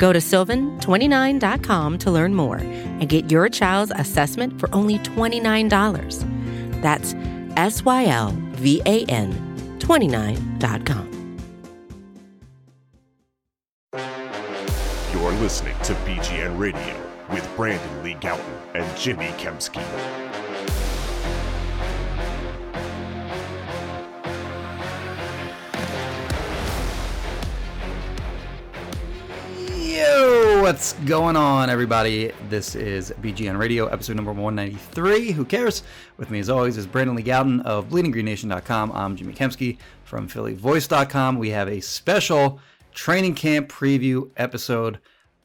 Go 0.00 0.14
to 0.14 0.18
sylvan29.com 0.18 1.98
to 1.98 2.10
learn 2.10 2.34
more 2.34 2.56
and 2.56 3.06
get 3.06 3.30
your 3.30 3.50
child's 3.50 3.92
assessment 3.94 4.58
for 4.58 4.74
only 4.74 4.98
$29. 5.00 6.80
That's 6.80 7.14
S 7.58 7.84
Y 7.84 8.06
L 8.06 8.34
V 8.52 8.80
A 8.86 9.04
N 9.04 9.30
29.com. 9.78 11.36
You're 15.12 15.32
listening 15.32 15.76
to 15.82 15.92
BGN 15.92 16.58
Radio 16.58 16.96
with 17.30 17.46
Brandon 17.54 18.02
Lee 18.02 18.14
Gowton 18.14 18.40
and 18.74 18.98
Jimmy 18.98 19.28
Kempski. 19.36 20.29
What's 30.10 30.94
going 31.04 31.36
on, 31.36 31.70
everybody? 31.70 32.32
This 32.48 32.74
is 32.74 33.12
BGN 33.22 33.58
Radio, 33.58 33.86
episode 33.86 34.16
number 34.16 34.32
193. 34.32 35.30
Who 35.30 35.44
cares? 35.44 35.84
With 36.16 36.30
me, 36.30 36.40
as 36.40 36.50
always, 36.50 36.76
is 36.76 36.86
Brandon 36.86 37.14
Lee 37.14 37.22
Gowton 37.22 37.62
of 37.62 37.88
BleedingGreenNation.com. 37.88 38.90
I'm 38.92 39.14
Jimmy 39.14 39.34
Kempski 39.34 39.78
from 40.02 40.28
PhillyVoice.com. 40.28 41.38
We 41.38 41.50
have 41.50 41.68
a 41.68 41.80
special 41.80 42.60
training 42.92 43.36
camp 43.36 43.68
preview 43.68 44.30
episode. 44.36 44.98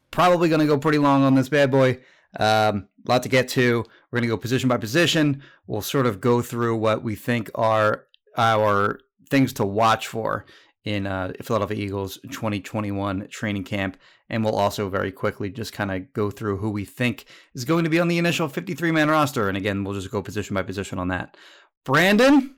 Probably 0.09 0.49
going 0.49 0.61
to 0.61 0.67
go 0.67 0.79
pretty 0.79 0.97
long 0.97 1.21
on 1.23 1.35
this 1.35 1.49
bad 1.49 1.69
boy. 1.69 1.99
Um, 2.39 2.87
a 3.07 3.11
lot 3.11 3.23
to 3.23 3.29
get 3.29 3.47
to. 3.49 3.85
We're 4.09 4.19
going 4.19 4.29
to 4.29 4.35
go 4.35 4.37
position 4.37 4.67
by 4.67 4.77
position. 4.77 5.43
We'll 5.67 5.81
sort 5.81 6.07
of 6.07 6.19
go 6.19 6.41
through 6.41 6.77
what 6.77 7.03
we 7.03 7.15
think 7.15 7.51
are 7.53 8.05
our 8.35 8.99
things 9.29 9.53
to 9.53 9.65
watch 9.65 10.07
for 10.07 10.45
in 10.85 11.07
uh, 11.07 11.33
Philadelphia 11.41 11.77
Eagles 11.77 12.19
2021 12.31 13.27
training 13.29 13.63
camp. 13.63 13.97
And 14.29 14.43
we'll 14.43 14.55
also 14.55 14.89
very 14.89 15.11
quickly 15.11 15.49
just 15.49 15.73
kind 15.73 15.91
of 15.91 16.11
go 16.13 16.31
through 16.31 16.57
who 16.57 16.69
we 16.69 16.83
think 16.83 17.25
is 17.53 17.65
going 17.65 17.83
to 17.83 17.89
be 17.89 17.99
on 17.99 18.07
the 18.07 18.17
initial 18.17 18.47
53 18.47 18.91
man 18.91 19.09
roster. 19.09 19.47
And 19.47 19.57
again, 19.57 19.83
we'll 19.83 19.93
just 19.93 20.11
go 20.11 20.21
position 20.21 20.55
by 20.55 20.63
position 20.63 20.97
on 20.97 21.09
that. 21.09 21.37
Brandon, 21.83 22.55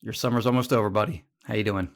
your 0.00 0.12
summer's 0.12 0.46
almost 0.46 0.72
over, 0.72 0.88
buddy. 0.88 1.24
How 1.44 1.54
you 1.54 1.64
doing? 1.64 1.90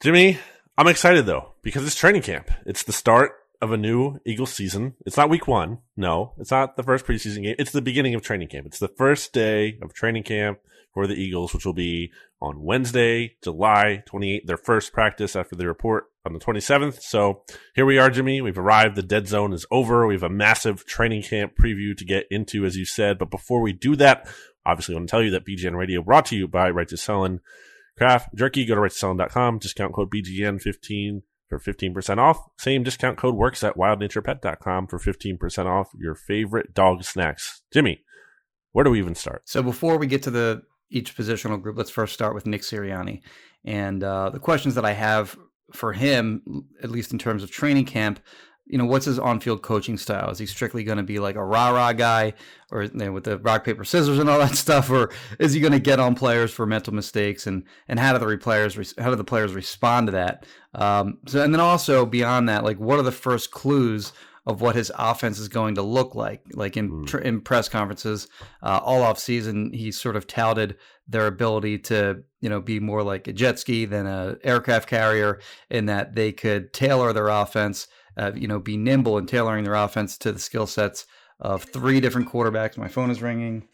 Jimmy, 0.00 0.38
I'm 0.78 0.88
excited 0.88 1.26
though 1.26 1.52
because 1.62 1.86
it's 1.86 1.96
training 1.96 2.22
camp. 2.22 2.50
It's 2.64 2.82
the 2.82 2.92
start 2.92 3.32
of 3.60 3.72
a 3.72 3.76
new 3.76 4.18
Eagles 4.26 4.52
season. 4.52 4.94
It's 5.06 5.16
not 5.16 5.30
week 5.30 5.46
one. 5.46 5.78
No, 5.96 6.34
it's 6.38 6.50
not 6.50 6.76
the 6.76 6.82
first 6.82 7.06
preseason 7.06 7.42
game. 7.42 7.56
It's 7.58 7.72
the 7.72 7.82
beginning 7.82 8.14
of 8.14 8.22
training 8.22 8.48
camp. 8.48 8.66
It's 8.66 8.78
the 8.78 8.88
first 8.88 9.32
day 9.32 9.78
of 9.82 9.94
training 9.94 10.24
camp 10.24 10.58
for 10.92 11.06
the 11.06 11.14
Eagles, 11.14 11.52
which 11.52 11.66
will 11.66 11.72
be 11.74 12.12
on 12.40 12.62
Wednesday, 12.62 13.36
July 13.42 14.04
28th, 14.06 14.46
their 14.46 14.56
first 14.56 14.92
practice 14.92 15.34
after 15.34 15.56
the 15.56 15.66
report 15.66 16.06
on 16.24 16.32
the 16.32 16.38
27th. 16.38 17.00
So 17.02 17.42
here 17.74 17.86
we 17.86 17.98
are, 17.98 18.10
Jimmy. 18.10 18.40
We've 18.40 18.58
arrived. 18.58 18.96
The 18.96 19.02
dead 19.02 19.28
zone 19.28 19.52
is 19.52 19.66
over. 19.70 20.06
We 20.06 20.14
have 20.14 20.22
a 20.22 20.28
massive 20.28 20.86
training 20.86 21.22
camp 21.22 21.52
preview 21.60 21.96
to 21.96 22.04
get 22.04 22.26
into, 22.30 22.64
as 22.64 22.76
you 22.76 22.84
said. 22.84 23.18
But 23.18 23.30
before 23.30 23.60
we 23.60 23.72
do 23.72 23.94
that, 23.96 24.28
obviously 24.64 24.94
I 24.94 24.98
want 24.98 25.08
to 25.08 25.10
tell 25.10 25.22
you 25.22 25.30
that 25.30 25.46
BGN 25.46 25.76
Radio 25.76 26.02
brought 26.02 26.26
to 26.26 26.36
you 26.36 26.48
by 26.48 26.70
Righteous 26.70 27.04
Felon 27.04 27.40
Craft 27.96 28.34
Jerky. 28.34 28.64
Go 28.64 28.74
to 28.74 28.80
righteousfelon.com. 28.80 29.58
Discount 29.58 29.92
code 29.92 30.10
BGN15 30.10 31.22
for 31.48 31.58
15% 31.58 32.18
off. 32.18 32.38
Same 32.58 32.82
discount 32.82 33.18
code 33.18 33.34
works 33.34 33.62
at 33.62 33.76
wildnaturepet.com 33.76 34.86
for 34.86 34.98
15% 34.98 35.66
off 35.66 35.90
your 35.98 36.14
favorite 36.14 36.74
dog 36.74 37.04
snacks. 37.04 37.62
Jimmy, 37.72 38.02
where 38.72 38.84
do 38.84 38.90
we 38.90 38.98
even 38.98 39.14
start? 39.14 39.42
So 39.44 39.62
before 39.62 39.98
we 39.98 40.06
get 40.06 40.22
to 40.24 40.30
the 40.30 40.62
each 40.90 41.16
positional 41.16 41.60
group, 41.60 41.76
let's 41.76 41.90
first 41.90 42.14
start 42.14 42.34
with 42.34 42.46
Nick 42.46 42.62
Sirianni. 42.62 43.22
And 43.64 44.02
uh, 44.02 44.30
the 44.30 44.38
questions 44.38 44.74
that 44.74 44.84
I 44.84 44.92
have 44.92 45.36
for 45.72 45.92
him, 45.92 46.64
at 46.82 46.90
least 46.90 47.12
in 47.12 47.18
terms 47.18 47.42
of 47.42 47.50
training 47.50 47.84
camp, 47.84 48.20
you 48.66 48.78
know, 48.78 48.86
what's 48.86 49.04
his 49.04 49.18
on-field 49.18 49.62
coaching 49.62 49.98
style? 49.98 50.30
Is 50.30 50.38
he 50.38 50.46
strictly 50.46 50.84
going 50.84 50.96
to 50.96 51.04
be 51.04 51.18
like 51.18 51.36
a 51.36 51.44
rah-rah 51.44 51.92
guy, 51.92 52.32
or 52.70 52.84
you 52.84 52.90
know, 52.94 53.12
with 53.12 53.24
the 53.24 53.38
rock 53.38 53.62
paper 53.62 53.84
scissors 53.84 54.18
and 54.18 54.30
all 54.30 54.38
that 54.38 54.54
stuff, 54.54 54.88
or 54.90 55.10
is 55.38 55.52
he 55.52 55.60
going 55.60 55.72
to 55.72 55.78
get 55.78 56.00
on 56.00 56.14
players 56.14 56.50
for 56.50 56.64
mental 56.64 56.94
mistakes 56.94 57.46
and 57.46 57.64
and 57.88 57.98
how 58.00 58.16
do 58.16 58.18
the 58.18 58.38
players 58.38 58.94
how 58.98 59.10
do 59.10 59.16
the 59.16 59.24
players 59.24 59.52
respond 59.52 60.06
to 60.06 60.12
that? 60.12 60.46
Um, 60.74 61.18
so 61.26 61.42
and 61.42 61.52
then 61.52 61.60
also 61.60 62.06
beyond 62.06 62.48
that, 62.48 62.64
like 62.64 62.78
what 62.78 62.98
are 62.98 63.02
the 63.02 63.12
first 63.12 63.50
clues 63.50 64.12
of 64.46 64.60
what 64.60 64.76
his 64.76 64.92
offense 64.98 65.38
is 65.38 65.48
going 65.48 65.74
to 65.76 65.82
look 65.82 66.14
like. 66.14 66.42
Like 66.52 66.76
in 66.76 67.06
tr- 67.06 67.18
in 67.18 67.40
press 67.40 67.68
conferences, 67.68 68.28
uh, 68.62 68.80
all 68.82 69.02
off 69.02 69.18
season, 69.18 69.72
he 69.72 69.90
sort 69.90 70.16
of 70.16 70.26
touted 70.26 70.76
their 71.08 71.26
ability 71.26 71.78
to 71.78 72.22
you 72.40 72.48
know 72.48 72.60
be 72.60 72.80
more 72.80 73.02
like 73.02 73.26
a 73.26 73.32
jet 73.32 73.58
ski 73.58 73.84
than 73.84 74.06
a 74.06 74.36
aircraft 74.44 74.88
carrier, 74.88 75.40
in 75.70 75.86
that 75.86 76.14
they 76.14 76.32
could 76.32 76.72
tailor 76.72 77.12
their 77.12 77.28
offense, 77.28 77.86
uh, 78.16 78.32
you 78.34 78.48
know, 78.48 78.58
be 78.58 78.76
nimble 78.76 79.18
in 79.18 79.26
tailoring 79.26 79.64
their 79.64 79.74
offense 79.74 80.18
to 80.18 80.32
the 80.32 80.38
skill 80.38 80.66
sets 80.66 81.06
of 81.40 81.64
three 81.64 82.00
different 82.00 82.28
quarterbacks. 82.28 82.76
My 82.76 82.88
phone 82.88 83.10
is 83.10 83.22
ringing. 83.22 83.66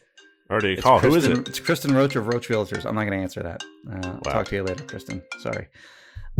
Already 0.50 0.76
call. 0.76 0.98
Who 0.98 1.14
is 1.14 1.26
it? 1.26 1.48
It's 1.48 1.60
Kristen 1.60 1.94
Roach 1.94 2.16
of 2.16 2.26
Roach 2.26 2.48
Realtors. 2.48 2.84
I'm 2.84 2.96
not 2.96 3.02
going 3.04 3.12
to 3.12 3.22
answer 3.22 3.40
that. 3.40 3.62
Uh, 3.88 4.18
wow. 4.24 4.32
Talk 4.32 4.46
to 4.48 4.56
you 4.56 4.64
later, 4.64 4.82
Kristen. 4.82 5.22
Sorry 5.38 5.68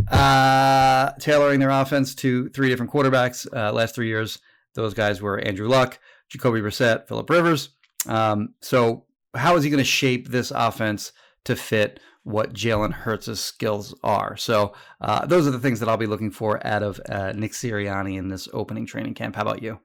uh, 0.08 1.12
tailoring 1.20 1.60
their 1.60 1.70
offense 1.70 2.14
to 2.16 2.48
three 2.50 2.68
different 2.68 2.92
quarterbacks. 2.92 3.46
Uh, 3.54 3.72
last 3.72 3.94
three 3.94 4.08
years, 4.08 4.38
those 4.74 4.94
guys 4.94 5.20
were 5.20 5.38
Andrew 5.38 5.68
Luck, 5.68 5.98
Jacoby 6.28 6.60
Brissett, 6.60 7.08
Philip 7.08 7.28
Rivers. 7.28 7.70
Um, 8.06 8.54
so, 8.60 9.04
how 9.34 9.56
is 9.56 9.64
he 9.64 9.70
going 9.70 9.78
to 9.78 9.84
shape 9.84 10.28
this 10.28 10.50
offense 10.50 11.12
to 11.44 11.54
fit 11.54 12.00
what 12.24 12.52
Jalen 12.52 12.92
Hurts' 12.92 13.40
skills 13.40 13.94
are? 14.02 14.36
So, 14.36 14.74
uh, 15.00 15.26
those 15.26 15.46
are 15.46 15.52
the 15.52 15.60
things 15.60 15.80
that 15.80 15.88
I'll 15.88 15.96
be 15.96 16.06
looking 16.06 16.30
for 16.30 16.64
out 16.66 16.82
of 16.82 17.00
uh, 17.08 17.32
Nick 17.32 17.52
Sirianni 17.52 18.18
in 18.18 18.28
this 18.28 18.48
opening 18.52 18.86
training 18.86 19.14
camp. 19.14 19.36
How 19.36 19.42
about 19.42 19.62
you? 19.62 19.80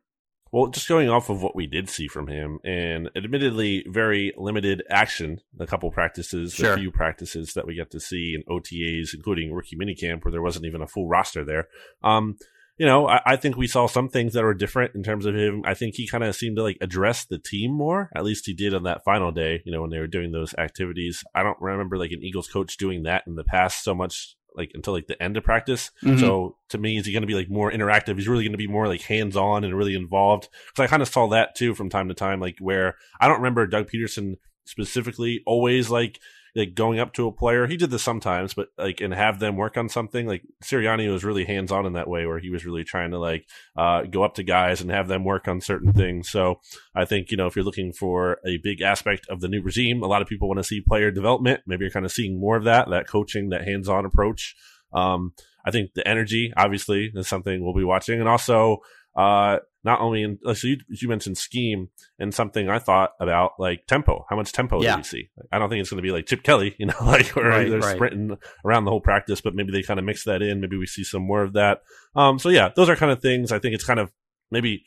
Well, 0.52 0.68
just 0.68 0.88
going 0.88 1.10
off 1.10 1.30
of 1.30 1.42
what 1.42 1.56
we 1.56 1.68
did 1.68 1.90
see 1.90 2.08
from 2.08 2.28
him, 2.28 2.60
and 2.64 3.10
admittedly 3.16 3.84
very 3.90 4.34
limited 4.38 4.84
action, 4.90 5.42
a 5.60 5.68
couple 5.68 5.92
practices, 5.92 6.54
sure. 6.54 6.74
a 6.74 6.78
few 6.78 6.92
practices 6.92 7.54
that 7.56 7.68
we 7.68 7.76
get 7.76 7.92
to 7.92 8.00
see 8.00 8.36
in 8.36 8.44
OTAs, 8.44 9.14
including 9.14 9.54
rookie 9.54 9.76
minicamp, 9.76 10.24
where 10.24 10.32
there 10.32 10.42
wasn't 10.42 10.66
even 10.66 10.82
a 10.82 10.88
full 10.88 11.08
roster 11.08 11.44
there. 11.44 11.68
Um, 12.04 12.38
you 12.78 12.86
know, 12.86 13.08
I, 13.08 13.22
I, 13.26 13.36
think 13.38 13.56
we 13.56 13.68
saw 13.68 13.88
some 13.88 14.10
things 14.10 14.34
that 14.34 14.44
were 14.44 14.54
different 14.54 14.96
in 14.96 15.04
terms 15.04 15.26
of 15.26 15.36
him. 15.36 15.62
I 15.66 15.74
think 15.74 15.96
he 15.96 16.08
kind 16.08 16.24
of 16.24 16.36
seemed 16.36 16.58
to 16.58 16.64
like 16.64 16.78
address 16.82 17.26
the 17.26 17.38
team 17.38 17.72
more. 17.72 18.10
At 18.14 18.26
least 18.26 18.46
he 18.46 18.54
did 18.54 18.74
on 18.74 18.84
that 18.84 19.04
final 19.06 19.32
day, 19.32 19.62
you 19.66 19.72
know, 19.72 19.82
when 19.82 19.92
they 19.92 20.00
were 20.00 20.08
doing 20.08 20.32
those 20.32 20.54
activities. 20.56 21.24
I 21.34 21.44
don't 21.44 21.60
remember 21.62 21.98
like 21.98 22.12
an 22.12 22.24
Eagles 22.24 22.50
coach 22.50 22.76
doing 22.76 23.04
that 23.04 23.24
in 23.28 23.36
the 23.36 23.46
past 23.46 23.84
so 23.84 23.96
much 23.96 24.36
like 24.56 24.72
until 24.74 24.94
like 24.94 25.08
the 25.08 25.22
end 25.22 25.38
of 25.38 25.44
practice. 25.44 25.92
Mm-hmm. 26.04 26.20
So 26.20 26.58
to 26.70 26.78
me, 26.78 26.98
is 26.98 27.06
he 27.06 27.12
going 27.12 27.22
to 27.22 27.28
be 27.28 27.36
like 27.36 27.50
more 27.50 27.72
interactive? 27.72 28.16
He's 28.16 28.28
really 28.28 28.44
going 28.44 28.54
to 28.54 28.58
be 28.58 28.68
more 28.68 28.88
like 28.88 29.02
hands 29.02 29.36
on 29.36 29.64
and 29.64 29.78
really 29.78 29.96
involved. 29.96 30.50
Because 30.68 30.84
I 30.84 30.88
kind 30.88 31.02
of 31.02 31.08
saw 31.08 31.28
that 31.30 31.56
too 31.56 31.76
from 31.76 31.90
time 31.90 32.08
to 32.08 32.14
time, 32.14 32.40
like 32.40 32.58
where 32.60 32.96
I 33.20 33.28
don't 33.28 33.38
remember 33.38 33.68
Doug 33.68 33.90
Pederson 33.90 34.36
specifically 34.66 35.44
always 35.46 35.90
like 35.90 36.20
like 36.56 36.74
going 36.74 37.00
up 37.00 37.14
to 37.14 37.28
a 37.28 37.32
player. 37.32 37.68
He 37.68 37.76
did 37.76 37.92
this 37.92 38.04
sometimes, 38.04 38.54
but 38.54 38.70
like 38.78 39.02
and 39.02 39.14
have 39.14 39.40
them 39.40 39.58
work 39.58 39.78
on 39.78 39.90
something. 39.90 40.26
Like 40.26 40.44
Sirianni 40.64 41.12
was 41.12 41.24
really 41.24 41.44
hands 41.44 41.72
on 41.72 41.86
in 41.86 41.94
that 41.94 42.08
way, 42.08 42.26
where 42.26 42.40
he 42.40 42.50
was 42.50 42.66
really 42.66 42.84
trying 42.84 43.12
to 43.12 43.20
like 43.20 43.48
uh, 43.76 44.04
go 44.04 44.24
up 44.24 44.36
to 44.36 44.44
guys 44.44 44.82
and 44.82 44.90
have 44.90 45.08
them 45.08 45.26
work 45.26 45.48
on 45.48 45.60
certain 45.60 45.92
things. 45.92 46.30
So 46.30 46.62
I 46.96 47.06
think 47.06 47.32
you 47.32 47.38
know 47.38 47.48
if 47.48 47.56
you're 47.56 47.66
looking 47.66 47.92
for 47.92 48.38
a 48.48 48.58
big 48.64 48.82
aspect 48.82 49.28
of 49.30 49.42
the 49.42 49.50
new 49.50 49.62
regime, 49.62 50.02
a 50.02 50.08
lot 50.08 50.22
of 50.22 50.28
people 50.28 50.48
want 50.48 50.60
to 50.60 50.64
see 50.64 50.82
player 50.82 51.12
development. 51.12 51.62
Maybe 51.68 51.84
you're 51.84 51.92
kind 51.92 52.06
of 52.06 52.12
seeing 52.12 52.40
more 52.40 52.56
of 52.56 52.64
that, 52.64 52.90
that 52.90 53.08
coaching, 53.08 53.50
that 53.50 53.68
hands 53.68 53.90
on 53.90 54.06
approach. 54.06 54.56
Um, 54.94 55.34
I 55.66 55.72
think 55.72 55.94
the 55.94 56.08
energy, 56.08 56.54
obviously, 56.56 57.12
is 57.14 57.28
something 57.28 57.64
we'll 57.64 57.76
be 57.76 57.84
watching, 57.84 58.20
and 58.20 58.30
also 58.30 58.78
uh, 59.16 59.60
not 59.86 60.02
only 60.02 60.24
in 60.24 60.40
so 60.56 60.68
you, 60.68 60.78
you 60.90 61.08
mentioned 61.08 61.38
scheme 61.38 61.90
and 62.18 62.34
something 62.34 62.68
I 62.68 62.80
thought 62.80 63.12
about 63.20 63.52
like 63.60 63.86
tempo. 63.86 64.26
How 64.28 64.36
much 64.36 64.52
tempo 64.52 64.82
yeah. 64.82 64.94
do 64.94 64.98
we 64.98 65.04
see? 65.04 65.30
I 65.52 65.60
don't 65.60 65.70
think 65.70 65.80
it's 65.80 65.92
going 65.92 66.00
to 66.00 66.08
be 66.08 66.12
like 66.12 66.26
Chip 66.26 66.42
Kelly, 66.42 66.76
you 66.80 66.88
know, 66.88 66.96
like 67.02 67.28
where 67.28 67.46
right, 67.46 67.70
they're 67.70 67.80
right. 67.80 67.96
sprinting 67.96 68.36
around 68.66 68.86
the 68.86 68.92
whole 68.92 69.00
practice, 69.00 69.42
but 69.42 69.54
maybe 69.54 69.72
they 69.72 69.84
kind 69.84 70.00
of 70.00 70.06
mix 70.06 70.24
that 70.26 70.42
in. 70.42 70.60
Maybe 70.60 70.76
we 70.76 70.88
see 70.88 71.04
some 71.04 71.22
more 71.22 71.44
of 71.44 71.54
that. 71.54 71.84
Um, 72.16 72.40
so 72.40 72.50
yeah, 72.50 72.70
those 72.76 72.90
are 72.90 72.96
kind 72.96 73.12
of 73.12 73.22
things. 73.22 73.52
I 73.52 73.60
think 73.60 73.76
it's 73.76 73.86
kind 73.86 74.00
of 74.00 74.12
maybe 74.50 74.84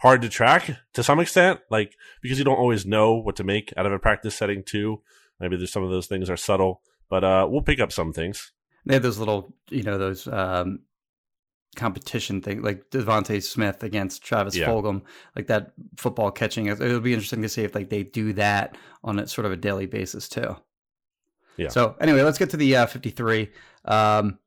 hard 0.00 0.20
to 0.20 0.28
track 0.28 0.70
to 0.92 1.02
some 1.02 1.18
extent, 1.18 1.60
like 1.70 1.94
because 2.20 2.38
you 2.38 2.44
don't 2.44 2.58
always 2.58 2.84
know 2.84 3.14
what 3.14 3.36
to 3.36 3.44
make 3.44 3.72
out 3.78 3.86
of 3.86 3.92
a 3.92 3.98
practice 3.98 4.34
setting 4.34 4.62
too. 4.62 5.00
Maybe 5.40 5.56
there's 5.56 5.72
some 5.72 5.82
of 5.82 5.90
those 5.90 6.06
things 6.06 6.28
are 6.28 6.36
subtle, 6.36 6.82
but 7.08 7.24
uh, 7.24 7.48
we'll 7.50 7.62
pick 7.62 7.80
up 7.80 7.90
some 7.90 8.12
things. 8.12 8.52
They 8.84 8.94
have 8.94 9.02
those 9.02 9.18
little, 9.18 9.54
you 9.70 9.82
know, 9.82 9.96
those 9.96 10.28
um, 10.28 10.80
competition 11.76 12.40
thing, 12.40 12.62
like 12.62 12.90
DeVonta 12.90 13.42
Smith 13.42 13.82
against 13.82 14.22
Travis 14.22 14.56
yeah. 14.56 14.66
Fulgham, 14.66 15.02
like 15.36 15.46
that 15.46 15.72
football 15.96 16.30
catching. 16.30 16.66
It'll 16.66 17.00
be 17.00 17.14
interesting 17.14 17.42
to 17.42 17.48
see 17.48 17.62
if 17.62 17.74
like 17.74 17.88
they 17.88 18.02
do 18.02 18.32
that 18.34 18.76
on 19.04 19.18
a 19.18 19.26
sort 19.26 19.46
of 19.46 19.52
a 19.52 19.56
daily 19.56 19.86
basis 19.86 20.28
too. 20.28 20.56
Yeah. 21.56 21.68
So 21.68 21.96
anyway, 22.00 22.22
let's 22.22 22.38
get 22.38 22.50
to 22.50 22.56
the 22.56 22.76
uh, 22.76 22.86
53. 22.86 23.50
Um, 23.84 24.38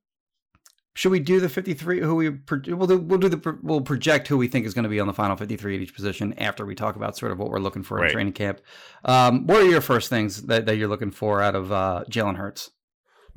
should 0.95 1.11
we 1.11 1.19
do 1.19 1.39
the 1.39 1.49
53 1.49 1.99
who 1.99 2.15
we 2.15 2.29
we'll 2.29 2.87
do 2.87 2.97
we'll 2.97 3.19
do 3.19 3.29
the 3.29 3.59
we'll 3.61 3.81
project 3.81 4.27
who 4.27 4.37
we 4.37 4.47
think 4.47 4.65
is 4.65 4.73
going 4.73 4.83
to 4.83 4.89
be 4.89 4.99
on 4.99 5.07
the 5.07 5.13
final 5.13 5.35
53 5.35 5.75
at 5.75 5.81
each 5.81 5.93
position 5.93 6.33
after 6.37 6.65
we 6.65 6.73
talk 6.73 6.95
about 6.95 7.17
sort 7.17 7.33
of 7.33 7.37
what 7.37 7.49
we're 7.49 7.59
looking 7.59 7.83
for 7.83 7.97
right. 7.97 8.05
in 8.05 8.13
training 8.13 8.33
camp 8.33 8.61
um, 9.03 9.45
what 9.45 9.61
are 9.61 9.69
your 9.69 9.81
first 9.81 10.09
things 10.09 10.43
that, 10.43 10.65
that 10.65 10.77
you're 10.77 10.87
looking 10.87 11.11
for 11.11 11.41
out 11.41 11.53
of 11.53 11.71
uh, 11.71 12.05
Jalen 12.09 12.37
Hurts 12.37 12.71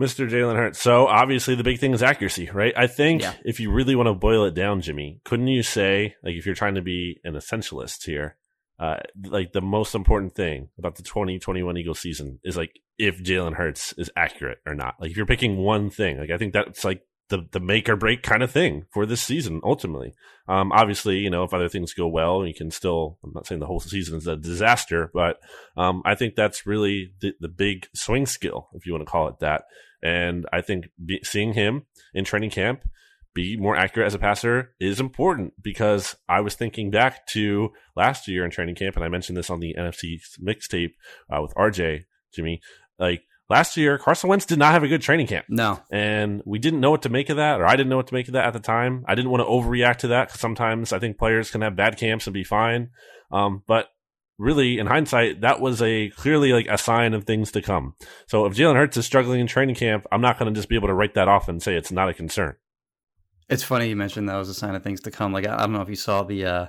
Mr. 0.01 0.31
Jalen 0.31 0.57
Hurts. 0.57 0.81
So 0.81 1.07
obviously 1.07 1.55
the 1.55 1.65
big 1.65 1.79
thing 1.79 1.93
is 1.93 2.03
accuracy, 2.03 2.49
right? 2.53 2.73
I 2.77 2.87
think 2.87 3.23
yeah. 3.23 3.35
if 3.45 3.59
you 3.59 3.73
really 3.73 3.97
want 3.97 4.07
to 4.07 4.15
boil 4.15 4.45
it 4.45 4.55
down, 4.55 4.81
Jimmy, 4.81 5.21
couldn't 5.25 5.49
you 5.49 5.63
say 5.63 6.15
like 6.23 6.35
if 6.35 6.47
you're 6.47 6.55
trying 6.55 6.77
to 6.77 6.83
be 6.83 7.21
an 7.25 7.35
essentialist 7.35 8.05
here, 8.05 8.37
uh, 8.79 8.99
like 9.25 9.53
the 9.53 9.61
most 9.61 9.95
important 9.95 10.35
thing 10.35 10.69
about 10.79 10.95
the 10.95 11.03
2021 11.03 11.77
Eagles 11.77 11.99
season 11.99 12.39
is 12.45 12.57
like 12.57 12.79
if 12.97 13.23
Jalen 13.23 13.55
Hurts 13.55 13.93
is 13.99 14.11
accurate 14.17 14.59
or 14.65 14.75
not. 14.75 14.95
Like 15.01 15.11
if 15.11 15.17
you're 15.17 15.27
picking 15.27 15.57
one 15.57 15.91
thing, 15.91 16.19
like 16.19 16.31
I 16.31 16.39
think 16.39 16.53
that's 16.53 16.85
like 16.85 17.03
the 17.29 17.47
the 17.51 17.61
make 17.61 17.89
or 17.89 17.97
break 17.97 18.23
kind 18.23 18.43
of 18.43 18.51
thing 18.51 18.87
for 18.91 19.05
this 19.05 19.23
season 19.23 19.61
ultimately. 19.65 20.15
Um, 20.47 20.73
obviously, 20.73 21.19
you 21.19 21.31
know, 21.31 21.45
if 21.45 21.53
other 21.53 21.69
things 21.69 21.93
go 21.93 22.07
well, 22.07 22.47
you 22.47 22.55
can 22.55 22.71
still. 22.71 23.19
I'm 23.23 23.33
not 23.35 23.47
saying 23.47 23.61
the 23.61 23.67
whole 23.67 23.81
season 23.81 24.19
is 24.19 24.27
a 24.27 24.37
disaster, 24.37 25.11
but 25.13 25.39
um, 25.77 26.03
I 26.05 26.15
think 26.15 26.35
that's 26.35 26.67
really 26.67 27.13
the, 27.21 27.35
the 27.41 27.49
big 27.49 27.89
swing 27.95 28.27
skill, 28.27 28.69
if 28.73 28.87
you 28.87 28.93
want 28.93 29.05
to 29.05 29.11
call 29.11 29.29
it 29.29 29.41
that. 29.41 29.65
And 30.03 30.47
I 30.53 30.61
think 30.61 30.89
be, 31.05 31.21
seeing 31.25 31.55
him 31.55 31.87
in 32.15 32.25
training 32.25 32.51
camp 32.51 32.85
be 33.35 33.57
more 33.57 33.77
accurate 33.77 34.07
as 34.07 34.15
a 34.15 34.19
passer 34.19 34.73
is 34.81 34.99
important 34.99 35.53
because 35.63 36.17
I 36.29 36.41
was 36.41 36.55
thinking 36.55 36.91
back 36.91 37.27
to 37.29 37.71
last 37.95 38.27
year 38.27 38.45
in 38.45 38.51
training 38.51 38.75
camp, 38.75 38.97
and 38.97 39.05
I 39.05 39.09
mentioned 39.09 39.37
this 39.37 39.51
on 39.51 39.61
the 39.61 39.77
NFC 39.79 40.21
mixtape 40.43 40.95
uh, 41.31 41.41
with 41.43 41.55
RJ 41.55 42.05
Jimmy. 42.35 42.61
Like 42.99 43.23
last 43.49 43.77
year, 43.77 43.99
Carson 43.99 44.29
Wentz 44.29 44.47
did 44.47 44.59
not 44.59 44.73
have 44.73 44.83
a 44.83 44.89
good 44.89 45.03
training 45.03 45.27
camp. 45.27 45.47
No. 45.49 45.81
And 45.91 46.43
we 46.45 46.59
didn't 46.59 46.81
know 46.81 46.91
what 46.91 47.03
to 47.03 47.09
make 47.09 47.31
of 47.31 47.37
that, 47.37 47.61
or 47.61 47.67
I 47.67 47.77
didn't 47.77 47.91
know 47.91 47.97
what 47.97 48.09
to 48.09 48.15
make 48.15 48.29
of 48.29 48.33
that 48.33 48.47
at 48.47 48.55
the 48.55 48.61
time. 48.61 49.05
I 49.07 49.15
didn't 49.15 49.31
want 49.31 49.43
to 49.43 49.49
overreact 49.49 49.99
to 49.99 50.09
that 50.09 50.29
because 50.29 50.41
sometimes 50.41 50.93
I 50.93 50.99
think 50.99 51.19
players 51.19 51.51
can 51.51 51.61
have 51.61 51.77
bad 51.77 51.97
camps 51.97 52.27
and 52.27 52.35
be 52.35 52.45
fine. 52.45 52.91
Um, 53.31 53.63
but 53.67 53.89
really, 54.39 54.79
in 54.79 54.87
hindsight, 54.87 55.41
that 55.41 55.61
was 55.61 55.83
a 55.83 56.11
clearly 56.11 56.53
like 56.53 56.67
a 56.69 56.79
sign 56.79 57.13
of 57.13 57.25
things 57.25 57.53
to 57.53 57.63
come. 57.63 57.95
So 58.27 58.47
if 58.47 58.55
Jalen 58.55 58.77
Hurts 58.77 58.97
is 58.97 59.05
struggling 59.05 59.41
in 59.41 59.47
training 59.47 59.75
camp, 59.75 60.07
I'm 60.13 60.21
not 60.21 60.39
going 60.39 60.53
to 60.53 60.59
just 60.59 60.69
be 60.69 60.77
able 60.77 60.89
to 60.89 60.95
write 60.95 61.15
that 61.15 61.29
off 61.29 61.49
and 61.49 61.63
say 61.63 61.75
it's 61.75 61.93
not 61.93 62.09
a 62.09 62.15
concern. 62.15 62.57
It's 63.49 63.65
funny 63.65 63.89
you 63.89 63.97
mentioned 63.97 64.29
that 64.29 64.37
was 64.37 64.49
a 64.49 64.55
sign 64.55 64.75
of 64.75 64.83
things 64.83 65.01
to 65.03 65.11
come. 65.11 65.33
Like 65.33 65.47
I 65.47 65.57
don't 65.57 65.73
know 65.73 65.81
if 65.81 65.89
you 65.89 65.97
saw 65.97 66.23
the, 66.23 66.45
uh, 66.45 66.67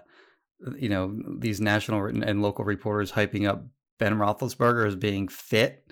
you 0.77 0.89
know, 0.89 1.15
these 1.37 1.61
national 1.61 2.05
and 2.05 2.41
local 2.41 2.65
reporters 2.65 3.11
hyping 3.11 3.47
up 3.47 3.65
Ben 3.99 4.15
Roethlisberger 4.15 4.87
as 4.87 4.95
being 4.95 5.27
fit 5.27 5.91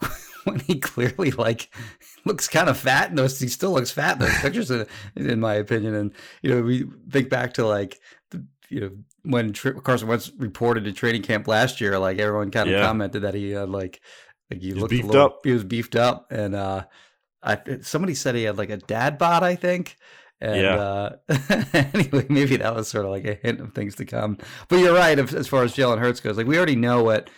when 0.44 0.60
he 0.60 0.78
clearly 0.78 1.32
like 1.32 1.74
looks 2.24 2.48
kind 2.48 2.68
of 2.68 2.78
fat. 2.78 3.10
And 3.10 3.18
those 3.18 3.38
he 3.38 3.48
still 3.48 3.72
looks 3.72 3.90
fat 3.90 4.14
in 4.14 4.20
those 4.20 4.38
pictures, 4.38 4.70
in, 4.70 4.86
in 5.16 5.40
my 5.40 5.54
opinion. 5.54 5.94
And 5.94 6.12
you 6.40 6.54
know, 6.54 6.62
we 6.62 6.86
think 7.10 7.28
back 7.28 7.54
to 7.54 7.66
like 7.66 7.98
the, 8.30 8.46
you 8.68 8.80
know 8.80 8.90
when 9.22 9.52
Carson 9.52 10.08
Wentz 10.08 10.30
reported 10.36 10.84
to 10.84 10.92
training 10.92 11.22
camp 11.22 11.48
last 11.48 11.80
year, 11.80 11.98
like 11.98 12.18
everyone 12.18 12.50
kind 12.50 12.68
of 12.68 12.74
yeah. 12.74 12.86
commented 12.86 13.22
that 13.22 13.34
he 13.34 13.50
had 13.50 13.68
like 13.68 14.00
like 14.50 14.60
he 14.60 14.72
looked 14.72 14.90
beefed 14.90 15.06
little, 15.06 15.26
up. 15.26 15.40
He 15.44 15.52
was 15.52 15.64
beefed 15.64 15.96
up, 15.96 16.30
and 16.30 16.54
uh, 16.54 16.84
I 17.42 17.60
somebody 17.82 18.14
said 18.14 18.34
he 18.34 18.44
had 18.44 18.58
like 18.58 18.70
a 18.70 18.78
dad 18.78 19.18
bod, 19.18 19.42
I 19.42 19.54
think. 19.54 19.96
And 20.40 20.62
yeah. 20.62 20.76
uh, 20.76 21.16
anyway, 21.72 22.26
maybe 22.28 22.56
that 22.56 22.74
was 22.74 22.88
sort 22.88 23.04
of 23.04 23.10
like 23.10 23.24
a 23.24 23.34
hint 23.34 23.60
of 23.60 23.74
things 23.74 23.96
to 23.96 24.04
come. 24.04 24.38
But 24.68 24.76
you're 24.76 24.94
right 24.94 25.18
as 25.18 25.48
far 25.48 25.64
as 25.64 25.74
Jalen 25.74 25.98
Hurts 25.98 26.20
goes. 26.20 26.36
Like 26.36 26.46
we 26.46 26.56
already 26.56 26.76
know 26.76 27.02
what 27.02 27.28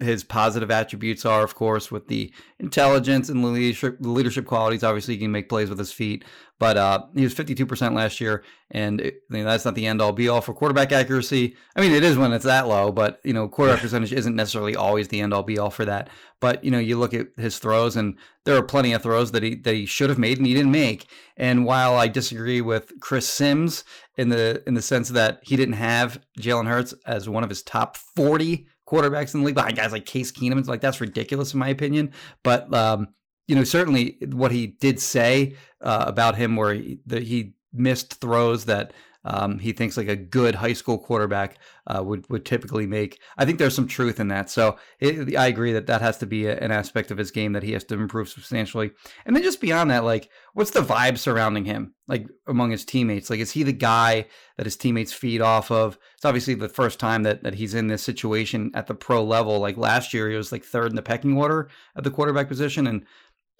his 0.00 0.24
positive 0.24 0.70
attributes 0.70 1.24
are, 1.24 1.44
of 1.44 1.54
course, 1.54 1.90
with 1.90 2.08
the 2.08 2.32
intelligence 2.58 3.28
and 3.28 3.44
leadership, 3.44 3.96
leadership 4.00 4.44
qualities. 4.44 4.82
Obviously, 4.82 5.14
he 5.14 5.20
can 5.20 5.30
make 5.30 5.48
plays 5.48 5.68
with 5.68 5.78
his 5.78 5.92
feet, 5.92 6.24
but 6.58 6.76
uh, 6.76 7.04
he 7.14 7.22
was 7.22 7.34
52% 7.34 7.94
last 7.94 8.20
year, 8.20 8.42
and 8.72 9.00
it, 9.00 9.22
I 9.30 9.34
mean, 9.34 9.44
that's 9.44 9.64
not 9.64 9.76
the 9.76 9.86
end 9.86 10.02
all 10.02 10.12
be 10.12 10.28
all 10.28 10.40
for 10.40 10.52
quarterback 10.52 10.90
accuracy. 10.90 11.56
I 11.76 11.80
mean, 11.80 11.92
it 11.92 12.02
is 12.02 12.18
when 12.18 12.32
it's 12.32 12.44
that 12.44 12.66
low, 12.66 12.90
but 12.90 13.20
you 13.22 13.32
know, 13.32 13.48
quarterback 13.48 13.82
percentage 13.82 14.12
isn't 14.12 14.34
necessarily 14.34 14.74
always 14.74 15.08
the 15.08 15.20
end 15.20 15.32
all 15.32 15.44
be 15.44 15.58
all 15.58 15.70
for 15.70 15.84
that. 15.84 16.10
But 16.40 16.64
you 16.64 16.72
know, 16.72 16.78
you 16.78 16.98
look 16.98 17.14
at 17.14 17.28
his 17.36 17.58
throws, 17.60 17.94
and 17.96 18.18
there 18.44 18.56
are 18.56 18.62
plenty 18.62 18.92
of 18.92 19.02
throws 19.02 19.30
that 19.30 19.44
he 19.44 19.54
that 19.54 19.74
he 19.74 19.86
should 19.86 20.10
have 20.10 20.18
made 20.18 20.38
and 20.38 20.46
he 20.46 20.54
didn't 20.54 20.72
make. 20.72 21.06
And 21.36 21.64
while 21.64 21.94
I 21.94 22.08
disagree 22.08 22.60
with 22.60 22.92
Chris 23.00 23.28
Sims 23.28 23.84
in 24.16 24.28
the 24.28 24.62
in 24.66 24.74
the 24.74 24.82
sense 24.82 25.08
that 25.10 25.40
he 25.42 25.56
didn't 25.56 25.74
have 25.74 26.20
Jalen 26.40 26.66
Hurts 26.66 26.94
as 27.06 27.28
one 27.28 27.44
of 27.44 27.48
his 27.48 27.62
top 27.62 27.96
40 27.96 28.66
quarterbacks 28.86 29.34
in 29.34 29.40
the 29.40 29.46
league. 29.46 29.54
But 29.54 29.74
guys 29.74 29.92
like 29.92 30.06
Case 30.06 30.32
Keenum, 30.32 30.58
It's 30.58 30.68
like 30.68 30.80
that's 30.80 31.00
ridiculous 31.00 31.52
in 31.52 31.60
my 31.60 31.68
opinion. 31.68 32.12
But 32.42 32.72
um, 32.74 33.08
you 33.46 33.54
know, 33.54 33.64
certainly 33.64 34.18
what 34.32 34.52
he 34.52 34.66
did 34.66 35.00
say 35.00 35.56
uh, 35.80 36.04
about 36.06 36.36
him, 36.36 36.56
where 36.56 36.74
he, 36.74 36.98
the, 37.06 37.20
he 37.20 37.54
missed 37.72 38.14
throws 38.20 38.64
that 38.66 38.92
um, 39.24 39.58
he 39.58 39.72
thinks 39.72 39.96
like 39.96 40.08
a 40.08 40.16
good 40.16 40.54
high 40.54 40.72
school 40.74 40.98
quarterback 40.98 41.58
uh, 41.86 42.02
would 42.02 42.28
would 42.28 42.44
typically 42.44 42.86
make. 42.86 43.20
I 43.38 43.44
think 43.44 43.58
there's 43.58 43.74
some 43.74 43.88
truth 43.88 44.20
in 44.20 44.28
that. 44.28 44.50
So 44.50 44.76
it, 45.00 45.36
I 45.36 45.46
agree 45.46 45.72
that 45.72 45.86
that 45.86 46.02
has 46.02 46.18
to 46.18 46.26
be 46.26 46.46
a, 46.46 46.58
an 46.58 46.70
aspect 46.70 47.10
of 47.10 47.18
his 47.18 47.30
game 47.30 47.52
that 47.52 47.62
he 47.62 47.72
has 47.72 47.84
to 47.84 47.94
improve 47.94 48.28
substantially. 48.28 48.90
And 49.24 49.34
then 49.34 49.42
just 49.42 49.60
beyond 49.60 49.90
that, 49.90 50.04
like 50.04 50.30
what's 50.52 50.70
the 50.70 50.80
vibe 50.80 51.18
surrounding 51.18 51.64
him, 51.64 51.94
like 52.06 52.26
among 52.46 52.70
his 52.70 52.84
teammates? 52.84 53.30
Like 53.30 53.40
is 53.40 53.52
he 53.52 53.62
the 53.62 53.72
guy 53.72 54.26
that 54.56 54.66
his 54.66 54.76
teammates 54.76 55.12
feed 55.12 55.40
off 55.40 55.70
of? 55.70 55.98
It's 56.14 56.24
obviously 56.24 56.54
the 56.54 56.68
first 56.68 56.98
time 56.98 57.22
that 57.22 57.42
that 57.42 57.54
he's 57.54 57.74
in 57.74 57.86
this 57.86 58.02
situation 58.02 58.70
at 58.74 58.86
the 58.86 58.94
pro 58.94 59.24
level. 59.24 59.58
Like 59.58 59.76
last 59.76 60.12
year, 60.12 60.30
he 60.30 60.36
was 60.36 60.52
like 60.52 60.64
third 60.64 60.90
in 60.90 60.96
the 60.96 61.02
pecking 61.02 61.36
order 61.36 61.68
at 61.96 62.04
the 62.04 62.10
quarterback 62.10 62.48
position, 62.48 62.86
and 62.86 63.04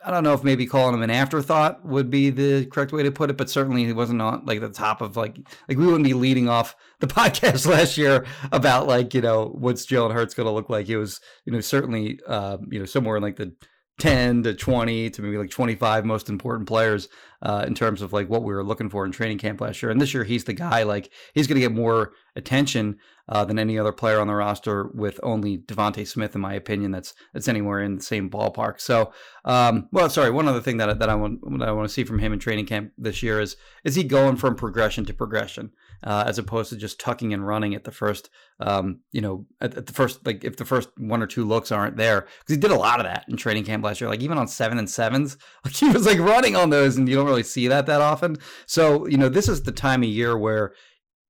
I 0.04 0.10
don't 0.10 0.22
know 0.22 0.34
if 0.34 0.44
maybe 0.44 0.66
calling 0.66 0.94
him 0.94 1.02
an 1.02 1.10
afterthought 1.10 1.84
would 1.84 2.10
be 2.10 2.28
the 2.28 2.66
correct 2.66 2.92
way 2.92 3.02
to 3.02 3.10
put 3.10 3.30
it, 3.30 3.38
but 3.38 3.48
certainly 3.48 3.84
he 3.84 3.92
wasn't 3.92 4.20
on 4.20 4.44
like 4.44 4.60
the 4.60 4.68
top 4.68 5.00
of 5.00 5.16
like 5.16 5.38
like 5.68 5.78
we 5.78 5.86
wouldn't 5.86 6.04
be 6.04 6.14
leading 6.14 6.48
off 6.48 6.76
the 7.00 7.06
podcast 7.08 7.66
last 7.66 7.96
year 7.96 8.26
about 8.52 8.86
like 8.86 9.14
you 9.14 9.22
know 9.22 9.46
what's 9.46 9.86
Jalen 9.86 10.12
Hurts 10.12 10.34
going 10.34 10.46
to 10.46 10.52
look 10.52 10.68
like. 10.68 10.86
He 10.86 10.96
was 10.96 11.20
you 11.46 11.52
know 11.52 11.60
certainly 11.60 12.20
uh, 12.28 12.58
you 12.70 12.78
know 12.78 12.84
somewhere 12.84 13.16
in 13.16 13.22
like 13.22 13.36
the 13.36 13.54
10 13.98 14.42
to 14.42 14.54
20 14.54 15.10
to 15.10 15.22
maybe 15.22 15.38
like 15.38 15.50
25 15.50 16.04
most 16.04 16.28
important 16.28 16.66
players 16.66 17.08
uh, 17.42 17.64
in 17.66 17.74
terms 17.74 18.02
of 18.02 18.12
like 18.12 18.28
what 18.28 18.42
we 18.42 18.52
were 18.52 18.64
looking 18.64 18.90
for 18.90 19.04
in 19.04 19.12
training 19.12 19.38
camp 19.38 19.60
last 19.60 19.82
year. 19.82 19.90
And 19.90 20.00
this 20.00 20.12
year, 20.12 20.24
he's 20.24 20.44
the 20.44 20.52
guy, 20.52 20.82
like, 20.82 21.10
he's 21.32 21.46
going 21.46 21.60
to 21.60 21.60
get 21.60 21.72
more 21.72 22.12
attention 22.34 22.98
uh, 23.28 23.44
than 23.44 23.58
any 23.58 23.78
other 23.78 23.92
player 23.92 24.20
on 24.20 24.26
the 24.26 24.34
roster 24.34 24.90
with 24.94 25.18
only 25.22 25.58
DeVonta 25.58 26.06
Smith, 26.06 26.34
in 26.34 26.40
my 26.40 26.54
opinion, 26.54 26.90
that's 26.90 27.14
that's 27.32 27.48
anywhere 27.48 27.81
in 27.81 27.96
the 27.96 28.02
same 28.02 28.28
ballpark. 28.28 28.81
So, 28.81 29.12
um, 29.44 29.88
well, 29.93 30.10
sorry, 30.10 30.31
one 30.31 30.48
other 30.48 30.60
thing 30.60 30.76
that, 30.78 30.98
that 30.98 31.08
I 31.08 31.14
want 31.14 31.40
that 31.58 31.69
I 31.69 31.72
want 31.72 31.88
to 31.88 31.93
see 31.93 32.04
from 32.04 32.19
him 32.19 32.32
in 32.32 32.38
training 32.38 32.66
camp 32.66 32.93
this 32.98 33.22
year 33.22 33.40
is 33.40 33.56
is 33.84 33.94
he 33.94 34.04
going 34.04 34.36
from 34.36 34.56
progression 34.56 35.04
to 35.06 35.14
progression? 35.14 35.72
uh, 36.04 36.24
as 36.26 36.38
opposed 36.38 36.70
to 36.70 36.76
just 36.76 37.00
tucking 37.00 37.32
and 37.32 37.46
running 37.46 37.74
at 37.74 37.84
the 37.84 37.90
first, 37.90 38.28
um, 38.60 39.00
you 39.10 39.20
know, 39.20 39.46
at, 39.60 39.74
at, 39.74 39.86
the 39.86 39.93
first, 39.93 40.24
like 40.26 40.44
if 40.44 40.56
the 40.56 40.64
first 40.64 40.90
one 40.98 41.22
or 41.22 41.26
two 41.26 41.44
looks 41.44 41.72
aren't 41.72 41.96
there, 41.96 42.22
because 42.40 42.54
he 42.54 42.60
did 42.60 42.70
a 42.70 42.78
lot 42.78 43.00
of 43.00 43.06
that 43.06 43.24
in 43.28 43.36
training 43.36 43.64
camp 43.64 43.82
last 43.82 44.00
year. 44.00 44.10
Like 44.10 44.20
even 44.20 44.36
on 44.36 44.46
seven 44.46 44.78
and 44.78 44.88
sevens, 44.88 45.38
like 45.64 45.74
he 45.74 45.88
was 45.88 46.06
like 46.06 46.19
running 46.19 46.56
on 46.56 46.70
those, 46.70 46.96
and 46.96 47.08
you 47.08 47.16
don't 47.16 47.26
really 47.26 47.43
see 47.43 47.69
that 47.69 47.86
that 47.86 48.02
often. 48.02 48.36
So 48.66 49.06
you 49.06 49.16
know, 49.16 49.31
this 49.31 49.48
is 49.48 49.62
the 49.62 49.72
time 49.72 50.02
of 50.02 50.08
year 50.08 50.36
where 50.36 50.74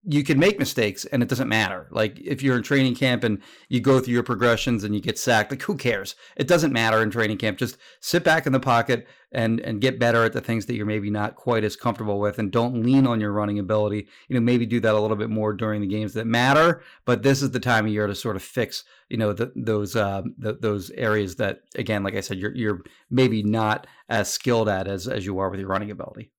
you 0.06 0.23
can 0.23 0.38
make 0.38 0.58
mistakes 0.58 1.04
and 1.06 1.23
it 1.23 1.28
doesn't 1.28 1.49
matter. 1.49 1.87
Like 1.90 2.20
if 2.20 2.42
you're 2.42 2.56
in 2.56 2.62
training 2.62 2.94
camp 2.94 3.25
and 3.25 3.40
you 3.68 3.80
go 3.80 4.00
through 4.00 4.12
your 4.12 4.23
progressions 4.23 4.84
and 4.84 4.94
you 4.94 5.00
get 5.00 5.18
sacked, 5.18 5.50
like 5.50 5.62
who 5.62 5.76
cares? 5.76 6.14
It 6.37 6.46
doesn't 6.46 6.73
matter 6.73 7.02
in 7.02 7.11
training 7.11 7.38
camp. 7.38 7.58
Just 7.58 7.78
sit 8.00 8.23
back 8.23 8.46
in 8.46 8.52
the 8.52 8.61
pocket 8.61 9.06
and 9.32 9.61
and 9.61 9.80
get 9.80 9.99
better 9.99 10.23
at 10.25 10.32
the 10.32 10.40
things 10.40 10.66
that 10.66 10.76
you're 10.76 10.87
maybe 10.87 11.11
not 11.11 11.37
quite 11.37 11.64
as 11.64 11.75
comfortable 11.75 12.20
with 12.20 12.38
and 12.38 12.52
don't 12.52 12.82
lean 12.82 13.06
on 13.06 13.20
your 13.20 13.32
running 13.32 13.58
ability. 13.58 14.06
You 14.28 14.34
know, 14.34 14.40
maybe 14.40 14.66
do 14.66 14.80
that 14.80 14.94
a 14.94 15.00
little 15.00 15.16
bit 15.16 15.30
more 15.30 15.52
during 15.52 15.80
the 15.80 15.87
games 15.87 16.12
that 16.14 16.26
matter, 16.26 16.82
but 17.04 17.23
this 17.23 17.42
is 17.42 17.50
the 17.50 17.61
time 17.61 17.87
of 17.87 17.92
year 17.92 18.06
to 18.06 18.14
sort 18.14 18.37
of 18.37 18.42
fix, 18.42 18.84
you 19.08 19.16
know, 19.16 19.32
the, 19.32 19.52
those 19.56 19.96
uh, 19.96 20.23
the, 20.38 20.54
those 20.54 20.90
areas 20.90 21.37
that 21.37 21.61
again, 21.76 22.02
like 22.02 22.14
I 22.14 22.20
said, 22.20 22.38
you're 22.38 22.54
you're 22.54 22.82
maybe 23.11 23.42
not 23.42 23.87
as 24.08 24.30
skilled 24.30 24.68
at 24.68 24.87
as 24.87 25.08
as 25.08 25.25
you 25.25 25.38
are 25.38 25.49
with 25.49 25.61
your 25.61 25.68
running 25.68 25.90
ability 25.90 26.30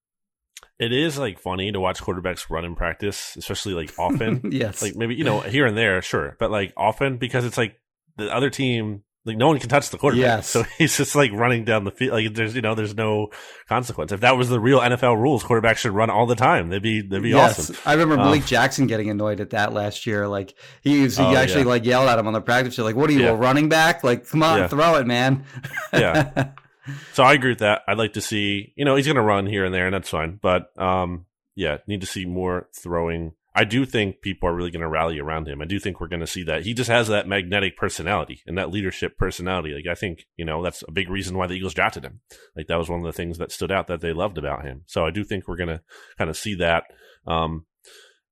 it 0.79 0.91
is 0.91 1.17
like 1.17 1.39
funny 1.39 1.71
to 1.71 1.79
watch 1.79 2.01
quarterbacks 2.01 2.49
run 2.49 2.65
in 2.65 2.75
practice, 2.75 3.35
especially 3.37 3.73
like 3.73 3.97
often. 3.97 4.41
yes. 4.51 4.81
Like 4.81 4.95
maybe, 4.95 5.15
you 5.15 5.23
know, 5.23 5.39
here 5.39 5.65
and 5.65 5.77
there, 5.77 6.01
sure. 6.01 6.35
But 6.39 6.51
like 6.51 6.73
often 6.75 7.17
because 7.17 7.45
it's 7.45 7.57
like 7.57 7.79
the 8.17 8.33
other 8.33 8.49
team, 8.49 9.03
like 9.23 9.37
no 9.37 9.47
one 9.47 9.57
can 9.57 9.69
touch 9.69 9.89
the 9.89 9.97
quarterback. 9.97 10.21
Yes. 10.21 10.49
So 10.49 10.63
he's 10.77 10.97
just 10.97 11.15
like 11.15 11.31
running 11.31 11.63
down 11.63 11.85
the 11.85 11.91
field. 11.91 12.13
Like 12.13 12.33
there's, 12.33 12.55
you 12.55 12.61
know, 12.61 12.75
there's 12.75 12.93
no 12.93 13.29
consequence. 13.69 14.11
If 14.11 14.19
that 14.19 14.35
was 14.35 14.49
the 14.49 14.59
real 14.59 14.81
NFL 14.81 15.17
rules, 15.17 15.43
quarterbacks 15.43 15.77
should 15.77 15.93
run 15.93 16.09
all 16.09 16.25
the 16.25 16.35
time. 16.35 16.69
They'd 16.69 16.81
be, 16.81 17.01
they'd 17.01 17.23
be 17.23 17.29
yes. 17.29 17.57
awesome. 17.57 17.77
I 17.85 17.93
remember 17.93 18.17
Malik 18.17 18.41
um, 18.41 18.47
Jackson 18.47 18.85
getting 18.85 19.09
annoyed 19.09 19.39
at 19.39 19.51
that 19.51 19.71
last 19.71 20.05
year. 20.05 20.27
Like 20.27 20.55
he 20.81 21.03
was, 21.03 21.17
he 21.17 21.23
oh, 21.23 21.35
actually 21.35 21.61
yeah. 21.61 21.69
like 21.69 21.85
yelled 21.85 22.09
at 22.09 22.19
him 22.19 22.27
on 22.27 22.33
the 22.33 22.41
practice 22.41 22.75
field. 22.75 22.85
Like, 22.85 22.97
what 22.97 23.09
are 23.09 23.13
you, 23.13 23.21
yeah. 23.21 23.29
a 23.29 23.35
running 23.35 23.69
back? 23.69 24.03
Like, 24.03 24.27
come 24.27 24.43
on, 24.43 24.59
yeah. 24.59 24.67
throw 24.67 24.95
it, 24.95 25.07
man. 25.07 25.45
yeah. 25.93 26.51
So 27.13 27.23
I 27.23 27.33
agree 27.33 27.51
with 27.51 27.59
that. 27.59 27.81
I'd 27.87 27.97
like 27.97 28.13
to 28.13 28.21
see, 28.21 28.73
you 28.75 28.85
know, 28.85 28.95
he's 28.95 29.05
going 29.05 29.15
to 29.15 29.21
run 29.21 29.45
here 29.45 29.65
and 29.65 29.73
there, 29.73 29.87
and 29.87 29.93
that's 29.93 30.09
fine. 30.09 30.39
But 30.41 30.77
um, 30.79 31.25
yeah, 31.55 31.77
need 31.87 32.01
to 32.01 32.07
see 32.07 32.25
more 32.25 32.69
throwing. 32.75 33.33
I 33.57 33.63
do 33.63 33.85
think 33.85 34.21
people 34.21 34.49
are 34.49 34.53
really 34.53 34.71
going 34.71 34.81
to 34.81 34.87
rally 34.89 35.17
around 35.17 35.47
him. 35.47 35.61
I 35.61 35.65
do 35.65 35.79
think 35.79 36.01
we're 36.01 36.09
going 36.09 36.19
to 36.19 36.27
see 36.27 36.43
that. 36.43 36.65
He 36.65 36.73
just 36.73 36.89
has 36.89 37.07
that 37.07 37.27
magnetic 37.27 37.77
personality 37.77 38.41
and 38.45 38.57
that 38.57 38.69
leadership 38.69 39.17
personality. 39.17 39.73
Like 39.73 39.87
I 39.89 39.95
think, 39.95 40.25
you 40.35 40.43
know, 40.43 40.61
that's 40.61 40.83
a 40.85 40.91
big 40.91 41.09
reason 41.09 41.37
why 41.37 41.47
the 41.47 41.53
Eagles 41.53 41.73
drafted 41.73 42.03
him. 42.03 42.19
Like 42.55 42.67
that 42.67 42.77
was 42.77 42.89
one 42.89 42.99
of 42.99 43.05
the 43.05 43.13
things 43.13 43.37
that 43.37 43.53
stood 43.53 43.71
out 43.71 43.87
that 43.87 44.01
they 44.01 44.11
loved 44.11 44.37
about 44.37 44.65
him. 44.65 44.83
So 44.87 45.05
I 45.05 45.11
do 45.11 45.23
think 45.23 45.47
we're 45.47 45.55
going 45.55 45.69
to 45.69 45.81
kind 46.17 46.29
of 46.29 46.35
see 46.35 46.55
that. 46.55 46.83
Um, 47.25 47.65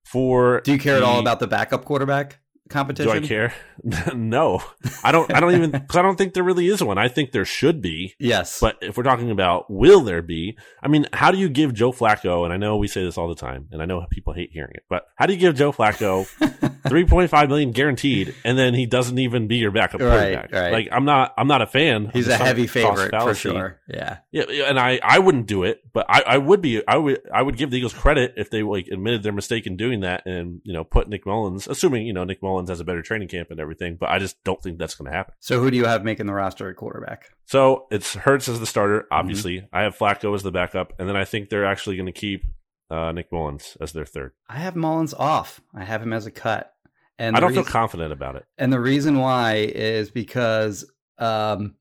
for 0.04 0.60
do 0.62 0.74
you 0.74 0.80
care 0.80 1.00
the, 1.00 1.06
at 1.06 1.10
all 1.10 1.20
about 1.20 1.40
the 1.40 1.48
backup 1.48 1.86
quarterback? 1.86 2.40
Competition? 2.74 3.12
Do 3.12 3.24
I 3.24 3.28
care? 3.28 3.54
no, 4.14 4.62
I 5.04 5.12
don't. 5.12 5.34
I 5.34 5.40
don't 5.40 5.56
even 5.56 5.72
because 5.72 5.96
I 5.96 6.02
don't 6.02 6.18
think 6.18 6.34
there 6.34 6.44
really 6.44 6.68
is 6.68 6.84
one. 6.84 6.98
I 6.98 7.08
think 7.08 7.32
there 7.32 7.46
should 7.46 7.82
be. 7.82 8.16
Yes, 8.20 8.60
but 8.60 8.78
if 8.82 8.98
we're 8.98 9.04
talking 9.04 9.32
about 9.32 9.70
will 9.70 10.02
there 10.02 10.22
be? 10.22 10.58
I 10.82 10.88
mean, 10.88 11.08
how 11.14 11.32
do 11.32 11.38
you 11.38 11.48
give 11.50 11.74
Joe 11.74 11.92
Flacco? 11.92 12.44
And 12.44 12.52
I 12.52 12.58
know 12.58 12.78
we 12.78 12.88
say 12.88 13.04
this 13.04 13.18
all 13.18 13.30
the 13.30 13.36
time, 13.36 13.68
and 13.72 13.82
I 13.82 13.86
know 13.86 14.06
people 14.10 14.34
hate 14.34 14.50
hearing 14.52 14.74
it, 14.74 14.84
but 14.90 15.06
how 15.16 15.26
do 15.26 15.34
you 15.34 15.40
give 15.40 15.56
Joe 15.56 15.72
Flacco 15.72 16.28
three 16.88 17.06
point 17.06 17.30
five 17.30 17.50
million 17.50 17.72
guaranteed, 17.72 18.36
and 18.44 18.58
then 18.58 18.74
he 18.74 18.86
doesn't 18.86 19.18
even 19.18 19.48
be 19.48 19.58
your 19.58 19.72
backup 19.72 20.00
quarterback? 20.00 20.52
Right, 20.52 20.62
right. 20.62 20.74
Like 20.74 20.90
I'm 20.92 21.06
not. 21.06 21.34
I'm 21.38 21.48
not 21.48 21.62
a 21.62 21.68
fan. 21.68 22.12
He's 22.14 22.28
a 22.28 22.38
heavy 22.38 22.68
favorite 22.68 23.12
for 23.12 23.36
sure. 23.36 23.80
Yeah, 23.88 24.18
yeah, 24.32 24.44
and 24.68 24.80
I 24.80 25.00
I 25.04 25.20
wouldn't 25.20 25.48
do 25.48 25.64
it, 25.64 25.82
but 25.94 26.06
I 26.10 26.22
I 26.22 26.38
would 26.38 26.62
be. 26.62 26.86
I 26.88 26.98
would 26.98 27.22
I 27.34 27.42
would 27.42 27.58
give 27.58 27.72
the 27.72 27.78
Eagles 27.78 27.94
credit 27.94 28.34
if 28.38 28.50
they 28.50 28.64
like 28.64 28.88
admitted 28.88 29.24
their 29.24 29.34
mistake 29.34 29.68
in 29.68 29.78
doing 29.78 30.02
that, 30.02 30.26
and 30.26 30.62
you 30.64 30.74
know 30.74 30.84
put 30.84 31.08
Nick 31.08 31.26
Mullens, 31.26 31.68
assuming 31.68 32.06
you 32.08 32.14
know 32.14 32.24
Nick 32.24 32.42
Mullens 32.42 32.70
has 32.70 32.80
a 32.80 32.86
better 32.86 33.02
training 33.02 33.28
camp 33.28 33.52
and 33.52 33.60
everything, 33.60 33.98
but 34.00 34.10
I 34.10 34.20
just 34.20 34.44
don't 34.44 34.62
think 34.62 34.78
that's 34.78 34.96
going 34.96 35.12
to 35.12 35.16
happen. 35.16 35.34
So 35.40 35.60
who 35.60 35.72
do 35.72 35.78
you 35.78 35.86
have 35.86 36.04
making 36.04 36.26
the 36.26 36.34
roster 36.34 36.70
at 36.70 36.76
quarterback? 36.76 37.32
So 37.46 37.88
it's 37.92 38.16
Hurts 38.16 38.48
as 38.48 38.60
the 38.60 38.66
starter, 38.66 39.02
mm-hmm. 39.02 39.14
obviously. 39.14 39.58
Mm-hmm. 39.58 39.76
I 39.76 39.82
have 39.84 39.98
Flacco 39.98 40.34
as 40.36 40.44
the 40.44 40.52
backup, 40.52 40.94
and 41.00 41.08
then 41.08 41.16
I 41.16 41.26
think 41.26 41.50
they're 41.50 41.66
actually 41.66 41.98
going 41.98 42.08
to 42.08 42.12
keep 42.12 42.46
uh, 42.90 43.12
Nick 43.12 43.32
Mullens 43.32 43.78
as 43.82 43.92
their 43.92 44.06
third. 44.06 44.34
I 44.50 44.58
have 44.58 44.76
Mullens 44.76 45.14
off. 45.14 45.62
I 45.76 45.84
have 45.84 46.02
him 46.02 46.14
as 46.14 46.26
a 46.26 46.32
cut. 46.32 46.73
And 47.20 47.36
I 47.36 47.40
don't 47.40 47.50
reason, 47.50 47.64
feel 47.64 47.72
confident 47.72 48.12
about 48.12 48.36
it. 48.36 48.46
And 48.58 48.74
the 48.74 48.80
reason 48.80 49.20
why 49.20 49.56
is 49.56 50.10
because, 50.10 50.84
um, 51.20 51.76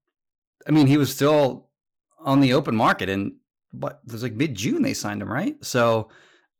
I 0.67 0.71
mean, 0.71 0.87
he 0.87 0.97
was 0.97 1.13
still 1.15 1.71
on 2.19 2.41
the 2.41 2.53
open 2.53 2.77
market, 2.77 3.09
and 3.09 3.33
what 3.73 4.01
it 4.07 4.13
was 4.13 4.23
like 4.23 4.35
mid 4.35 4.55
June 4.55 4.83
they 4.83 4.95
signed 4.95 5.23
him, 5.23 5.33
right? 5.33 5.57
So 5.65 6.11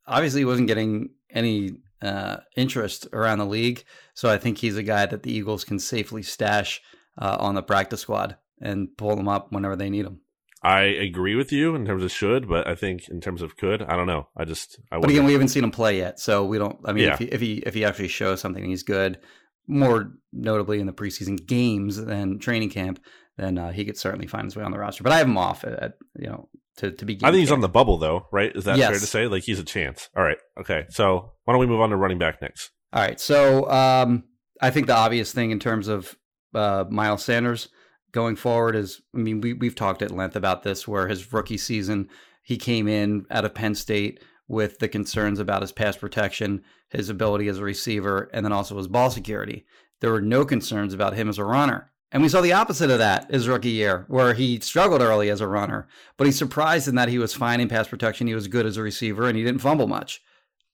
obviously 0.07 0.41
he 0.41 0.45
wasn't 0.47 0.69
getting 0.69 1.11
any 1.31 1.77
uh, 2.01 2.39
interest 2.57 3.07
around 3.13 3.39
the 3.39 3.47
league. 3.47 3.85
So 4.15 4.29
I 4.29 4.39
think 4.39 4.59
he's 4.59 4.77
a 4.77 4.83
guy 4.83 5.07
that 5.07 5.23
the 5.23 5.33
Eagles 5.33 5.65
can 5.65 5.79
safely 5.79 6.23
stash 6.23 6.81
uh, 7.19 7.37
on 7.39 7.55
the 7.55 7.63
practice 7.63 8.01
squad 8.01 8.37
and 8.61 8.89
pull 8.97 9.15
them 9.15 9.29
up 9.29 9.53
whenever 9.53 9.77
they 9.77 9.91
need 9.91 10.07
them. 10.07 10.21
I 10.63 10.83
agree 10.83 11.35
with 11.35 11.51
you 11.51 11.75
in 11.75 11.85
terms 11.85 12.05
of 12.05 12.13
should, 12.13 12.49
but 12.49 12.69
I 12.69 12.77
think 12.77 13.09
in 13.09 13.21
terms 13.21 13.43
of 13.43 13.57
could, 13.57 13.83
I 13.83 13.97
don't 13.97 14.07
know. 14.07 14.29
I 14.37 14.45
just, 14.45 14.81
I 14.93 14.99
but 14.99 15.11
again, 15.11 15.25
we 15.25 15.33
haven't 15.33 15.49
seen 15.49 15.65
him 15.65 15.73
play 15.73 15.99
yet, 15.99 16.21
so 16.21 16.45
we 16.45 16.59
don't. 16.59 16.79
I 16.85 16.93
mean, 16.93 17.05
yeah. 17.05 17.15
if 17.15 17.19
he 17.19 17.25
if 17.27 17.41
he 17.41 17.53
if 17.67 17.75
he 17.75 17.85
actually 17.85 18.09
shows 18.09 18.41
something, 18.41 18.65
he's 18.65 18.85
good. 18.85 19.19
More 19.67 20.13
notably 20.33 20.79
in 20.79 20.87
the 20.87 20.93
preseason 20.93 21.47
games 21.47 21.97
than 21.97 22.39
training 22.39 22.71
camp, 22.71 23.01
then 23.37 23.59
uh, 23.59 23.73
he 23.73 23.85
could 23.85 23.97
certainly 23.97 24.27
find 24.27 24.45
his 24.45 24.55
way 24.55 24.63
on 24.63 24.71
the 24.71 24.79
roster. 24.79 25.03
But 25.03 25.13
I 25.13 25.19
have 25.19 25.27
him 25.27 25.39
off 25.39 25.65
at, 25.65 25.73
at 25.73 25.93
you 26.17 26.29
know 26.29 26.49
to 26.77 26.93
to 26.93 27.05
begin. 27.05 27.27
I 27.27 27.33
think 27.33 27.41
he's 27.41 27.53
on 27.53 27.61
the 27.61 27.69
bubble 27.69 27.99
though, 27.99 28.27
right? 28.31 28.55
Is 28.55 28.65
that 28.65 28.77
yes. 28.77 28.91
fair 28.91 28.99
to 29.01 29.07
say? 29.07 29.27
Like 29.27 29.43
he's 29.43 29.59
a 29.59 29.65
chance. 29.65 30.11
All 30.17 30.23
right, 30.23 30.39
okay. 30.61 30.85
So 30.91 31.33
why 31.45 31.55
don't 31.55 31.61
we 31.61 31.67
move 31.67 31.81
on 31.81 31.91
to 31.91 31.97
running 31.97 32.19
back 32.19 32.41
next? 32.41 32.71
All 32.93 33.03
right. 33.03 33.19
So 33.19 33.69
um, 33.71 34.25
I 34.61 34.71
think 34.71 34.87
the 34.87 34.97
obvious 34.97 35.33
thing 35.33 35.51
in 35.51 35.59
terms 35.59 35.89
of 35.89 36.15
uh, 36.55 36.85
Miles 36.89 37.25
Sanders 37.25 37.69
going 38.13 38.37
forward 38.37 38.77
is, 38.77 39.03
I 39.15 39.19
mean, 39.19 39.41
we 39.41 39.55
we've 39.55 39.75
talked 39.75 40.03
at 40.03 40.11
length 40.11 40.37
about 40.37 40.63
this, 40.63 40.87
where 40.87 41.09
his 41.09 41.33
rookie 41.33 41.59
season 41.59 42.09
he 42.43 42.57
came 42.57 42.89
in 42.89 43.25
out 43.31 43.45
of 43.45 43.55
Penn 43.55 43.75
State 43.75 44.21
with 44.49 44.79
the 44.79 44.89
concerns 44.89 45.39
about 45.39 45.63
his 45.63 45.73
pass 45.73 45.97
protection, 45.97 46.63
his 46.91 47.09
ability 47.09 47.49
as 47.49 47.59
a 47.59 47.65
receiver, 47.65 48.29
and 48.33 48.45
then 48.45 48.53
also 48.53 48.77
his 48.77 48.89
ball 48.89 49.11
security. 49.11 49.65
There 50.01 50.11
were 50.11 50.21
no 50.21 50.45
concerns 50.45 50.93
about 50.93 51.15
him 51.15 51.29
as 51.29 51.39
a 51.39 51.45
runner. 51.45 51.91
And 52.11 52.23
we 52.23 52.29
saw 52.29 52.43
the 52.43 52.53
opposite 52.53 52.91
of 52.91 52.99
that 52.99 53.31
his 53.31 53.49
rookie 53.49 53.71
year, 53.71 54.05
where 54.09 54.35
he 54.35 54.61
struggled 54.61 55.01
early 55.01 55.31
as 55.31 55.41
a 55.41 55.47
runner, 55.47 55.89
but 56.19 56.27
he 56.27 56.33
surprised 56.33 56.89
in 56.89 56.97
that 56.97 57.09
he 57.09 57.19
was 57.19 57.33
fine 57.33 57.61
in 57.61 57.69
pass 57.69 57.89
protection. 57.89 58.27
He 58.27 58.35
was 58.35 58.49
good 58.49 58.67
as 58.67 58.77
a 58.77 58.83
receiver, 58.83 59.29
and 59.29 59.39
he 59.39 59.45
didn't 59.45 59.63
fumble 59.63 59.87
much. 59.87 60.21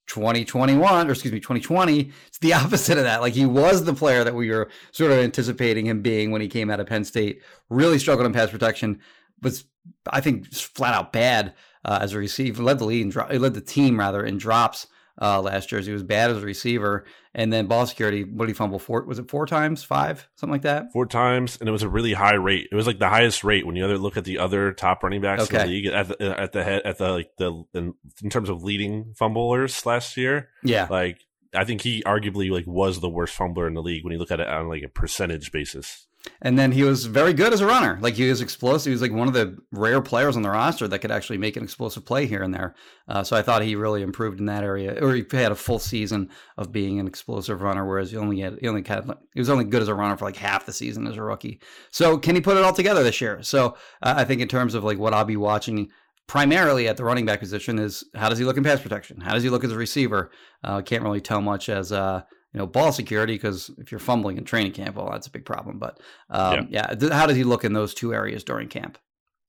2021, 0.09 1.09
or 1.09 1.11
excuse 1.13 1.33
me, 1.33 1.41
2020, 1.41 2.11
it's 2.27 2.39
the 2.39 2.53
opposite 2.55 2.99
of 2.99 3.05
that. 3.05 3.21
Like 3.21 3.35
he 3.35 3.47
was 3.47 3.85
the 3.85 3.95
player 3.95 4.25
that 4.25 4.35
we 4.35 4.51
were 4.51 4.69
sort 4.93 5.13
of 5.13 5.19
anticipating 5.19 5.87
him 5.87 6.03
being 6.03 6.31
when 6.31 6.41
he 6.41 6.49
came 6.49 6.71
out 6.71 6.81
of 6.81 6.87
Penn 6.87 7.05
State. 7.05 7.43
Really 7.71 7.99
struggled 7.99 8.27
in 8.27 8.33
pass 8.33 8.51
protection, 8.51 9.01
was 9.43 9.65
I 10.11 10.21
think 10.21 10.53
flat 10.53 10.95
out 10.95 11.13
bad 11.13 11.55
uh, 11.85 11.99
as 12.03 12.13
a 12.13 12.19
receiver. 12.19 12.63
Led 12.63 12.79
the 12.79 12.85
lead, 12.85 13.03
in 13.03 13.11
dro- 13.11 13.29
led 13.29 13.55
the 13.55 13.61
team 13.61 13.99
rather 13.99 14.25
in 14.25 14.39
drops 14.39 14.87
uh, 15.21 15.41
last 15.41 15.71
year. 15.73 15.81
He 15.81 15.93
was 15.93 16.03
bad 16.03 16.31
as 16.31 16.39
a 16.39 16.47
receiver, 16.47 17.05
and 17.35 17.53
then 17.53 17.67
ball 17.67 17.87
security. 17.87 18.25
What 18.25 18.47
did 18.47 18.51
he 18.51 18.55
fumble? 18.55 18.79
Four 18.79 19.05
was 19.05 19.19
it 19.19 19.31
four 19.31 19.47
times, 19.47 19.83
five, 19.83 20.29
something 20.37 20.53
like 20.53 20.63
that? 20.63 20.93
Four 20.93 21.07
times, 21.07 21.59
and 21.61 21.69
it 21.69 21.73
was 21.73 21.83
a 21.83 21.89
really 21.89 22.13
high 22.13 22.35
rate. 22.35 22.69
It 22.71 22.75
was 22.75 22.87
like 22.87 22.99
the 22.99 23.09
highest 23.09 23.45
rate 23.45 23.67
when 23.67 23.77
you 23.77 23.85
other 23.85 23.99
look 23.99 24.17
at 24.17 24.25
the 24.25 24.39
other 24.39 24.73
top 24.73 25.03
running 25.03 25.21
backs 25.21 25.45
okay. 25.45 25.61
in 25.61 25.67
the 25.67 25.73
league 25.73 25.87
at 25.87 26.09
the, 26.09 26.41
at 26.41 26.53
the 26.53 26.65
head 26.65 26.83
at 26.85 26.99
the 26.99 27.11
like 27.11 27.31
the 27.39 27.65
in, 27.75 27.95
in 28.23 28.31
terms 28.31 28.49
of 28.49 28.63
leading 28.63 29.15
fumblers 29.15 29.85
last 29.87 30.17
year. 30.17 30.49
Yeah, 30.63 30.87
like 30.91 31.21
I 31.55 31.65
think 31.65 31.83
he 31.83 32.03
arguably 32.03 32.51
like 32.51 32.67
was 32.67 33.01
the 33.01 33.09
worst 33.09 33.35
fumbler 33.35 33.67
in 33.67 33.75
the 33.75 33.83
league 33.83 34.05
when 34.05 34.13
you 34.13 34.19
look 34.19 34.31
at 34.31 34.41
it 34.41 34.49
on 34.49 34.69
like 34.69 34.83
a 34.83 34.89
percentage 34.89 35.53
basis. 35.53 36.08
And 36.43 36.59
then 36.59 36.73
he 36.73 36.83
was 36.83 37.07
very 37.07 37.33
good 37.33 37.53
as 37.53 37.61
a 37.61 37.67
runner. 37.67 37.99
Like 38.01 38.15
he 38.15 38.29
was 38.29 38.41
explosive. 38.41 38.91
He 38.91 38.93
was 38.93 39.03
like 39.03 39.13
one 39.13 39.29
of 39.29 39.35
the 39.35 39.57
rare 39.73 40.01
players 40.01 40.37
on 40.37 40.43
the 40.43 40.51
roster 40.51 40.87
that 40.89 40.99
could 40.99 41.11
actually 41.11 41.39
make 41.39 41.57
an 41.57 41.63
explosive 41.63 42.05
play 42.05 42.27
here 42.27 42.43
and 42.43 42.53
there. 42.53 42.75
Uh, 43.09 43.23
so 43.23 43.37
I 43.37 43.43
thought 43.43 43.63
he 43.63 43.77
really 43.77 44.03
improved 44.03 44.39
in 44.39 44.47
that 44.47 44.65
area. 44.65 44.99
Or 45.03 45.15
he 45.15 45.25
had 45.33 45.53
a 45.53 45.57
full 45.57 45.79
season 45.79 46.31
of 46.57 46.73
being 46.73 46.99
an 46.99 47.07
explosive 47.07 47.63
runner, 47.63 47.87
whereas 47.87 48.11
he 48.11 48.17
only 48.17 48.41
had 48.41 48.59
he 48.61 48.69
only 48.69 48.85
had 48.87 49.11
he 49.35 49.41
was 49.41 49.51
only 49.51 49.65
good 49.65 49.83
as 49.83 49.89
a 49.89 49.95
runner 49.95 50.17
for 50.17 50.25
like 50.25 50.37
half 50.37 50.67
the 50.67 50.73
season 50.73 51.07
as 51.07 51.17
a 51.17 51.23
rookie. 51.23 51.61
So 51.91 52.19
can 52.19 52.35
he 52.35 52.41
put 52.41 52.57
it 52.57 52.65
all 52.65 52.73
together 52.73 53.03
this 53.03 53.21
year? 53.21 53.43
So 53.43 53.77
uh, 54.03 54.15
I 54.17 54.25
think 54.25 54.41
in 54.41 54.49
terms 54.49 54.75
of 54.75 54.85
like 54.85 54.99
what 54.99 55.15
I'll 55.15 55.25
be 55.25 55.37
watching 55.37 55.91
primarily 56.27 56.87
at 56.87 56.97
the 56.97 57.05
running 57.05 57.27
back 57.27 57.41
position 57.41 57.79
is 57.79 58.05
how 58.15 58.29
does 58.29 58.39
he 58.39 58.45
look 58.45 58.57
in 58.57 58.65
pass 58.65 58.81
protection? 58.81 59.21
How 59.21 59.33
does 59.33 59.43
he 59.43 59.51
look 59.51 59.65
as 59.65 59.73
a 59.73 59.77
receiver? 59.77 60.31
Uh, 60.63 60.83
can't 60.83 61.03
really 61.03 61.21
tell 61.21 61.41
much 61.41 61.69
as 61.69 61.91
uh, 61.91 62.23
you 62.53 62.59
know, 62.59 62.67
ball 62.67 62.93
security 62.93 63.35
because 63.35 63.71
if 63.79 63.93
you're 63.93 63.99
fumbling 63.99 64.39
in 64.39 64.45
training 64.45 64.73
camp, 64.73 64.97
well, 64.97 65.11
that's 65.11 65.27
a 65.27 65.31
big 65.31 65.45
problem. 65.45 65.79
But 65.79 66.01
um, 66.31 66.69
yeah, 66.71 66.95
yeah 67.01 67.15
how 67.15 67.27
does 67.27 67.37
he 67.37 67.45
look 67.45 67.65
in 67.65 67.73
those 67.73 67.95
two 67.95 68.15
areas 68.15 68.45
during 68.45 68.69
camp? 68.69 68.99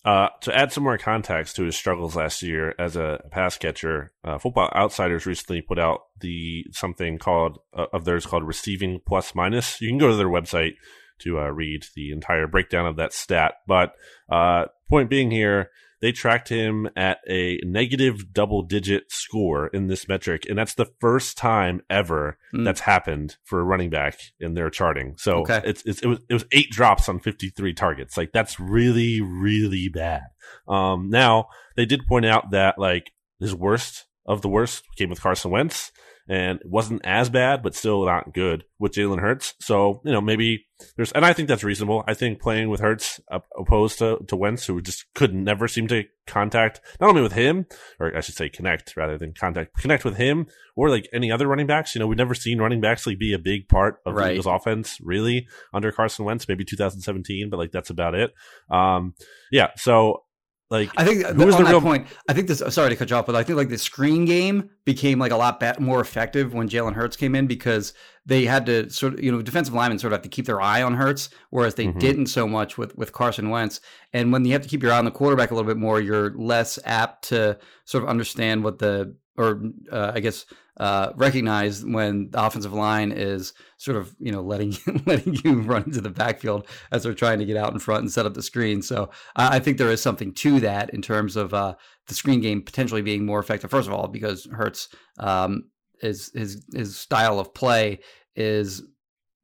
Uh, 0.05 0.29
to 0.41 0.55
add 0.55 0.71
some 0.71 0.83
more 0.83 0.97
context 0.97 1.57
to 1.57 1.63
his 1.63 1.75
struggles 1.75 2.15
last 2.15 2.41
year 2.41 2.73
as 2.79 2.95
a 2.95 3.19
pass 3.31 3.57
catcher, 3.57 4.13
uh, 4.23 4.37
Football 4.37 4.71
Outsiders 4.73 5.25
recently 5.25 5.61
put 5.61 5.77
out 5.77 6.01
the 6.21 6.65
something 6.71 7.17
called 7.17 7.59
uh, 7.77 7.87
of 7.91 8.05
theirs 8.05 8.25
called 8.25 8.43
receiving 8.43 9.01
plus 9.05 9.35
minus. 9.35 9.81
You 9.81 9.89
can 9.89 9.97
go 9.97 10.09
to 10.09 10.15
their 10.15 10.29
website 10.29 10.75
to 11.19 11.39
uh, 11.39 11.49
read 11.49 11.85
the 11.95 12.11
entire 12.11 12.47
breakdown 12.47 12.85
of 12.85 12.95
that 12.95 13.11
stat. 13.11 13.55
But 13.67 13.93
uh, 14.29 14.65
point 14.89 15.09
being 15.09 15.31
here, 15.31 15.69
they 16.01 16.11
tracked 16.11 16.49
him 16.49 16.89
at 16.95 17.19
a 17.27 17.59
negative 17.63 18.31
double 18.31 18.61
digit 18.61 19.11
score 19.11 19.67
in 19.67 19.87
this 19.87 20.07
metric. 20.07 20.45
And 20.47 20.57
that's 20.57 20.75
the 20.75 20.89
first 20.99 21.37
time 21.37 21.81
ever 21.89 22.37
mm. 22.53 22.63
that's 22.63 22.81
happened 22.81 23.37
for 23.43 23.59
a 23.59 23.63
running 23.63 23.89
back 23.89 24.17
in 24.39 24.53
their 24.53 24.69
charting. 24.69 25.15
So 25.17 25.39
okay. 25.39 25.61
it's, 25.65 25.83
it's, 25.85 26.01
it 26.01 26.07
was, 26.07 26.19
it 26.29 26.33
was 26.33 26.45
eight 26.51 26.69
drops 26.71 27.09
on 27.09 27.19
53 27.19 27.73
targets. 27.73 28.17
Like 28.17 28.31
that's 28.31 28.59
really, 28.59 29.21
really 29.21 29.89
bad. 29.89 30.23
Um, 30.67 31.09
now 31.09 31.47
they 31.75 31.85
did 31.85 32.07
point 32.07 32.25
out 32.25 32.51
that 32.51 32.77
like 32.77 33.11
his 33.39 33.53
worst 33.53 34.05
of 34.25 34.41
the 34.41 34.49
worst 34.49 34.83
came 34.97 35.09
with 35.09 35.21
Carson 35.21 35.51
Wentz 35.51 35.91
and 36.29 36.61
it 36.61 36.69
wasn't 36.69 37.01
as 37.03 37.27
bad, 37.27 37.63
but 37.63 37.73
still 37.73 38.05
not 38.05 38.33
good 38.35 38.63
with 38.77 38.93
Jalen 38.93 39.19
Hurts. 39.19 39.55
So, 39.59 39.99
you 40.05 40.11
know, 40.11 40.21
maybe 40.21 40.67
there's, 40.95 41.11
and 41.11 41.25
I 41.25 41.33
think 41.33 41.49
that's 41.49 41.63
reasonable. 41.63 42.03
I 42.07 42.13
think 42.13 42.39
playing 42.39 42.69
with 42.69 42.81
Hurts 42.81 43.19
opposed 43.57 43.97
to, 43.97 44.19
to 44.27 44.35
Wentz, 44.35 44.67
who 44.67 44.79
just 44.79 45.05
could 45.15 45.33
never 45.33 45.67
seem 45.67 45.87
to 45.87 46.03
contact, 46.27 46.81
not 47.01 47.09
only 47.09 47.23
with 47.23 47.31
him, 47.31 47.65
or 47.99 48.15
I 48.15 48.21
should 48.21 48.35
say 48.35 48.47
connect 48.47 48.95
rather 48.95 49.17
than 49.17 49.33
contact, 49.33 49.75
connect 49.79 50.05
with 50.05 50.17
him 50.17 50.45
or 50.75 50.91
like 50.91 51.09
any 51.11 51.31
other 51.31 51.47
running 51.47 51.65
backs. 51.65 51.95
You 51.95 51.99
know, 51.99 52.05
we've 52.05 52.15
never 52.15 52.35
seen 52.35 52.61
running 52.61 52.79
backs 52.79 53.07
like 53.07 53.17
be 53.17 53.33
a 53.33 53.39
big 53.39 53.67
part 53.67 53.97
of 54.05 54.13
right. 54.13 54.25
the 54.25 54.31
Eagles 54.33 54.45
offense 54.45 54.99
really 55.01 55.47
under 55.73 55.91
Carson 55.91 56.25
Wentz, 56.25 56.47
maybe 56.47 56.63
2017, 56.63 57.49
but 57.49 57.57
like 57.57 57.71
that's 57.71 57.89
about 57.89 58.13
it. 58.13 58.35
Um, 58.69 59.15
yeah. 59.51 59.69
So 59.77 60.25
like, 60.69 60.91
I 60.97 61.03
think 61.03 61.25
who 61.25 61.45
was 61.47 61.55
on 61.55 61.63
the 61.63 61.69
real 61.71 61.81
point? 61.81 62.07
I 62.27 62.33
think 62.33 62.47
this. 62.47 62.61
Sorry 62.69 62.89
to 62.89 62.95
cut 62.95 63.09
you 63.09 63.15
off, 63.15 63.25
but 63.25 63.35
I 63.35 63.41
think 63.41 63.57
like 63.57 63.69
the 63.69 63.77
screen 63.77 64.25
game 64.25 64.69
became 64.85 65.17
like 65.17 65.31
a 65.31 65.35
lot 65.35 65.59
be- 65.59 65.71
more 65.79 65.99
effective 65.99 66.53
when 66.53 66.69
Jalen 66.69 66.93
Hurts 66.93 67.15
came 67.15 67.33
in 67.33 67.47
because 67.47 67.93
they 68.27 68.45
had 68.45 68.67
to 68.67 68.87
sort 68.91 69.15
of 69.15 69.23
you 69.23 69.31
know 69.31 69.41
defensive 69.41 69.73
linemen 69.73 69.97
sort 69.97 70.13
of 70.13 70.17
have 70.17 70.23
to 70.23 70.29
keep 70.29 70.45
their 70.45 70.61
eye 70.61 70.83
on 70.83 70.93
Hurts, 70.93 71.29
whereas 71.49 71.73
they 71.73 71.87
mm-hmm. 71.87 71.97
didn't 71.97 72.27
so 72.27 72.47
much 72.47 72.77
with 72.77 72.95
with 72.95 73.13
Carson 73.13 73.49
Wentz. 73.49 73.81
And 74.13 74.31
when 74.31 74.45
you 74.45 74.53
have 74.53 74.61
to 74.61 74.69
keep 74.69 74.83
your 74.83 74.91
eye 74.91 74.99
on 74.99 75.05
the 75.05 75.11
quarterback 75.11 75.49
a 75.49 75.55
little 75.55 75.67
bit 75.67 75.77
more, 75.77 75.99
you're 75.99 76.35
less 76.35 76.77
apt 76.85 77.29
to 77.29 77.57
sort 77.85 78.03
of 78.03 78.09
understand 78.09 78.63
what 78.63 78.77
the 78.77 79.15
or 79.39 79.61
uh, 79.91 80.11
I 80.13 80.19
guess 80.19 80.45
uh, 80.77 81.13
recognize 81.15 81.83
when 81.83 82.29
the 82.31 82.45
offensive 82.45 82.73
line 82.73 83.11
is 83.11 83.53
sort 83.77 83.97
of 83.97 84.15
you 84.19 84.31
know 84.31 84.41
letting 84.41 84.75
letting 85.05 85.35
you 85.43 85.61
run 85.61 85.83
into 85.83 86.01
the 86.01 86.09
backfield 86.09 86.67
as 86.91 87.03
they're 87.03 87.13
trying 87.13 87.39
to 87.39 87.45
get 87.45 87.57
out 87.57 87.71
in 87.71 87.79
front 87.79 88.01
and 88.01 88.11
set 88.11 88.25
up 88.25 88.33
the 88.33 88.43
screen. 88.43 88.81
So 88.81 89.09
I, 89.35 89.55
I 89.55 89.59
think 89.59 89.77
there 89.77 89.91
is 89.91 90.01
something 90.01 90.33
to 90.35 90.59
that 90.59 90.89
in 90.91 91.01
terms 91.01 91.37
of 91.37 91.53
uh, 91.53 91.75
the 92.07 92.13
screen 92.13 92.41
game 92.41 92.61
potentially 92.61 93.01
being 93.01 93.25
more 93.25 93.39
effective. 93.39 93.71
First 93.71 93.87
of 93.87 93.93
all, 93.93 94.07
because 94.07 94.45
Hurts 94.51 94.89
um, 95.19 95.69
is 96.01 96.31
his 96.33 96.65
his 96.73 96.97
style 96.97 97.39
of 97.39 97.53
play 97.53 97.99
is 98.35 98.83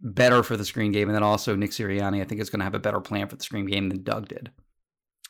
better 0.01 0.43
for 0.43 0.57
the 0.57 0.65
screen 0.65 0.91
game, 0.91 1.07
and 1.07 1.15
then 1.15 1.23
also 1.23 1.55
Nick 1.55 1.71
Sirianni 1.71 2.21
I 2.21 2.25
think 2.25 2.41
is 2.41 2.49
going 2.49 2.59
to 2.59 2.65
have 2.65 2.75
a 2.75 2.79
better 2.79 2.99
plan 2.99 3.29
for 3.29 3.37
the 3.37 3.43
screen 3.43 3.65
game 3.65 3.89
than 3.89 4.03
Doug 4.03 4.27
did. 4.27 4.51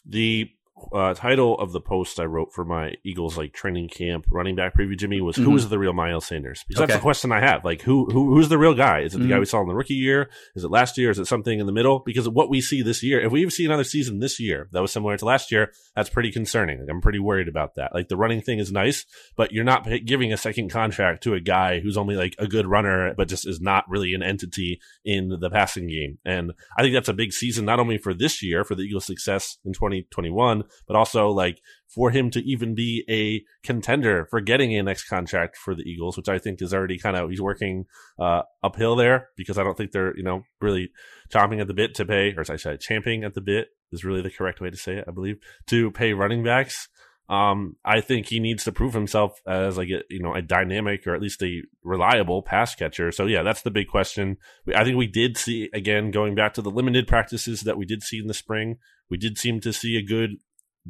The 0.08 0.50
uh, 0.94 1.14
title 1.14 1.58
of 1.58 1.72
the 1.72 1.80
post 1.80 2.20
I 2.20 2.26
wrote 2.26 2.52
for 2.54 2.66
my 2.66 2.96
Eagles 3.04 3.38
like 3.38 3.54
training 3.54 3.88
camp 3.88 4.26
running 4.30 4.56
back 4.56 4.76
preview, 4.76 4.98
Jimmy, 4.98 5.22
was 5.22 5.36
mm-hmm. 5.36 5.46
who 5.46 5.56
is 5.56 5.70
the 5.70 5.80
real 5.80 5.94
Miles 5.94 6.26
Sanders? 6.26 6.64
Because 6.68 6.82
okay. 6.82 6.88
that's 6.88 7.00
the 7.00 7.02
question 7.02 7.32
I 7.32 7.40
have. 7.40 7.64
Like 7.64 7.82
who 7.82 8.06
who 8.06 8.34
who's 8.36 8.50
the 8.50 8.58
real 8.58 8.74
guy? 8.74 9.00
Is 9.02 9.14
it 9.14 9.20
the 9.20 9.24
mm-hmm. 9.24 9.34
guy 9.34 9.40
we 9.40 9.46
saw 9.46 9.62
in 9.62 9.68
the 9.68 9.76
rookie 9.76 9.94
year? 9.94 10.30
Is 10.54 10.64
it 10.64 10.72
last 10.72 10.98
year? 10.98 11.10
Is 11.12 11.20
it 11.20 11.28
something 11.28 11.60
in 11.60 11.66
the 11.66 11.72
middle? 11.72 12.00
Because 12.00 12.28
what 12.28 12.50
we 12.50 12.60
see 12.60 12.82
this 12.82 13.04
year, 13.04 13.22
if 13.22 13.32
we 13.32 13.42
even 13.42 13.52
see 13.52 13.66
another 13.66 13.84
season 13.84 14.20
this 14.20 14.40
year 14.40 14.68
that 14.72 14.82
was 14.82 14.92
similar 14.92 15.18
to 15.18 15.26
last 15.26 15.52
year, 15.52 15.72
that's 15.96 16.10
pretty 16.10 16.32
concerning. 16.32 16.80
Like, 16.80 16.90
I'm 16.90 17.02
pretty 17.02 17.20
worried 17.20 17.48
about 17.48 17.76
that. 17.76 17.94
Like 17.94 18.10
the 18.10 18.18
running 18.18 18.42
thing 18.42 18.60
is 18.60 18.72
nice, 18.72 19.06
but 19.38 19.54
you're 19.54 19.64
not 19.64 19.88
giving 20.06 20.34
a 20.34 20.38
second 20.38 20.70
contract 20.70 21.24
to 21.24 21.34
a 21.34 21.40
guy 21.40 21.80
who's 21.80 21.98
only 21.98 22.16
like 22.16 22.36
a 22.38 22.48
good 22.48 22.68
runner, 22.68 23.14
but 23.16 23.30
just 23.30 23.48
is 23.48 23.62
not 23.62 23.86
really 23.88 24.14
an 24.14 24.24
entity 24.24 24.82
in 25.06 25.38
the 25.40 25.50
passing 25.50 25.88
game. 25.88 26.18
And 26.26 26.52
I 26.78 26.82
think 26.82 26.94
that's 26.94 27.10
a 27.10 27.14
big 27.14 27.32
season, 27.32 27.64
not 27.64 27.80
only 27.80 27.98
for 27.98 28.14
this 28.14 28.44
year 28.44 28.66
for 28.66 28.76
the 28.76 28.84
Eagles' 28.84 29.06
success 29.06 29.58
in 29.64 29.74
2021, 29.74 30.65
but 30.88 30.96
also 30.96 31.30
like 31.30 31.62
for 31.88 32.12
him 32.12 32.30
to 32.32 32.40
even 32.42 32.76
be 32.76 33.04
a 33.10 33.44
contender 33.66 34.28
for 34.30 34.42
getting 34.42 34.76
a 34.76 34.84
next 34.84 35.08
contract 35.08 35.58
for 35.58 35.74
the 35.74 35.84
Eagles, 35.84 36.18
which 36.18 36.30
I 36.30 36.40
think 36.40 36.62
is 36.62 36.74
already 36.74 36.98
kind 36.98 37.16
of 37.16 37.30
he's 37.30 37.42
working 37.42 37.86
uh, 38.20 38.42
uphill 38.62 38.96
there 38.96 39.30
because 39.38 39.58
I 39.58 39.64
don't 39.64 39.78
think 39.78 39.92
they're 39.92 40.16
you 40.18 40.24
know 40.24 40.44
really 40.60 40.92
chomping 41.30 41.62
at 41.62 41.68
the 41.68 41.74
bit 41.74 41.96
to 41.96 42.06
pay, 42.06 42.34
or 42.36 42.42
as 42.42 42.50
I 42.50 42.58
should 42.58 42.82
champing 42.82 43.24
at 43.24 43.34
the 43.34 43.42
bit 43.42 43.70
is 43.92 44.04
really 44.04 44.22
the 44.22 44.30
correct 44.30 44.62
way 44.62 44.70
to 44.70 44.78
say 44.78 44.98
it, 44.98 45.06
I 45.08 45.12
believe, 45.12 45.38
to 45.68 45.92
pay 45.92 46.14
running 46.14 46.44
backs. 46.44 46.90
Um, 47.28 47.76
I 47.84 48.02
think 48.02 48.28
he 48.28 48.40
needs 48.40 48.66
to 48.66 48.72
prove 48.72 48.94
himself 48.94 49.40
as 49.48 49.78
like 49.78 49.90
a, 49.90 50.04
you 50.10 50.22
know 50.22 50.36
a 50.36 50.42
dynamic 50.42 51.08
or 51.08 51.16
at 51.16 51.22
least 51.22 51.42
a 51.42 51.64
reliable 51.84 52.44
pass 52.44 52.76
catcher. 52.76 53.12
So 53.12 53.26
yeah, 53.26 53.42
that's 53.42 53.64
the 53.64 53.72
big 53.72 53.88
question. 53.88 54.38
I 54.76 54.84
think 54.84 54.98
we 54.98 55.08
did 55.08 55.38
see 55.38 55.70
again 55.74 56.12
going 56.12 56.36
back 56.36 56.54
to 56.56 56.62
the 56.62 56.70
limited 56.70 57.08
practices 57.08 57.62
that 57.62 57.78
we 57.78 57.86
did 57.86 58.04
see 58.04 58.20
in 58.20 58.28
the 58.28 58.34
spring. 58.34 58.78
We 59.10 59.18
did 59.18 59.38
seem 59.38 59.60
to 59.62 59.74
see 59.74 59.98
a 59.98 60.06
good 60.06 60.38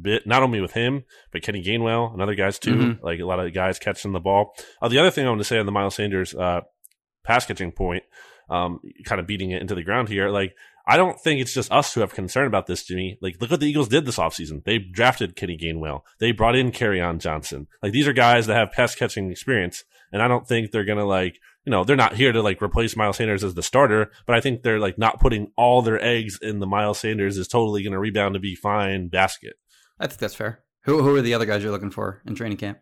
bit, 0.00 0.26
not 0.26 0.42
only 0.42 0.60
with 0.60 0.72
him, 0.72 1.04
but 1.32 1.42
Kenny 1.42 1.62
Gainwell 1.62 2.12
and 2.12 2.22
other 2.22 2.34
guys 2.34 2.58
too. 2.58 2.74
Mm-hmm. 2.74 3.04
Like 3.04 3.20
a 3.20 3.26
lot 3.26 3.40
of 3.40 3.52
guys 3.52 3.78
catching 3.78 4.12
the 4.12 4.20
ball. 4.20 4.54
Uh, 4.80 4.88
the 4.88 4.98
other 4.98 5.10
thing 5.10 5.26
I 5.26 5.28
want 5.28 5.40
to 5.40 5.44
say 5.44 5.58
on 5.58 5.66
the 5.66 5.72
Miles 5.72 5.94
Sanders 5.94 6.34
uh, 6.34 6.62
pass 7.24 7.46
catching 7.46 7.72
point, 7.72 8.02
um, 8.48 8.80
kind 9.04 9.20
of 9.20 9.26
beating 9.26 9.50
it 9.50 9.62
into 9.62 9.74
the 9.74 9.82
ground 9.82 10.08
here, 10.08 10.28
like 10.28 10.54
I 10.88 10.96
don't 10.96 11.20
think 11.20 11.40
it's 11.40 11.52
just 11.52 11.72
us 11.72 11.92
who 11.92 12.00
have 12.00 12.14
concern 12.14 12.46
about 12.46 12.66
this, 12.66 12.84
Jimmy. 12.84 13.18
Like, 13.20 13.40
look 13.40 13.50
what 13.50 13.58
the 13.58 13.66
Eagles 13.66 13.88
did 13.88 14.06
this 14.06 14.18
offseason. 14.18 14.62
They 14.62 14.78
drafted 14.78 15.34
Kenny 15.34 15.58
Gainwell. 15.58 16.02
They 16.20 16.30
brought 16.30 16.54
in 16.54 16.70
Kerryon 16.70 17.18
Johnson. 17.18 17.66
Like, 17.82 17.90
these 17.90 18.06
are 18.06 18.12
guys 18.12 18.46
that 18.46 18.54
have 18.54 18.70
pass 18.70 18.94
catching 18.94 19.30
experience. 19.32 19.82
And 20.12 20.22
I 20.22 20.28
don't 20.28 20.46
think 20.46 20.70
they're 20.70 20.84
going 20.84 20.98
to, 20.98 21.04
like, 21.04 21.40
you 21.64 21.72
know, 21.72 21.82
they're 21.82 21.96
not 21.96 22.14
here 22.14 22.30
to, 22.30 22.40
like, 22.40 22.62
replace 22.62 22.96
Miles 22.96 23.16
Sanders 23.16 23.42
as 23.42 23.54
the 23.54 23.64
starter, 23.64 24.12
but 24.26 24.36
I 24.36 24.40
think 24.40 24.62
they're, 24.62 24.78
like, 24.78 24.96
not 24.96 25.18
putting 25.18 25.50
all 25.56 25.82
their 25.82 26.00
eggs 26.00 26.38
in 26.40 26.60
the 26.60 26.68
Miles 26.68 27.00
Sanders 27.00 27.36
is 27.36 27.48
totally 27.48 27.82
going 27.82 27.92
to 27.92 27.98
rebound 27.98 28.34
to 28.34 28.40
be 28.40 28.54
fine 28.54 29.08
basket. 29.08 29.54
I 29.98 30.06
think 30.06 30.20
that's 30.20 30.34
fair. 30.34 30.60
Who 30.84 31.02
who 31.02 31.14
are 31.16 31.22
the 31.22 31.34
other 31.34 31.46
guys 31.46 31.62
you're 31.62 31.72
looking 31.72 31.90
for 31.90 32.22
in 32.26 32.34
training 32.34 32.58
camp? 32.58 32.78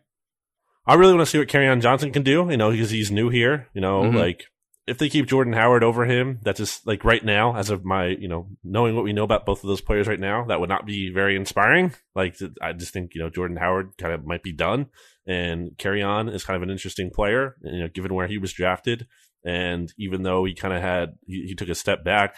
I 0.85 0.93
really 0.95 1.13
want 1.13 1.25
to 1.25 1.31
see 1.31 1.39
what 1.39 1.47
Kerryon 1.47 1.81
Johnson 1.81 2.11
can 2.11 2.23
do. 2.23 2.47
You 2.49 2.57
know, 2.57 2.71
because 2.71 2.91
he's 2.91 3.11
new 3.11 3.29
here. 3.29 3.67
You 3.73 3.81
know, 3.81 4.03
mm-hmm. 4.03 4.17
like 4.17 4.45
if 4.87 4.99
they 4.99 5.09
keep 5.09 5.25
Jordan 5.25 5.53
Howard 5.53 5.83
over 5.83 6.05
him, 6.05 6.39
that's 6.43 6.59
just 6.59 6.85
like 6.85 7.03
right 7.03 7.23
now, 7.23 7.55
as 7.55 7.71
of 7.71 7.83
my, 7.83 8.07
you 8.07 8.27
know, 8.27 8.47
knowing 8.63 8.95
what 8.95 9.03
we 9.03 9.13
know 9.13 9.23
about 9.23 9.45
both 9.45 9.63
of 9.63 9.67
those 9.67 9.81
players 9.81 10.07
right 10.07 10.19
now, 10.19 10.45
that 10.45 10.59
would 10.59 10.69
not 10.69 10.85
be 10.85 11.09
very 11.09 11.35
inspiring. 11.35 11.93
Like, 12.13 12.37
I 12.61 12.73
just 12.73 12.93
think, 12.93 13.15
you 13.15 13.21
know, 13.21 13.29
Jordan 13.29 13.57
Howard 13.57 13.93
kind 13.97 14.13
of 14.13 14.25
might 14.25 14.43
be 14.43 14.51
done. 14.51 14.87
And 15.25 15.71
Kerryon 15.77 16.31
is 16.31 16.43
kind 16.43 16.55
of 16.55 16.61
an 16.61 16.69
interesting 16.69 17.09
player, 17.09 17.55
you 17.63 17.79
know, 17.79 17.87
given 17.87 18.13
where 18.13 18.27
he 18.27 18.37
was 18.37 18.53
drafted. 18.53 19.07
And 19.43 19.91
even 19.97 20.21
though 20.21 20.45
he 20.45 20.53
kind 20.53 20.73
of 20.73 20.83
had, 20.83 21.15
he, 21.25 21.47
he 21.47 21.55
took 21.55 21.69
a 21.69 21.75
step 21.75 22.03
back 22.03 22.35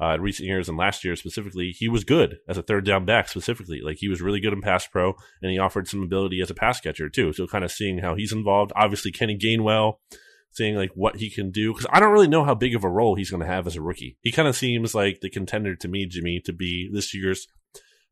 uh, 0.00 0.14
in 0.14 0.20
recent 0.20 0.46
years 0.46 0.68
and 0.68 0.78
last 0.78 1.04
year 1.04 1.16
specifically, 1.16 1.70
he 1.70 1.88
was 1.88 2.04
good 2.04 2.38
as 2.48 2.58
a 2.58 2.62
third 2.62 2.84
down 2.84 3.04
back 3.04 3.28
specifically. 3.28 3.80
Like 3.80 3.98
he 3.98 4.08
was 4.08 4.20
really 4.20 4.40
good 4.40 4.52
in 4.52 4.60
pass 4.60 4.86
pro 4.86 5.14
and 5.42 5.50
he 5.50 5.58
offered 5.58 5.88
some 5.88 6.02
ability 6.02 6.40
as 6.40 6.50
a 6.50 6.54
pass 6.54 6.80
catcher 6.80 7.08
too. 7.08 7.32
So 7.32 7.46
kind 7.46 7.64
of 7.64 7.72
seeing 7.72 7.98
how 7.98 8.14
he's 8.14 8.32
involved. 8.32 8.72
Obviously, 8.76 9.12
Kenny 9.12 9.38
Gainwell, 9.38 9.94
seeing 10.54 10.76
like 10.76 10.92
what 10.94 11.16
he 11.16 11.30
can 11.30 11.50
do 11.50 11.72
because 11.72 11.86
I 11.90 12.00
don't 12.00 12.12
really 12.12 12.28
know 12.28 12.44
how 12.44 12.54
big 12.54 12.74
of 12.74 12.84
a 12.84 12.88
role 12.88 13.14
he's 13.14 13.30
going 13.30 13.42
to 13.42 13.46
have 13.46 13.66
as 13.66 13.76
a 13.76 13.82
rookie. 13.82 14.16
He 14.22 14.32
kind 14.32 14.48
of 14.48 14.56
seems 14.56 14.94
like 14.94 15.20
the 15.20 15.30
contender 15.30 15.74
to 15.76 15.88
me, 15.88 16.06
Jimmy, 16.06 16.40
to 16.44 16.52
be 16.52 16.88
this 16.92 17.14
year's 17.14 17.48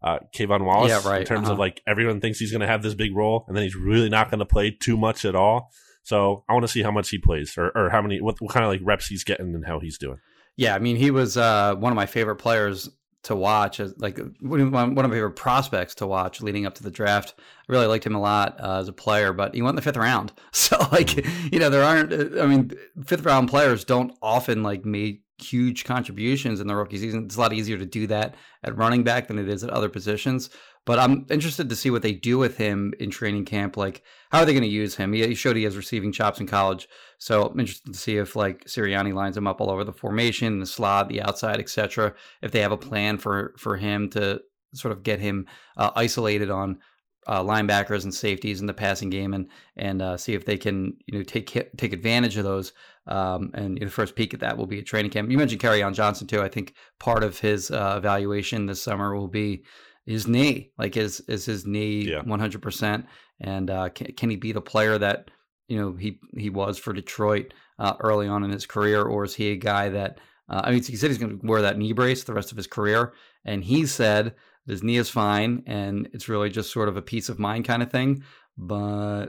uh, 0.02 0.18
K'Von 0.34 0.64
Wallace 0.64 0.90
yeah, 0.90 1.08
right. 1.08 1.20
in 1.20 1.26
terms 1.26 1.44
uh-huh. 1.44 1.52
of 1.52 1.58
like 1.58 1.80
everyone 1.86 2.20
thinks 2.20 2.38
he's 2.38 2.50
going 2.50 2.60
to 2.60 2.66
have 2.66 2.82
this 2.82 2.94
big 2.94 3.14
role 3.14 3.44
and 3.46 3.56
then 3.56 3.62
he's 3.62 3.76
really 3.76 4.08
not 4.08 4.30
going 4.30 4.40
to 4.40 4.46
play 4.46 4.70
too 4.70 4.96
much 4.96 5.24
at 5.24 5.36
all. 5.36 5.70
So 6.02 6.44
I 6.48 6.52
want 6.52 6.64
to 6.64 6.72
see 6.72 6.82
how 6.82 6.90
much 6.90 7.10
he 7.10 7.18
plays 7.18 7.56
or, 7.56 7.70
or 7.76 7.90
how 7.90 8.02
many, 8.02 8.20
what, 8.20 8.40
what 8.40 8.52
kind 8.52 8.64
of 8.64 8.72
like 8.72 8.80
reps 8.82 9.06
he's 9.06 9.22
getting 9.22 9.54
and 9.54 9.64
how 9.64 9.78
he's 9.78 9.98
doing. 9.98 10.18
Yeah, 10.56 10.74
I 10.74 10.78
mean, 10.78 10.96
he 10.96 11.10
was 11.10 11.36
uh, 11.36 11.74
one 11.76 11.92
of 11.92 11.96
my 11.96 12.06
favorite 12.06 12.36
players 12.36 12.90
to 13.24 13.36
watch, 13.36 13.78
as 13.78 13.94
like 13.98 14.18
one 14.40 14.60
of 14.60 14.72
my 14.72 15.08
favorite 15.08 15.36
prospects 15.36 15.94
to 15.96 16.06
watch 16.06 16.40
leading 16.40 16.66
up 16.66 16.74
to 16.74 16.82
the 16.82 16.90
draft. 16.90 17.34
I 17.38 17.72
really 17.72 17.86
liked 17.86 18.04
him 18.04 18.14
a 18.14 18.20
lot 18.20 18.60
uh, 18.60 18.80
as 18.80 18.88
a 18.88 18.92
player, 18.92 19.32
but 19.32 19.54
he 19.54 19.62
went 19.62 19.72
in 19.72 19.76
the 19.76 19.82
fifth 19.82 19.96
round. 19.96 20.32
So, 20.52 20.78
like, 20.92 21.16
you 21.52 21.58
know, 21.58 21.70
there 21.70 21.82
aren't. 21.82 22.12
I 22.12 22.46
mean, 22.46 22.72
fifth 23.04 23.24
round 23.24 23.48
players 23.48 23.84
don't 23.84 24.12
often 24.22 24.62
like 24.62 24.84
make 24.84 25.22
huge 25.42 25.84
contributions 25.84 26.60
in 26.60 26.66
the 26.66 26.76
rookie 26.76 26.98
season. 26.98 27.24
It's 27.24 27.36
a 27.36 27.40
lot 27.40 27.52
easier 27.52 27.78
to 27.78 27.86
do 27.86 28.06
that 28.06 28.34
at 28.62 28.76
running 28.76 29.02
back 29.02 29.28
than 29.28 29.38
it 29.38 29.48
is 29.48 29.64
at 29.64 29.70
other 29.70 29.88
positions. 29.88 30.50
But 30.84 30.98
I'm 30.98 31.26
interested 31.30 31.68
to 31.68 31.76
see 31.76 31.90
what 31.90 32.02
they 32.02 32.12
do 32.12 32.38
with 32.38 32.56
him 32.56 32.92
in 32.98 33.10
training 33.10 33.44
camp. 33.44 33.76
Like, 33.76 34.02
how 34.30 34.40
are 34.40 34.44
they 34.44 34.52
going 34.52 34.62
to 34.62 34.68
use 34.68 34.96
him? 34.96 35.12
He, 35.12 35.34
showed 35.34 35.56
he 35.56 35.62
has 35.62 35.76
receiving 35.76 36.10
chops 36.10 36.40
in 36.40 36.46
college. 36.46 36.88
So 37.22 37.46
I'm 37.46 37.60
interested 37.60 37.92
to 37.92 37.98
see 37.98 38.16
if 38.16 38.34
like 38.34 38.64
Sirianni 38.64 39.14
lines 39.14 39.36
him 39.36 39.46
up 39.46 39.60
all 39.60 39.70
over 39.70 39.84
the 39.84 39.92
formation, 39.92 40.58
the 40.58 40.66
slot, 40.66 41.08
the 41.08 41.22
outside, 41.22 41.60
etc. 41.60 42.14
If 42.42 42.50
they 42.50 42.58
have 42.62 42.72
a 42.72 42.76
plan 42.76 43.16
for 43.16 43.54
for 43.58 43.76
him 43.76 44.10
to 44.10 44.42
sort 44.74 44.90
of 44.90 45.04
get 45.04 45.20
him 45.20 45.46
uh, 45.76 45.92
isolated 45.94 46.50
on 46.50 46.80
uh, 47.28 47.40
linebackers 47.40 48.02
and 48.02 48.12
safeties 48.12 48.60
in 48.60 48.66
the 48.66 48.74
passing 48.74 49.08
game, 49.08 49.34
and 49.34 49.48
and 49.76 50.02
uh, 50.02 50.16
see 50.16 50.34
if 50.34 50.46
they 50.46 50.58
can 50.58 50.96
you 51.06 51.18
know 51.18 51.22
take 51.22 51.46
take 51.76 51.92
advantage 51.92 52.36
of 52.36 52.42
those. 52.42 52.72
Um, 53.06 53.52
and 53.54 53.78
the 53.78 53.88
first 53.88 54.16
peek 54.16 54.34
at 54.34 54.40
that 54.40 54.58
will 54.58 54.66
be 54.66 54.80
a 54.80 54.82
training 54.82 55.12
camp. 55.12 55.30
You 55.30 55.38
mentioned 55.38 55.62
Kerryon 55.62 55.94
Johnson 55.94 56.26
too. 56.26 56.42
I 56.42 56.48
think 56.48 56.74
part 56.98 57.22
of 57.22 57.38
his 57.38 57.70
uh, 57.70 57.94
evaluation 57.98 58.66
this 58.66 58.82
summer 58.82 59.14
will 59.14 59.28
be 59.28 59.62
his 60.06 60.26
knee. 60.26 60.72
Like, 60.76 60.96
is 60.96 61.20
is 61.28 61.44
his 61.44 61.66
knee 61.66 62.12
one 62.24 62.40
hundred 62.40 62.62
percent? 62.62 63.06
And 63.38 63.70
uh, 63.70 63.90
can, 63.90 64.08
can 64.14 64.30
he 64.30 64.34
be 64.34 64.50
the 64.50 64.60
player 64.60 64.98
that 64.98 65.30
you 65.72 65.80
know 65.80 65.92
he 65.94 66.20
he 66.36 66.50
was 66.50 66.78
for 66.78 66.92
Detroit 66.92 67.54
uh, 67.78 67.94
early 68.00 68.28
on 68.28 68.44
in 68.44 68.50
his 68.50 68.66
career, 68.66 69.02
or 69.02 69.24
is 69.24 69.34
he 69.34 69.52
a 69.52 69.56
guy 69.56 69.88
that 69.88 70.18
uh, 70.50 70.60
I 70.64 70.70
mean 70.70 70.82
he 70.82 70.96
said 70.96 71.08
he's 71.08 71.16
going 71.16 71.40
to 71.40 71.46
wear 71.46 71.62
that 71.62 71.78
knee 71.78 71.94
brace 71.94 72.24
the 72.24 72.34
rest 72.34 72.50
of 72.50 72.58
his 72.58 72.66
career, 72.66 73.14
and 73.46 73.64
he 73.64 73.86
said 73.86 74.34
his 74.66 74.82
knee 74.82 74.98
is 74.98 75.08
fine 75.08 75.62
and 75.66 76.10
it's 76.12 76.28
really 76.28 76.50
just 76.50 76.70
sort 76.70 76.90
of 76.90 76.96
a 76.98 77.02
peace 77.02 77.30
of 77.30 77.38
mind 77.38 77.64
kind 77.64 77.82
of 77.82 77.90
thing, 77.90 78.22
but. 78.58 79.28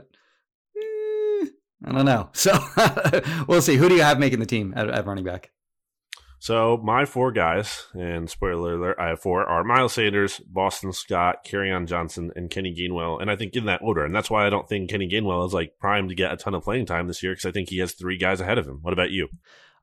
Eh, 0.76 1.46
I 1.86 1.92
don't 1.92 2.04
know. 2.04 2.28
So 2.34 2.52
we'll 3.48 3.62
see. 3.62 3.76
Who 3.76 3.88
do 3.88 3.94
you 3.94 4.02
have 4.02 4.18
making 4.18 4.40
the 4.40 4.46
team 4.46 4.74
at, 4.76 4.88
at 4.88 5.06
running 5.06 5.24
back? 5.24 5.50
So 6.44 6.78
my 6.84 7.06
four 7.06 7.32
guys, 7.32 7.86
and 7.94 8.28
spoiler 8.28 8.74
alert, 8.74 8.98
I 9.00 9.08
have 9.08 9.20
four 9.20 9.46
are 9.46 9.64
Miles 9.64 9.94
Sanders, 9.94 10.40
Boston 10.40 10.92
Scott, 10.92 11.42
Kerryon 11.42 11.86
Johnson, 11.86 12.32
and 12.36 12.50
Kenny 12.50 12.76
Gainwell, 12.78 13.18
and 13.18 13.30
I 13.30 13.36
think 13.36 13.56
in 13.56 13.64
that 13.64 13.80
order. 13.80 14.04
And 14.04 14.14
that's 14.14 14.28
why 14.28 14.46
I 14.46 14.50
don't 14.50 14.68
think 14.68 14.90
Kenny 14.90 15.08
Gainwell 15.08 15.46
is 15.46 15.54
like 15.54 15.78
primed 15.78 16.10
to 16.10 16.14
get 16.14 16.34
a 16.34 16.36
ton 16.36 16.54
of 16.54 16.62
playing 16.62 16.84
time 16.84 17.06
this 17.06 17.22
year 17.22 17.32
because 17.32 17.46
I 17.46 17.50
think 17.50 17.70
he 17.70 17.78
has 17.78 17.92
three 17.92 18.18
guys 18.18 18.42
ahead 18.42 18.58
of 18.58 18.68
him. 18.68 18.80
What 18.82 18.92
about 18.92 19.10
you? 19.10 19.28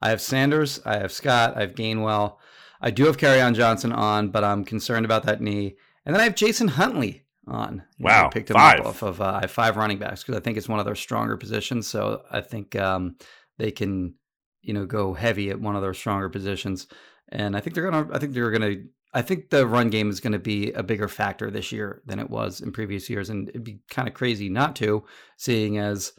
I 0.04 0.10
have 0.10 0.22
Sanders, 0.22 0.80
I 0.86 1.00
have 1.00 1.12
Scott, 1.12 1.58
I 1.58 1.62
have 1.62 1.74
Gainwell. 1.74 2.36
I 2.80 2.92
do 2.92 3.06
have 3.06 3.18
Kerryon 3.18 3.56
Johnson 3.56 3.92
on, 3.92 4.30
but 4.30 4.44
I'm 4.44 4.64
concerned 4.64 5.06
about 5.06 5.24
that 5.24 5.42
knee. 5.42 5.78
And 6.06 6.14
then 6.14 6.22
I 6.22 6.26
have 6.26 6.36
Jason 6.36 6.68
Huntley 6.68 7.26
on. 7.48 7.82
You 7.98 8.06
wow, 8.06 8.26
know, 8.26 8.30
picked 8.30 8.52
him 8.52 8.58
five. 8.58 8.82
up 8.82 8.86
off 8.86 9.02
of 9.02 9.20
uh, 9.20 9.32
I 9.38 9.40
have 9.42 9.52
five 9.52 9.78
running 9.78 9.98
backs 9.98 10.22
because 10.22 10.38
I 10.38 10.42
think 10.42 10.60
it's 10.60 10.70
one 10.70 10.78
of 10.78 10.86
their 10.86 10.94
stronger 10.94 11.38
positions. 11.38 11.88
So 11.88 12.22
I 12.30 12.42
think 12.42 12.76
um, 12.76 13.16
they 13.58 13.72
can 13.72 14.14
you 14.62 14.74
know, 14.74 14.86
go 14.86 15.14
heavy 15.14 15.50
at 15.50 15.60
one 15.60 15.76
of 15.76 15.82
their 15.82 15.94
stronger 15.94 16.30
positions. 16.30 16.88
And 17.30 17.56
I 17.56 17.60
think 17.62 17.76
they're 17.76 17.90
gonna. 17.90 18.08
I 18.12 18.20
think 18.20 18.34
they're 18.34 18.52
gonna. 18.52 18.76
I 19.14 19.22
think 19.22 19.50
the 19.50 19.68
run 19.68 19.90
game 19.90 20.10
is 20.10 20.22
going 20.22 20.34
to 20.34 20.40
be 20.40 20.72
a 20.72 20.84
bigger 20.84 21.10
factor 21.10 21.52
this 21.52 21.72
year 21.72 22.02
than 22.06 22.20
it 22.20 22.30
was 22.30 22.62
in 22.62 22.72
previous 22.72 23.10
years, 23.10 23.30
and 23.30 23.50
it'd 23.50 23.64
be 23.64 23.82
kind 23.90 24.08
of 24.08 24.14
crazy 24.14 24.50
not 24.50 24.76
to, 24.78 25.04
seeing 25.38 25.78
as 25.78 26.14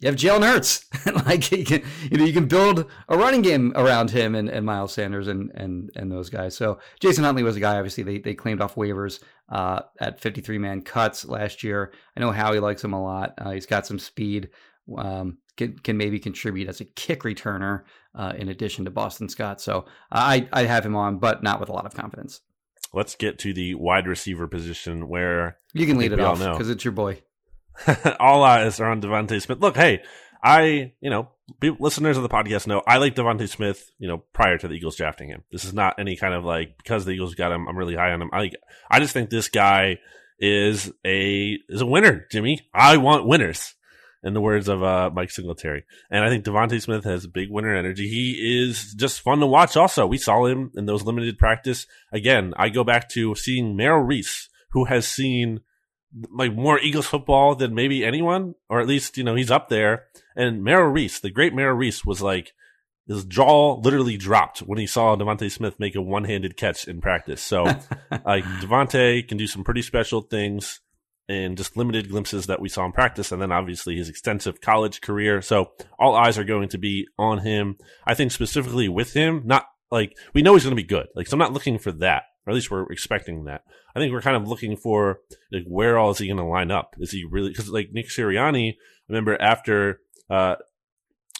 you 0.00 0.08
have 0.08 0.16
Jalen 0.16 0.46
Hurts. 0.46 0.84
like 1.26 1.50
you 1.50 1.64
can, 1.64 1.82
you 2.10 2.18
know, 2.18 2.24
you 2.24 2.32
can 2.32 2.46
build 2.46 2.90
a 3.08 3.16
running 3.16 3.40
game 3.40 3.72
around 3.74 4.10
him 4.10 4.34
and, 4.34 4.48
and 4.48 4.66
Miles 4.66 4.92
Sanders 4.92 5.28
and 5.28 5.50
and 5.54 5.90
and 5.96 6.12
those 6.12 6.28
guys. 6.28 6.56
So 6.56 6.78
Jason 7.00 7.24
Huntley 7.24 7.42
was 7.42 7.56
a 7.56 7.60
guy. 7.60 7.76
Obviously, 7.76 8.02
they 8.02 8.18
they 8.18 8.34
claimed 8.34 8.60
off 8.60 8.74
waivers 8.74 9.22
uh, 9.48 9.80
at 10.00 10.20
53 10.20 10.58
man 10.58 10.82
cuts 10.82 11.24
last 11.24 11.62
year. 11.62 11.92
I 12.16 12.20
know 12.20 12.32
Howie 12.32 12.60
likes 12.60 12.84
him 12.84 12.92
a 12.92 13.02
lot. 13.02 13.34
Uh, 13.38 13.52
he's 13.52 13.66
got 13.66 13.86
some 13.86 13.98
speed. 13.98 14.50
Um, 14.94 15.38
can 15.56 15.78
can 15.78 15.96
maybe 15.96 16.18
contribute 16.18 16.68
as 16.68 16.80
a 16.80 16.84
kick 16.84 17.22
returner 17.22 17.82
uh, 18.14 18.32
in 18.36 18.48
addition 18.48 18.84
to 18.84 18.90
Boston 18.90 19.28
Scott. 19.28 19.60
So 19.60 19.86
I 20.10 20.48
I 20.52 20.64
have 20.64 20.84
him 20.84 20.96
on, 20.96 21.18
but 21.18 21.42
not 21.42 21.60
with 21.60 21.68
a 21.68 21.72
lot 21.72 21.86
of 21.86 21.94
confidence. 21.94 22.40
Let's 22.92 23.16
get 23.16 23.38
to 23.40 23.52
the 23.52 23.74
wide 23.74 24.06
receiver 24.06 24.46
position 24.46 25.08
where 25.08 25.58
you 25.72 25.86
can 25.86 25.98
lead 25.98 26.12
it 26.12 26.20
off 26.20 26.38
because 26.38 26.70
it's 26.70 26.84
your 26.84 26.92
boy. 26.92 27.22
all 28.20 28.44
eyes 28.44 28.78
are 28.78 28.90
on 28.90 29.00
DeVonta 29.00 29.42
Smith. 29.42 29.58
Look, 29.58 29.76
hey, 29.76 30.00
I, 30.44 30.92
you 31.00 31.10
know, 31.10 31.30
listeners 31.60 32.16
of 32.16 32.22
the 32.22 32.28
podcast 32.28 32.66
know 32.66 32.82
I 32.86 32.98
like 32.98 33.14
DeVonta 33.14 33.48
Smith, 33.48 33.90
you 33.98 34.06
know, 34.06 34.18
prior 34.32 34.58
to 34.58 34.68
the 34.68 34.74
Eagles 34.74 34.96
drafting 34.96 35.28
him. 35.28 35.42
This 35.50 35.64
is 35.64 35.74
not 35.74 35.98
any 35.98 36.16
kind 36.16 36.34
of 36.34 36.44
like 36.44 36.76
because 36.76 37.04
the 37.04 37.12
Eagles 37.12 37.34
got 37.34 37.52
him, 37.52 37.66
I'm 37.68 37.76
really 37.76 37.96
high 37.96 38.12
on 38.12 38.22
him. 38.22 38.30
I 38.32 38.50
I 38.90 39.00
just 39.00 39.12
think 39.12 39.30
this 39.30 39.48
guy 39.48 39.98
is 40.38 40.92
a 41.04 41.58
is 41.68 41.80
a 41.80 41.86
winner, 41.86 42.26
Jimmy. 42.30 42.60
I 42.72 42.98
want 42.98 43.26
winners. 43.26 43.74
In 44.24 44.32
the 44.32 44.40
words 44.40 44.68
of 44.68 44.82
uh, 44.82 45.10
Mike 45.12 45.30
Singletary, 45.30 45.84
and 46.10 46.24
I 46.24 46.30
think 46.30 46.44
DeVonta 46.44 46.80
Smith 46.80 47.04
has 47.04 47.26
big 47.26 47.50
winner 47.50 47.76
energy. 47.76 48.08
He 48.08 48.62
is 48.62 48.94
just 48.94 49.20
fun 49.20 49.38
to 49.40 49.46
watch. 49.46 49.76
Also, 49.76 50.06
we 50.06 50.16
saw 50.16 50.46
him 50.46 50.72
in 50.74 50.86
those 50.86 51.02
limited 51.02 51.36
practice. 51.36 51.86
Again, 52.10 52.54
I 52.56 52.70
go 52.70 52.84
back 52.84 53.10
to 53.10 53.34
seeing 53.34 53.76
Merrill 53.76 54.00
Reese, 54.00 54.48
who 54.70 54.86
has 54.86 55.06
seen 55.06 55.60
like 56.32 56.54
more 56.54 56.78
Eagles 56.80 57.06
football 57.06 57.54
than 57.54 57.74
maybe 57.74 58.04
anyone, 58.04 58.54
or 58.68 58.80
at 58.80 58.86
least 58.86 59.16
you 59.18 59.24
know 59.24 59.34
he's 59.34 59.50
up 59.50 59.68
there. 59.68 60.06
And 60.36 60.64
Merrill 60.64 60.90
Reese, 60.90 61.20
the 61.20 61.30
great 61.30 61.54
Merrill 61.54 61.76
Reese, 61.76 62.04
was 62.04 62.22
like 62.22 62.52
his 63.06 63.24
jaw 63.24 63.74
literally 63.74 64.16
dropped 64.16 64.60
when 64.60 64.78
he 64.78 64.86
saw 64.86 65.16
DeVonta 65.16 65.50
Smith 65.50 65.78
make 65.78 65.94
a 65.94 66.00
one-handed 66.00 66.56
catch 66.56 66.88
in 66.88 67.00
practice. 67.00 67.42
So, 67.42 67.64
like 68.24 68.44
DeVonta 68.44 69.26
can 69.28 69.36
do 69.36 69.46
some 69.46 69.64
pretty 69.64 69.82
special 69.82 70.22
things 70.22 70.80
in 71.28 71.56
just 71.56 71.76
limited 71.76 72.10
glimpses 72.10 72.46
that 72.46 72.60
we 72.60 72.68
saw 72.68 72.84
in 72.84 72.92
practice, 72.92 73.32
and 73.32 73.40
then 73.40 73.52
obviously 73.52 73.96
his 73.96 74.08
extensive 74.08 74.60
college 74.60 75.00
career. 75.00 75.40
So, 75.42 75.72
all 75.98 76.14
eyes 76.14 76.38
are 76.38 76.44
going 76.44 76.68
to 76.70 76.78
be 76.78 77.06
on 77.18 77.38
him. 77.38 77.76
I 78.06 78.14
think 78.14 78.32
specifically 78.32 78.88
with 78.88 79.12
him, 79.14 79.42
not 79.44 79.66
like 79.90 80.16
we 80.32 80.42
know 80.42 80.54
he's 80.54 80.64
going 80.64 80.76
to 80.76 80.82
be 80.82 80.86
good. 80.86 81.06
Like, 81.14 81.26
so 81.26 81.34
I'm 81.34 81.38
not 81.38 81.52
looking 81.52 81.78
for 81.78 81.92
that 81.92 82.24
or 82.46 82.50
at 82.50 82.54
least 82.54 82.70
we're 82.70 82.90
expecting 82.90 83.44
that. 83.44 83.62
I 83.94 84.00
think 84.00 84.12
we're 84.12 84.20
kind 84.20 84.36
of 84.36 84.48
looking 84.48 84.76
for 84.76 85.20
like 85.52 85.64
where 85.66 85.98
all 85.98 86.10
is 86.10 86.18
he 86.18 86.26
going 86.26 86.36
to 86.36 86.44
line 86.44 86.70
up? 86.70 86.94
Is 86.98 87.10
he 87.10 87.24
really 87.24 87.50
because 87.50 87.68
like 87.68 87.90
Nick 87.92 88.08
Sirianni? 88.08 88.72
I 88.72 88.76
Remember 89.08 89.40
after 89.40 90.00
uh, 90.28 90.56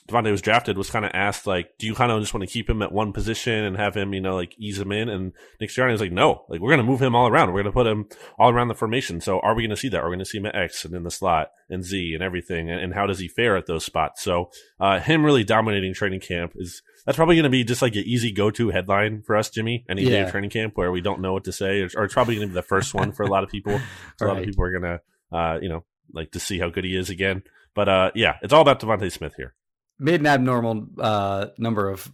DeVonta 0.09 0.31
was 0.31 0.43
drafted, 0.43 0.77
was 0.77 0.91
kind 0.91 1.07
of 1.07 1.13
asked 1.15 1.47
like, 1.47 1.79
do 1.79 1.87
you 1.87 1.95
kind 1.95 2.13
of 2.13 2.21
just 2.21 2.35
want 2.35 2.47
to 2.47 2.53
keep 2.53 2.69
him 2.69 2.83
at 2.83 2.93
one 2.93 3.13
position 3.13 3.65
and 3.65 3.77
have 3.77 3.97
him, 3.97 4.13
you 4.13 4.21
know, 4.21 4.35
like 4.35 4.55
ease 4.59 4.79
him 4.79 4.93
in? 4.93 5.09
And 5.09 5.33
Nick 5.61 5.71
Sirianni 5.71 5.93
was 5.93 6.01
like, 6.03 6.13
no, 6.13 6.45
like 6.51 6.61
we're 6.61 6.69
going 6.69 6.85
to 6.85 6.85
move 6.85 7.01
him 7.01 7.17
all 7.17 7.27
around. 7.27 7.49
We're 7.49 7.63
going 7.63 7.73
to 7.73 7.73
put 7.73 7.87
him 7.87 8.07
all 8.39 8.51
around 8.51 8.69
the 8.69 8.75
formation. 8.75 9.23
So 9.23 9.41
are 9.41 9.55
we 9.55 9.63
going 9.63 9.71
to 9.71 9.79
see 9.79 9.89
that? 9.89 10.01
Are 10.01 10.09
we 10.11 10.17
going 10.17 10.19
to 10.19 10.27
see 10.27 10.39
him 10.39 10.47
at 10.47 10.55
X 10.55 10.85
and 10.85 10.95
in 10.95 11.05
the 11.05 11.11
slot 11.11 11.53
and 11.71 11.83
Z 11.83 12.13
and 12.13 12.23
everything? 12.23 12.71
And, 12.71 12.81
and 12.81 12.93
how 12.93 13.07
does 13.07 13.19
he 13.19 13.29
fare 13.29 13.57
at 13.57 13.65
those 13.65 13.87
spots? 13.87 14.23
So 14.23 14.51
uh, 14.79 15.01
him 15.01 15.25
really 15.25 15.43
dominating 15.43 15.95
training 15.95 16.21
camp 16.21 16.53
is 16.57 16.83
that's 17.07 17.17
probably 17.17 17.37
going 17.37 17.45
to 17.45 17.51
be 17.51 17.65
just 17.65 17.81
like 17.81 17.97
an 17.97 18.05
easy 18.05 18.31
go-to 18.31 18.69
headline 18.71 19.23
for 19.23 19.37
us, 19.37 19.49
Jimmy. 19.49 19.87
Any 19.89 20.03
yeah. 20.03 20.11
day 20.11 20.21
of 20.21 20.31
training 20.31 20.51
camp 20.51 20.77
where 20.77 20.93
we 20.93 21.01
don't 21.01 21.23
know 21.23 21.33
what 21.33 21.45
to 21.45 21.53
say, 21.53 21.81
or, 21.81 21.89
or 21.97 22.05
it's 22.05 22.15
probably 22.15 22.35
going 22.35 22.49
to 22.49 22.53
be 22.53 22.55
the 22.55 22.63
first 22.63 22.93
one 22.93 23.13
for 23.13 23.23
a 23.23 23.31
lot 23.31 23.43
of 23.43 23.49
people. 23.49 23.81
a 24.21 24.25
lot 24.27 24.37
of 24.37 24.45
people 24.45 24.65
are 24.65 24.79
going 24.79 24.83
to, 24.83 25.37
uh, 25.37 25.59
you 25.63 25.71
know, 25.71 25.85
like 26.13 26.31
to 26.33 26.41
see 26.41 26.59
how 26.59 26.69
good 26.69 26.85
he 26.85 26.95
is 26.95 27.09
again. 27.09 27.43
But 27.75 27.89
uh, 27.89 28.11
yeah, 28.15 28.37
it's 28.43 28.53
all 28.53 28.61
about 28.61 28.81
DeVonta 28.81 29.11
Smith 29.11 29.35
here 29.37 29.55
made 29.99 30.21
an 30.21 30.27
abnormal 30.27 30.87
uh, 30.99 31.47
number 31.59 31.89
of 31.89 32.13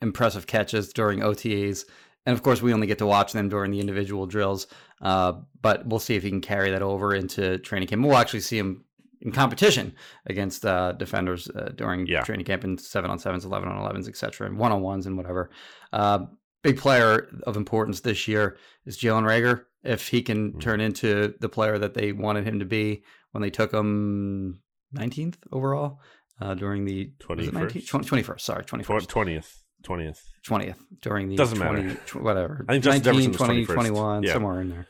impressive 0.00 0.46
catches 0.46 0.92
during 0.92 1.20
OTAs. 1.20 1.84
And 2.26 2.34
of 2.34 2.42
course, 2.42 2.62
we 2.62 2.72
only 2.72 2.86
get 2.86 2.98
to 2.98 3.06
watch 3.06 3.32
them 3.32 3.48
during 3.48 3.70
the 3.70 3.80
individual 3.80 4.26
drills. 4.26 4.66
Uh, 5.00 5.34
but 5.60 5.86
we'll 5.86 6.00
see 6.00 6.14
if 6.14 6.22
he 6.22 6.30
can 6.30 6.40
carry 6.40 6.70
that 6.70 6.82
over 6.82 7.14
into 7.14 7.58
training 7.58 7.88
camp. 7.88 8.04
We'll 8.04 8.16
actually 8.16 8.40
see 8.40 8.58
him 8.58 8.84
in 9.20 9.32
competition 9.32 9.94
against 10.26 10.66
uh, 10.66 10.92
defenders 10.92 11.48
uh, 11.50 11.72
during 11.74 12.06
yeah. 12.06 12.22
training 12.22 12.44
camp 12.44 12.64
in 12.64 12.76
seven 12.76 13.10
on 13.10 13.18
sevens, 13.18 13.44
eleven 13.44 13.68
on 13.68 13.78
elevens, 13.78 14.08
etc., 14.08 14.48
and 14.48 14.58
one 14.58 14.72
on 14.72 14.82
ones 14.82 15.06
and 15.06 15.16
whatever. 15.16 15.50
Uh, 15.92 16.26
big 16.62 16.76
player 16.76 17.28
of 17.44 17.56
importance 17.56 18.00
this 18.00 18.26
year 18.28 18.56
is 18.84 18.98
Jalen 18.98 19.24
Reagor. 19.24 19.64
If 19.84 20.08
he 20.08 20.22
can 20.22 20.50
mm-hmm. 20.50 20.58
turn 20.58 20.80
into 20.80 21.34
the 21.40 21.48
player 21.48 21.78
that 21.78 21.94
they 21.94 22.12
wanted 22.12 22.46
him 22.46 22.58
to 22.58 22.64
be 22.64 23.04
when 23.32 23.42
they 23.42 23.50
took 23.50 23.72
him 23.72 24.60
19th 24.94 25.36
overall, 25.50 26.00
uh, 26.42 26.54
during 26.54 26.84
the 26.84 27.12
21st? 27.20 27.86
21st, 27.86 28.40
sorry, 28.40 28.64
21st. 28.64 29.06
20th. 29.06 29.56
20th. 29.84 30.18
20th 30.46 30.76
during 31.00 31.28
the 31.28 31.36
doesn't 31.36 31.58
20, 31.58 31.82
matter 31.82 32.18
whatever 32.20 32.64
I 32.68 32.72
think 32.72 32.84
Justin 32.84 33.14
19, 33.14 33.32
20, 33.32 33.66
21 33.66 34.22
yeah. 34.22 34.32
somewhere 34.32 34.60
in 34.60 34.70
there 34.70 34.86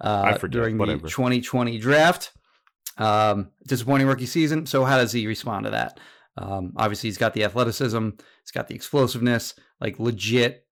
uh, 0.00 0.22
I 0.24 0.38
forget, 0.38 0.52
during 0.52 0.78
whatever. 0.78 1.02
the 1.02 1.08
2020 1.08 1.78
draft 1.78 2.32
um, 2.98 3.50
disappointing 3.66 4.06
rookie 4.06 4.26
season 4.26 4.66
so 4.66 4.84
how 4.84 4.98
does 4.98 5.12
he 5.12 5.26
respond 5.26 5.64
to 5.64 5.70
that 5.70 5.98
um, 6.36 6.72
obviously 6.76 7.08
he's 7.08 7.18
got 7.18 7.34
the 7.34 7.44
athleticism 7.44 8.10
he's 8.42 8.50
got 8.52 8.68
the 8.68 8.74
explosiveness 8.74 9.54
like 9.80 9.98
legit 9.98 10.64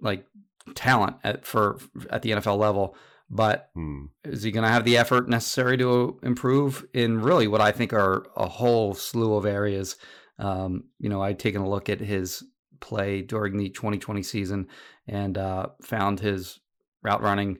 like 0.00 0.26
talent 0.74 1.16
at 1.24 1.44
for 1.46 1.78
at 2.10 2.22
the 2.22 2.30
NFL 2.30 2.58
level 2.58 2.96
but 3.30 3.70
hmm. 3.74 4.06
is 4.24 4.42
he 4.42 4.50
going 4.50 4.64
to 4.64 4.70
have 4.70 4.84
the 4.84 4.96
effort 4.96 5.28
necessary 5.28 5.76
to 5.78 6.18
improve 6.22 6.86
in 6.92 7.20
really 7.20 7.48
what 7.48 7.60
I 7.60 7.72
think 7.72 7.92
are 7.92 8.26
a 8.36 8.46
whole 8.46 8.94
slew 8.94 9.34
of 9.34 9.46
areas? 9.46 9.96
Um, 10.38 10.84
you 10.98 11.08
know, 11.08 11.22
I'd 11.22 11.38
taken 11.38 11.62
a 11.62 11.68
look 11.68 11.88
at 11.88 12.00
his 12.00 12.44
play 12.80 13.22
during 13.22 13.56
the 13.56 13.70
2020 13.70 14.22
season 14.22 14.68
and 15.06 15.38
uh, 15.38 15.68
found 15.82 16.20
his 16.20 16.60
route 17.02 17.22
running 17.22 17.58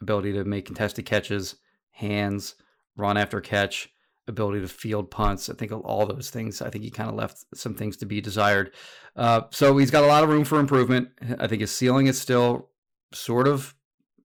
ability 0.00 0.32
to 0.32 0.44
make 0.44 0.66
contested 0.66 1.06
catches, 1.06 1.56
hands, 1.90 2.54
run 2.96 3.16
after 3.16 3.40
catch, 3.40 3.90
ability 4.26 4.60
to 4.60 4.68
field 4.68 5.10
punts. 5.10 5.48
I 5.48 5.54
think 5.54 5.72
all 5.72 6.06
those 6.06 6.30
things. 6.30 6.60
I 6.60 6.70
think 6.70 6.84
he 6.84 6.90
kind 6.90 7.08
of 7.08 7.16
left 7.16 7.44
some 7.54 7.74
things 7.74 7.96
to 7.98 8.06
be 8.06 8.20
desired. 8.20 8.72
Uh, 9.16 9.42
so 9.50 9.76
he's 9.78 9.90
got 9.90 10.04
a 10.04 10.06
lot 10.06 10.22
of 10.22 10.28
room 10.28 10.44
for 10.44 10.60
improvement. 10.60 11.08
I 11.38 11.46
think 11.46 11.60
his 11.60 11.74
ceiling 11.74 12.06
is 12.06 12.20
still 12.20 12.68
sort 13.12 13.48
of 13.48 13.74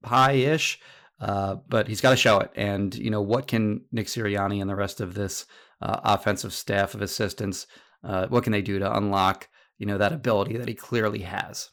high-ish, 0.05 0.79
uh, 1.19 1.55
but 1.67 1.87
he's 1.87 2.01
got 2.01 2.11
to 2.11 2.15
show 2.15 2.39
it. 2.39 2.51
And 2.55 2.93
you 2.95 3.09
know, 3.09 3.21
what 3.21 3.47
can 3.47 3.85
Nick 3.91 4.07
Sirianni 4.07 4.61
and 4.61 4.69
the 4.69 4.75
rest 4.75 5.01
of 5.01 5.13
this 5.13 5.45
uh, 5.81 5.99
offensive 6.03 6.53
staff 6.53 6.93
of 6.93 7.01
assistants, 7.01 7.67
uh, 8.03 8.27
what 8.27 8.43
can 8.43 8.51
they 8.51 8.61
do 8.61 8.79
to 8.79 8.97
unlock 8.97 9.49
you 9.77 9.85
know 9.85 9.97
that 9.97 10.13
ability 10.13 10.57
that 10.57 10.67
he 10.67 10.73
clearly 10.73 11.19
has? 11.19 11.69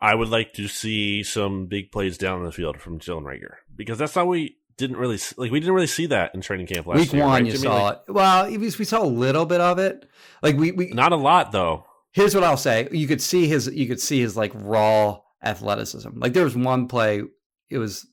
I 0.00 0.14
would 0.14 0.28
like 0.28 0.52
to 0.54 0.68
see 0.68 1.22
some 1.22 1.66
big 1.66 1.90
plays 1.90 2.18
down 2.18 2.44
the 2.44 2.52
field 2.52 2.80
from 2.80 3.00
Jalen 3.00 3.24
Reagor 3.24 3.56
because 3.74 3.98
that's 3.98 4.14
how 4.14 4.26
we 4.26 4.58
didn't 4.76 4.96
really 4.96 5.18
like. 5.36 5.50
We 5.50 5.60
didn't 5.60 5.74
really 5.74 5.86
see 5.86 6.06
that 6.06 6.34
in 6.34 6.40
training 6.40 6.68
camp 6.68 6.86
last 6.86 6.98
Week 6.98 7.12
year. 7.12 7.22
Week 7.22 7.28
one, 7.28 7.42
right? 7.42 7.52
you 7.52 7.58
saw 7.58 7.82
like, 7.84 8.00
it. 8.08 8.12
Well, 8.12 8.50
we 8.50 8.70
saw 8.70 9.02
a 9.02 9.06
little 9.06 9.44
bit 9.44 9.60
of 9.60 9.78
it. 9.78 10.08
Like 10.42 10.56
we, 10.56 10.72
we 10.72 10.88
not 10.88 11.12
a 11.12 11.16
lot 11.16 11.52
though. 11.52 11.84
Here's 12.12 12.34
what 12.34 12.44
I'll 12.44 12.56
say: 12.56 12.88
you 12.92 13.06
could 13.06 13.20
see 13.20 13.48
his, 13.48 13.66
you 13.66 13.86
could 13.86 14.00
see 14.00 14.20
his 14.20 14.36
like 14.36 14.52
raw 14.54 15.18
athleticism. 15.42 16.10
Like 16.14 16.32
there 16.32 16.44
was 16.44 16.56
one 16.56 16.86
play 16.86 17.22
it 17.70 17.78
was 17.78 18.06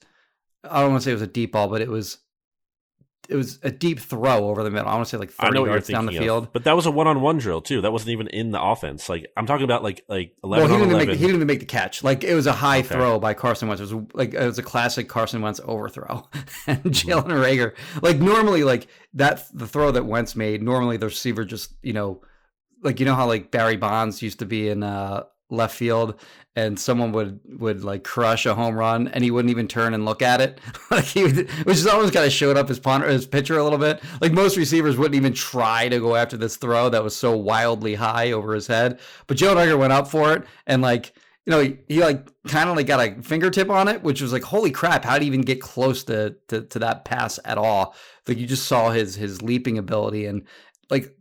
I 0.63 0.81
don't 0.81 0.91
want 0.91 1.03
to 1.03 1.05
say 1.05 1.11
it 1.11 1.15
was 1.15 1.21
a 1.21 1.27
deep 1.27 1.51
ball, 1.53 1.67
but 1.67 1.81
it 1.81 1.89
was 1.89 2.17
it 3.29 3.35
was 3.35 3.59
a 3.63 3.71
deep 3.71 3.99
throw 3.99 4.49
over 4.49 4.63
the 4.63 4.69
middle. 4.69 4.87
I 4.87 4.93
want 4.93 5.05
to 5.05 5.09
say 5.09 5.17
like 5.17 5.31
thirty 5.31 5.59
yards 5.59 5.87
down 5.87 6.05
the 6.05 6.11
field. 6.11 6.45
Of. 6.45 6.53
But 6.53 6.63
that 6.65 6.75
was 6.75 6.85
a 6.85 6.91
one-on-one 6.91 7.39
drill 7.39 7.61
too. 7.61 7.81
That 7.81 7.91
wasn't 7.91 8.11
even 8.11 8.27
in 8.27 8.51
the 8.51 8.61
offense. 8.61 9.09
Like 9.09 9.31
I'm 9.35 9.45
talking 9.45 9.63
about 9.63 9.83
like 9.83 10.03
like 10.07 10.35
eleven. 10.43 10.69
Well, 10.69 10.79
he 10.79 10.85
didn't, 10.85 10.97
make, 10.97 11.09
he 11.09 11.25
didn't 11.25 11.35
even 11.35 11.47
make 11.47 11.59
the 11.59 11.65
catch. 11.65 12.03
Like 12.03 12.23
it 12.23 12.35
was 12.35 12.47
a 12.47 12.53
high 12.53 12.79
okay. 12.79 12.89
throw 12.89 13.19
by 13.19 13.33
Carson 13.33 13.67
Wentz. 13.67 13.81
It 13.81 13.93
was 13.93 14.05
like 14.13 14.33
it 14.33 14.45
was 14.45 14.59
a 14.59 14.63
classic 14.63 15.07
Carson 15.09 15.41
Wentz 15.41 15.59
overthrow. 15.63 16.27
and 16.67 16.83
mm-hmm. 16.83 16.89
Jalen 16.89 17.25
Reagor, 17.25 17.73
like 18.01 18.17
normally, 18.17 18.63
like 18.63 18.87
that 19.13 19.45
the 19.53 19.67
throw 19.67 19.91
that 19.91 20.05
Wentz 20.05 20.35
made. 20.35 20.61
Normally 20.61 20.97
the 20.97 21.07
receiver 21.07 21.45
just 21.45 21.73
you 21.81 21.93
know, 21.93 22.21
like 22.83 22.99
you 22.99 23.05
know 23.05 23.15
how 23.15 23.27
like 23.27 23.51
Barry 23.51 23.77
Bonds 23.77 24.21
used 24.21 24.39
to 24.39 24.45
be 24.45 24.69
in 24.69 24.83
uh 24.83 25.23
left 25.49 25.75
field 25.75 26.19
and 26.55 26.79
someone 26.79 27.11
would 27.11 27.39
would 27.59 27.83
like 27.83 28.03
crush 28.03 28.45
a 28.45 28.55
home 28.55 28.75
run 28.75 29.07
and 29.09 29.23
he 29.23 29.31
wouldn't 29.31 29.51
even 29.51 29.67
turn 29.67 29.93
and 29.93 30.05
look 30.05 30.21
at 30.21 30.41
it. 30.41 30.59
Like 30.91 31.05
he 31.05 31.23
would, 31.23 31.49
which 31.65 31.77
is 31.77 31.87
almost 31.87 32.13
kind 32.13 32.25
of 32.25 32.31
showed 32.31 32.57
up 32.57 32.69
his 32.69 32.79
punter 32.79 33.09
his 33.09 33.25
pitcher 33.25 33.57
a 33.57 33.63
little 33.63 33.79
bit. 33.79 34.01
Like 34.21 34.31
most 34.31 34.55
receivers 34.55 34.97
wouldn't 34.97 35.15
even 35.15 35.33
try 35.33 35.89
to 35.89 35.99
go 35.99 36.15
after 36.15 36.37
this 36.37 36.55
throw 36.55 36.89
that 36.89 37.03
was 37.03 37.15
so 37.15 37.35
wildly 37.35 37.95
high 37.95 38.31
over 38.31 38.53
his 38.53 38.67
head. 38.67 38.99
But 39.27 39.37
Joe 39.37 39.55
Duggar 39.55 39.77
went 39.77 39.93
up 39.93 40.07
for 40.07 40.33
it 40.33 40.43
and 40.67 40.81
like 40.81 41.13
you 41.45 41.51
know 41.51 41.59
he, 41.59 41.77
he 41.87 42.01
like 42.01 42.27
kind 42.47 42.69
of 42.69 42.75
like 42.75 42.87
got 42.87 43.05
a 43.05 43.21
fingertip 43.21 43.69
on 43.69 43.87
it 43.87 44.03
which 44.03 44.21
was 44.21 44.31
like 44.31 44.43
holy 44.43 44.71
crap 44.71 45.03
how 45.03 45.13
would 45.13 45.21
he 45.23 45.27
even 45.27 45.41
get 45.41 45.59
close 45.59 46.03
to, 46.05 46.35
to 46.47 46.61
to 46.61 46.79
that 46.79 47.03
pass 47.03 47.39
at 47.43 47.57
all? 47.57 47.95
Like 48.27 48.37
you 48.37 48.47
just 48.47 48.67
saw 48.67 48.91
his 48.91 49.15
his 49.15 49.41
leaping 49.41 49.77
ability 49.77 50.27
and 50.27 50.43
like 50.89 51.14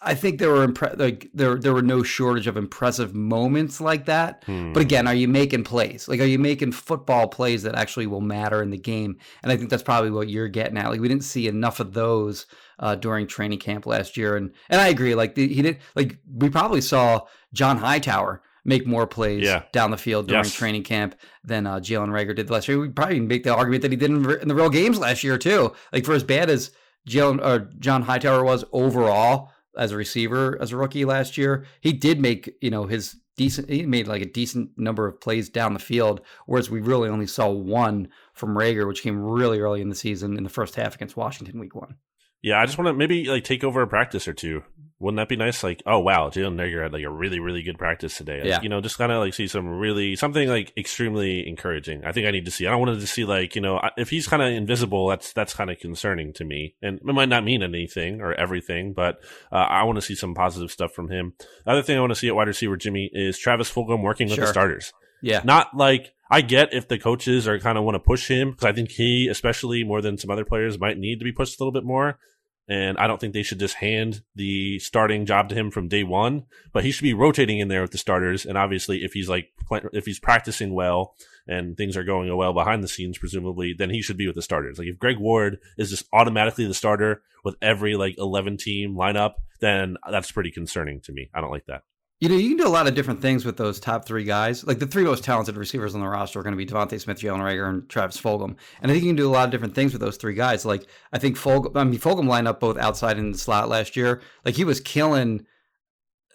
I 0.00 0.14
think 0.14 0.38
there 0.38 0.50
were 0.50 0.66
impre- 0.66 0.98
like 0.98 1.30
there 1.34 1.56
there 1.56 1.74
were 1.74 1.82
no 1.82 2.02
shortage 2.02 2.46
of 2.46 2.56
impressive 2.56 3.14
moments 3.14 3.80
like 3.80 4.04
that. 4.06 4.44
Hmm. 4.46 4.72
But 4.72 4.82
again, 4.82 5.06
are 5.06 5.14
you 5.14 5.28
making 5.28 5.64
plays? 5.64 6.08
Like, 6.08 6.20
are 6.20 6.24
you 6.24 6.38
making 6.38 6.72
football 6.72 7.28
plays 7.28 7.62
that 7.64 7.74
actually 7.74 8.06
will 8.06 8.20
matter 8.20 8.62
in 8.62 8.70
the 8.70 8.78
game? 8.78 9.18
And 9.42 9.50
I 9.50 9.56
think 9.56 9.70
that's 9.70 9.82
probably 9.82 10.10
what 10.10 10.28
you're 10.28 10.48
getting 10.48 10.76
at. 10.78 10.90
Like, 10.90 11.00
we 11.00 11.08
didn't 11.08 11.24
see 11.24 11.48
enough 11.48 11.80
of 11.80 11.94
those 11.94 12.46
uh, 12.78 12.94
during 12.94 13.26
training 13.26 13.58
camp 13.58 13.86
last 13.86 14.16
year, 14.16 14.36
and 14.36 14.52
and 14.68 14.80
I 14.80 14.88
agree. 14.88 15.14
Like, 15.14 15.34
the, 15.34 15.52
he 15.52 15.62
did. 15.62 15.78
Like, 15.94 16.18
we 16.32 16.48
probably 16.48 16.80
saw 16.80 17.22
John 17.52 17.78
Hightower 17.78 18.42
make 18.64 18.86
more 18.86 19.06
plays 19.06 19.44
yeah. 19.44 19.62
down 19.72 19.90
the 19.90 19.96
field 19.96 20.28
during 20.28 20.44
yes. 20.44 20.52
training 20.52 20.82
camp 20.82 21.14
than 21.42 21.66
uh, 21.66 21.80
Jalen 21.80 22.10
Reagor 22.10 22.36
did 22.36 22.50
last 22.50 22.68
year. 22.68 22.78
We 22.78 22.90
probably 22.90 23.20
make 23.20 23.42
the 23.42 23.54
argument 23.54 23.82
that 23.82 23.90
he 23.90 23.96
did 23.96 24.10
in, 24.10 24.30
in 24.40 24.48
the 24.48 24.54
real 24.54 24.68
games 24.68 24.98
last 24.98 25.24
year 25.24 25.38
too. 25.38 25.72
Like, 25.92 26.04
for 26.04 26.12
as 26.12 26.22
bad 26.22 26.50
as 26.50 26.70
Jalen 27.08 27.44
or 27.44 27.70
John 27.78 28.02
Hightower 28.02 28.44
was 28.44 28.64
overall 28.72 29.50
as 29.78 29.92
a 29.92 29.96
receiver 29.96 30.58
as 30.60 30.72
a 30.72 30.76
rookie 30.76 31.04
last 31.04 31.38
year, 31.38 31.64
he 31.80 31.92
did 31.92 32.20
make 32.20 32.54
you 32.60 32.70
know 32.70 32.86
his 32.86 33.16
decent. 33.36 33.70
He 33.70 33.86
made 33.86 34.06
like 34.06 34.20
a 34.20 34.26
decent 34.26 34.70
number 34.76 35.06
of 35.06 35.20
plays 35.20 35.48
down 35.48 35.72
the 35.72 35.78
field, 35.78 36.20
whereas 36.46 36.68
we 36.68 36.80
really 36.80 37.08
only 37.08 37.26
saw 37.26 37.48
one 37.48 38.08
from 38.34 38.54
Reagor, 38.54 38.86
which 38.86 39.02
came 39.02 39.22
really 39.22 39.60
early 39.60 39.80
in 39.80 39.88
the 39.88 39.94
season 39.94 40.36
in 40.36 40.44
the 40.44 40.50
first 40.50 40.74
half 40.74 40.94
against 40.94 41.16
Washington, 41.16 41.58
Week 41.58 41.74
One. 41.74 41.96
Yeah, 42.42 42.60
I 42.60 42.66
just 42.66 42.78
want 42.78 42.88
to 42.88 42.94
maybe 42.94 43.24
like 43.24 43.44
take 43.44 43.64
over 43.64 43.80
a 43.80 43.86
practice 43.86 44.28
or 44.28 44.34
two. 44.34 44.62
Wouldn't 45.00 45.18
that 45.18 45.28
be 45.28 45.36
nice? 45.36 45.62
Like, 45.62 45.80
oh 45.86 46.00
wow, 46.00 46.28
Jalen 46.28 46.56
Reagor 46.56 46.82
had 46.82 46.92
like 46.92 47.04
a 47.04 47.10
really, 47.10 47.38
really 47.38 47.62
good 47.62 47.78
practice 47.78 48.16
today. 48.16 48.42
yeah. 48.44 48.60
You 48.60 48.68
know, 48.68 48.80
just 48.80 48.98
kind 48.98 49.12
of 49.12 49.20
like 49.20 49.32
see 49.32 49.46
some 49.46 49.68
really 49.68 50.16
something 50.16 50.48
like 50.48 50.72
extremely 50.76 51.46
encouraging. 51.46 52.04
I 52.04 52.10
think 52.10 52.26
I 52.26 52.32
need 52.32 52.46
to 52.46 52.50
see. 52.50 52.66
I 52.66 52.70
don't 52.70 52.80
want 52.80 52.98
to 52.98 53.06
see 53.06 53.24
like 53.24 53.54
you 53.54 53.60
know 53.60 53.80
if 53.96 54.10
he's 54.10 54.26
kind 54.26 54.42
of 54.42 54.48
invisible, 54.48 55.08
that's 55.08 55.32
that's 55.32 55.54
kind 55.54 55.70
of 55.70 55.78
concerning 55.78 56.32
to 56.34 56.44
me. 56.44 56.74
And 56.82 56.98
it 56.98 57.04
might 57.04 57.28
not 57.28 57.44
mean 57.44 57.62
anything 57.62 58.20
or 58.20 58.34
everything, 58.34 58.92
but 58.92 59.20
uh, 59.52 59.56
I 59.56 59.84
want 59.84 59.96
to 59.96 60.02
see 60.02 60.16
some 60.16 60.34
positive 60.34 60.72
stuff 60.72 60.92
from 60.92 61.10
him. 61.10 61.34
The 61.64 61.70
other 61.70 61.82
thing 61.82 61.96
I 61.96 62.00
want 62.00 62.10
to 62.10 62.16
see 62.16 62.26
at 62.26 62.34
wide 62.34 62.48
receiver 62.48 62.76
Jimmy 62.76 63.08
is 63.12 63.38
Travis 63.38 63.70
Fulgham 63.70 64.02
working 64.02 64.26
with 64.28 64.36
sure. 64.36 64.46
the 64.46 64.50
starters. 64.50 64.92
Yeah, 65.22 65.42
not 65.44 65.76
like 65.76 66.12
I 66.30 66.40
get 66.40 66.74
if 66.74 66.88
the 66.88 66.98
coaches 66.98 67.46
are 67.46 67.58
kind 67.60 67.78
of 67.78 67.84
want 67.84 67.94
to 67.94 68.00
push 68.00 68.28
him 68.28 68.50
because 68.50 68.66
I 68.66 68.72
think 68.72 68.90
he, 68.90 69.28
especially 69.28 69.84
more 69.84 70.02
than 70.02 70.18
some 70.18 70.30
other 70.30 70.44
players, 70.44 70.78
might 70.78 70.98
need 70.98 71.20
to 71.20 71.24
be 71.24 71.32
pushed 71.32 71.58
a 71.58 71.62
little 71.62 71.72
bit 71.72 71.84
more. 71.84 72.18
And 72.68 72.98
I 72.98 73.06
don't 73.06 73.18
think 73.18 73.32
they 73.32 73.42
should 73.42 73.60
just 73.60 73.76
hand 73.76 74.22
the 74.34 74.78
starting 74.78 75.24
job 75.24 75.48
to 75.48 75.54
him 75.54 75.70
from 75.70 75.88
day 75.88 76.04
one, 76.04 76.44
but 76.72 76.84
he 76.84 76.90
should 76.90 77.02
be 77.02 77.14
rotating 77.14 77.60
in 77.60 77.68
there 77.68 77.80
with 77.80 77.92
the 77.92 77.98
starters. 77.98 78.44
And 78.44 78.58
obviously, 78.58 79.04
if 79.04 79.14
he's 79.14 79.28
like, 79.28 79.50
if 79.92 80.04
he's 80.04 80.18
practicing 80.18 80.74
well 80.74 81.14
and 81.46 81.78
things 81.78 81.96
are 81.96 82.04
going 82.04 82.34
well 82.36 82.52
behind 82.52 82.84
the 82.84 82.88
scenes, 82.88 83.16
presumably, 83.16 83.74
then 83.76 83.88
he 83.88 84.02
should 84.02 84.18
be 84.18 84.26
with 84.26 84.36
the 84.36 84.42
starters. 84.42 84.78
Like 84.78 84.88
if 84.88 84.98
Greg 84.98 85.18
Ward 85.18 85.60
is 85.78 85.88
just 85.88 86.04
automatically 86.12 86.66
the 86.66 86.74
starter 86.74 87.22
with 87.42 87.56
every 87.62 87.96
like 87.96 88.16
11 88.18 88.58
team 88.58 88.94
lineup, 88.94 89.34
then 89.60 89.96
that's 90.10 90.30
pretty 90.30 90.50
concerning 90.50 91.00
to 91.02 91.12
me. 91.12 91.30
I 91.32 91.40
don't 91.40 91.50
like 91.50 91.66
that. 91.66 91.84
You 92.20 92.28
know, 92.28 92.34
you 92.34 92.48
can 92.48 92.56
do 92.56 92.66
a 92.66 92.68
lot 92.68 92.88
of 92.88 92.96
different 92.96 93.22
things 93.22 93.44
with 93.44 93.56
those 93.56 93.78
top 93.78 94.04
three 94.04 94.24
guys. 94.24 94.66
Like 94.66 94.80
the 94.80 94.88
three 94.88 95.04
most 95.04 95.22
talented 95.22 95.56
receivers 95.56 95.94
on 95.94 96.00
the 96.00 96.08
roster 96.08 96.40
are 96.40 96.42
going 96.42 96.56
to 96.56 96.56
be 96.56 96.66
DeVonta 96.66 97.00
Smith, 97.00 97.20
Jalen 97.20 97.38
Reagor, 97.38 97.68
and 97.68 97.88
Travis 97.88 98.20
Fulgham. 98.20 98.56
And 98.82 98.90
I 98.90 98.94
think 98.94 99.04
you 99.04 99.10
can 99.10 99.16
do 99.16 99.28
a 99.28 99.30
lot 99.30 99.44
of 99.44 99.52
different 99.52 99.76
things 99.76 99.92
with 99.92 100.00
those 100.00 100.16
three 100.16 100.34
guys. 100.34 100.64
Like 100.64 100.86
I 101.12 101.18
think 101.18 101.36
Fulgham, 101.36 101.76
I 101.76 101.84
mean, 101.84 102.00
Fulgham 102.00 102.26
lined 102.26 102.48
up 102.48 102.58
both 102.58 102.76
outside 102.76 103.18
and 103.18 103.26
in 103.26 103.32
the 103.32 103.38
slot 103.38 103.68
last 103.68 103.96
year. 103.96 104.20
Like 104.44 104.56
he 104.56 104.64
was 104.64 104.80
killing 104.80 105.46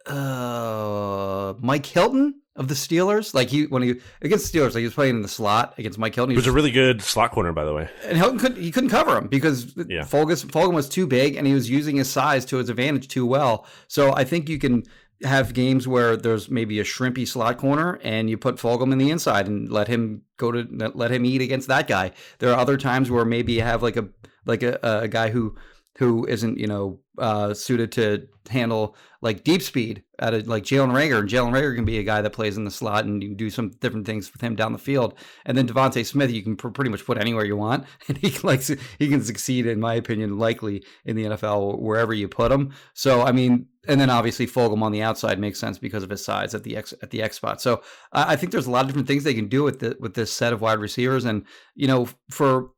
uh, 0.06 1.54
Mike 1.60 1.86
Hilton 1.86 2.36
of 2.56 2.68
the 2.68 2.76
Steelers. 2.76 3.34
Like 3.34 3.50
he 3.50 3.66
when 3.66 3.82
he 3.82 3.96
against 4.22 4.52
the 4.52 4.60
Steelers, 4.60 4.74
like 4.74 4.80
he 4.80 4.86
was 4.86 4.94
playing 4.94 5.16
in 5.16 5.22
the 5.22 5.28
slot 5.28 5.74
against 5.78 5.98
Mike 5.98 6.16
Hilton. 6.16 6.32
He 6.32 6.36
was, 6.36 6.46
was 6.46 6.52
a 6.52 6.56
really 6.56 6.72
good 6.72 7.02
slot 7.02 7.32
corner, 7.32 7.52
by 7.52 7.66
the 7.66 7.74
way. 7.74 7.90
And 8.06 8.18
Hilton 8.18 8.40
could 8.40 8.58
he 8.58 8.72
couldn't 8.72 8.90
cover 8.90 9.18
him 9.18 9.28
because 9.28 9.76
yeah. 9.76 10.02
Fulgham, 10.02 10.50
Fulgham 10.50 10.74
was 10.74 10.88
too 10.88 11.08
big 11.08 11.36
and 11.36 11.48
he 11.48 11.54
was 11.54 11.70
using 11.70 11.98
his 11.98 12.10
size 12.10 12.46
to 12.46 12.58
his 12.58 12.70
advantage 12.70 13.08
too 13.08 13.26
well. 13.26 13.66
So 13.88 14.14
I 14.14 14.24
think 14.24 14.50
you 14.50 14.60
can 14.60 14.84
have 15.24 15.54
games 15.54 15.88
where 15.88 16.18
there's 16.18 16.50
maybe 16.50 16.80
a 16.80 16.84
shrimpy 16.84 17.28
slot 17.28 17.58
corner 17.58 18.00
and 18.04 18.30
you 18.30 18.38
put 18.38 18.58
Fulgham 18.58 18.92
in 18.92 18.98
the 18.98 19.10
inside 19.10 19.48
and 19.48 19.72
let 19.72 19.88
him 19.88 20.22
go 20.38 20.52
to 20.52 20.92
let 20.94 21.12
him 21.12 21.26
eat 21.26 21.42
against 21.42 21.68
that 21.68 21.88
guy. 21.88 22.12
There 22.40 22.52
are 22.52 22.60
other 22.60 22.78
times 22.78 23.10
where 23.10 23.26
maybe 23.26 23.54
you 23.54 23.62
have 23.62 23.84
like 23.84 23.98
a 23.98 24.10
like 24.46 24.64
a, 24.64 24.80
a 24.82 25.08
guy 25.08 25.30
who 25.30 25.56
who 25.98 26.26
isn't 26.26 26.58
you 26.58 26.68
know 26.68 27.00
uh, 27.18 27.54
suited 27.54 27.92
to 27.94 28.28
handle 28.50 28.96
like 29.22 29.44
deep 29.44 29.62
speed 29.62 30.04
at 30.20 30.34
a, 30.34 30.40
like 30.40 30.64
Jalen 30.64 30.92
Reagor, 30.92 31.20
and 31.20 31.30
Jalen 31.30 31.52
Reagor 31.52 31.76
can 31.76 31.86
be 31.86 32.00
a 32.00 32.04
guy 32.04 32.22
that 32.22 32.34
plays 32.34 32.58
in 32.58 32.66
the 32.66 32.72
slot 32.72 33.06
and 33.06 33.22
you 33.22 33.30
can 33.30 33.38
do 33.38 33.50
some 33.50 33.70
different 33.80 34.06
things 34.06 34.32
with 34.34 34.42
him 34.42 34.56
down 34.56 34.74
the 34.74 34.80
field. 34.80 35.14
And 35.46 35.58
then 35.58 35.68
DeVonta 35.68 36.06
Smith, 36.06 36.32
you 36.32 36.42
can 36.42 36.56
pr- 36.56 36.70
pretty 36.70 36.90
much 36.90 37.06
put 37.06 37.18
anywhere 37.18 37.46
you 37.46 37.56
want, 37.56 37.86
and 38.08 38.18
he 38.18 38.32
can, 38.32 38.42
like 38.48 38.62
he 39.00 39.08
can 39.08 39.24
succeed, 39.24 39.66
in 39.66 39.80
my 39.80 39.94
opinion, 39.94 40.38
likely 40.38 40.84
in 41.06 41.16
the 41.16 41.26
NFL 41.26 41.80
wherever 41.80 42.14
you 42.14 42.28
put 42.28 42.52
him. 42.52 42.74
So 42.94 43.22
I 43.22 43.32
mean, 43.32 43.68
and 43.88 44.00
then 44.00 44.10
obviously 44.10 44.48
Fulgham 44.48 44.82
on 44.82 44.92
the 44.92 45.02
outside 45.02 45.40
makes 45.40 45.60
sense 45.60 45.78
because 45.78 46.04
of 46.04 46.10
his 46.10 46.24
size 46.24 46.56
at 46.56 46.64
the 46.64 46.78
X 46.78 46.94
at 47.02 47.12
the 47.12 47.22
X 47.22 47.38
spot. 47.38 47.62
So 47.62 47.82
I, 48.12 48.34
I 48.34 48.36
think 48.36 48.52
there's 48.52 48.68
a 48.68 48.72
lot 48.72 48.82
of 48.82 48.88
different 48.88 49.08
things 49.08 49.24
they 49.24 49.34
can 49.34 49.48
do 49.48 49.64
with 49.64 49.80
the, 49.80 49.98
with 50.00 50.14
this 50.14 50.32
set 50.32 50.54
of 50.54 50.62
wide 50.62 50.80
receivers, 50.80 51.26
and 51.26 51.46
you 51.76 51.88
know 51.88 52.08
for 52.30 52.70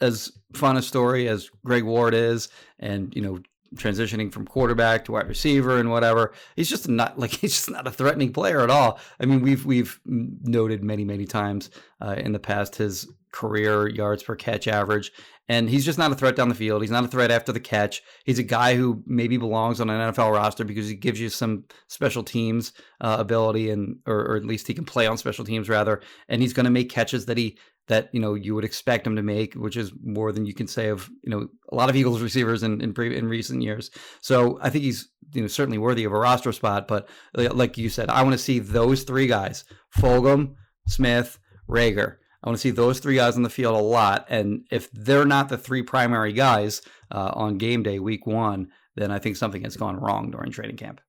as 0.00 0.32
fun 0.54 0.76
a 0.76 0.82
story 0.82 1.28
as 1.28 1.50
Greg 1.64 1.84
Ward 1.84 2.14
is, 2.14 2.48
and 2.78 3.14
you 3.14 3.22
know 3.22 3.40
transitioning 3.76 4.32
from 4.32 4.46
quarterback 4.46 5.04
to 5.04 5.12
wide 5.12 5.28
receiver 5.28 5.78
and 5.78 5.90
whatever. 5.90 6.32
He's 6.56 6.68
just 6.68 6.88
not 6.88 7.18
like 7.18 7.30
he's 7.30 7.54
just 7.54 7.70
not 7.70 7.86
a 7.86 7.90
threatening 7.90 8.32
player 8.32 8.60
at 8.60 8.70
all. 8.70 8.98
I 9.20 9.26
mean, 9.26 9.40
we've 9.40 9.64
we've 9.64 10.00
noted 10.04 10.82
many 10.82 11.04
many 11.04 11.26
times 11.26 11.70
uh, 12.00 12.16
in 12.18 12.32
the 12.32 12.38
past 12.38 12.76
his 12.76 13.08
career 13.32 13.88
yards 13.88 14.24
per 14.24 14.34
catch 14.34 14.66
average, 14.66 15.12
and 15.50 15.68
he's 15.68 15.84
just 15.84 15.98
not 15.98 16.12
a 16.12 16.14
threat 16.14 16.36
down 16.36 16.48
the 16.48 16.54
field. 16.54 16.80
He's 16.80 16.92
not 16.92 17.04
a 17.04 17.08
threat 17.08 17.32
after 17.32 17.50
the 17.50 17.58
catch. 17.58 18.04
He's 18.24 18.38
a 18.38 18.44
guy 18.44 18.76
who 18.76 19.02
maybe 19.04 19.36
belongs 19.36 19.80
on 19.80 19.90
an 19.90 20.12
NFL 20.12 20.32
roster 20.32 20.62
because 20.62 20.88
he 20.88 20.94
gives 20.94 21.18
you 21.18 21.28
some 21.28 21.64
special 21.88 22.22
teams 22.22 22.72
uh, 23.00 23.16
ability 23.18 23.68
and 23.68 23.96
or, 24.06 24.20
or 24.20 24.36
at 24.36 24.44
least 24.44 24.68
he 24.68 24.74
can 24.74 24.84
play 24.84 25.08
on 25.08 25.18
special 25.18 25.44
teams 25.44 25.68
rather, 25.68 26.02
and 26.28 26.40
he's 26.40 26.52
going 26.52 26.66
to 26.66 26.70
make 26.70 26.88
catches 26.88 27.26
that 27.26 27.36
he 27.36 27.58
that 27.88 28.10
you 28.12 28.20
know 28.20 28.34
you 28.34 28.54
would 28.54 28.64
expect 28.64 29.04
him 29.04 29.16
to 29.16 29.24
make, 29.24 29.54
which 29.54 29.76
is 29.76 29.90
more 30.04 30.30
than 30.30 30.46
you 30.46 30.54
can 30.54 30.68
say 30.68 30.86
of 30.86 31.10
you 31.24 31.30
know 31.30 31.48
a 31.72 31.74
lot 31.74 31.90
of 31.90 31.96
Eagles 31.96 32.22
receivers 32.22 32.62
in 32.62 32.80
in, 32.80 32.94
pre- 32.94 33.18
in 33.18 33.26
recent 33.26 33.60
years. 33.60 33.90
So 34.20 34.56
I 34.62 34.70
think 34.70 34.84
he's 34.84 35.08
you 35.32 35.42
know 35.42 35.48
certainly 35.48 35.78
worthy 35.78 36.04
of 36.04 36.12
a 36.12 36.18
roster 36.18 36.52
spot. 36.52 36.86
But 36.86 37.08
like 37.34 37.76
you 37.76 37.88
said, 37.88 38.08
I 38.08 38.22
want 38.22 38.34
to 38.34 38.38
see 38.38 38.60
those 38.60 39.02
three 39.02 39.26
guys: 39.26 39.64
Fulgham, 39.98 40.54
Smith, 40.86 41.40
Reagor. 41.68 42.18
I 42.42 42.48
want 42.48 42.56
to 42.56 42.60
see 42.60 42.70
those 42.70 43.00
three 43.00 43.16
guys 43.16 43.36
on 43.36 43.42
the 43.42 43.50
field 43.50 43.78
a 43.78 43.82
lot. 43.82 44.26
And 44.30 44.66
if 44.70 44.90
they're 44.92 45.26
not 45.26 45.48
the 45.48 45.58
three 45.58 45.82
primary 45.82 46.32
guys 46.32 46.80
uh, 47.10 47.32
on 47.34 47.58
game 47.58 47.82
day, 47.82 47.98
week 47.98 48.26
one, 48.26 48.68
then 48.96 49.10
I 49.10 49.18
think 49.18 49.36
something 49.36 49.62
has 49.64 49.76
gone 49.76 49.96
wrong 49.96 50.30
during 50.30 50.50
training 50.50 50.76
camp. 50.76 51.00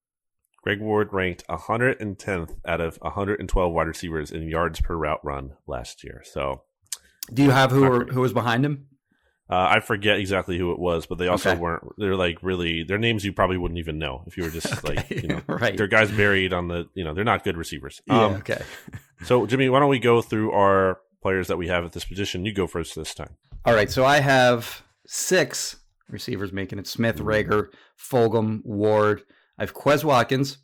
Greg 0.61 0.79
Ward 0.79 1.09
ranked 1.11 1.45
110th 1.47 2.55
out 2.65 2.81
of 2.81 2.97
112 2.97 3.73
wide 3.73 3.87
receivers 3.87 4.31
in 4.31 4.47
yards 4.47 4.81
per 4.81 4.95
route 4.95 5.23
run 5.23 5.53
last 5.67 6.03
year. 6.03 6.21
So 6.23 6.63
do 7.33 7.43
you 7.43 7.51
have 7.51 7.71
who 7.71 7.81
were, 7.81 8.05
who 8.05 8.21
was 8.21 8.33
behind 8.33 8.65
him? 8.65 8.87
Uh, 9.49 9.67
I 9.69 9.79
forget 9.81 10.17
exactly 10.17 10.57
who 10.57 10.71
it 10.71 10.79
was, 10.79 11.05
but 11.05 11.17
they 11.17 11.27
also 11.27 11.51
okay. 11.51 11.59
weren't. 11.59 11.83
They're 11.97 12.15
like 12.15 12.37
really. 12.41 12.83
Their 12.83 12.97
names 12.97 13.25
you 13.25 13.33
probably 13.33 13.57
wouldn't 13.57 13.79
even 13.79 13.99
know 13.99 14.23
if 14.25 14.37
you 14.37 14.43
were 14.43 14.49
just 14.49 14.71
okay. 14.85 14.95
like 14.95 15.09
you 15.09 15.27
know. 15.27 15.41
right. 15.47 15.75
They're 15.75 15.87
guys 15.87 16.09
buried 16.09 16.53
on 16.53 16.69
the. 16.69 16.87
You 16.93 17.03
know, 17.03 17.13
they're 17.13 17.25
not 17.25 17.43
good 17.43 17.57
receivers. 17.57 18.01
Yeah. 18.05 18.25
Um, 18.25 18.33
okay. 18.35 18.63
so 19.25 19.45
Jimmy, 19.45 19.67
why 19.67 19.79
don't 19.79 19.89
we 19.89 19.99
go 19.99 20.21
through 20.21 20.53
our 20.53 20.99
players 21.21 21.47
that 21.47 21.57
we 21.57 21.67
have 21.67 21.85
at 21.85 21.93
this 21.93 22.05
position? 22.05 22.45
You 22.45 22.53
go 22.53 22.67
first 22.67 22.95
this 22.95 23.13
time. 23.13 23.35
All 23.65 23.73
right. 23.73 23.91
So 23.91 24.05
I 24.05 24.19
have 24.19 24.83
six 25.05 25.77
receivers 26.09 26.51
making 26.51 26.79
it: 26.79 26.87
Smith, 26.87 27.17
Reagor, 27.17 27.67
Fulgham, 27.99 28.61
Ward. 28.65 29.23
I 29.57 29.63
have 29.63 29.73
Quez 29.73 30.03
Watkins, 30.03 30.57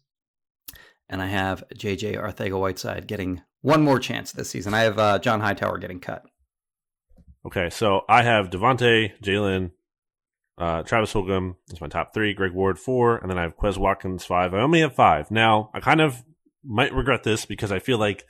and 1.10 1.22
I 1.22 1.28
have 1.28 1.64
JJ 1.76 2.18
Arcega-Whiteside 2.18 3.08
getting 3.08 3.42
one 3.62 3.84
more 3.84 4.00
chance 4.00 4.32
this 4.32 4.50
season. 4.50 4.74
I 4.74 4.82
have 4.82 4.98
uh, 4.98 5.20
John 5.20 5.42
Hightower 5.42 5.78
getting 5.78 6.00
cut. 6.00 6.24
Okay, 7.46 7.70
so 7.70 8.02
I 8.10 8.24
have 8.24 8.50
DeVonta, 8.50 9.12
Jalen, 9.22 9.72
uh, 10.58 10.82
Travis 10.84 11.14
Fulgham 11.14 11.56
is 11.70 11.80
my 11.80 11.88
top 11.88 12.14
three, 12.14 12.34
Greg 12.34 12.52
Ward 12.52 12.80
four, 12.80 13.18
and 13.18 13.30
then 13.30 13.38
I 13.38 13.44
have 13.44 13.58
Quez 13.58 13.78
Watkins 13.78 14.26
five. 14.26 14.54
I 14.54 14.60
only 14.60 14.80
have 14.80 14.96
five. 14.96 15.30
Now, 15.30 15.70
I 15.74 15.80
kind 15.80 16.02
of 16.02 16.24
might 16.64 16.94
regret 16.94 17.24
this 17.24 17.46
because 17.46 17.72
I 17.72 17.80
feel 17.80 18.00
like 18.00 18.26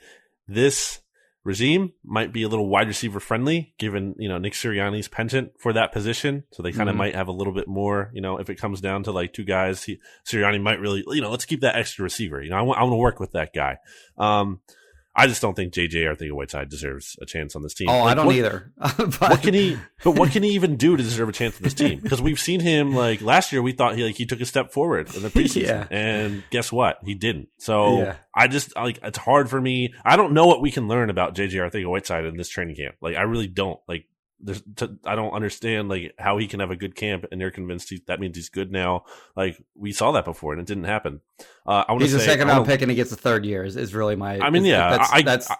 this 0.46 1.00
regime 1.48 1.94
might 2.04 2.30
be 2.30 2.42
a 2.42 2.48
little 2.48 2.68
wide 2.68 2.86
receiver 2.88 3.18
friendly, 3.20 3.74
given 3.78 4.14
you 4.18 4.28
know 4.28 4.36
Nick 4.36 4.52
Sirianni's 4.52 5.08
penchant 5.08 5.52
for 5.58 5.72
that 5.72 5.92
position. 5.92 6.44
So 6.52 6.62
they 6.62 6.72
kind 6.72 6.90
of 6.90 6.92
mm-hmm. 6.92 6.98
might 6.98 7.14
have 7.14 7.28
a 7.28 7.32
little 7.32 7.54
bit 7.54 7.66
more. 7.66 8.10
You 8.12 8.20
know, 8.20 8.36
if 8.36 8.50
it 8.50 8.56
comes 8.56 8.82
down 8.82 9.04
to 9.04 9.12
like 9.12 9.32
two 9.32 9.44
guys, 9.44 9.82
he, 9.82 9.98
Sirianni 10.26 10.60
might 10.60 10.78
really 10.78 11.02
you 11.08 11.22
know 11.22 11.30
let's 11.30 11.46
keep 11.46 11.62
that 11.62 11.74
extra 11.74 12.04
receiver. 12.04 12.42
You 12.42 12.50
know, 12.50 12.56
I 12.56 12.62
want 12.62 12.78
I 12.78 12.82
want 12.82 12.92
to 12.92 12.98
work 12.98 13.18
with 13.18 13.32
that 13.32 13.54
guy. 13.54 13.78
Um, 14.18 14.60
I 15.18 15.26
just 15.26 15.42
don't 15.42 15.54
think 15.54 15.72
JJ 15.72 16.04
Arcega-Whiteside 16.04 16.68
deserves 16.68 17.16
a 17.20 17.26
chance 17.26 17.56
on 17.56 17.62
this 17.62 17.74
team. 17.74 17.88
Oh, 17.88 18.04
like, 18.04 18.12
I 18.12 18.14
don't 18.14 18.26
what, 18.26 18.36
either. 18.36 18.72
but... 18.78 19.20
What 19.20 19.42
can 19.42 19.52
he? 19.52 19.76
But 20.04 20.12
what 20.12 20.30
can 20.30 20.44
he 20.44 20.50
even 20.50 20.76
do 20.76 20.96
to 20.96 21.02
deserve 21.02 21.28
a 21.28 21.32
chance 21.32 21.56
on 21.56 21.62
this 21.64 21.74
team? 21.74 21.98
Because 21.98 22.22
we've 22.22 22.38
seen 22.38 22.60
him 22.60 22.94
like 22.94 23.20
last 23.20 23.52
year. 23.52 23.60
We 23.60 23.72
thought 23.72 23.96
he 23.96 24.04
like 24.04 24.16
he 24.16 24.26
took 24.26 24.40
a 24.40 24.46
step 24.46 24.72
forward 24.72 25.12
in 25.16 25.22
the 25.22 25.28
preseason, 25.30 25.62
yeah. 25.62 25.86
and 25.90 26.44
guess 26.50 26.70
what? 26.70 26.98
He 27.04 27.14
didn't. 27.14 27.48
So 27.58 27.98
yeah. 27.98 28.16
I 28.32 28.46
just 28.46 28.76
like 28.76 29.00
it's 29.02 29.18
hard 29.18 29.50
for 29.50 29.60
me. 29.60 29.92
I 30.04 30.14
don't 30.14 30.34
know 30.34 30.46
what 30.46 30.62
we 30.62 30.70
can 30.70 30.86
learn 30.86 31.10
about 31.10 31.34
JJ 31.34 31.68
Arcega-Whiteside 31.68 32.24
in 32.24 32.36
this 32.36 32.48
training 32.48 32.76
camp. 32.76 32.94
Like 33.00 33.16
I 33.16 33.22
really 33.22 33.48
don't. 33.48 33.80
Like 33.88 34.06
there's 34.40 34.62
to, 34.76 34.98
I 35.04 35.14
don't 35.14 35.32
understand 35.32 35.88
like 35.88 36.14
how 36.18 36.38
he 36.38 36.46
can 36.46 36.60
have 36.60 36.70
a 36.70 36.76
good 36.76 36.94
camp 36.94 37.26
and 37.30 37.40
they're 37.40 37.50
convinced 37.50 37.90
he, 37.90 38.02
that 38.06 38.20
means 38.20 38.36
he's 38.36 38.48
good 38.48 38.70
now. 38.70 39.04
Like 39.36 39.62
we 39.74 39.92
saw 39.92 40.12
that 40.12 40.24
before 40.24 40.52
and 40.52 40.60
it 40.60 40.66
didn't 40.66 40.84
happen. 40.84 41.20
Uh, 41.66 41.84
I 41.88 41.96
he's 41.98 42.12
say, 42.12 42.18
a 42.18 42.20
second 42.20 42.48
round 42.48 42.66
pick 42.66 42.82
and 42.82 42.90
he 42.90 42.96
gets 42.96 43.12
a 43.12 43.16
third 43.16 43.44
year 43.44 43.64
is, 43.64 43.76
is 43.76 43.94
really 43.94 44.16
my. 44.16 44.38
I 44.38 44.50
mean, 44.50 44.64
yeah, 44.64 44.90
that's 44.90 45.12
I, 45.12 45.22
that's, 45.22 45.50
I, 45.50 45.56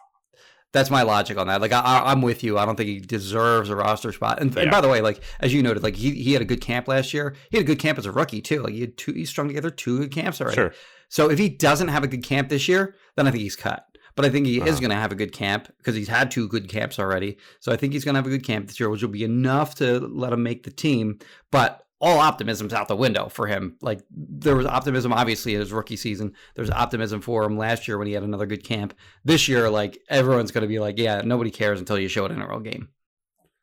that's 0.73 0.91
my 0.91 1.03
logic 1.03 1.39
on 1.39 1.47
that. 1.47 1.61
Like 1.61 1.73
I, 1.73 2.13
am 2.13 2.23
with 2.23 2.45
you. 2.45 2.59
I 2.59 2.67
don't 2.67 2.77
think 2.77 2.89
he 2.89 3.01
deserves 3.01 3.71
a 3.71 3.77
roster 3.77 4.13
spot. 4.13 4.41
And, 4.41 4.55
yeah. 4.55 4.63
and, 4.63 4.71
by 4.71 4.81
the 4.81 4.89
way, 4.89 5.01
like 5.01 5.23
as 5.41 5.53
you 5.53 5.63
noted, 5.63 5.83
like 5.83 5.97
he, 5.97 6.13
he 6.13 6.33
had 6.35 6.43
a 6.43 6.47
good 6.47 6.61
camp 6.61 6.89
last 6.89 7.15
year. 7.15 7.35
He 7.51 7.57
had 7.57 7.65
a 7.65 7.67
good 7.67 7.79
camp 7.79 7.99
as 7.99 8.07
a 8.07 8.13
rookie 8.13 8.43
too. 8.43 8.63
Like 8.63 8.75
he 8.75 8.83
had 8.83 8.97
two, 8.97 9.13
he 9.13 9.25
strung 9.25 9.49
together 9.49 9.71
two 9.71 10.01
good 10.01 10.13
camps 10.13 10.41
already. 10.41 10.57
Sure. 10.57 10.75
So 11.09 11.31
if 11.31 11.39
he 11.39 11.49
doesn't 11.49 11.89
have 11.89 12.05
a 12.05 12.09
good 12.09 12.23
camp 12.23 12.51
this 12.51 12.69
year, 12.69 12.95
then 13.17 13.27
I 13.27 13.31
think 13.31 13.43
he's 13.43 13.57
cut. 13.57 13.87
But 14.19 14.25
I 14.25 14.31
think 14.31 14.47
he 14.47 14.61
uh-huh. 14.61 14.69
is 14.69 14.81
going 14.81 14.91
to 14.91 14.97
have 14.97 15.13
a 15.13 15.15
good 15.15 15.31
camp 15.31 15.73
because 15.77 15.95
he's 15.95 16.09
had 16.09 16.33
two 16.33 16.49
good 16.49 16.69
camps 16.69 16.99
already. 16.99 17.39
So 17.61 17.71
I 17.71 17.77
think 17.77 17.93
he's 17.93 18.05
going 18.05 18.15
to 18.15 18.19
have 18.19 18.27
a 18.27 18.31
good 18.31 18.43
camp 18.43 18.67
this 18.67 18.81
year, 18.81 18.91
which 18.91 19.01
will 19.01 19.11
be 19.11 19.23
enough 19.23 19.77
to 19.77 20.01
let 20.01 20.33
him 20.33 20.43
make 20.43 20.65
the 20.65 20.73
team. 20.73 21.21
But 21.53 21.87
all 22.01 22.19
optimism's 22.19 22.73
out 22.73 22.89
the 22.89 22.97
window 22.97 23.29
for 23.29 23.47
him. 23.47 23.77
Like 23.81 24.01
there 24.11 24.57
was 24.57 24.67
optimism, 24.67 25.13
obviously, 25.13 25.55
in 25.55 25.61
his 25.61 25.73
rookie 25.73 25.95
season. 25.95 26.33
There's 26.57 26.69
optimism 26.69 27.21
for 27.21 27.45
him 27.45 27.57
last 27.57 27.87
year 27.87 27.97
when 27.97 28.09
he 28.09 28.13
had 28.13 28.25
another 28.25 28.47
good 28.47 28.65
camp. 28.65 28.93
This 29.25 29.47
year, 29.47 29.71
like 29.71 30.01
everyone's 30.11 30.51
going 30.51 30.63
to 30.63 30.69
be 30.69 30.81
like, 30.81 30.99
yeah, 30.99 31.21
nobody 31.25 31.53
cares 31.53 31.79
until 31.79 31.97
you 31.97 32.09
show 32.09 32.25
it 32.25 32.33
in 32.33 32.43
a 32.43 32.49
real 32.49 32.59
game. 32.59 32.89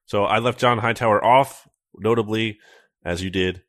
So 0.06 0.24
I 0.24 0.40
left 0.40 0.62
John 0.62 0.78
Hightower 0.78 1.22
off, 1.22 1.68
notably, 1.94 2.60
as 3.04 3.22
you 3.22 3.30
did. 3.30 3.64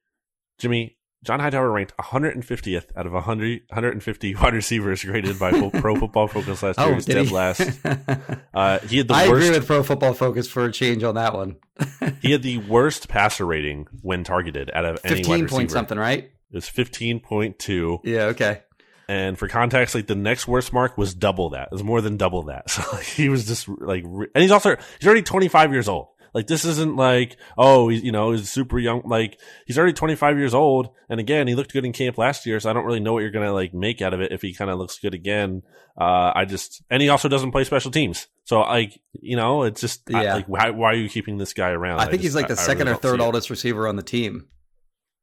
Jimmy, 0.59 0.96
John 1.25 1.41
Hightower 1.41 1.71
ranked 1.71 1.97
150th 1.97 2.87
out 2.97 3.07
of 3.07 3.13
100, 3.13 3.63
150 3.69 4.35
wide 4.37 4.55
receivers 4.55 5.03
graded 5.03 5.39
by 5.39 5.51
Pro 5.71 5.97
Football 5.97 6.29
Focus 6.29 6.63
last 6.63 6.79
year. 6.79 6.95
Oh, 6.97 7.01
dead 7.01 7.31
last. 7.33 7.81
Uh, 8.55 8.79
he 8.79 8.97
had 8.97 9.07
the 9.07 9.13
I 9.13 9.29
worst, 9.29 9.45
agree 9.47 9.59
with 9.59 9.67
Pro 9.67 9.83
Football 9.83 10.15
Focus 10.15 10.49
for 10.49 10.65
a 10.65 10.73
change 10.73 11.03
on 11.05 11.17
that 11.17 11.35
one. 11.35 11.57
he 12.23 12.33
had 12.33 12.43
the 12.43 12.57
worst 12.57 13.07
passer 13.07 13.45
rating 13.45 13.87
when 14.01 14.25
targeted 14.25 14.71
out 14.73 14.87
of 14.87 14.99
any 15.05 15.17
wide 15.17 15.43
receiver. 15.43 15.49
point 15.49 15.71
something, 15.71 15.99
right? 15.99 16.25
It 16.25 16.55
was 16.55 16.65
15.2. 16.65 18.01
Yeah, 18.05 18.23
okay. 18.27 18.63
And 19.09 19.39
for 19.39 19.47
context, 19.47 19.95
like 19.95 20.07
the 20.07 20.15
next 20.15 20.49
worst 20.49 20.73
mark 20.73 20.97
was 20.97 21.13
double 21.15 21.51
that. 21.51 21.65
It 21.65 21.73
was 21.73 21.85
more 21.85 22.01
than 22.01 22.17
double 22.17 22.45
that. 22.45 22.71
So 22.71 22.83
like, 22.95 23.05
he 23.05 23.29
was 23.29 23.47
just 23.47 23.69
like, 23.69 24.05
and 24.05 24.29
he's 24.35 24.51
also 24.51 24.77
he's 24.99 25.07
already 25.07 25.23
25 25.23 25.73
years 25.73 25.89
old. 25.89 26.09
Like 26.37 26.49
this 26.49 26.67
isn't 26.67 26.97
like, 26.97 27.39
oh, 27.57 27.89
he's, 27.89 28.03
you 28.03 28.13
know, 28.13 28.33
he's 28.33 28.51
super 28.51 28.79
young. 28.79 29.01
Like 29.07 29.41
he's 29.65 29.79
already 29.79 29.95
25 29.95 30.37
years 30.37 30.53
old. 30.53 30.91
And 31.09 31.19
again, 31.19 31.49
he 31.49 31.55
looked 31.55 31.73
good 31.73 31.87
in 31.87 31.95
camp 31.95 32.19
last 32.19 32.45
year. 32.45 32.61
So 32.61 32.69
I 32.69 32.75
don't 32.75 32.85
really 32.85 33.01
know 33.01 33.15
what 33.15 33.21
you're 33.21 33.31
going 33.31 33.47
to 33.47 33.55
like 33.55 33.73
make 33.73 34.03
out 34.03 34.13
of 34.13 34.21
it 34.21 34.33
if 34.33 34.43
he 34.43 34.53
kind 34.53 34.71
of 34.71 34.79
looks 34.79 34.99
good 34.99 35.15
again. 35.15 35.63
Uh, 35.99 36.33
I 36.35 36.45
just, 36.45 36.83
and 36.91 37.01
he 37.01 37.09
also 37.09 37.31
doesn't 37.31 37.53
play 37.53 37.65
special 37.65 37.91
teams. 37.91 38.27
So 38.45 38.61
like, 38.61 39.01
you 39.15 39.35
know, 39.35 39.63
it's 39.63 39.81
just 39.81 40.03
yeah. 40.11 40.19
I, 40.19 40.35
like, 40.35 40.47
why, 40.47 40.69
why 40.73 40.91
are 40.91 40.97
you 40.97 41.09
keeping 41.09 41.39
this 41.39 41.55
guy 41.55 41.71
around? 41.71 42.01
I 42.01 42.03
think 42.03 42.09
I 42.09 42.17
just, 42.17 42.23
he's 42.25 42.35
like 42.35 42.49
the 42.49 42.53
I, 42.53 42.57
second 42.57 42.89
really 42.89 42.99
or 42.99 43.01
third 43.01 43.21
oldest 43.23 43.49
receiver 43.49 43.89
on 43.89 43.97
the 43.97 44.03
team. 44.03 44.49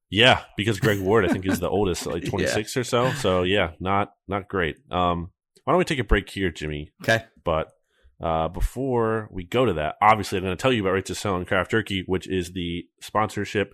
Yeah, 0.10 0.42
because 0.58 0.80
Greg 0.80 1.00
Ward, 1.00 1.26
I 1.26 1.28
think, 1.28 1.46
is 1.46 1.60
the 1.60 1.70
oldest, 1.70 2.08
like 2.08 2.26
26 2.26 2.76
yeah. 2.76 2.80
or 2.80 2.84
so. 2.84 3.12
So 3.14 3.44
yeah, 3.44 3.74
not 3.80 4.14
not 4.28 4.48
great. 4.48 4.78
Um, 4.90 5.30
why 5.64 5.74
don't 5.74 5.78
we 5.78 5.86
take 5.86 6.00
a 6.00 6.04
break 6.04 6.28
here, 6.28 6.50
Jimmy? 6.50 6.92
Okay. 7.04 7.24
But 7.44 7.72
uh, 8.24 8.48
before 8.48 9.28
we 9.32 9.44
go 9.44 9.66
to 9.66 9.74
that, 9.74 9.96
obviously, 10.02 10.38
I'm 10.38 10.46
going 10.46 10.56
to 10.56 10.62
tell 10.62 10.72
you 10.72 10.82
about 10.82 10.94
Righteous 10.94 11.20
Felon 11.20 11.44
Craft 11.44 11.72
Jerky, 11.72 12.04
which 12.06 12.26
is 12.26 12.54
the 12.54 12.88
sponsorship 13.02 13.74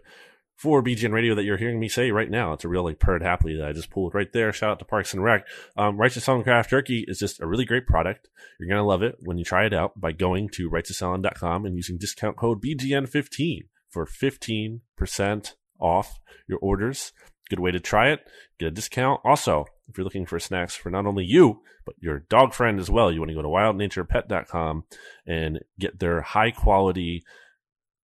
for 0.55 0.81
BGN 0.81 1.13
Radio 1.13 1.35
that 1.35 1.43
you're 1.43 1.55
hearing 1.55 1.79
me 1.79 1.87
say 1.87 2.09
right 2.09 2.31
now. 2.31 2.53
It's 2.53 2.65
a 2.65 2.67
real 2.67 2.83
like 2.83 2.99
Perd 2.99 3.21
Hapley 3.21 3.57
that 3.57 3.67
I 3.67 3.73
just 3.73 3.91
pulled 3.91 4.15
right 4.15 4.31
there. 4.33 4.51
Shout 4.51 4.71
out 4.71 4.79
to 4.79 4.85
Parks 4.85 5.13
and 5.13 5.23
Rec. 5.23 5.45
Um, 5.77 5.97
Righteous 5.97 6.25
Felon 6.25 6.41
Craft 6.41 6.71
Jerky 6.71 7.05
is 7.07 7.19
just 7.19 7.39
a 7.39 7.45
really 7.45 7.63
great 7.63 7.85
product. 7.85 8.27
You're 8.59 8.67
going 8.67 8.81
to 8.81 8.83
love 8.83 9.03
it 9.03 9.17
when 9.19 9.37
you 9.37 9.45
try 9.45 9.67
it 9.67 9.73
out 9.73 10.01
by 10.01 10.13
going 10.13 10.49
to 10.53 10.67
righteousfelon.com 10.67 11.67
and 11.67 11.75
using 11.75 11.99
discount 11.99 12.35
code 12.35 12.59
BGN15 12.59 13.67
for 13.87 14.07
15% 14.07 15.53
off 15.79 16.19
your 16.47 16.57
orders. 16.59 17.13
Good 17.51 17.59
way 17.59 17.69
to 17.69 17.79
try 17.79 18.09
it, 18.09 18.21
get 18.57 18.69
a 18.69 18.71
discount. 18.71 19.21
Also, 19.23 19.65
if 19.89 19.97
you're 19.97 20.03
looking 20.03 20.25
for 20.25 20.39
snacks 20.39 20.75
for 20.75 20.89
not 20.89 21.05
only 21.05 21.25
you, 21.25 21.61
but 21.85 21.95
your 21.99 22.19
dog 22.19 22.53
friend 22.53 22.79
as 22.79 22.89
well, 22.89 23.11
you 23.11 23.19
want 23.19 23.29
to 23.29 23.35
go 23.35 23.41
to 23.41 23.47
wildnaturepet.com 23.47 24.83
and 25.25 25.59
get 25.79 25.99
their 25.99 26.21
high 26.21 26.51
quality, 26.51 27.23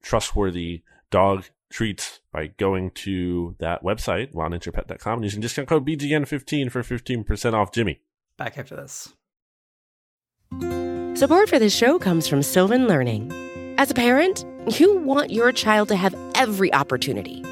trustworthy 0.01 0.83
dog 1.11 1.45
treats 1.71 2.19
by 2.31 2.47
going 2.47 2.91
to 2.91 3.55
that 3.59 3.83
website, 3.83 4.33
wildnaturepet.com, 4.33 5.13
and 5.13 5.23
using 5.23 5.41
discount 5.41 5.67
code 5.67 5.85
BGN15 5.85 6.71
for 6.71 6.81
15% 6.81 7.53
off 7.53 7.71
Jimmy. 7.71 8.01
Back 8.37 8.57
after 8.57 8.75
this. 8.75 9.13
Support 11.17 11.49
for 11.49 11.59
this 11.59 11.75
show 11.75 11.97
comes 11.99 12.27
from 12.27 12.43
Sylvan 12.43 12.87
Learning. 12.87 13.31
As 13.77 13.91
a 13.91 13.93
parent, 13.93 14.45
you 14.79 14.97
want 14.97 15.31
your 15.31 15.51
child 15.51 15.87
to 15.89 15.95
have 15.95 16.15
every 16.35 16.73
opportunity, 16.73 17.43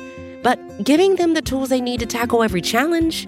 but 0.42 0.84
giving 0.84 1.16
them 1.16 1.34
the 1.34 1.42
tools 1.42 1.70
they 1.70 1.82
need 1.82 2.00
to 2.00 2.06
tackle 2.06 2.44
every 2.44 2.62
challenge 2.62 3.28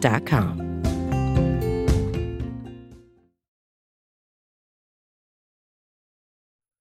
29.com. 0.00 0.70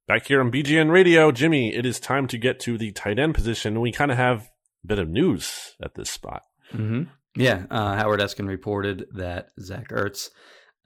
Back 0.07 0.25
here 0.25 0.41
on 0.41 0.51
BGN 0.51 0.89
Radio, 0.89 1.31
Jimmy, 1.31 1.75
it 1.75 1.85
is 1.85 1.99
time 1.99 2.25
to 2.27 2.37
get 2.39 2.59
to 2.61 2.79
the 2.79 2.91
tight 2.91 3.19
end 3.19 3.35
position. 3.35 3.79
We 3.79 3.91
kind 3.91 4.09
of 4.09 4.17
have 4.17 4.49
a 4.83 4.87
bit 4.87 4.97
of 4.97 5.07
news 5.07 5.75
at 5.83 5.93
this 5.93 6.09
spot. 6.09 6.41
Mm-hmm. 6.73 7.03
Yeah, 7.35 7.65
uh, 7.69 7.95
Howard 7.95 8.19
Eskin 8.19 8.47
reported 8.47 9.05
that 9.13 9.49
Zach 9.59 9.89
Ertz 9.89 10.29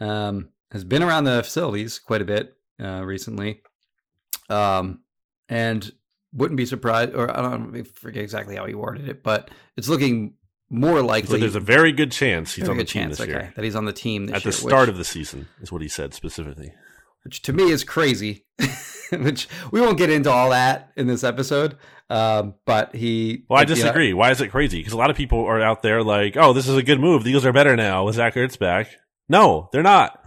um, 0.01 0.49
has 0.71 0.83
been 0.83 1.01
around 1.01 1.23
the 1.23 1.41
facilities 1.41 1.99
quite 1.99 2.21
a 2.21 2.25
bit 2.25 2.53
uh, 2.81 3.01
recently, 3.05 3.61
um, 4.49 5.03
and 5.47 5.89
wouldn't 6.33 6.57
be 6.57 6.65
surprised, 6.65 7.13
or 7.15 7.31
I 7.31 7.41
don't 7.41 7.73
I 7.77 7.83
forget 7.83 8.23
exactly 8.23 8.57
how 8.57 8.65
he 8.65 8.75
worded 8.75 9.07
it, 9.07 9.23
but 9.23 9.51
it's 9.77 9.87
looking 9.87 10.33
more 10.73 11.01
likely. 11.01 11.29
So 11.29 11.37
there's 11.37 11.55
a 11.55 11.59
very 11.59 11.91
good 11.91 12.11
chance 12.11 12.55
he's 12.55 12.67
on 12.67 12.77
the 12.77 12.83
team 12.83 13.03
chance, 13.03 13.17
this 13.17 13.27
okay, 13.27 13.31
year. 13.31 13.53
That 13.55 13.63
he's 13.63 13.75
on 13.75 13.85
the 13.85 13.93
team 13.93 14.33
at 14.33 14.43
year, 14.43 14.51
the 14.51 14.57
start 14.57 14.81
which, 14.81 14.89
of 14.89 14.97
the 14.97 15.05
season 15.05 15.47
is 15.61 15.71
what 15.71 15.81
he 15.81 15.87
said 15.87 16.13
specifically. 16.13 16.73
Which 17.23 17.41
to 17.43 17.53
me 17.53 17.71
is 17.71 17.83
crazy. 17.83 18.45
which 19.11 19.47
we 19.71 19.79
won't 19.79 19.97
get 19.97 20.09
into 20.09 20.29
all 20.31 20.49
that 20.49 20.91
in 20.95 21.07
this 21.07 21.23
episode. 21.23 21.77
Um, 22.09 22.55
but 22.65 22.95
he. 22.95 23.45
Well, 23.49 23.59
I 23.59 23.65
disagree. 23.65 24.07
You 24.07 24.13
know, 24.13 24.17
Why 24.17 24.31
is 24.31 24.41
it 24.41 24.49
crazy? 24.49 24.79
Because 24.79 24.93
a 24.93 24.97
lot 24.97 25.09
of 25.09 25.15
people 25.15 25.45
are 25.45 25.61
out 25.61 25.81
there 25.83 26.03
like, 26.03 26.35
"Oh, 26.37 26.53
this 26.53 26.67
is 26.67 26.75
a 26.75 26.83
good 26.83 26.99
move. 26.99 27.23
The 27.23 27.29
Eagles 27.29 27.45
are 27.45 27.53
better 27.53 27.75
now 27.75 28.05
with 28.05 28.15
Zach 28.15 28.33
Ertz 28.33 28.57
back." 28.57 28.89
No, 29.29 29.69
they're 29.71 29.83
not. 29.83 30.22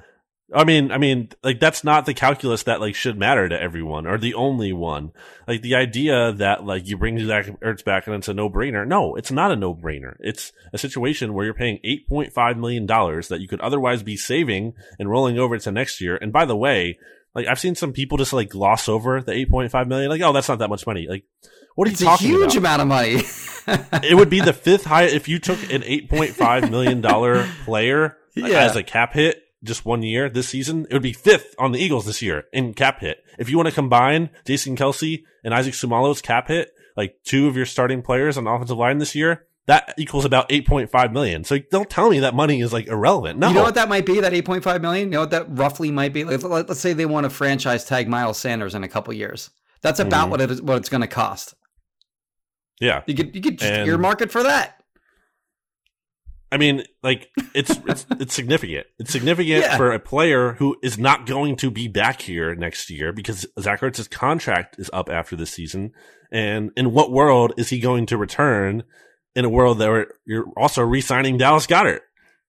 I 0.55 0.63
mean, 0.63 0.93
I 0.93 0.99
mean, 0.99 1.31
like 1.43 1.59
that's 1.59 1.83
not 1.83 2.07
the 2.07 2.15
calculus 2.15 2.65
that 2.65 2.81
like 2.81 2.95
should 2.95 3.19
matter 3.19 3.49
to 3.49 3.61
everyone 3.61 4.07
or 4.07 4.17
the 4.17 4.35
only 4.35 4.73
one. 4.73 5.13
Like 5.49 5.63
the 5.63 5.75
idea 5.75 6.33
that 6.35 6.65
like 6.65 6.87
you 6.87 6.97
bring 6.97 7.19
Zach 7.19 7.47
Ertz 7.61 7.85
back 7.85 8.07
and 8.07 8.15
it's 8.15 8.29
a 8.29 8.35
no 8.35 8.49
brainer. 8.49 8.87
No, 8.87 9.17
it's 9.17 9.33
not 9.33 9.51
a 9.51 9.57
no 9.57 9.75
brainer. 9.75 10.17
It's 10.21 10.53
a 10.73 10.79
situation 10.79 11.35
where 11.35 11.45
you're 11.45 11.55
paying 11.55 11.81
eight 11.83 12.09
point 12.09 12.33
five 12.33 12.57
million 12.57 12.87
dollars 12.87 13.27
that 13.29 13.41
you 13.41 13.49
could 13.49 13.61
otherwise 13.61 14.05
be 14.05 14.17
saving 14.17 14.75
and 15.01 15.11
rolling 15.11 15.37
over 15.37 15.59
to 15.59 15.73
next 15.73 16.01
year. 16.01 16.17
And 16.17 16.33
by 16.33 16.45
the 16.45 16.57
way, 16.57 16.99
like 17.35 17.49
I've 17.49 17.61
seen 17.61 17.75
some 17.75 17.93
people 17.93 18.17
just 18.17 18.33
like 18.33 18.49
gloss 18.49 18.89
over 18.89 19.21
the 19.21 19.33
8.5 19.33 19.89
million. 19.89 20.11
Like, 20.11 20.23
oh, 20.23 20.33
that's 20.33 20.49
not 20.49 20.61
that 20.61 20.71
much 20.71 20.87
money. 20.87 21.07
Like, 21.09 21.25
what 21.75 21.87
are 21.87 21.91
it's 21.91 22.01
you 22.01 22.07
talking 22.07 22.31
about? 22.31 22.37
a 22.37 22.45
huge 22.45 22.57
amount 22.57 22.83
of 22.83 22.89
money. 22.89 23.23
it 24.09 24.17
would 24.17 24.31
be 24.31 24.41
the 24.41 24.55
fifth 24.55 24.85
highest 24.85 25.15
if 25.15 25.29
you 25.29 25.39
took 25.39 25.61
an 25.71 25.83
8.5 25.83 26.71
million 26.71 27.03
dollar 27.03 27.47
player 27.65 28.17
yeah. 28.35 28.61
as 28.61 28.77
a 28.77 28.83
cap 28.83 29.13
hit 29.13 29.43
just 29.67 29.85
one 29.85 30.03
year 30.03 30.29
this 30.29 30.49
season. 30.49 30.87
It 30.89 30.93
would 30.93 31.03
be 31.03 31.13
fifth 31.13 31.55
on 31.59 31.73
the 31.73 31.79
Eagles 31.79 32.07
this 32.07 32.23
year 32.23 32.45
in 32.53 32.75
cap 32.75 33.01
hit. 33.01 33.19
If 33.39 33.51
you 33.51 33.57
want 33.57 33.69
to 33.69 33.75
combine 33.75 34.31
Jason 34.47 34.77
Kelce 34.77 35.23
and 35.45 35.53
Isaac 35.53 35.75
Seumalo's 35.75 36.23
cap 36.23 36.49
hit, 36.49 36.71
like 36.97 37.17
two 37.25 37.47
of 37.47 37.57
your 37.57 37.67
starting 37.67 38.03
players 38.03 38.39
on 38.39 38.45
the 38.45 38.51
offensive 38.51 38.79
line 38.79 38.99
this 38.99 39.15
year, 39.15 39.47
that 39.67 39.95
equals 39.99 40.25
about 40.25 40.49
8.5 40.49 41.13
million. 41.13 41.45
So 41.45 41.59
don't 41.59 41.91
tell 41.91 42.09
me 42.09 42.21
that 42.21 42.35
money 42.35 42.61
is 42.61 42.73
like 42.73 42.87
irrelevant. 42.87 43.39
No. 43.39 43.49
You 43.49 43.55
know 43.55 43.63
what 43.63 43.75
that 43.75 43.89
might 43.89 44.07
be? 44.07 44.21
That 44.21 44.33
8.5 44.33 44.81
million? 44.81 45.09
You 45.09 45.13
know 45.13 45.21
what 45.21 45.31
that 45.31 45.47
roughly 45.49 45.91
might 45.91 46.13
be? 46.13 46.25
Like, 46.25 46.43
let's 46.43 46.81
say 46.81 46.93
they 46.93 47.07
want 47.07 47.25
to 47.25 47.31
franchise 47.31 47.85
tag 47.85 48.09
Miles 48.09 48.39
Sanders 48.39 48.75
in 48.75 48.85
a 48.85 48.89
couple 48.89 49.13
years. 49.13 49.51
That's 49.83 50.01
about 50.01 50.23
mm-hmm. 50.23 50.31
what 50.31 50.41
it 50.41 50.51
is, 50.51 50.63
what 50.63 50.77
it's 50.79 50.89
going 50.89 51.01
to 51.01 51.09
cost. 51.09 51.55
Yeah. 52.81 53.03
You 53.07 53.15
could 53.15 53.35
you 53.35 53.41
could 53.41 53.59
just 53.59 53.71
and, 53.71 53.89
earmark 53.89 54.21
it 54.21 54.31
for 54.31 54.43
that. 54.43 54.76
I 56.53 56.59
mean, 56.59 56.85
like 57.03 57.29
it's 57.55 57.77
it's 57.87 58.07
it's 58.21 58.35
significant. 58.35 58.87
It's 58.99 59.13
significant 59.13 59.63
yeah. 59.63 59.77
for 59.77 59.93
a 59.93 59.99
player 59.99 60.53
who 60.53 60.77
is 60.83 60.99
not 60.99 61.27
going 61.27 61.57
to 61.57 61.71
be 61.71 61.89
back 61.89 62.23
here 62.23 62.55
next 62.55 62.91
year 62.91 63.13
because 63.13 63.47
Zach 63.61 63.81
Ertz's 63.81 64.09
contract 64.09 64.77
is 64.79 64.91
up 64.93 65.09
after 65.11 65.37
this 65.37 65.51
season. 65.51 65.93
And 66.31 66.71
in 66.77 66.93
what 66.93 67.13
world 67.13 67.55
is 67.57 67.69
he 67.69 67.81
going 67.81 68.07
to 68.07 68.17
return 68.17 68.85
in 69.35 69.45
a 69.45 69.51
world 69.51 69.79
that 69.79 70.07
you're 70.25 70.47
also 70.57 70.83
re-signing 70.83 71.37
Dallas 71.37 71.67
Goedert, 71.67 72.01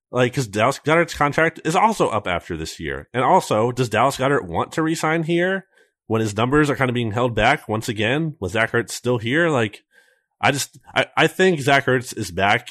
Like, 0.09 0.31
because 0.31 0.47
Dallas 0.47 0.79
Goedert's 0.79 1.13
contract 1.13 1.59
is 1.65 1.75
also 1.75 2.07
up 2.07 2.27
after 2.27 2.55
this 2.55 2.79
year. 2.79 3.09
And 3.13 3.23
also, 3.23 3.71
does 3.71 3.89
Dallas 3.89 4.17
Goedert 4.17 4.47
want 4.47 4.71
to 4.73 4.81
resign 4.81 5.23
here 5.23 5.65
when 6.07 6.21
his 6.21 6.35
numbers 6.35 6.69
are 6.69 6.75
kind 6.75 6.89
of 6.89 6.95
being 6.95 7.11
held 7.11 7.35
back 7.35 7.67
once 7.67 7.89
again? 7.89 8.35
Was 8.39 8.53
Zach 8.53 8.71
Ertz 8.71 8.91
still 8.91 9.17
here? 9.17 9.49
Like, 9.49 9.83
I 10.41 10.51
just, 10.51 10.79
I, 10.95 11.07
I 11.15 11.27
think 11.27 11.59
Zach 11.59 11.85
Ertz 11.85 12.17
is 12.17 12.31
back 12.31 12.69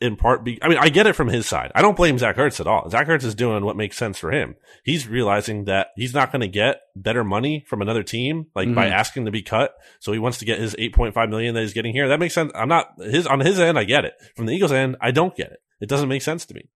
in 0.00 0.16
part 0.16 0.44
be, 0.44 0.58
I 0.62 0.68
mean, 0.68 0.78
I 0.78 0.88
get 0.88 1.06
it 1.06 1.14
from 1.14 1.28
his 1.28 1.46
side. 1.46 1.72
I 1.74 1.82
don't 1.82 1.96
blame 1.96 2.18
Zach 2.18 2.36
Ertz 2.36 2.60
at 2.60 2.66
all. 2.66 2.88
Zach 2.90 3.06
Ertz 3.06 3.24
is 3.24 3.34
doing 3.34 3.64
what 3.64 3.76
makes 3.76 3.96
sense 3.96 4.18
for 4.18 4.30
him. 4.30 4.56
He's 4.84 5.08
realizing 5.08 5.64
that 5.64 5.88
he's 5.96 6.14
not 6.14 6.32
going 6.32 6.40
to 6.40 6.48
get 6.48 6.80
better 6.94 7.24
money 7.24 7.64
from 7.66 7.82
another 7.82 8.02
team, 8.02 8.46
like 8.54 8.66
mm-hmm. 8.66 8.74
by 8.74 8.88
asking 8.88 9.24
to 9.24 9.30
be 9.30 9.42
cut. 9.42 9.74
So 10.00 10.12
he 10.12 10.18
wants 10.18 10.38
to 10.38 10.44
get 10.44 10.58
his 10.58 10.74
8.5 10.74 11.30
million 11.30 11.54
that 11.54 11.62
he's 11.62 11.72
getting 11.72 11.92
here. 11.92 12.08
That 12.08 12.20
makes 12.20 12.34
sense. 12.34 12.52
I'm 12.54 12.68
not 12.68 12.88
his, 12.98 13.26
on 13.26 13.40
his 13.40 13.58
end, 13.58 13.78
I 13.78 13.84
get 13.84 14.04
it. 14.04 14.14
From 14.36 14.46
the 14.46 14.52
Eagles 14.52 14.72
end, 14.72 14.96
I 15.00 15.10
don't 15.10 15.34
get 15.34 15.52
it. 15.52 15.60
It 15.80 15.88
doesn't 15.88 16.08
make 16.08 16.22
sense 16.22 16.44
to 16.46 16.54
me. 16.54 16.68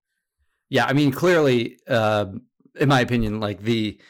Yeah. 0.69 0.87
I 0.87 0.93
mean, 0.93 1.11
clearly, 1.11 1.79
uh, 1.89 2.27
in 2.79 2.89
my 2.89 3.01
opinion, 3.01 3.41
like 3.41 3.61
the, 3.63 4.01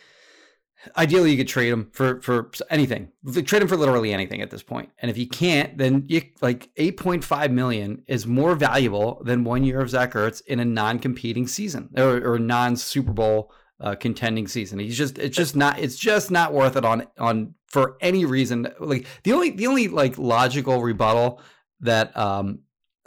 Ideally, 0.97 1.31
you 1.31 1.37
could 1.37 1.49
trade 1.49 1.71
him 1.71 1.91
for 1.93 2.21
for 2.23 2.51
anything. 2.71 3.13
Trade 3.45 3.63
him 3.63 3.69
for 3.69 3.77
literally 3.77 4.15
anything 4.15 4.41
at 4.41 4.51
this 4.51 4.63
point. 4.63 4.91
And 4.99 5.11
if 5.11 5.19
you 5.19 5.29
can't, 5.29 5.77
then 5.77 6.05
you 6.09 6.23
like 6.41 6.71
eight 6.77 6.97
point 6.97 7.23
five 7.23 7.51
million 7.51 8.03
is 8.07 8.27
more 8.27 8.55
valuable 8.55 9.23
than 9.25 9.45
one 9.45 9.63
year 9.63 9.81
of 9.81 9.91
Zach 9.91 10.13
Ertz 10.13 10.43
in 10.47 10.59
a 10.59 10.65
non-competing 10.65 11.47
season 11.47 11.91
or, 11.97 12.33
or 12.35 12.39
non 12.39 12.77
Super 12.77 13.13
Bowl 13.13 13.53
uh, 13.81 13.95
contending 13.95 14.49
season. 14.49 14.79
He's 14.79 14.97
just 14.97 15.19
it's 15.19 15.37
just 15.37 15.55
not 15.55 15.79
it's 15.79 15.97
just 15.97 16.31
not 16.31 16.55
worth 16.55 16.77
it 16.77 16.85
on 16.85 17.07
on 17.19 17.55
for 17.67 17.97
any 18.01 18.25
reason. 18.25 18.69
Like 18.79 19.07
the 19.25 19.33
only 19.33 19.51
the 19.51 19.67
only 19.67 19.89
like 19.89 20.17
logical 20.17 20.83
rebuttal 20.83 21.43
that 21.81 22.17
um 22.17 22.61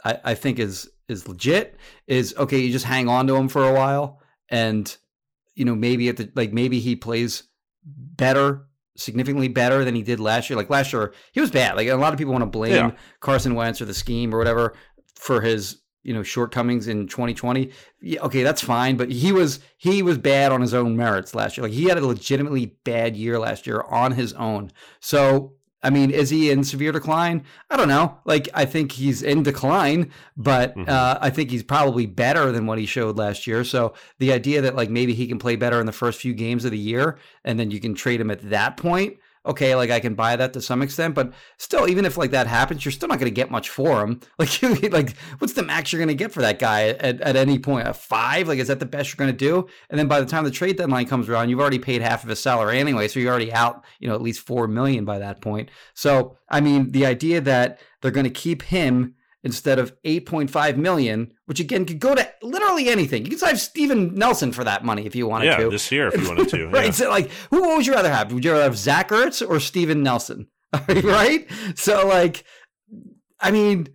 I, 0.04 0.18
I 0.24 0.34
think 0.34 0.60
is 0.60 0.88
is 1.08 1.26
legit 1.28 1.76
is 2.06 2.34
okay. 2.36 2.58
You 2.58 2.70
just 2.70 2.84
hang 2.84 3.08
on 3.08 3.26
to 3.26 3.36
him 3.36 3.48
for 3.48 3.68
a 3.68 3.72
while 3.72 4.20
and 4.48 4.96
you 5.54 5.64
know 5.64 5.74
maybe 5.74 6.08
at 6.08 6.16
the 6.16 6.30
like 6.34 6.52
maybe 6.52 6.80
he 6.80 6.96
plays 6.96 7.44
better, 7.84 8.66
significantly 8.96 9.48
better 9.48 9.84
than 9.84 9.94
he 9.94 10.02
did 10.02 10.20
last 10.20 10.48
year. 10.48 10.56
Like 10.56 10.70
last 10.70 10.92
year, 10.92 11.12
he 11.32 11.40
was 11.40 11.50
bad. 11.50 11.76
Like 11.76 11.88
a 11.88 11.96
lot 11.96 12.12
of 12.12 12.18
people 12.18 12.32
want 12.32 12.42
to 12.42 12.46
blame 12.46 12.72
yeah. 12.72 12.90
Carson 13.20 13.54
Wentz 13.54 13.80
or 13.80 13.84
the 13.84 13.94
scheme 13.94 14.34
or 14.34 14.38
whatever 14.38 14.74
for 15.16 15.40
his 15.40 15.80
you 16.04 16.12
know 16.12 16.22
shortcomings 16.22 16.86
in 16.86 17.08
2020 17.08 17.70
yeah, 18.02 18.20
okay 18.20 18.42
that's 18.42 18.60
fine 18.60 18.96
but 18.96 19.10
he 19.10 19.32
was 19.32 19.60
he 19.78 20.02
was 20.02 20.18
bad 20.18 20.52
on 20.52 20.60
his 20.60 20.74
own 20.74 20.96
merits 20.96 21.34
last 21.34 21.56
year 21.56 21.64
like 21.64 21.72
he 21.72 21.84
had 21.84 21.96
a 21.96 22.06
legitimately 22.06 22.76
bad 22.84 23.16
year 23.16 23.38
last 23.38 23.66
year 23.66 23.80
on 23.88 24.12
his 24.12 24.34
own 24.34 24.70
so 25.00 25.54
I 25.84 25.90
mean, 25.90 26.10
is 26.10 26.30
he 26.30 26.50
in 26.50 26.64
severe 26.64 26.90
decline? 26.92 27.44
I 27.70 27.76
don't 27.76 27.88
know. 27.88 28.18
Like, 28.24 28.48
I 28.54 28.64
think 28.64 28.92
he's 28.92 29.22
in 29.22 29.42
decline, 29.42 30.10
but 30.36 30.74
mm-hmm. 30.74 30.88
uh, 30.88 31.18
I 31.20 31.30
think 31.30 31.50
he's 31.50 31.62
probably 31.62 32.06
better 32.06 32.50
than 32.50 32.66
what 32.66 32.78
he 32.78 32.86
showed 32.86 33.18
last 33.18 33.46
year. 33.46 33.62
So 33.64 33.94
the 34.18 34.32
idea 34.32 34.62
that 34.62 34.74
like 34.74 34.88
maybe 34.88 35.14
he 35.14 35.26
can 35.26 35.38
play 35.38 35.56
better 35.56 35.78
in 35.78 35.86
the 35.86 35.92
first 35.92 36.20
few 36.20 36.32
games 36.32 36.64
of 36.64 36.70
the 36.70 36.78
year, 36.78 37.18
and 37.44 37.60
then 37.60 37.70
you 37.70 37.80
can 37.80 37.94
trade 37.94 38.20
him 38.20 38.30
at 38.30 38.48
that 38.48 38.78
point, 38.78 39.18
okay, 39.46 39.74
like 39.74 39.90
I 39.90 40.00
can 40.00 40.14
buy 40.14 40.36
that 40.36 40.52
to 40.54 40.62
some 40.62 40.82
extent, 40.82 41.14
but 41.14 41.32
still, 41.58 41.88
even 41.88 42.04
if 42.04 42.16
like 42.16 42.30
that 42.30 42.46
happens, 42.46 42.84
you're 42.84 42.92
still 42.92 43.08
not 43.08 43.18
going 43.18 43.30
to 43.30 43.34
get 43.34 43.50
much 43.50 43.68
for 43.68 44.02
him. 44.02 44.20
Like, 44.38 44.92
like 44.92 45.16
what's 45.38 45.54
the 45.54 45.62
max 45.62 45.92
you're 45.92 45.98
going 45.98 46.08
to 46.08 46.14
get 46.14 46.32
for 46.32 46.40
that 46.40 46.58
guy 46.58 46.88
at, 46.88 47.20
at 47.20 47.36
any 47.36 47.58
point? 47.58 47.88
A 47.88 47.94
five? 47.94 48.48
Like, 48.48 48.58
is 48.58 48.68
that 48.68 48.80
the 48.80 48.86
best 48.86 49.10
you're 49.10 49.24
going 49.24 49.36
to 49.36 49.36
do? 49.36 49.66
And 49.90 49.98
then 49.98 50.08
by 50.08 50.20
the 50.20 50.26
time 50.26 50.44
the 50.44 50.50
trade 50.50 50.76
deadline 50.76 51.06
comes 51.06 51.28
around, 51.28 51.48
you've 51.48 51.60
already 51.60 51.78
paid 51.78 52.02
half 52.02 52.22
of 52.22 52.28
his 52.28 52.40
salary 52.40 52.78
anyway, 52.78 53.08
so 53.08 53.20
you're 53.20 53.30
already 53.30 53.52
out, 53.52 53.84
you 54.00 54.08
know, 54.08 54.14
at 54.14 54.22
least 54.22 54.40
four 54.40 54.66
million 54.68 55.04
by 55.04 55.18
that 55.18 55.40
point. 55.40 55.70
So, 55.94 56.36
I 56.48 56.60
mean, 56.60 56.92
the 56.92 57.06
idea 57.06 57.40
that 57.42 57.80
they're 58.00 58.10
going 58.10 58.24
to 58.24 58.30
keep 58.30 58.62
him 58.62 59.14
instead 59.44 59.78
of 59.78 59.94
8.5 60.02 60.76
million, 60.76 61.32
which 61.46 61.60
again 61.60 61.84
could 61.84 62.00
go 62.00 62.14
to 62.14 62.28
literally 62.42 62.88
anything. 62.88 63.24
You 63.24 63.30
can 63.30 63.38
sign 63.38 63.56
Steven 63.56 64.14
Nelson 64.14 64.52
for 64.52 64.64
that 64.64 64.84
money 64.84 65.06
if 65.06 65.14
you 65.14 65.26
wanted 65.26 65.46
yeah, 65.46 65.56
to. 65.58 65.62
Yeah, 65.64 65.68
this 65.68 65.92
year 65.92 66.08
if 66.08 66.20
you 66.20 66.28
wanted 66.28 66.48
to. 66.48 66.68
right. 66.68 66.86
Yeah. 66.86 66.90
So 66.90 67.08
like, 67.08 67.30
who 67.50 67.76
would 67.76 67.86
you 67.86 67.92
rather 67.92 68.10
have? 68.10 68.32
Would 68.32 68.44
you 68.44 68.52
rather 68.52 68.64
have 68.64 68.78
Zach 68.78 69.10
Ertz 69.10 69.46
or 69.46 69.60
Steven 69.60 70.02
Nelson? 70.02 70.48
right. 70.88 71.48
So 71.76 72.06
like, 72.08 72.44
I 73.38 73.50
mean, 73.50 73.88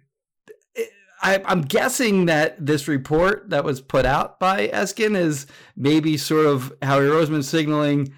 I, 1.21 1.41
am 1.45 1.63
guessing 1.63 2.27
that 2.27 2.63
this 2.65 2.87
report 2.87 3.49
that 3.49 3.65
was 3.65 3.81
put 3.81 4.05
out 4.05 4.39
by 4.39 4.67
Eskin 4.69 5.17
is 5.17 5.47
maybe 5.75 6.15
sort 6.15 6.45
of 6.45 6.71
Howie 6.81 7.07
Roseman 7.07 7.43
signaling 7.43 8.13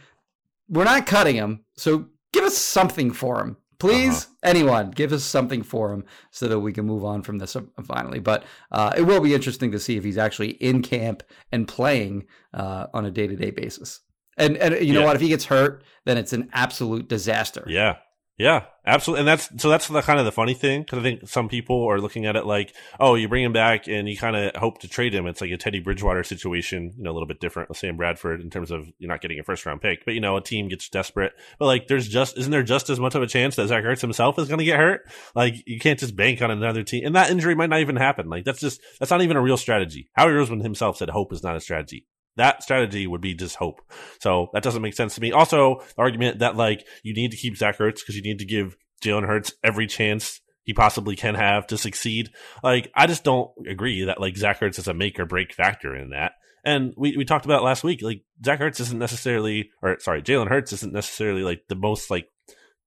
we're 0.72 0.86
not 0.86 1.06
cutting 1.06 1.36
him, 1.36 1.66
so 1.76 2.06
give 2.32 2.46
us 2.46 2.58
something 2.58 3.12
for 3.12 3.42
him. 3.42 3.58
Please, 3.82 4.26
uh-huh. 4.26 4.36
anyone, 4.44 4.92
give 4.92 5.12
us 5.12 5.24
something 5.24 5.64
for 5.64 5.92
him 5.92 6.06
so 6.30 6.48
that 6.48 6.60
we 6.60 6.72
can 6.72 6.86
move 6.86 7.04
on 7.04 7.24
from 7.24 7.40
this 7.40 7.56
uh, 7.56 7.62
finally. 7.84 8.20
But 8.20 8.44
uh, 8.72 8.94
it 8.96 9.02
will 9.02 9.22
be 9.22 9.34
interesting 9.34 9.72
to 9.72 9.80
see 9.80 9.98
if 9.98 10.04
he's 10.04 10.18
actually 10.18 10.52
in 10.52 10.84
camp 10.84 11.24
and 11.52 11.68
playing 11.68 12.28
uh, 12.54 12.88
on 12.94 13.06
a 13.06 13.12
day 13.12 13.26
to 13.28 13.36
day 13.36 13.50
basis. 13.50 14.02
And 14.38 14.56
and 14.58 14.86
you 14.86 14.94
know 14.94 15.04
what? 15.04 15.16
If 15.16 15.22
he 15.22 15.30
gets 15.30 15.46
hurt, 15.46 15.84
then 16.06 16.18
it's 16.18 16.32
an 16.32 16.50
absolute 16.54 17.10
disaster. 17.10 17.64
Yeah, 17.68 17.98
yeah, 18.42 18.64
absolutely. 18.88 19.20
And 19.20 19.28
that's 19.28 19.62
so 19.62 19.70
that's 19.70 19.88
the 19.88 20.02
kind 20.02 20.18
of 20.18 20.26
the 20.26 20.32
funny 20.32 20.56
thing 20.56 20.82
because 20.82 20.98
I 20.98 21.04
think 21.04 21.30
some 21.30 21.48
people 21.48 21.86
are 21.88 22.02
looking 22.02 22.26
at 22.26 22.36
it 22.36 22.44
like, 22.44 22.74
oh, 23.00 23.14
you 23.14 23.28
bring 23.28 23.44
him 23.44 23.54
back 23.54 23.88
and 23.88 24.10
you 24.10 24.18
kind 24.18 24.36
of 24.36 24.56
hope 24.56 24.80
to 24.80 24.88
trade 24.88 25.14
him. 25.14 25.28
It's 25.28 25.42
like 25.42 25.52
a 25.52 25.58
Teddy 25.58 25.80
Bridgewater 25.80 26.24
situation, 26.24 26.92
you 26.98 27.04
know, 27.04 27.12
a 27.12 27.14
little 27.14 27.28
bit 27.28 27.40
different 27.40 27.70
with 27.70 27.78
Sam 27.78 27.98
Bradford 27.98 28.42
in 28.42 28.50
terms 28.50 28.72
of 28.72 28.92
you're 28.98 29.10
not 29.10 29.22
getting 29.22 29.40
a 29.40 29.44
first 29.44 29.64
round 29.68 29.80
pick, 29.80 30.06
but 30.06 30.16
you 30.16 30.22
know, 30.22 30.38
a 30.38 30.42
team 30.42 30.70
gets 30.70 30.90
desperate. 30.90 31.34
But 31.60 31.66
like, 31.66 31.88
there's 31.88 32.08
just 32.08 32.36
isn't 32.36 32.52
there 32.52 32.64
just 32.64 32.90
as 32.90 33.00
much 33.00 33.14
of 33.14 33.22
a 33.22 33.28
chance 33.28 33.58
that 33.58 33.68
Zach 33.68 33.84
Ertz 33.84 34.02
himself 34.02 34.40
is 34.40 34.48
going 34.48 34.58
to 34.58 34.66
get 34.66 34.80
hurt? 34.80 35.02
Like, 35.36 35.54
you 35.68 35.80
can't 35.80 36.00
just 36.00 36.16
bank 36.16 36.42
on 36.42 36.50
another 36.50 36.82
team, 36.82 37.06
and 37.06 37.16
that 37.16 37.30
injury 37.30 37.54
might 37.54 37.70
not 37.70 37.82
even 37.82 37.96
happen. 37.96 38.28
Like, 38.28 38.44
that's 38.44 38.60
just 38.60 38.82
that's 39.00 39.12
not 39.12 39.22
even 39.22 39.38
a 39.38 39.42
real 39.42 39.58
strategy. 39.58 40.10
Howie 40.14 40.32
Roseman 40.32 40.64
himself 40.64 40.98
said 40.98 41.10
hope 41.10 41.32
is 41.32 41.44
not 41.44 41.56
a 41.56 41.62
strategy 41.62 42.08
that 42.38 42.64
strategy 42.64 43.08
would 43.08 43.22
be 43.22 43.34
just 43.34 43.56
hope. 43.56 43.82
So 44.20 44.50
that 44.54 44.64
doesn't 44.64 44.82
make 44.82 44.94
sense 44.94 45.16
to 45.16 45.22
me. 45.22 45.32
Also, 45.32 45.82
the 45.96 46.02
argument 46.02 46.40
that 46.40 46.56
like 46.56 46.86
you 47.04 47.14
need 47.14 47.32
to 47.32 47.38
keep 47.38 47.58
Zach 47.58 47.78
Ertz 47.78 48.00
because 48.00 48.16
you 48.16 48.22
need 48.22 48.40
to 48.40 48.46
give 48.46 48.76
Jalen 49.04 49.28
Hurts 49.28 49.54
every 49.64 49.88
chance 49.88 50.42
he 50.64 50.74
possibly 50.74 51.16
can 51.16 51.36
have 51.36 51.68
to 51.68 51.78
succeed. 51.78 52.30
Like, 52.64 52.92
I 52.96 53.08
just 53.08 53.24
don't 53.24 53.52
agree 53.68 54.06
that 54.06 54.22
like 54.22 54.38
Zach 54.38 54.60
Ertz 54.60 54.80
is 54.80 54.88
a 54.88 54.94
make 54.94 55.20
or 55.20 55.26
break 55.26 55.54
factor 55.54 55.96
in 55.96 56.12
that. 56.12 56.34
And 56.64 56.94
we, 56.96 57.18
we 57.18 57.26
talked 57.26 57.46
about 57.46 57.64
last 57.64 57.84
week, 57.84 58.02
like 58.04 58.22
Zach 58.46 58.60
Ertz 58.60 58.80
isn't 58.80 59.00
necessarily, 59.00 59.72
or 59.82 60.00
sorry, 60.00 60.22
Jalen 60.22 60.50
Hurts 60.50 60.74
isn't 60.74 60.94
necessarily 60.94 61.42
like 61.42 61.64
the 61.68 61.76
most 61.76 62.12
like 62.12 62.28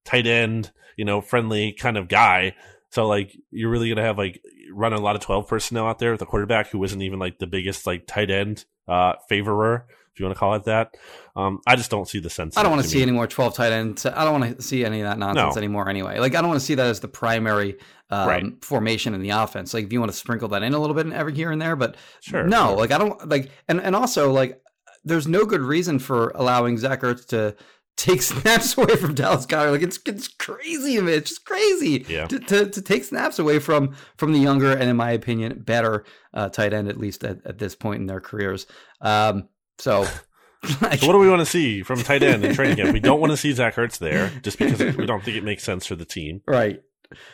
tight 0.04 0.26
end, 0.26 0.70
you 0.96 1.04
know, 1.04 1.20
friendly 1.20 1.72
kind 1.72 1.96
of 1.96 2.08
guy. 2.08 2.54
So 2.90 3.08
like 3.08 3.36
you're 3.50 3.70
really 3.70 3.88
gonna 3.88 4.06
have 4.06 4.18
like 4.18 4.40
run 4.72 4.92
a 4.92 5.00
lot 5.00 5.16
of 5.16 5.22
twelve 5.22 5.48
personnel 5.48 5.86
out 5.86 5.98
there 5.98 6.12
with 6.12 6.22
a 6.22 6.26
quarterback 6.26 6.68
who 6.68 6.82
isn't 6.84 7.02
even 7.02 7.18
like 7.18 7.38
the 7.38 7.46
biggest 7.46 7.86
like 7.86 8.06
tight 8.06 8.30
end 8.30 8.64
uh 8.88 9.14
favorer 9.30 9.84
if 10.14 10.20
you 10.20 10.26
want 10.26 10.36
to 10.36 10.38
call 10.38 10.54
it 10.54 10.64
that. 10.64 10.96
Um, 11.34 11.60
I 11.66 11.74
just 11.74 11.90
don't 11.90 12.08
see 12.08 12.20
the 12.20 12.30
sense. 12.30 12.56
I 12.56 12.62
don't 12.62 12.70
want 12.70 12.84
to 12.84 12.88
see 12.88 12.98
me. 12.98 13.02
any 13.02 13.12
more 13.12 13.26
twelve 13.26 13.54
tight 13.54 13.72
ends. 13.72 14.06
I 14.06 14.24
don't 14.24 14.40
want 14.40 14.56
to 14.56 14.62
see 14.62 14.84
any 14.84 15.00
of 15.00 15.08
that 15.08 15.18
nonsense 15.18 15.56
no. 15.56 15.58
anymore. 15.58 15.88
Anyway, 15.88 16.18
like 16.20 16.36
I 16.36 16.40
don't 16.40 16.48
want 16.48 16.60
to 16.60 16.66
see 16.66 16.76
that 16.76 16.86
as 16.86 17.00
the 17.00 17.08
primary 17.08 17.76
um, 18.10 18.28
right. 18.28 18.64
formation 18.64 19.14
in 19.14 19.22
the 19.22 19.30
offense. 19.30 19.74
Like 19.74 19.86
if 19.86 19.92
you 19.92 19.98
want 19.98 20.12
to 20.12 20.16
sprinkle 20.16 20.48
that 20.48 20.62
in 20.62 20.72
a 20.72 20.78
little 20.78 20.94
bit 20.94 21.12
every 21.12 21.34
here 21.34 21.50
and 21.50 21.60
there, 21.60 21.74
but 21.74 21.96
sure, 22.20 22.44
no, 22.44 22.68
sure. 22.68 22.76
like 22.76 22.92
I 22.92 22.98
don't 22.98 23.28
like, 23.28 23.50
and 23.66 23.80
and 23.80 23.96
also 23.96 24.30
like 24.30 24.60
there's 25.04 25.26
no 25.26 25.44
good 25.44 25.60
reason 25.60 25.98
for 25.98 26.30
allowing 26.36 26.78
Zach 26.78 27.02
Ertz 27.02 27.26
to 27.26 27.56
take 27.96 28.22
snaps 28.32 28.76
away 28.76 28.96
from 28.96 29.14
Dallas 29.14 29.46
Goedert. 29.46 29.72
Like 29.72 29.82
it's 29.82 29.98
it's 30.06 30.28
crazy, 30.28 31.00
man. 31.00 31.14
It's 31.14 31.30
just 31.30 31.44
crazy 31.44 32.04
yeah. 32.08 32.26
to, 32.26 32.38
to, 32.38 32.68
to 32.68 32.82
take 32.82 33.04
snaps 33.04 33.38
away 33.38 33.58
from 33.58 33.94
from 34.16 34.32
the 34.32 34.38
younger 34.38 34.72
and, 34.72 34.88
in 34.90 34.96
my 34.96 35.10
opinion, 35.10 35.60
better 35.60 36.04
uh, 36.32 36.48
tight 36.48 36.72
end 36.72 36.88
at 36.88 36.98
least 36.98 37.24
at, 37.24 37.44
at 37.46 37.58
this 37.58 37.74
point 37.74 38.00
in 38.00 38.06
their 38.06 38.20
careers. 38.20 38.66
Um, 39.00 39.48
so, 39.78 40.00
like, 40.80 41.00
so 41.00 41.06
what 41.06 41.12
do 41.12 41.18
we 41.18 41.28
want 41.28 41.40
to 41.40 41.46
see 41.46 41.82
from 41.82 42.02
tight 42.02 42.22
end 42.22 42.44
in 42.44 42.54
training 42.54 42.76
camp? 42.76 42.92
We 42.92 43.00
don't 43.00 43.20
want 43.20 43.32
to 43.32 43.36
see 43.36 43.52
Zach 43.52 43.74
Ertz 43.76 43.98
there 43.98 44.30
just 44.42 44.58
because 44.58 44.96
we 44.96 45.06
don't 45.06 45.22
think 45.22 45.36
it 45.36 45.44
makes 45.44 45.62
sense 45.62 45.86
for 45.86 45.96
the 45.96 46.04
team. 46.04 46.42
Right. 46.46 46.82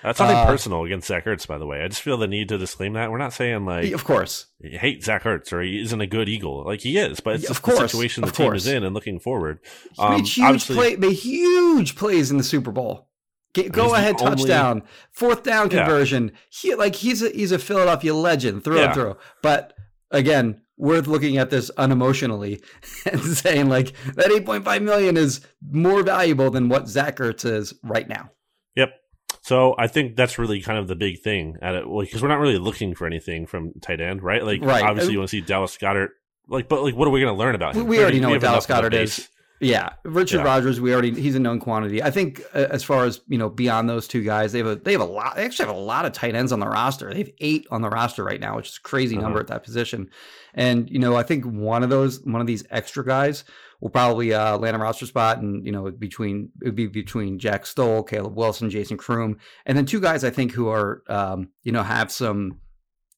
That's 0.03 0.19
nothing 0.19 0.37
uh, 0.37 0.47
personal 0.47 0.85
against 0.85 1.09
Zach 1.09 1.25
Ertz, 1.25 1.47
by 1.47 1.59
the 1.59 1.67
way. 1.67 1.83
I 1.83 1.89
just 1.89 2.03
feel 2.03 2.17
the 2.17 2.27
need 2.27 2.49
to 2.49 2.59
disclaim 2.59 2.95
that. 2.95 3.11
We're 3.11 3.19
not 3.19 3.33
saying 3.33 3.65
like, 3.65 3.93
of 3.93 4.05
course, 4.05 4.47
you 4.61 4.79
hate 4.79 5.05
Zach 5.05 5.25
Ertz 5.25 5.53
or 5.53 5.63
he 5.63 5.81
isn't 5.81 6.01
a 6.01 6.07
good 6.07 6.29
Eagle. 6.29 6.65
Like 6.65 6.81
he 6.81 6.99
is, 6.99 7.21
but 7.21 7.37
it's 7.37 7.49
just 7.49 7.63
course, 7.63 7.79
the 7.79 7.89
situation 7.89 8.25
the 8.25 8.31
team 8.31 8.53
is 8.55 8.67
in 8.67 8.85
and 8.85 8.95
looking 8.95 9.19
forward. 9.19 9.61
He 9.93 10.03
um, 10.03 10.17
made 10.17 10.27
huge 10.27 10.67
play, 10.67 10.97
made 10.97 11.13
huge 11.13 11.97
plays 11.97 12.31
in 12.31 12.37
the 12.37 12.45
Super 12.45 12.71
Bowl. 12.71 13.09
go 13.55 13.95
ahead 13.95 14.19
touchdown, 14.19 14.71
only... 14.71 14.87
fourth 15.13 15.43
down 15.43 15.69
conversion. 15.69 16.33
Yeah. 16.33 16.39
He 16.51 16.75
like 16.75 16.97
he's 16.97 17.23
a 17.23 17.31
he's 17.31 17.53
a 17.53 17.59
Philadelphia 17.59 18.15
legend 18.15 18.65
through 18.65 18.79
yeah. 18.79 18.85
and 18.87 18.95
through. 18.95 19.17
But 19.43 19.75
again, 20.11 20.61
worth 20.81 21.07
looking 21.07 21.37
at 21.37 21.51
this 21.51 21.71
unemotionally 21.77 22.63
and 23.13 23.21
saying 23.21 23.69
like 23.69 23.93
that 24.15 24.31
8.5 24.31 24.83
million 24.83 25.17
is 25.17 25.41
more 25.71 26.03
valuable 26.03 26.51
than 26.51 26.69
what 26.69 26.89
Zach 26.89 27.17
Ertz 27.17 27.45
is 27.45 27.75
right 27.85 28.09
now. 28.09 28.31
Yep. 28.77 28.95
So 29.43 29.75
I 29.79 29.87
think 29.87 30.17
that's 30.17 30.39
really 30.39 30.61
kind 30.61 30.79
of 30.79 30.87
the 30.87 30.97
big 30.97 31.21
thing 31.21 31.57
at 31.63 31.75
it, 31.75 31.85
because 31.85 32.23
we're 32.23 32.29
not 32.29 32.41
really 32.41 32.59
looking 32.59 32.95
for 32.95 33.07
anything 33.07 33.47
from 33.47 33.73
tight 33.81 34.01
end, 34.01 34.23
right? 34.23 34.45
Like, 34.45 34.63
right. 34.63 34.85
obviously, 34.85 35.13
you 35.13 35.19
want 35.19 35.31
to 35.31 35.37
see 35.37 35.41
Dallas 35.41 35.77
Goedert. 35.77 36.11
Like, 36.49 36.69
but 36.69 36.83
like, 36.83 36.95
what 36.95 37.09
are 37.09 37.11
we 37.11 37.21
going 37.21 37.33
to 37.33 37.39
learn 37.39 37.55
about 37.55 37.75
him? 37.75 37.85
We, 37.85 37.97
we 37.97 38.03
already 38.03 38.21
know 38.21 38.31
what 38.31 38.41
Dallas 38.41 38.67
Goedert 38.67 38.93
is. 38.93 39.29
Yeah, 39.63 39.91
Richard 40.05 40.39
yeah. 40.39 40.45
Rodgers. 40.45 40.81
We 40.81 40.93
already 40.93 41.13
he's 41.13 41.35
a 41.35 41.39
known 41.39 41.61
quantity. 41.61 42.03
I 42.03 42.11
think 42.11 42.43
uh, 42.55 42.67
as 42.71 42.83
far 42.83 43.05
as 43.05 43.21
you 43.29 43.37
know, 43.37 43.51
beyond 43.51 43.91
those 43.91 44.09
two 44.09 44.25
guys, 44.25 44.53
they 44.53 44.59
have 44.59 44.67
a 44.67 44.77
they 44.77 44.93
have 44.93 45.03
a 45.03 45.05
lot. 45.05 45.37
They 45.37 45.45
actually 45.45 45.67
have 45.67 45.77
a 45.77 45.79
lot 45.79 46.07
of 46.07 46.13
tight 46.13 46.35
ends 46.35 46.51
on 46.51 46.61
the 46.61 46.67
roster. 46.67 47.13
They 47.13 47.19
have 47.19 47.31
eight 47.41 47.67
on 47.71 47.83
the 47.83 47.91
roster 47.91 48.25
right 48.25 48.41
now, 48.41 48.57
which 48.57 48.71
is 48.71 48.79
a 48.79 48.81
crazy 48.81 49.17
uh-huh. 49.17 49.25
number 49.25 49.39
at 49.39 49.49
that 49.49 49.63
position. 49.63 50.09
And 50.55 50.89
you 50.89 50.99
know, 50.99 51.15
I 51.15 51.25
think 51.25 51.45
one 51.45 51.83
of 51.83 51.91
those 51.91 52.21
one 52.25 52.41
of 52.41 52.47
these 52.47 52.65
extra 52.71 53.05
guys 53.05 53.45
will 53.81 53.91
probably 53.91 54.33
uh, 54.33 54.59
land 54.59 54.77
a 54.77 54.79
roster 54.79 55.07
spot, 55.07 55.39
and 55.39 55.65
you 55.65 55.73
know, 55.73 55.91
between 55.91 56.51
it 56.61 56.67
would 56.67 56.75
be 56.75 56.87
between 56.87 57.39
Jack 57.39 57.67
Stoll, 57.67 58.03
Caleb 58.03 58.37
Wilson, 58.37 58.71
Jason 58.71 58.97
Croom, 58.97 59.39
and 59.67 59.77
then 59.77 59.87
two 59.87 60.01
guys 60.01 60.25
I 60.25 60.31
think 60.31 60.53
who 60.53 60.69
are 60.69 61.03
um, 61.09 61.49
you 61.63 61.73
know 61.73 61.83
have 61.83 62.11
some. 62.11 62.61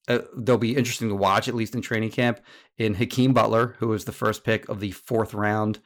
Uh, 0.09 0.19
they'll 0.37 0.59
be 0.59 0.77
interesting 0.77 1.09
to 1.09 1.15
watch 1.15 1.47
at 1.47 1.55
least 1.55 1.75
in 1.75 1.81
training 1.81 2.11
camp. 2.11 2.41
In 2.77 2.95
Hakeem 2.95 3.33
Butler, 3.33 3.77
who 3.79 3.89
was 3.89 4.05
the 4.05 4.13
first 4.13 4.43
pick 4.43 4.69
of 4.69 4.81
the 4.81 4.91
fourth 4.91 5.33
round 5.33 5.79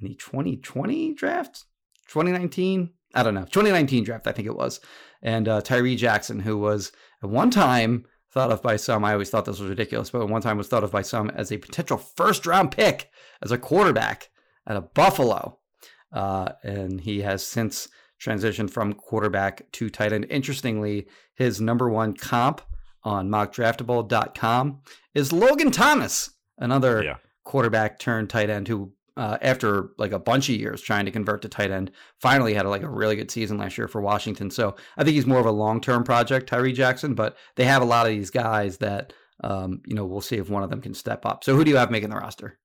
in 0.00 0.06
the 0.06 0.14
2020 0.14 1.14
draft, 1.14 1.64
2019. 2.08 2.90
I 3.14 3.22
don't 3.22 3.34
know, 3.34 3.44
2019 3.44 4.04
draft, 4.04 4.26
I 4.26 4.32
think 4.32 4.46
it 4.46 4.56
was. 4.56 4.80
And 5.22 5.48
uh, 5.48 5.62
Tyree 5.62 5.96
Jackson, 5.96 6.38
who 6.38 6.58
was 6.58 6.92
at 7.22 7.30
one 7.30 7.50
time 7.50 8.04
thought 8.32 8.52
of 8.52 8.62
by 8.62 8.76
some, 8.76 9.04
I 9.04 9.12
always 9.12 9.30
thought 9.30 9.44
this 9.44 9.60
was 9.60 9.68
ridiculous, 9.68 10.10
but 10.10 10.28
one 10.28 10.42
time 10.42 10.58
was 10.58 10.68
thought 10.68 10.84
of 10.84 10.92
by 10.92 11.02
some 11.02 11.30
as 11.30 11.50
a 11.50 11.58
potential 11.58 11.96
first 11.96 12.46
round 12.46 12.70
pick 12.70 13.10
as 13.42 13.52
a 13.52 13.58
quarterback 13.58 14.28
at 14.66 14.76
a 14.76 14.82
Buffalo. 14.82 15.58
Uh, 16.12 16.52
and 16.62 17.00
he 17.00 17.22
has 17.22 17.44
since 17.44 17.88
transitioned 18.20 18.70
from 18.70 18.94
quarterback 18.94 19.70
to 19.72 19.90
tight 19.90 20.12
end. 20.12 20.26
Interestingly, 20.30 21.06
his 21.34 21.60
number 21.60 21.88
one 21.88 22.14
comp 22.14 22.60
on 23.02 23.28
mockdraftable.com 23.28 24.80
is 25.14 25.32
Logan 25.32 25.70
Thomas, 25.70 26.30
another 26.58 27.02
yeah. 27.02 27.16
quarterback 27.44 27.98
turned 27.98 28.30
tight 28.30 28.50
end 28.50 28.68
who 28.68 28.92
uh, 29.16 29.38
after 29.40 29.90
like 29.98 30.12
a 30.12 30.18
bunch 30.18 30.48
of 30.48 30.56
years 30.56 30.80
trying 30.80 31.06
to 31.06 31.10
convert 31.10 31.42
to 31.42 31.48
tight 31.48 31.70
end, 31.70 31.90
finally 32.20 32.54
had 32.54 32.66
a, 32.66 32.68
like 32.68 32.82
a 32.82 32.88
really 32.88 33.16
good 33.16 33.30
season 33.30 33.58
last 33.58 33.78
year 33.78 33.88
for 33.88 34.00
Washington. 34.00 34.50
So 34.50 34.76
I 34.96 35.04
think 35.04 35.14
he's 35.14 35.26
more 35.26 35.40
of 35.40 35.46
a 35.46 35.50
long 35.50 35.80
term 35.80 36.04
project, 36.04 36.48
Tyree 36.48 36.72
Jackson. 36.72 37.14
But 37.14 37.36
they 37.56 37.64
have 37.64 37.82
a 37.82 37.86
lot 37.86 38.06
of 38.06 38.12
these 38.12 38.30
guys 38.30 38.78
that 38.78 39.12
um, 39.42 39.80
you 39.86 39.94
know 39.94 40.04
we'll 40.04 40.20
see 40.20 40.36
if 40.36 40.50
one 40.50 40.62
of 40.62 40.70
them 40.70 40.80
can 40.80 40.94
step 40.94 41.24
up. 41.24 41.44
So 41.44 41.56
who 41.56 41.64
do 41.64 41.70
you 41.70 41.76
have 41.76 41.90
making 41.90 42.10
the 42.10 42.16
roster? 42.16 42.58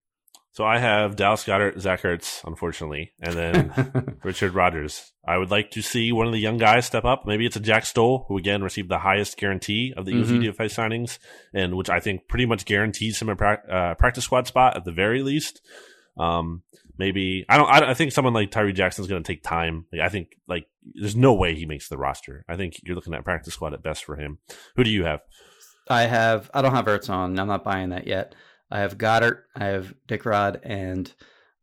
So 0.54 0.66
I 0.66 0.80
have 0.80 1.16
Dallas 1.16 1.45
Goedert, 1.45 1.80
Zach 1.80 2.02
Ertz, 2.02 2.43
unfortunately, 2.45 3.14
and 3.22 3.34
then 3.34 4.18
Richard 4.24 4.54
Rodgers. 4.54 5.14
I 5.26 5.38
would 5.38 5.49
like 5.49 5.72
to 5.72 5.82
see 5.82 6.12
one 6.12 6.28
of 6.28 6.34
the 6.34 6.39
young 6.39 6.58
guys 6.58 6.86
step 6.86 7.06
up. 7.06 7.26
Maybe 7.26 7.45
it's 7.45 7.56
a 7.56 7.62
Jack 7.62 7.86
Stoll, 7.86 8.26
who 8.28 8.38
again 8.38 8.62
received 8.62 8.89
the 8.89 8.99
highest 8.99 9.38
guarantee 9.38 9.93
of 9.95 10.04
the 10.04 10.12
mm-hmm. 10.12 10.62
Signings, 10.64 11.20
and 11.54 11.78
which 11.78 11.89
I 11.89 12.02
think 12.02 12.28
pretty 12.28 12.45
much 12.45 12.66
guarantees 12.66 13.22
him 13.22 13.30
a 13.30 13.36
pra- 13.38 13.64
uh, 13.70 13.95
practice 13.95 14.26
squad 14.26 14.45
spot 14.45 14.76
at 14.76 14.84
the 14.84 14.91
very 14.91 15.24
least. 15.24 15.62
Um, 16.18 16.64
maybe 16.97 17.45
I 17.49 17.57
don't. 17.57 17.70
I, 17.70 17.91
I 17.91 17.93
think 17.93 18.12
someone 18.12 18.34
like 18.34 18.51
Tyree 18.51 18.74
Jackson 18.74 19.03
is 19.03 19.09
going 19.09 19.24
to 19.24 19.28
take 19.28 19.43
time. 19.43 19.86
Like, 19.91 20.01
I 20.01 20.09
think 20.09 20.38
like 20.47 20.68
there's 20.93 21.16
no 21.16 21.34
way 21.34 21.55
he 21.55 21.66
makes 21.66 21.89
the 21.89 21.97
roster. 21.97 22.45
I 22.47 22.57
think 22.57 22.80
you're 22.84 22.95
looking 22.95 23.14
at 23.14 23.24
practice 23.24 23.53
squad 23.53 23.74
at 23.74 23.84
best 23.84 24.05
for 24.05 24.16
him. 24.16 24.39
Who 24.76 24.84
do 24.84 24.89
you 24.89 25.05
have? 25.05 25.22
I 25.89 26.03
have. 26.03 26.49
I 26.53 26.62
don't 26.62 26.74
have 26.74 26.86
Ertz 26.86 27.09
on. 27.09 27.38
I'm 27.38 27.47
not 27.47 27.64
buying 27.64 27.89
that 27.89 28.07
yet. 28.07 28.36
I 28.70 28.80
have 28.80 28.97
Goedert. 28.97 29.43
I 29.55 29.66
have 29.66 29.93
Dick 30.07 30.26
Rod, 30.26 30.62
and 30.64 31.12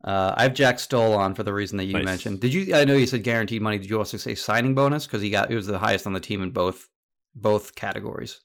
uh, 0.04 0.34
I 0.36 0.42
have 0.42 0.54
Jack 0.54 0.78
Stoll 0.78 1.14
on 1.14 1.34
for 1.34 1.42
the 1.42 1.52
reason 1.52 1.78
that 1.78 1.84
you 1.84 1.94
nice. 1.94 2.04
mentioned. 2.04 2.40
Did 2.40 2.54
you? 2.54 2.74
I 2.74 2.84
know 2.84 2.94
you 2.94 3.06
said 3.06 3.22
guaranteed 3.22 3.62
money. 3.62 3.78
Did 3.78 3.90
you 3.90 3.98
also 3.98 4.16
say 4.16 4.34
signing 4.34 4.74
bonus 4.74 5.06
because 5.06 5.22
he 5.22 5.30
got 5.30 5.48
he 5.48 5.54
was 5.54 5.66
the 5.66 5.78
highest 5.78 6.06
on 6.06 6.12
the 6.12 6.20
team 6.20 6.42
in 6.42 6.50
both 6.50 6.88
both 7.34 7.74
categories? 7.74 8.40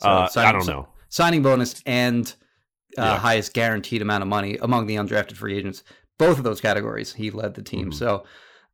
So 0.00 0.08
uh, 0.08 0.28
signing, 0.28 0.48
I 0.48 0.52
don't 0.52 0.66
know. 0.66 0.88
Signing 1.08 1.42
bonus 1.42 1.82
and 1.86 2.32
uh, 2.98 3.02
yeah. 3.02 3.18
highest 3.18 3.54
guaranteed 3.54 4.02
amount 4.02 4.22
of 4.22 4.28
money 4.28 4.56
among 4.60 4.86
the 4.86 4.96
undrafted 4.96 5.36
free 5.36 5.56
agents. 5.56 5.82
Both 6.18 6.38
of 6.38 6.44
those 6.44 6.60
categories, 6.60 7.12
he 7.12 7.30
led 7.30 7.54
the 7.54 7.62
team. 7.62 7.90
Mm-hmm. 7.90 7.98
So 7.98 8.24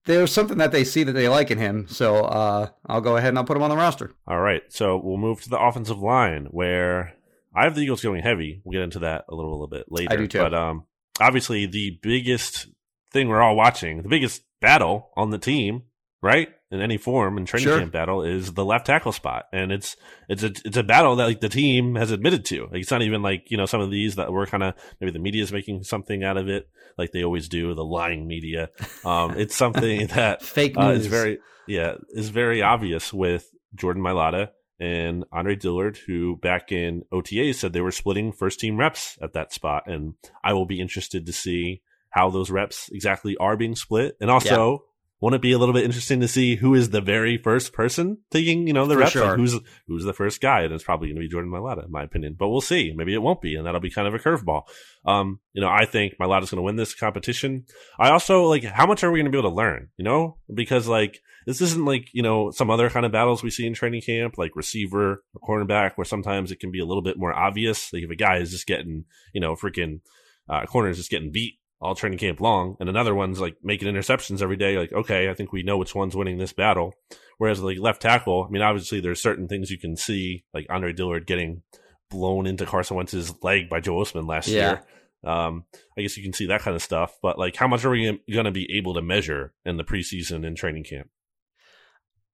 there's 0.04 0.32
something 0.32 0.58
that 0.58 0.72
they 0.72 0.84
see 0.84 1.02
that 1.04 1.12
they 1.12 1.28
like 1.28 1.50
in 1.50 1.58
him. 1.58 1.86
So 1.88 2.16
uh, 2.16 2.68
I'll 2.86 3.00
go 3.00 3.16
ahead 3.16 3.30
and 3.30 3.38
I'll 3.38 3.44
put 3.44 3.56
him 3.56 3.62
on 3.62 3.70
the 3.70 3.76
roster. 3.76 4.12
All 4.26 4.40
right. 4.40 4.62
So 4.68 5.00
we'll 5.02 5.16
move 5.16 5.42
to 5.42 5.50
the 5.50 5.60
offensive 5.60 5.98
line 5.98 6.46
where 6.50 7.14
I 7.54 7.64
have 7.64 7.74
the 7.74 7.82
Eagles 7.82 8.02
going 8.02 8.22
heavy. 8.22 8.62
We'll 8.64 8.72
get 8.72 8.82
into 8.82 9.00
that 9.00 9.24
a 9.28 9.34
little, 9.34 9.50
a 9.50 9.54
little 9.54 9.68
bit 9.68 9.86
later. 9.90 10.12
I 10.12 10.16
do 10.16 10.26
too. 10.26 10.38
But 10.38 10.54
um, 10.54 10.84
obviously, 11.20 11.66
the 11.66 11.98
biggest 12.02 12.68
thing 13.12 13.28
we're 13.28 13.42
all 13.42 13.56
watching, 13.56 14.02
the 14.02 14.08
biggest 14.08 14.42
battle 14.60 15.10
on 15.16 15.30
the 15.30 15.38
team, 15.38 15.82
right? 16.22 16.48
In 16.72 16.80
any 16.80 16.96
form 16.96 17.36
in 17.36 17.44
training 17.44 17.68
sure. 17.68 17.78
camp 17.78 17.92
battle 17.92 18.22
is 18.22 18.54
the 18.54 18.64
left 18.64 18.86
tackle 18.86 19.12
spot, 19.12 19.44
and 19.52 19.70
it's 19.70 19.94
it's 20.28 20.42
a 20.42 20.46
it's 20.64 20.76
a 20.78 20.82
battle 20.82 21.16
that 21.16 21.26
like 21.26 21.40
the 21.40 21.50
team 21.50 21.96
has 21.96 22.10
admitted 22.10 22.46
to. 22.46 22.62
Like 22.64 22.80
it's 22.80 22.90
not 22.90 23.02
even 23.02 23.20
like 23.20 23.50
you 23.50 23.58
know 23.58 23.66
some 23.66 23.82
of 23.82 23.90
these 23.90 24.16
that 24.16 24.32
we're 24.32 24.46
kind 24.46 24.62
of 24.62 24.74
maybe 24.98 25.12
the 25.12 25.18
media 25.18 25.42
is 25.42 25.52
making 25.52 25.84
something 25.84 26.24
out 26.24 26.38
of 26.38 26.48
it, 26.48 26.68
like 26.96 27.12
they 27.12 27.24
always 27.24 27.48
do, 27.48 27.74
the 27.74 27.84
lying 27.84 28.26
media. 28.26 28.70
Um, 29.04 29.32
it's 29.38 29.54
something 29.54 30.06
that 30.14 30.42
fake 30.42 30.74
news 30.76 30.86
uh, 30.86 31.00
is 31.00 31.06
very 31.06 31.38
yeah 31.68 31.96
is 32.08 32.30
very 32.30 32.62
obvious 32.62 33.12
with 33.12 33.50
Jordan 33.74 34.02
Mailata 34.02 34.48
and 34.80 35.24
Andre 35.30 35.54
Dillard, 35.54 35.98
who 35.98 36.36
back 36.36 36.72
in 36.72 37.02
OTA 37.12 37.52
said 37.52 37.74
they 37.74 37.82
were 37.82 37.92
splitting 37.92 38.32
first 38.32 38.58
team 38.58 38.78
reps 38.78 39.18
at 39.20 39.34
that 39.34 39.52
spot, 39.52 39.84
and 39.86 40.14
I 40.42 40.54
will 40.54 40.66
be 40.66 40.80
interested 40.80 41.26
to 41.26 41.34
see 41.34 41.82
how 42.08 42.30
those 42.30 42.50
reps 42.50 42.88
exactly 42.92 43.36
are 43.36 43.58
being 43.58 43.76
split, 43.76 44.16
and 44.22 44.30
also. 44.30 44.72
Yeah 44.72 44.88
won't 45.22 45.36
it 45.36 45.40
be 45.40 45.52
a 45.52 45.58
little 45.58 45.72
bit 45.72 45.84
interesting 45.84 46.18
to 46.18 46.26
see 46.26 46.56
who 46.56 46.74
is 46.74 46.90
the 46.90 47.00
very 47.00 47.38
first 47.38 47.72
person 47.72 48.18
taking, 48.32 48.66
you 48.66 48.72
know, 48.72 48.86
the 48.86 48.96
reps? 48.96 49.12
Sure. 49.12 49.28
Like 49.28 49.36
who's 49.36 49.56
who's 49.86 50.02
the 50.02 50.12
first 50.12 50.40
guy? 50.40 50.62
And 50.62 50.74
it's 50.74 50.82
probably 50.82 51.06
going 51.06 51.14
to 51.14 51.20
be 51.20 51.28
Jordan 51.28 51.48
Mailata, 51.48 51.84
in 51.84 51.92
my 51.92 52.02
opinion. 52.02 52.34
But 52.36 52.48
we'll 52.48 52.60
see. 52.60 52.92
Maybe 52.92 53.14
it 53.14 53.22
won't 53.22 53.40
be, 53.40 53.54
and 53.54 53.64
that'll 53.64 53.80
be 53.80 53.88
kind 53.88 54.08
of 54.08 54.14
a 54.14 54.18
curveball. 54.18 54.62
Um, 55.06 55.38
you 55.52 55.62
know, 55.62 55.68
I 55.68 55.86
think 55.86 56.14
Mailata's 56.20 56.50
going 56.50 56.56
to 56.56 56.62
win 56.62 56.74
this 56.74 56.92
competition. 56.92 57.66
I 58.00 58.10
also 58.10 58.46
like 58.46 58.64
how 58.64 58.84
much 58.84 59.04
are 59.04 59.12
we 59.12 59.20
going 59.20 59.26
to 59.26 59.30
be 59.30 59.38
able 59.38 59.50
to 59.50 59.56
learn? 59.56 59.90
You 59.96 60.04
know, 60.04 60.38
because 60.52 60.88
like 60.88 61.20
this 61.46 61.60
isn't 61.60 61.84
like 61.84 62.08
you 62.12 62.24
know 62.24 62.50
some 62.50 62.68
other 62.68 62.90
kind 62.90 63.06
of 63.06 63.12
battles 63.12 63.44
we 63.44 63.50
see 63.50 63.64
in 63.64 63.74
training 63.74 64.02
camp, 64.02 64.38
like 64.38 64.56
receiver 64.56 65.22
or 65.34 65.40
cornerback, 65.48 65.92
where 65.94 66.04
sometimes 66.04 66.50
it 66.50 66.58
can 66.58 66.72
be 66.72 66.80
a 66.80 66.84
little 66.84 67.00
bit 67.00 67.16
more 67.16 67.32
obvious. 67.32 67.92
Like 67.92 68.02
if 68.02 68.10
a 68.10 68.16
guy 68.16 68.38
is 68.38 68.50
just 68.50 68.66
getting, 68.66 69.04
you 69.32 69.40
know, 69.40 69.54
freaking 69.54 70.00
uh, 70.48 70.66
corner 70.66 70.88
is 70.88 70.96
just 70.96 71.10
getting 71.10 71.30
beat 71.30 71.60
all 71.82 71.96
training 71.96 72.18
camp 72.18 72.40
long, 72.40 72.76
and 72.78 72.88
another 72.88 73.14
one's 73.14 73.40
like 73.40 73.56
making 73.62 73.92
interceptions 73.92 74.40
every 74.40 74.56
day. 74.56 74.78
Like, 74.78 74.92
okay, 74.92 75.28
I 75.28 75.34
think 75.34 75.52
we 75.52 75.64
know 75.64 75.76
which 75.76 75.94
one's 75.94 76.14
winning 76.14 76.38
this 76.38 76.52
battle. 76.52 76.94
Whereas 77.38 77.60
like 77.60 77.78
left 77.78 78.00
tackle, 78.00 78.44
I 78.46 78.50
mean, 78.50 78.62
obviously 78.62 79.00
there's 79.00 79.20
certain 79.20 79.48
things 79.48 79.70
you 79.70 79.78
can 79.78 79.96
see, 79.96 80.44
like 80.54 80.66
Andre 80.70 80.92
Dillard 80.92 81.26
getting 81.26 81.62
blown 82.08 82.46
into 82.46 82.66
Carson 82.66 82.96
Wentz's 82.96 83.34
leg 83.42 83.68
by 83.68 83.80
Joe 83.80 83.94
Ostman 83.94 84.28
last 84.28 84.46
yeah. 84.46 84.70
year. 84.70 84.82
Um, 85.24 85.64
I 85.98 86.02
guess 86.02 86.16
you 86.16 86.22
can 86.22 86.32
see 86.32 86.46
that 86.46 86.60
kind 86.60 86.76
of 86.76 86.82
stuff, 86.82 87.16
but 87.20 87.38
like, 87.38 87.56
how 87.56 87.66
much 87.66 87.84
are 87.84 87.90
we 87.90 88.20
going 88.32 88.44
to 88.44 88.52
be 88.52 88.76
able 88.76 88.94
to 88.94 89.02
measure 89.02 89.52
in 89.64 89.76
the 89.76 89.84
preseason 89.84 90.46
and 90.46 90.56
training 90.56 90.84
camp? 90.84 91.08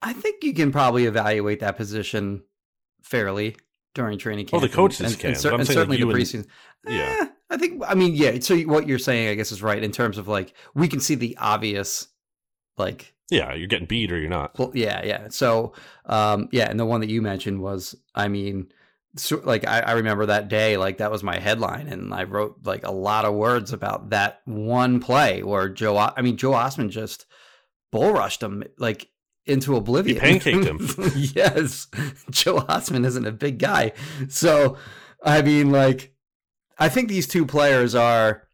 I 0.03 0.13
think 0.13 0.45
you 0.45 0.53
can 0.53 0.73
probably 0.73 1.07
evaluate 1.07 1.61
that 1.61 1.77
position 1.77 2.43
fairly 3.03 3.57
during 3.95 4.19
training 4.19 4.47
camp. 4.47 4.63
Oh, 4.63 4.67
the 4.67 4.73
coaches 4.73 5.13
and, 5.13 5.19
can. 5.19 5.35
And, 5.35 5.45
and, 5.45 5.55
and 5.61 5.67
certainly 5.67 5.99
like 5.99 6.15
the 6.15 6.21
preseason. 6.21 6.47
And, 6.85 6.95
yeah. 6.95 7.17
Eh, 7.23 7.27
think. 7.59 7.83
I 7.87 7.95
mean, 7.95 8.15
yeah. 8.15 8.39
So 8.41 8.59
what 8.61 8.87
you're 8.87 8.99
saying, 8.99 9.29
I 9.29 9.35
guess, 9.35 9.53
is 9.53 9.63
right 9.63 9.83
in 9.83 9.93
terms 9.93 10.19
of 10.19 10.29
like 10.29 10.55
we 10.75 10.89
can 10.89 11.01
see 11.01 11.15
the 11.15 11.37
obvious, 11.39 12.09
like. 12.77 13.15
Yeah, 13.31 13.53
you're 13.53 13.67
getting 13.67 13.87
beat 13.87 14.11
or 14.11 14.19
you're 14.19 14.31
not. 14.31 14.59
Well, 14.59 14.73
yeah, 14.73 15.05
yeah. 15.05 15.29
So, 15.29 15.75
um, 16.07 16.49
yeah, 16.51 16.71
and 16.71 16.81
the 16.81 16.87
one 16.87 17.03
that 17.03 17.11
you 17.11 17.21
mentioned 17.21 17.61
was, 17.61 17.95
I 18.15 18.29
mean, 18.29 18.69
so, 19.17 19.41
like 19.45 19.67
I, 19.67 19.81
I 19.81 19.93
remember 19.93 20.27
that 20.27 20.49
day, 20.49 20.77
like 20.77 20.99
that 20.99 21.11
was 21.11 21.23
my 21.23 21.39
headline, 21.39 21.89
and 21.89 22.13
I 22.13 22.25
wrote 22.25 22.61
like 22.65 22.87
a 22.87 22.93
lot 22.93 23.25
of 23.25 23.35
words 23.35 23.73
about 23.73 24.11
that 24.11 24.41
one 24.45 25.01
play 25.01 25.43
where 25.43 25.69
Joe. 25.69 25.97
I 25.97 26.23
mean, 26.23 26.37
Joe 26.37 26.53
Ostman 26.53 26.91
just 26.91 27.27
bull 27.91 28.13
rushed 28.13 28.43
him 28.43 28.65
like 28.79 29.09
into 29.47 29.77
oblivion. 29.77 30.21
He 30.21 30.39
pancaked 30.39 30.65
him. 30.65 31.13
yes, 31.35 31.87
Joe 32.31 32.61
Ostman 32.61 33.05
isn't 33.07 33.27
a 33.27 33.33
big 33.33 33.59
guy, 33.59 33.93
so 34.29 34.77
I 35.23 35.43
mean, 35.43 35.71
like 35.71 36.13
I 36.79 36.89
think 36.89 37.09
these 37.09 37.27
two 37.27 37.45
players 37.45 37.95
are 37.95 38.49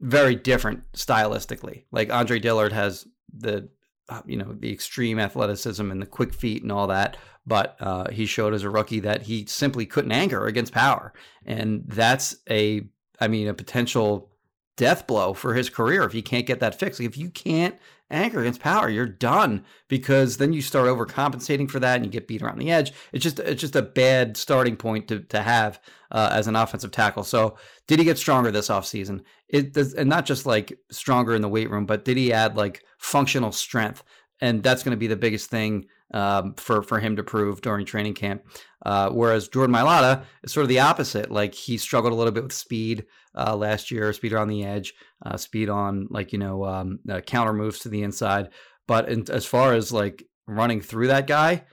very 0.00 0.34
different 0.34 0.90
stylistically. 0.92 1.84
Like 1.90 2.12
Andre 2.12 2.38
Dillard 2.38 2.72
has 2.72 3.06
the 3.36 3.68
uh, 4.08 4.20
you 4.26 4.36
know 4.36 4.52
the 4.52 4.72
extreme 4.72 5.18
athleticism 5.18 5.90
and 5.90 6.00
the 6.00 6.06
quick 6.06 6.34
feet 6.34 6.62
and 6.62 6.70
all 6.70 6.86
that, 6.88 7.16
but 7.46 7.76
uh, 7.80 8.10
he 8.10 8.26
showed 8.26 8.52
as 8.54 8.62
a 8.62 8.70
rookie 8.70 9.00
that 9.00 9.22
he 9.22 9.46
simply 9.46 9.86
couldn't 9.86 10.12
anchor 10.12 10.46
against 10.46 10.72
power, 10.72 11.12
and 11.46 11.84
that's 11.86 12.36
a 12.50 12.82
I 13.20 13.28
mean 13.28 13.48
a 13.48 13.54
potential 13.54 14.30
death 14.76 15.06
blow 15.06 15.32
for 15.32 15.54
his 15.54 15.70
career 15.70 16.02
if 16.02 16.12
he 16.12 16.22
can't 16.22 16.46
get 16.46 16.60
that 16.60 16.78
fixed. 16.78 17.00
If 17.00 17.16
you 17.16 17.30
can't 17.30 17.76
anchor 18.14 18.40
against 18.40 18.60
power, 18.60 18.88
you're 18.88 19.06
done 19.06 19.64
because 19.88 20.36
then 20.36 20.52
you 20.52 20.62
start 20.62 20.86
overcompensating 20.86 21.70
for 21.70 21.80
that 21.80 21.96
and 21.96 22.04
you 22.04 22.10
get 22.10 22.28
beat 22.28 22.42
around 22.42 22.58
the 22.58 22.70
edge. 22.70 22.92
It's 23.12 23.22
just 23.22 23.38
it's 23.40 23.60
just 23.60 23.76
a 23.76 23.82
bad 23.82 24.36
starting 24.36 24.76
point 24.76 25.08
to 25.08 25.20
to 25.20 25.42
have 25.42 25.80
uh, 26.10 26.30
as 26.32 26.46
an 26.46 26.56
offensive 26.56 26.92
tackle. 26.92 27.24
So 27.24 27.56
did 27.86 27.98
he 27.98 28.04
get 28.04 28.18
stronger 28.18 28.50
this 28.50 28.68
offseason? 28.68 29.22
It 29.48 29.72
does, 29.72 29.94
and 29.94 30.08
not 30.08 30.26
just 30.26 30.46
like 30.46 30.78
stronger 30.90 31.34
in 31.34 31.42
the 31.42 31.48
weight 31.48 31.70
room, 31.70 31.86
but 31.86 32.04
did 32.04 32.16
he 32.16 32.32
add 32.32 32.56
like 32.56 32.82
functional 32.98 33.52
strength? 33.52 34.02
And 34.40 34.62
that's 34.62 34.82
going 34.82 34.92
to 34.92 34.98
be 34.98 35.06
the 35.06 35.16
biggest 35.16 35.48
thing 35.48 35.86
um, 36.12 36.54
for 36.54 36.82
for 36.82 36.98
him 37.00 37.16
to 37.16 37.22
prove 37.22 37.60
during 37.60 37.86
training 37.86 38.14
camp. 38.14 38.44
Uh, 38.84 39.10
whereas 39.10 39.48
Jordan 39.48 39.74
Mailata 39.74 40.24
is 40.42 40.52
sort 40.52 40.62
of 40.62 40.68
the 40.68 40.80
opposite. 40.80 41.30
Like 41.30 41.54
he 41.54 41.76
struggled 41.76 42.12
a 42.12 42.16
little 42.16 42.32
bit 42.32 42.42
with 42.42 42.52
speed 42.52 43.06
uh, 43.36 43.56
last 43.56 43.90
year, 43.90 44.12
speed 44.12 44.32
around 44.32 44.48
the 44.48 44.64
edge, 44.64 44.94
uh, 45.24 45.36
speed 45.36 45.68
on 45.68 46.08
like 46.10 46.32
you 46.32 46.38
know 46.38 46.64
um, 46.64 46.98
uh, 47.08 47.20
counter 47.20 47.52
moves 47.52 47.80
to 47.80 47.88
the 47.88 48.02
inside. 48.02 48.50
But 48.86 49.08
in, 49.08 49.28
as 49.30 49.46
far 49.46 49.74
as 49.74 49.92
like 49.92 50.24
running 50.46 50.80
through 50.80 51.08
that 51.08 51.26
guy, 51.26 51.64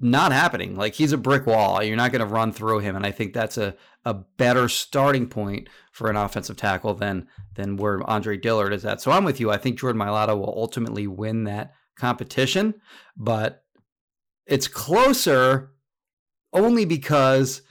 not 0.00 0.32
happening. 0.32 0.76
Like 0.76 0.94
he's 0.94 1.12
a 1.12 1.18
brick 1.18 1.46
wall. 1.46 1.82
You're 1.82 1.96
not 1.96 2.12
going 2.12 2.26
to 2.26 2.32
run 2.32 2.52
through 2.52 2.80
him, 2.80 2.96
and 2.96 3.06
I 3.06 3.12
think 3.12 3.32
that's 3.32 3.58
a 3.58 3.76
a 4.04 4.14
better 4.14 4.68
starting 4.68 5.28
point 5.28 5.68
for 5.92 6.08
an 6.08 6.16
offensive 6.16 6.56
tackle 6.56 6.94
than 6.94 7.28
than 7.54 7.76
where 7.76 8.02
Andre 8.08 8.36
Dillard 8.36 8.72
is 8.72 8.84
at. 8.84 9.00
So 9.00 9.10
I'm 9.10 9.24
with 9.24 9.40
you. 9.40 9.50
I 9.50 9.58
think 9.58 9.78
Jordan 9.78 10.00
Mailata 10.00 10.36
will 10.38 10.54
ultimately 10.56 11.06
win 11.06 11.44
that 11.44 11.74
competition, 12.00 12.74
but 13.16 13.64
it's 14.46 14.66
closer 14.66 15.72
only 16.52 16.84
because 16.84 17.62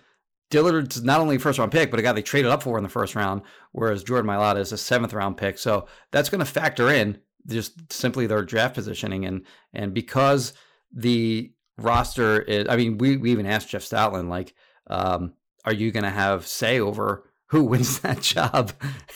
Dillard's 0.50 1.04
not 1.04 1.20
only 1.20 1.36
a 1.36 1.40
first 1.40 1.60
round 1.60 1.72
pick, 1.72 1.92
but 1.92 2.00
a 2.00 2.04
guy 2.04 2.14
they 2.14 2.22
traded 2.22 2.52
up 2.52 2.64
for 2.64 2.78
in 2.78 2.84
the 2.84 2.90
first 2.90 3.16
round, 3.16 3.42
whereas 3.72 4.04
Jordan 4.04 4.30
Mailata 4.30 4.60
is 4.60 4.72
a 4.72 4.78
seventh 4.78 5.14
round 5.14 5.38
pick. 5.38 5.58
So 5.58 5.88
that's 6.12 6.30
going 6.30 6.40
to 6.40 6.46
factor 6.46 6.90
in 6.90 7.20
just 7.48 7.92
simply 7.92 8.28
their 8.28 8.44
draft 8.44 8.76
positioning. 8.76 9.26
And 9.26 9.46
and 9.74 9.94
because 9.94 10.54
the 10.92 11.52
roster 11.78 12.42
is, 12.42 12.68
I 12.68 12.78
mean, 12.78 12.98
we, 12.98 13.18
we 13.18 13.32
even 13.32 13.46
asked 13.46 13.70
Jeff 13.70 13.84
Stoutland, 13.84 14.30
like, 14.30 14.54
um, 14.88 15.34
are 15.66 15.74
you 15.74 15.92
going 15.92 16.04
to 16.04 16.10
have 16.10 16.48
say 16.48 16.80
over 16.80 17.29
who 17.50 17.64
wins 17.64 18.00
that 18.00 18.22
job? 18.22 18.72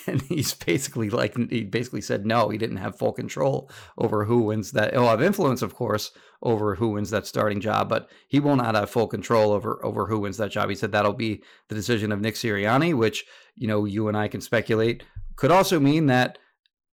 And 0.06 0.22
he's 0.24 0.54
basically 0.54 1.10
like, 1.10 1.36
he 1.50 1.64
basically 1.64 2.02
said 2.02 2.26
no, 2.26 2.50
he 2.50 2.58
didn't 2.58 2.78
have 2.78 2.98
full 2.98 3.14
control 3.14 3.70
over 3.98 4.26
who 4.26 4.42
wins 4.44 4.72
that. 4.72 4.94
He'll 4.94 5.08
have 5.08 5.22
influence, 5.22 5.62
of 5.62 5.74
course, 5.74 6.12
over 6.42 6.76
who 6.76 6.90
wins 6.90 7.10
that 7.12 7.26
starting 7.26 7.62
job, 7.62 7.90
but 7.90 8.10
he 8.28 8.40
will 8.40 8.56
not 8.56 8.76
have 8.76 8.90
full 8.90 9.08
control 9.08 9.52
over 9.52 9.84
over 9.84 10.08
who 10.08 10.20
wins 10.20 10.38
that 10.38 10.52
job. 10.52 10.70
He 10.70 10.76
said 10.76 10.92
that'll 10.92 11.14
be 11.14 11.44
the 11.70 11.76
decision 11.76 12.12
of 12.12 12.20
Nick 12.20 12.36
Sirianni, 12.36 12.94
which 12.94 13.26
you 13.56 13.68
know 13.68 13.86
you 13.86 14.08
and 14.08 14.18
I 14.18 14.28
can 14.28 14.42
speculate 14.42 15.04
could 15.36 15.52
also 15.52 15.80
mean 15.80 16.08
that 16.08 16.38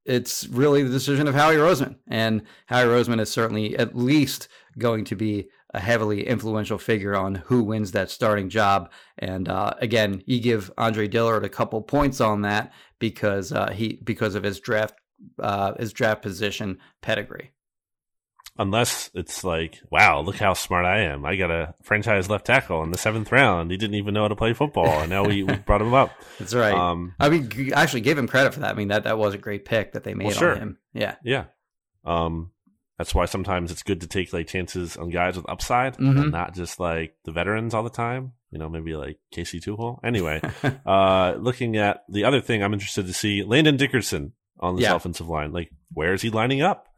it's 0.05 0.47
really 0.49 0.83
the 0.83 0.91
decision 0.91 1.29
of 1.29 1.35
Howie 1.35 1.57
Roseman, 1.57 1.97
and 2.09 2.43
Howie 2.67 2.87
Roseman 2.87 3.21
is 3.21 3.31
certainly 3.31 3.77
at 3.77 3.97
least 3.97 4.49
going 4.79 5.05
to 5.05 5.17
be 5.17 5.49
a 5.73 5.81
heavily 5.81 6.27
influential 6.27 6.79
figure 6.79 7.17
on 7.17 7.37
who 7.37 7.63
wins 7.63 7.93
that 7.93 8.11
starting 8.11 8.49
job. 8.49 8.91
And 9.19 9.49
uh, 9.49 9.75
again, 9.79 10.23
you 10.27 10.41
give 10.41 10.71
Andre 10.77 11.09
Dillard 11.09 11.45
a 11.45 11.49
couple 11.49 11.81
points 11.83 12.21
on 12.21 12.43
that 12.43 12.73
because 12.99 13.53
uh, 13.53 13.71
he 13.71 14.01
because 14.03 14.35
of 14.35 14.43
his 14.43 14.61
draft 14.61 14.95
uh, 15.39 15.75
his 15.79 15.93
draft 15.93 16.23
position 16.23 16.79
pedigree 17.03 17.53
unless 18.61 19.11
it's 19.15 19.43
like, 19.43 19.81
wow, 19.91 20.21
look 20.21 20.37
how 20.37 20.53
smart 20.53 20.85
I 20.85 21.01
am. 21.01 21.25
I 21.25 21.37
got 21.37 21.51
a 21.51 21.75
franchise 21.83 22.29
left 22.29 22.45
tackle 22.45 22.83
in 22.85 22.91
the 22.91 22.99
seventh 22.99 23.33
round. 23.33 23.71
He 23.71 23.79
didn't 23.79 23.97
even 23.97 24.13
know 24.13 24.23
how 24.23 24.29
to 24.29 24.37
play 24.37 24.53
football, 24.53 25.01
and 25.01 25.09
now 25.09 25.25
we, 25.25 25.43
we 25.43 25.57
brought 25.67 25.81
him 25.81 25.95
up. 25.95 26.13
That's 26.39 26.55
right. 26.55 26.75
Um, 26.75 27.15
I 27.19 27.31
mean, 27.31 27.73
actually 27.75 28.03
gave 28.03 28.19
him 28.19 28.29
credit 28.29 28.53
for 28.53 28.61
that. 28.61 28.71
I 28.71 28.75
mean, 28.75 28.89
that 28.89 29.05
that 29.05 29.19
was 29.19 29.35
a 29.35 29.39
great 29.39 29.65
pick 29.65 29.93
that 29.93 30.05
they 30.05 30.15
made 30.15 30.27
well, 30.27 30.37
sure. 30.37 30.53
on 30.53 30.59
him. 30.59 30.79
Yeah, 30.93 31.17
yeah. 31.25 31.45
Um, 32.05 32.51
that's 33.01 33.15
why 33.15 33.25
sometimes 33.25 33.73
it's 33.73 33.83
good 33.83 34.03
to 34.03 34.07
take 34.07 34.31
like 34.31 34.47
chances 34.47 34.99
on 34.99 35.09
guys 35.09 35.35
with 35.35 35.49
upside, 35.49 35.95
mm-hmm. 35.95 36.19
and 36.19 36.33
not 36.33 36.53
just 36.55 36.79
like 36.79 37.17
the 37.25 37.33
veterans 37.33 37.73
all 37.73 37.83
the 37.83 37.89
time. 37.89 38.33
You 38.51 38.59
know, 38.59 38.69
maybe 38.69 38.95
like 38.95 39.19
Casey 39.31 39.59
Toohill. 39.59 40.01
Anyway, 40.05 40.43
uh, 40.87 41.33
looking 41.39 41.79
at 41.79 42.05
the 42.11 42.25
other 42.25 42.43
thing, 42.43 42.63
I'm 42.63 42.75
interested 42.75 43.07
to 43.07 43.15
see 43.15 43.43
Landon 43.43 43.79
Dickerson 43.79 44.35
on 44.59 44.77
this 44.77 44.83
yeah. 44.83 44.95
offensive 44.95 45.31
line. 45.31 45.51
Like, 45.51 45.71
where 45.91 46.13
is 46.13 46.21
he 46.21 46.29
lining 46.29 46.61
up? 46.61 46.89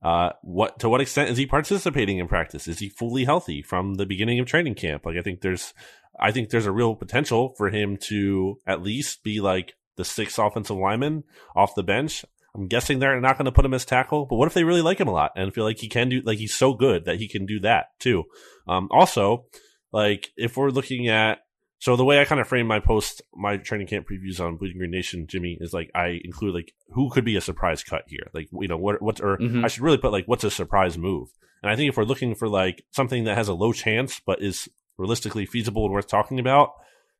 Uh, 0.00 0.30
what 0.42 0.78
to 0.78 0.88
what 0.88 1.00
extent 1.00 1.28
is 1.28 1.38
he 1.38 1.44
participating 1.44 2.18
in 2.18 2.28
practice? 2.28 2.68
Is 2.68 2.78
he 2.78 2.88
fully 2.88 3.24
healthy 3.24 3.60
from 3.60 3.94
the 3.94 4.06
beginning 4.06 4.38
of 4.38 4.46
training 4.46 4.76
camp? 4.76 5.04
Like 5.04 5.16
I 5.16 5.22
think 5.22 5.40
there's, 5.40 5.74
I 6.20 6.30
think 6.30 6.50
there's 6.50 6.66
a 6.66 6.70
real 6.70 6.94
potential 6.94 7.52
for 7.58 7.68
him 7.68 7.96
to 8.02 8.60
at 8.64 8.80
least 8.80 9.24
be 9.24 9.40
like 9.40 9.74
the 9.96 10.04
sixth 10.04 10.38
offensive 10.38 10.76
lineman 10.76 11.24
off 11.56 11.74
the 11.74 11.82
bench. 11.82 12.24
I'm 12.58 12.66
guessing 12.66 12.98
they're 12.98 13.20
not 13.20 13.38
going 13.38 13.44
to 13.44 13.52
put 13.52 13.64
him 13.64 13.74
as 13.74 13.84
tackle, 13.84 14.26
but 14.26 14.36
what 14.36 14.48
if 14.48 14.54
they 14.54 14.64
really 14.64 14.82
like 14.82 14.98
him 14.98 15.08
a 15.08 15.12
lot 15.12 15.32
and 15.36 15.54
feel 15.54 15.64
like 15.64 15.78
he 15.78 15.88
can 15.88 16.08
do, 16.08 16.20
like 16.24 16.38
he's 16.38 16.54
so 16.54 16.74
good 16.74 17.04
that 17.04 17.18
he 17.18 17.28
can 17.28 17.46
do 17.46 17.60
that 17.60 17.98
too. 18.00 18.24
Um, 18.66 18.88
also, 18.90 19.44
like 19.92 20.30
if 20.36 20.56
we're 20.56 20.70
looking 20.70 21.08
at 21.08 21.38
so 21.80 21.94
the 21.94 22.04
way 22.04 22.20
I 22.20 22.24
kind 22.24 22.40
of 22.40 22.48
frame 22.48 22.66
my 22.66 22.80
post, 22.80 23.22
my 23.34 23.56
training 23.56 23.86
camp 23.86 24.06
previews 24.08 24.44
on 24.44 24.56
Bleeding 24.56 24.78
Green 24.78 24.90
Nation, 24.90 25.28
Jimmy, 25.28 25.56
is 25.60 25.72
like 25.72 25.90
I 25.94 26.20
include 26.24 26.54
like 26.54 26.72
who 26.88 27.08
could 27.10 27.24
be 27.24 27.36
a 27.36 27.40
surprise 27.40 27.84
cut 27.84 28.02
here, 28.08 28.28
like 28.34 28.48
you 28.52 28.66
know 28.66 28.76
what 28.76 29.00
what 29.00 29.20
or 29.20 29.36
mm-hmm. 29.36 29.64
I 29.64 29.68
should 29.68 29.84
really 29.84 29.98
put 29.98 30.10
like 30.10 30.26
what's 30.26 30.44
a 30.44 30.50
surprise 30.50 30.98
move. 30.98 31.28
And 31.62 31.70
I 31.70 31.76
think 31.76 31.88
if 31.88 31.96
we're 31.96 32.04
looking 32.04 32.34
for 32.34 32.48
like 32.48 32.84
something 32.90 33.24
that 33.24 33.36
has 33.36 33.48
a 33.48 33.54
low 33.54 33.72
chance 33.72 34.20
but 34.24 34.42
is 34.42 34.68
realistically 34.96 35.46
feasible 35.46 35.84
and 35.84 35.94
worth 35.94 36.08
talking 36.08 36.40
about, 36.40 36.72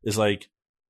is 0.03 0.19
like 0.19 0.49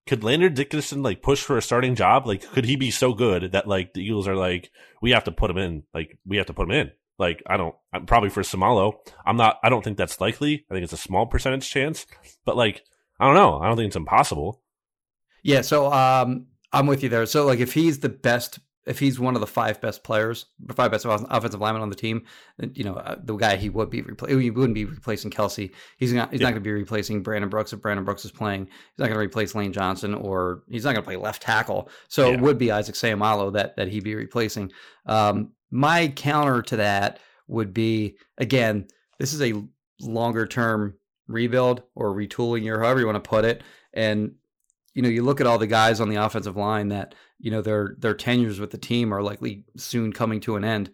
could 0.08 0.24
Landon 0.24 0.54
Dickerson 0.54 1.02
like 1.02 1.22
push 1.22 1.42
for 1.42 1.56
a 1.56 1.62
starting 1.62 1.94
job? 1.94 2.26
Like 2.26 2.42
could 2.42 2.64
he 2.64 2.76
be 2.76 2.90
so 2.90 3.12
good 3.12 3.52
that 3.52 3.68
like 3.68 3.94
the 3.94 4.02
Eagles 4.02 4.26
are 4.26 4.36
like 4.36 4.70
we 5.00 5.12
have 5.12 5.24
to 5.24 5.32
put 5.32 5.50
him 5.50 5.58
in, 5.58 5.84
like 5.94 6.18
we 6.26 6.38
have 6.38 6.46
to 6.46 6.54
put 6.54 6.68
him 6.68 6.74
in. 6.74 6.90
Like 7.18 7.42
I 7.46 7.56
don't, 7.56 7.74
I'm 7.92 8.06
probably 8.06 8.30
for 8.30 8.42
Seumalo. 8.42 8.94
I'm 9.26 9.36
not. 9.36 9.58
I 9.62 9.68
don't 9.68 9.82
think 9.82 9.98
that's 9.98 10.20
likely. 10.20 10.64
I 10.70 10.74
think 10.74 10.84
it's 10.84 10.92
a 10.92 10.96
small 10.96 11.26
percentage 11.26 11.68
chance, 11.68 12.06
but 12.44 12.56
like 12.56 12.82
I 13.18 13.26
don't 13.26 13.34
know. 13.34 13.58
I 13.58 13.66
don't 13.66 13.76
think 13.76 13.88
it's 13.88 13.96
impossible. 13.96 14.62
Yeah, 15.42 15.62
so 15.62 15.92
um, 15.92 16.46
I'm 16.72 16.86
with 16.86 17.02
you 17.02 17.08
there. 17.08 17.26
So 17.26 17.46
like, 17.46 17.60
if 17.60 17.72
he's 17.72 18.00
the 18.00 18.08
best, 18.08 18.60
if 18.88 18.98
he's 18.98 19.20
one 19.20 19.34
of 19.34 19.40
the 19.42 19.46
five 19.46 19.80
best 19.82 20.02
players, 20.02 20.46
five 20.74 20.90
best 20.90 21.04
offensive 21.06 21.60
linemen 21.60 21.82
on 21.82 21.90
the 21.90 21.94
team, 21.94 22.24
you 22.72 22.84
know, 22.84 22.94
uh, 22.94 23.16
the 23.22 23.36
guy 23.36 23.56
he 23.56 23.68
would 23.68 23.90
be 23.90 24.00
replacing, 24.00 24.40
he 24.40 24.50
wouldn't 24.50 24.74
be 24.74 24.86
replacing 24.86 25.30
Kelce. 25.30 25.70
He's 25.98 26.12
not. 26.12 26.30
He's 26.32 26.40
yeah. 26.40 26.46
not 26.46 26.52
going 26.52 26.62
to 26.62 26.68
be 26.68 26.72
replacing 26.72 27.22
Brandon 27.22 27.50
Brooks 27.50 27.72
if 27.74 27.82
Brandon 27.82 28.04
Brooks 28.04 28.24
is 28.24 28.32
playing. 28.32 28.64
He's 28.64 28.98
not 28.98 29.06
going 29.06 29.18
to 29.18 29.24
replace 29.24 29.54
Lane 29.54 29.74
Johnson, 29.74 30.14
or 30.14 30.62
he's 30.68 30.84
not 30.84 30.92
going 30.92 31.02
to 31.02 31.06
play 31.06 31.16
left 31.16 31.42
tackle. 31.42 31.90
So 32.08 32.28
yeah. 32.28 32.34
it 32.34 32.40
would 32.40 32.56
be 32.56 32.72
Isaac 32.72 32.94
Seumalo 32.94 33.52
that 33.52 33.76
that 33.76 33.88
he'd 33.88 34.04
be 34.04 34.14
replacing. 34.14 34.72
Um, 35.04 35.52
my 35.70 36.08
counter 36.08 36.62
to 36.62 36.76
that 36.76 37.20
would 37.46 37.74
be 37.74 38.16
again, 38.38 38.88
this 39.18 39.34
is 39.34 39.42
a 39.42 39.62
longer 40.00 40.46
term 40.46 40.94
rebuild 41.26 41.82
or 41.94 42.14
retooling 42.14 42.66
or 42.70 42.82
however 42.82 43.00
you 43.00 43.06
want 43.06 43.22
to 43.22 43.28
put 43.28 43.44
it. 43.44 43.62
And 43.92 44.36
you 44.94 45.02
know, 45.02 45.08
you 45.08 45.22
look 45.22 45.40
at 45.40 45.46
all 45.46 45.58
the 45.58 45.66
guys 45.66 46.00
on 46.00 46.08
the 46.08 46.16
offensive 46.16 46.56
line 46.56 46.88
that 46.88 47.14
you 47.38 47.50
know 47.50 47.62
their 47.62 47.96
their 47.98 48.14
tenures 48.14 48.60
with 48.60 48.70
the 48.70 48.78
team 48.78 49.12
are 49.12 49.22
likely 49.22 49.64
soon 49.76 50.12
coming 50.12 50.40
to 50.40 50.56
an 50.56 50.64
end. 50.64 50.90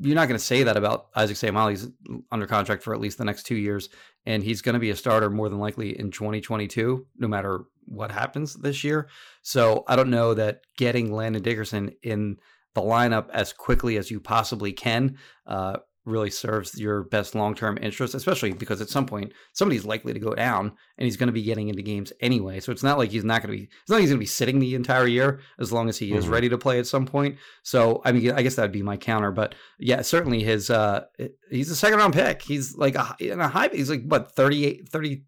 You're 0.00 0.14
not 0.14 0.28
going 0.28 0.38
to 0.38 0.44
say 0.44 0.62
that 0.62 0.76
about 0.76 1.08
Isaac 1.14 1.36
Seumalo. 1.36 1.70
He's 1.70 1.88
under 2.32 2.46
contract 2.46 2.82
for 2.82 2.94
at 2.94 3.00
least 3.00 3.18
the 3.18 3.24
next 3.24 3.44
two 3.44 3.56
years, 3.56 3.90
and 4.24 4.42
he's 4.42 4.62
going 4.62 4.72
to 4.72 4.80
be 4.80 4.90
a 4.90 4.96
starter 4.96 5.28
more 5.28 5.50
than 5.50 5.58
likely 5.58 5.98
in 5.98 6.10
2022, 6.10 7.06
no 7.18 7.28
matter 7.28 7.64
what 7.84 8.10
happens 8.10 8.54
this 8.54 8.82
year. 8.82 9.08
So 9.42 9.84
I 9.86 9.94
don't 9.94 10.10
know 10.10 10.34
that 10.34 10.62
getting 10.78 11.12
Landon 11.12 11.42
Dickerson 11.42 11.92
in 12.02 12.38
the 12.74 12.82
lineup 12.82 13.28
as 13.30 13.52
quickly 13.52 13.96
as 13.96 14.10
you 14.10 14.20
possibly 14.20 14.72
can 14.72 15.18
uh, 15.46 15.78
really 16.06 16.30
serves 16.30 16.78
your 16.78 17.02
best 17.02 17.34
long-term 17.34 17.78
interest 17.82 18.14
especially 18.14 18.52
because 18.52 18.80
at 18.80 18.88
some 18.88 19.04
point 19.04 19.32
somebody's 19.52 19.84
likely 19.84 20.12
to 20.12 20.20
go 20.20 20.34
down 20.34 20.72
and 20.96 21.04
he's 21.04 21.16
going 21.16 21.26
to 21.26 21.32
be 21.32 21.42
getting 21.42 21.68
into 21.68 21.82
games 21.82 22.12
anyway. 22.20 22.60
So 22.60 22.72
it's 22.72 22.82
not 22.82 22.96
like 22.96 23.10
he's 23.10 23.24
not 23.24 23.42
going 23.42 23.52
to 23.52 23.58
be 23.58 23.64
it's 23.64 23.90
not 23.90 23.96
like 23.96 24.02
he's 24.02 24.10
going 24.10 24.18
to 24.18 24.22
be 24.22 24.26
sitting 24.26 24.60
the 24.60 24.74
entire 24.74 25.06
year 25.06 25.40
as 25.58 25.72
long 25.72 25.88
as 25.88 25.98
he 25.98 26.10
mm-hmm. 26.10 26.18
is 26.18 26.28
ready 26.28 26.48
to 26.48 26.56
play 26.56 26.78
at 26.78 26.86
some 26.86 27.06
point. 27.06 27.36
So 27.62 28.00
i 28.04 28.12
mean 28.12 28.30
i 28.32 28.42
guess 28.42 28.54
that'd 28.54 28.72
be 28.72 28.82
my 28.82 28.96
counter 28.96 29.32
but 29.32 29.54
yeah 29.78 30.02
certainly 30.02 30.42
his 30.42 30.70
uh 30.70 31.04
he's 31.50 31.70
a 31.70 31.76
second 31.76 31.98
round 31.98 32.14
pick. 32.14 32.42
He's 32.42 32.76
like 32.76 32.94
a, 32.94 33.16
in 33.18 33.40
a 33.40 33.48
high 33.48 33.68
he's 33.68 33.90
like 33.90 34.04
what 34.06 34.32
38 34.32 34.88
30 34.88 35.24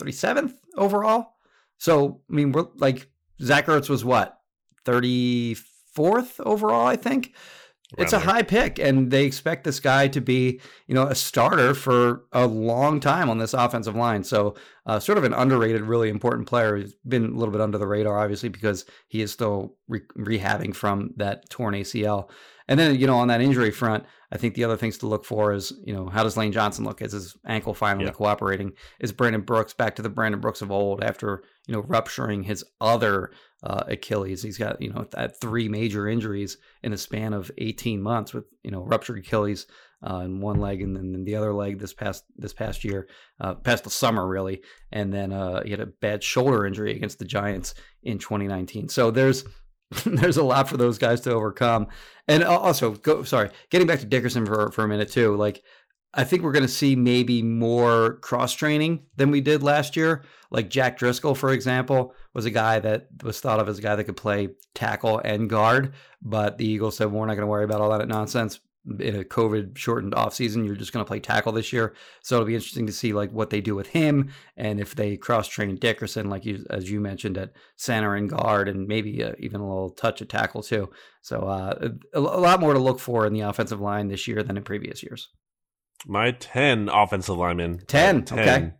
37th 0.00 0.54
overall? 0.76 1.34
So 1.76 2.22
i 2.30 2.34
mean 2.34 2.52
we're 2.52 2.66
like 2.76 3.08
zach 3.40 3.66
ertz 3.66 3.88
was 3.88 4.04
what 4.04 4.38
34th 4.84 6.40
overall 6.40 6.86
i 6.86 6.96
think 6.96 7.34
it's 7.98 8.12
a 8.12 8.18
high 8.18 8.42
pick, 8.42 8.78
and 8.78 9.10
they 9.10 9.24
expect 9.24 9.64
this 9.64 9.80
guy 9.80 10.08
to 10.08 10.20
be, 10.20 10.60
you 10.86 10.94
know, 10.94 11.06
a 11.06 11.14
starter 11.14 11.74
for 11.74 12.24
a 12.32 12.46
long 12.46 13.00
time 13.00 13.28
on 13.28 13.38
this 13.38 13.54
offensive 13.54 13.96
line. 13.96 14.24
So, 14.24 14.54
uh, 14.86 14.98
sort 14.98 15.18
of 15.18 15.24
an 15.24 15.34
underrated, 15.34 15.82
really 15.82 16.08
important 16.08 16.48
player. 16.48 16.76
He's 16.76 16.94
been 17.06 17.24
a 17.24 17.36
little 17.36 17.52
bit 17.52 17.60
under 17.60 17.78
the 17.78 17.86
radar, 17.86 18.18
obviously, 18.18 18.48
because 18.48 18.84
he 19.08 19.22
is 19.22 19.32
still 19.32 19.76
re- 19.88 20.00
rehabbing 20.16 20.74
from 20.74 21.12
that 21.16 21.48
torn 21.50 21.74
ACL. 21.74 22.30
And 22.68 22.78
then, 22.78 22.98
you 22.98 23.06
know, 23.06 23.18
on 23.18 23.28
that 23.28 23.40
injury 23.40 23.70
front, 23.70 24.04
I 24.30 24.38
think 24.38 24.54
the 24.54 24.64
other 24.64 24.76
things 24.76 24.96
to 24.98 25.06
look 25.06 25.24
for 25.24 25.52
is, 25.52 25.72
you 25.84 25.92
know, 25.92 26.08
how 26.08 26.22
does 26.22 26.36
Lane 26.36 26.52
Johnson 26.52 26.84
look? 26.84 27.02
Is 27.02 27.12
his 27.12 27.36
ankle 27.46 27.74
finally 27.74 28.06
yeah. 28.06 28.12
cooperating? 28.12 28.72
Is 29.00 29.12
Brandon 29.12 29.42
Brooks 29.42 29.74
back 29.74 29.96
to 29.96 30.02
the 30.02 30.08
Brandon 30.08 30.40
Brooks 30.40 30.62
of 30.62 30.70
old 30.70 31.02
after, 31.02 31.42
you 31.66 31.74
know, 31.74 31.82
rupturing 31.82 32.44
his 32.44 32.64
other 32.80 33.30
uh, 33.62 33.84
Achilles. 33.88 34.42
He's 34.42 34.58
got 34.58 34.80
you 34.80 34.92
know 34.92 35.06
that 35.12 35.40
three 35.40 35.68
major 35.68 36.08
injuries 36.08 36.58
in 36.82 36.92
a 36.92 36.98
span 36.98 37.32
of 37.32 37.50
18 37.58 38.02
months 38.02 38.34
with 38.34 38.44
you 38.62 38.70
know 38.70 38.82
ruptured 38.82 39.18
Achilles 39.18 39.66
uh, 40.08 40.18
in 40.24 40.40
one 40.40 40.60
leg 40.60 40.82
and 40.82 40.96
then 40.96 41.24
the 41.24 41.36
other 41.36 41.52
leg 41.52 41.78
this 41.78 41.94
past 41.94 42.24
this 42.36 42.52
past 42.52 42.84
year, 42.84 43.08
uh, 43.40 43.54
past 43.54 43.84
the 43.84 43.90
summer 43.90 44.26
really, 44.26 44.62
and 44.90 45.12
then 45.12 45.32
uh, 45.32 45.62
he 45.62 45.70
had 45.70 45.80
a 45.80 45.86
bad 45.86 46.22
shoulder 46.22 46.66
injury 46.66 46.94
against 46.94 47.18
the 47.18 47.24
Giants 47.24 47.74
in 48.02 48.18
2019. 48.18 48.88
So 48.88 49.10
there's 49.10 49.44
there's 50.06 50.36
a 50.38 50.42
lot 50.42 50.68
for 50.68 50.76
those 50.76 50.98
guys 50.98 51.20
to 51.22 51.32
overcome. 51.32 51.88
And 52.28 52.44
also, 52.44 52.92
go, 52.92 53.24
sorry, 53.24 53.50
getting 53.70 53.86
back 53.86 54.00
to 54.00 54.06
Dickerson 54.06 54.46
for 54.46 54.70
for 54.70 54.84
a 54.84 54.88
minute 54.88 55.10
too. 55.10 55.36
Like 55.36 55.62
I 56.14 56.24
think 56.24 56.42
we're 56.42 56.52
going 56.52 56.62
to 56.62 56.68
see 56.68 56.94
maybe 56.94 57.42
more 57.42 58.14
cross 58.16 58.52
training 58.52 59.04
than 59.16 59.30
we 59.30 59.40
did 59.40 59.62
last 59.62 59.96
year. 59.96 60.22
Like 60.50 60.68
Jack 60.68 60.98
Driscoll, 60.98 61.34
for 61.34 61.52
example, 61.52 62.14
was 62.34 62.44
a 62.44 62.50
guy 62.50 62.80
that 62.80 63.08
was 63.22 63.40
thought 63.40 63.60
of 63.60 63.68
as 63.68 63.78
a 63.78 63.82
guy 63.82 63.96
that 63.96 64.04
could 64.04 64.16
play 64.16 64.50
tackle 64.74 65.18
and 65.24 65.48
guard, 65.48 65.94
but 66.20 66.58
the 66.58 66.66
Eagles 66.66 66.96
said 66.96 67.10
we're 67.10 67.24
not 67.24 67.34
going 67.34 67.46
to 67.46 67.46
worry 67.46 67.64
about 67.64 67.80
all 67.80 67.96
that 67.96 68.08
nonsense 68.08 68.60
in 68.98 69.16
a 69.16 69.24
COVID 69.24 69.78
shortened 69.78 70.12
offseason. 70.12 70.66
You're 70.66 70.76
just 70.76 70.92
going 70.92 71.04
to 71.04 71.08
play 71.08 71.20
tackle 71.20 71.52
this 71.52 71.72
year, 71.72 71.94
so 72.20 72.36
it'll 72.36 72.46
be 72.46 72.54
interesting 72.54 72.86
to 72.86 72.92
see 72.92 73.14
like 73.14 73.30
what 73.30 73.48
they 73.48 73.60
do 73.60 73.74
with 73.74 73.86
him 73.86 74.30
and 74.56 74.80
if 74.80 74.94
they 74.94 75.16
cross 75.16 75.48
train 75.48 75.76
Dickerson, 75.76 76.28
like 76.28 76.44
you 76.44 76.66
as 76.68 76.90
you 76.90 77.00
mentioned 77.00 77.38
at 77.38 77.52
center 77.76 78.14
and 78.14 78.28
guard, 78.28 78.68
and 78.68 78.86
maybe 78.86 79.22
uh, 79.24 79.32
even 79.38 79.60
a 79.60 79.66
little 79.66 79.90
touch 79.90 80.20
of 80.20 80.28
tackle 80.28 80.62
too. 80.62 80.90
So 81.22 81.42
uh, 81.42 81.90
a, 82.12 82.18
a 82.18 82.20
lot 82.20 82.60
more 82.60 82.74
to 82.74 82.78
look 82.78 82.98
for 82.98 83.24
in 83.24 83.32
the 83.32 83.40
offensive 83.40 83.80
line 83.80 84.08
this 84.08 84.26
year 84.28 84.42
than 84.42 84.56
in 84.56 84.64
previous 84.64 85.02
years. 85.02 85.30
My 86.06 86.32
10 86.32 86.88
offensive 86.88 87.36
linemen. 87.36 87.80
10, 87.86 88.24
10, 88.24 88.38
okay. 88.38 88.72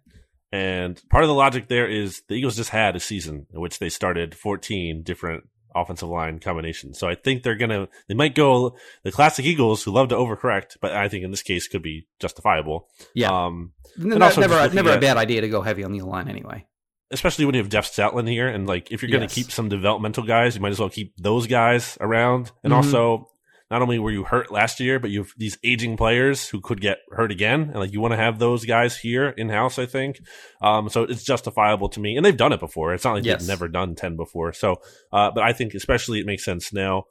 And 0.52 1.00
part 1.08 1.24
of 1.24 1.28
the 1.28 1.34
logic 1.34 1.68
there 1.68 1.88
is 1.88 2.22
the 2.28 2.34
Eagles 2.34 2.56
just 2.56 2.70
had 2.70 2.94
a 2.94 3.00
season 3.00 3.46
in 3.52 3.60
which 3.60 3.78
they 3.78 3.88
started 3.88 4.34
14 4.34 5.02
different 5.02 5.44
offensive 5.74 6.08
line 6.08 6.38
combinations. 6.38 6.98
So 6.98 7.08
I 7.08 7.14
think 7.14 7.42
they're 7.42 7.56
going 7.56 7.70
to, 7.70 7.88
they 8.06 8.14
might 8.14 8.34
go 8.34 8.76
the 9.02 9.12
classic 9.12 9.46
Eagles 9.46 9.82
who 9.82 9.92
love 9.92 10.08
to 10.08 10.14
overcorrect, 10.14 10.76
but 10.82 10.92
I 10.92 11.08
think 11.08 11.24
in 11.24 11.30
this 11.30 11.42
case 11.42 11.68
could 11.68 11.82
be 11.82 12.06
justifiable. 12.20 12.88
Yeah. 13.14 13.30
Um, 13.30 13.72
never, 13.96 14.68
never 14.68 14.92
a 14.92 15.00
bad 15.00 15.16
idea 15.16 15.40
to 15.40 15.48
go 15.48 15.62
heavy 15.62 15.84
on 15.84 15.92
the 15.92 16.02
line 16.02 16.28
anyway 16.28 16.66
especially 17.12 17.44
when 17.44 17.54
you 17.54 17.60
have 17.60 17.68
Jeff 17.68 17.86
Stoutland 17.86 18.28
here, 18.28 18.48
and 18.48 18.66
like 18.66 18.90
if 18.90 19.02
you're 19.02 19.10
going 19.10 19.20
to 19.20 19.26
yes. 19.26 19.34
keep 19.34 19.52
some 19.52 19.68
developmental 19.68 20.24
guys, 20.24 20.54
you 20.54 20.62
might 20.62 20.72
as 20.72 20.80
well 20.80 20.88
keep 20.88 21.14
those 21.18 21.46
guys 21.46 21.96
around. 22.00 22.50
And 22.64 22.72
mm-hmm. 22.72 22.78
also, 22.78 23.28
not 23.72 23.80
only 23.80 23.98
were 23.98 24.10
you 24.10 24.24
hurt 24.24 24.52
last 24.52 24.80
year, 24.80 24.98
but 24.98 25.10
you 25.10 25.22
have 25.22 25.32
these 25.38 25.56
aging 25.64 25.96
players 25.96 26.46
who 26.46 26.60
could 26.60 26.78
get 26.78 26.98
hurt 27.10 27.32
again. 27.32 27.62
And 27.62 27.76
like 27.76 27.90
you 27.90 28.02
want 28.02 28.12
to 28.12 28.18
have 28.18 28.38
those 28.38 28.66
guys 28.66 28.98
here 28.98 29.30
in 29.30 29.48
house, 29.48 29.78
I 29.78 29.86
think. 29.86 30.20
Um, 30.60 30.90
so 30.90 31.04
it's 31.04 31.24
justifiable 31.24 31.88
to 31.88 32.00
me. 32.00 32.14
And 32.14 32.24
they've 32.24 32.36
done 32.36 32.52
it 32.52 32.60
before. 32.60 32.92
It's 32.92 33.04
not 33.04 33.14
like 33.14 33.24
yes. 33.24 33.40
they've 33.40 33.48
never 33.48 33.68
done 33.68 33.94
10 33.94 34.16
before. 34.16 34.52
So, 34.52 34.82
uh, 35.10 35.30
but 35.30 35.42
I 35.42 35.54
think 35.54 35.72
especially 35.72 36.20
it 36.20 36.26
makes 36.26 36.44
sense 36.44 36.70
now. 36.70 37.04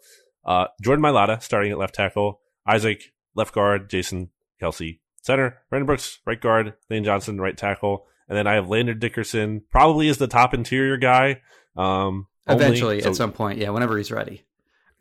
Uh, 0.45 0.67
Jordan 0.83 1.03
Mailata 1.03 1.41
starting 1.41 1.71
at 1.71 1.79
left 1.79 1.95
tackle, 1.95 2.41
Isaac 2.67 3.05
left 3.33 3.55
guard, 3.55 3.89
Jason 3.89 4.29
Kelce 4.61 4.99
center, 5.23 5.57
Brandon 5.71 5.87
Brooks 5.87 6.19
right 6.27 6.39
guard, 6.39 6.75
Lane 6.91 7.03
Johnson 7.03 7.41
right 7.41 7.57
tackle. 7.57 8.05
And 8.29 8.37
then 8.37 8.45
I 8.45 8.53
have 8.53 8.69
Landon 8.69 8.99
Dickerson 8.99 9.63
probably 9.71 10.09
is 10.09 10.19
the 10.19 10.27
top 10.27 10.53
interior 10.53 10.97
guy. 10.97 11.41
Um, 11.75 12.27
Eventually, 12.47 12.97
only, 12.97 13.01
so, 13.01 13.09
at 13.09 13.15
some 13.15 13.31
point, 13.31 13.57
yeah, 13.57 13.71
whenever 13.71 13.97
he's 13.97 14.11
ready. 14.11 14.45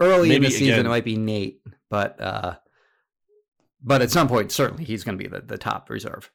Early 0.00 0.30
Maybe 0.30 0.36
in 0.36 0.42
the 0.44 0.50
season, 0.50 0.74
again, 0.74 0.86
it 0.86 0.88
might 0.88 1.04
be 1.04 1.16
Nate, 1.16 1.60
but 1.90 2.20
uh, 2.20 2.54
but 3.82 4.02
at 4.02 4.10
some 4.10 4.28
point, 4.28 4.50
certainly 4.50 4.84
he's 4.84 5.04
going 5.04 5.18
to 5.18 5.22
be 5.22 5.28
the, 5.28 5.40
the 5.40 5.58
top 5.58 5.90
reserve. 5.90 6.30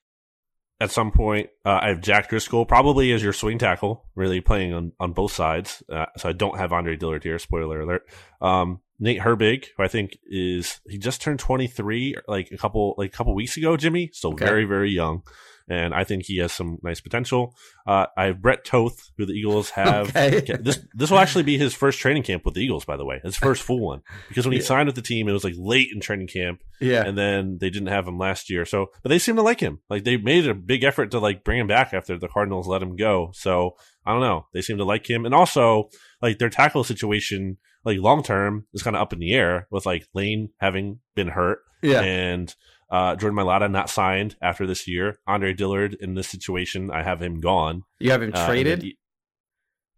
At 0.80 0.92
some 0.92 1.12
point, 1.12 1.50
uh, 1.66 1.80
I 1.82 1.88
have 1.90 2.02
Jack 2.02 2.30
Driscoll 2.30 2.66
probably 2.66 3.12
as 3.14 3.24
your 3.24 3.34
swing 3.34 3.58
tackle, 3.58 4.06
really 4.14 4.42
playing 4.42 4.74
on, 4.74 4.92
on 5.00 5.14
both 5.14 5.32
sides. 5.32 5.82
Uh, 5.90 6.06
so 6.18 6.30
I 6.30 6.34
don't 6.34 6.58
have 6.58 6.74
Andre 6.74 6.98
Dillard 6.98 7.24
here. 7.24 7.40
Spoiler 7.40 7.80
alert. 7.82 8.04
Um, 8.42 8.82
Nate 9.00 9.22
Herbig, 9.22 9.68
who 9.76 9.84
I 9.84 9.88
think 9.88 10.18
is 10.26 10.80
he 10.88 10.98
just 10.98 11.22
turned 11.22 11.40
23 11.40 12.16
like 12.28 12.52
a 12.52 12.58
couple 12.58 12.94
like 12.98 13.14
a 13.14 13.18
couple 13.18 13.34
weeks 13.34 13.58
ago. 13.58 13.78
Jimmy, 13.78 14.10
still 14.14 14.34
okay. 14.34 14.46
very 14.46 14.66
very 14.66 14.92
young 14.92 15.24
and 15.68 15.94
I 15.94 16.04
think 16.04 16.26
he 16.26 16.38
has 16.38 16.52
some 16.52 16.78
nice 16.84 17.02
potential. 17.02 17.56
Uh, 17.88 18.06
I 18.16 18.26
have 18.26 18.42
Brett 18.42 18.66
Toth, 18.66 19.12
who 19.18 19.26
the 19.26 19.34
Eagles 19.34 19.72
have. 19.72 20.16
Okay. 20.16 20.42
this 20.60 20.80
this 20.94 21.12
will 21.12 21.20
actually 21.20 21.44
be 21.44 21.58
his 21.58 21.74
first 21.74 22.00
training 22.00 22.24
camp 22.24 22.46
with 22.46 22.54
the 22.54 22.62
Eagles, 22.62 22.86
by 22.86 22.98
the 22.98 23.06
way, 23.06 23.20
his 23.24 23.36
first 23.36 23.64
full 23.64 23.80
one. 23.80 24.02
Because 24.28 24.46
when 24.46 24.54
he 24.54 24.60
yeah. 24.60 24.66
signed 24.66 24.88
with 24.88 24.96
the 24.96 25.02
team, 25.02 25.28
it 25.28 25.34
was 25.34 25.44
like 25.44 25.56
late 25.58 25.90
in 25.94 26.00
training 26.00 26.28
camp. 26.28 26.62
Yeah, 26.80 27.04
and 27.06 27.18
then 27.18 27.58
they 27.60 27.70
didn't 27.70 27.88
have 27.88 28.08
him 28.08 28.18
last 28.18 28.50
year. 28.50 28.66
So, 28.66 28.88
but 29.02 29.10
they 29.10 29.20
seem 29.20 29.36
to 29.38 29.42
like 29.42 29.60
him. 29.60 29.80
Like 29.90 30.04
they 30.04 30.18
made 30.18 30.48
a 30.48 30.54
big 30.54 30.84
effort 30.84 31.12
to 31.12 31.20
like 31.20 31.44
bring 31.44 31.60
him 31.60 31.68
back 31.68 31.94
after 31.94 32.18
the 32.18 32.28
Cardinals 32.28 32.68
let 32.68 32.82
him 32.82 32.96
go. 32.96 33.32
So 33.34 33.76
I 34.06 34.12
don't 34.12 34.22
know. 34.22 34.48
They 34.54 34.62
seem 34.62 34.78
to 34.78 34.86
like 34.86 35.10
him, 35.10 35.26
and 35.26 35.34
also 35.34 35.90
like 36.22 36.38
their 36.38 36.50
tackle 36.50 36.84
situation, 36.84 37.58
like 37.84 38.00
long 38.00 38.24
term, 38.24 38.68
is 38.74 38.84
kind 38.84 38.96
of 38.96 39.02
up 39.02 39.14
in 39.14 39.20
the 39.20 39.34
air 39.34 39.68
with 39.72 39.86
like 39.86 40.08
Lane 40.14 40.50
having 40.60 41.00
been 41.16 41.30
hurt. 41.30 41.60
Yeah, 41.82 42.02
and 42.02 42.54
uh, 42.90 43.16
Jordan 43.16 43.38
Mailata 43.38 43.70
not 43.70 43.90
signed 43.90 44.36
after 44.42 44.68
this 44.68 44.88
year. 44.88 45.20
Andre 45.28 45.54
Dillard 45.54 45.96
in 45.96 46.16
this 46.16 46.28
situation, 46.28 46.92
I 46.92 47.04
have 47.04 47.22
him 47.22 47.40
gone. 47.40 47.84
You 48.00 48.12
have 48.12 48.22
him 48.22 48.32
uh, 48.34 48.46
traded? 48.46 48.84
He, 48.84 48.98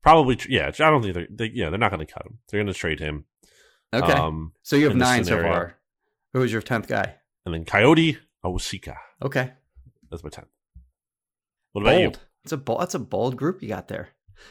probably, 0.01 0.39
yeah. 0.49 0.67
I 0.67 0.71
don't 0.71 1.01
think 1.01 1.13
they're, 1.13 1.27
they, 1.29 1.51
yeah, 1.53 1.69
they're 1.69 1.79
not 1.79 1.91
going 1.91 2.05
to 2.05 2.11
cut 2.11 2.25
him. 2.25 2.39
They're 2.49 2.59
going 2.59 2.73
to 2.73 2.79
trade 2.79 2.99
him. 2.99 3.25
Okay. 3.93 4.11
Um, 4.11 4.53
so 4.63 4.75
you 4.75 4.85
have 4.85 4.95
nine 4.95 5.23
so 5.23 5.41
far. 5.41 5.77
Who 6.33 6.41
is 6.41 6.51
your 6.51 6.61
tenth 6.61 6.88
guy? 6.88 7.15
And 7.45 7.53
then 7.53 7.65
Kayode 7.65 8.17
Awosika. 8.43 8.97
Okay, 9.21 9.53
that's 10.11 10.23
my 10.23 10.29
tenth. 10.29 10.47
What 11.71 11.81
about 11.83 11.91
bold. 11.91 12.15
you? 12.15 12.21
It's 12.43 12.51
a 12.51 12.57
bold. 12.57 12.81
That's 12.81 12.95
a 12.95 12.99
bold 12.99 13.38
group 13.38 13.61
you 13.61 13.69
got 13.69 13.88
there. 13.88 14.09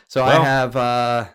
So 0.09 0.25
well, 0.25 0.41
I 0.41 0.45
have 0.45 0.77
uh, 0.77 1.27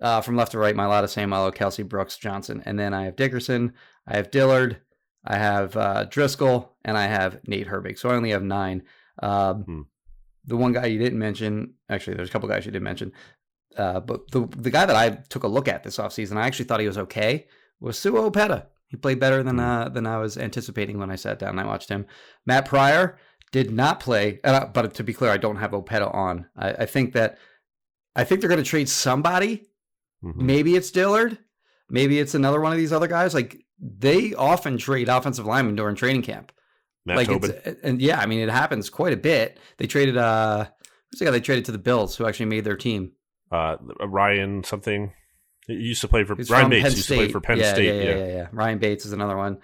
uh, 0.00 0.20
from 0.20 0.36
left 0.36 0.52
to 0.52 0.58
right, 0.58 0.74
Mailata, 0.74 1.04
Seumalo, 1.04 1.54
Kelce, 1.54 1.86
Brooks, 1.86 2.16
Johnson, 2.16 2.62
and 2.64 2.78
then 2.78 2.94
I 2.94 3.04
have 3.04 3.16
Dickerson. 3.16 3.74
I 4.06 4.16
have 4.16 4.30
Dillard. 4.30 4.80
I 5.26 5.36
have 5.36 5.76
uh, 5.76 6.04
Driscoll, 6.04 6.76
and 6.84 6.96
I 6.96 7.06
have 7.06 7.40
Nate 7.46 7.68
Herbig. 7.68 7.98
So 7.98 8.10
I 8.10 8.14
only 8.14 8.30
have 8.30 8.42
nine. 8.42 8.82
Um, 9.22 9.62
hmm. 9.62 9.80
The 10.44 10.56
one 10.56 10.72
guy 10.72 10.86
you 10.86 10.98
didn't 10.98 11.18
mention, 11.18 11.74
actually, 11.88 12.16
there's 12.16 12.28
a 12.28 12.32
couple 12.32 12.48
guys 12.48 12.64
you 12.64 12.70
didn't 12.70 12.84
mention, 12.84 13.12
uh, 13.76 14.00
but 14.00 14.30
the 14.30 14.46
the 14.56 14.70
guy 14.70 14.86
that 14.86 14.94
I 14.94 15.10
took 15.28 15.42
a 15.42 15.48
look 15.48 15.68
at 15.68 15.82
this 15.82 15.98
offseason, 15.98 16.36
I 16.36 16.46
actually 16.46 16.66
thought 16.66 16.80
he 16.80 16.86
was 16.86 16.98
okay, 16.98 17.46
was 17.80 17.98
Sua 17.98 18.30
Opeta. 18.30 18.66
He 18.86 18.96
played 18.96 19.18
better 19.18 19.42
than 19.42 19.56
hmm. 19.56 19.60
uh, 19.60 19.88
than 19.88 20.06
I 20.06 20.18
was 20.18 20.38
anticipating 20.38 20.98
when 20.98 21.10
I 21.10 21.16
sat 21.16 21.38
down 21.38 21.50
and 21.50 21.60
I 21.60 21.66
watched 21.66 21.88
him. 21.88 22.06
Matt 22.46 22.66
Pryor 22.66 23.18
did 23.52 23.70
not 23.70 24.00
play, 24.00 24.40
uh, 24.44 24.66
but 24.66 24.94
to 24.94 25.04
be 25.04 25.12
clear, 25.12 25.30
I 25.30 25.36
don't 25.36 25.56
have 25.56 25.72
Opeta 25.72 26.14
on. 26.14 26.46
I, 26.56 26.70
I 26.72 26.86
think 26.86 27.12
that 27.14 27.38
I 28.14 28.24
think 28.24 28.40
they're 28.40 28.48
going 28.48 28.62
to 28.62 28.68
trade 28.68 28.88
somebody. 28.88 29.68
Mm-hmm. 30.24 30.46
Maybe 30.46 30.76
it's 30.76 30.90
Dillard. 30.90 31.38
Maybe 31.90 32.18
it's 32.18 32.34
another 32.34 32.60
one 32.60 32.72
of 32.72 32.78
these 32.78 32.92
other 32.92 33.06
guys. 33.06 33.34
Like 33.34 33.65
they 33.80 34.34
often 34.34 34.78
trade 34.78 35.08
offensive 35.08 35.46
linemen 35.46 35.76
during 35.76 35.96
training 35.96 36.22
camp. 36.22 36.52
Matt 37.04 37.16
like 37.18 37.28
Tobin. 37.28 37.76
and 37.82 38.00
yeah, 38.00 38.18
I 38.20 38.26
mean 38.26 38.40
it 38.40 38.50
happens 38.50 38.90
quite 38.90 39.12
a 39.12 39.16
bit. 39.16 39.58
They 39.78 39.86
traded 39.86 40.16
uh 40.16 40.66
who's 41.10 41.18
the 41.20 41.24
guy 41.24 41.30
they 41.30 41.40
traded 41.40 41.64
to 41.66 41.72
the 41.72 41.78
Bills 41.78 42.16
who 42.16 42.26
actually 42.26 42.46
made 42.46 42.64
their 42.64 42.76
team? 42.76 43.12
Uh 43.50 43.76
Ryan 44.00 44.64
something. 44.64 45.12
He 45.66 45.74
used 45.74 46.00
to 46.00 46.08
play 46.08 46.24
for 46.24 46.36
He's 46.36 46.50
Ryan 46.50 46.70
Bates 46.70 46.82
Penn 46.82 46.92
used 46.92 47.04
State. 47.04 47.14
to 47.16 47.22
play 47.22 47.32
for 47.32 47.40
Penn 47.40 47.58
yeah, 47.58 47.72
State. 47.74 47.86
Yeah 47.86 47.92
yeah, 48.10 48.16
yeah, 48.16 48.26
yeah, 48.34 48.46
Ryan 48.52 48.78
Bates 48.78 49.06
is 49.06 49.12
another 49.12 49.36
one. 49.36 49.58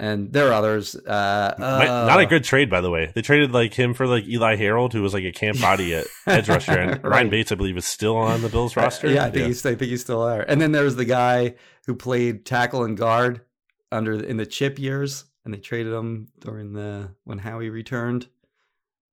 And 0.00 0.32
there 0.32 0.46
are 0.48 0.52
others. 0.52 0.94
Uh, 0.94 1.54
uh, 1.58 2.06
Not 2.06 2.20
a 2.20 2.26
good 2.26 2.44
trade, 2.44 2.70
by 2.70 2.80
the 2.80 2.88
way. 2.88 3.10
They 3.12 3.20
traded 3.20 3.50
like 3.50 3.74
him 3.74 3.94
for 3.94 4.06
like 4.06 4.28
Eli 4.28 4.54
Harold, 4.54 4.92
who 4.92 5.02
was 5.02 5.12
like 5.12 5.24
a 5.24 5.32
camp 5.32 5.60
body 5.60 5.92
at 5.92 6.06
edge 6.24 6.48
rusher, 6.48 6.78
and 6.78 6.90
right. 7.02 7.04
Ryan 7.04 7.30
Bates, 7.30 7.50
I 7.50 7.56
believe, 7.56 7.76
is 7.76 7.84
still 7.84 8.16
on 8.16 8.40
the 8.42 8.48
Bills 8.48 8.76
roster. 8.76 9.10
yeah, 9.10 9.24
I 9.24 9.30
think 9.32 9.48
he's 9.48 9.66
I 9.66 9.74
think 9.74 9.90
he's 9.90 10.02
still 10.02 10.24
there. 10.24 10.48
And 10.48 10.60
then 10.60 10.70
there's 10.70 10.94
the 10.94 11.04
guy 11.04 11.56
who 11.86 11.96
played 11.96 12.46
tackle 12.46 12.84
and 12.84 12.96
guard 12.96 13.40
under 13.90 14.22
in 14.22 14.36
the 14.36 14.46
chip 14.46 14.78
years, 14.78 15.24
and 15.44 15.52
they 15.52 15.58
traded 15.58 15.92
him 15.92 16.28
during 16.40 16.72
the 16.72 17.10
when 17.24 17.38
Howie 17.38 17.70
returned. 17.70 18.28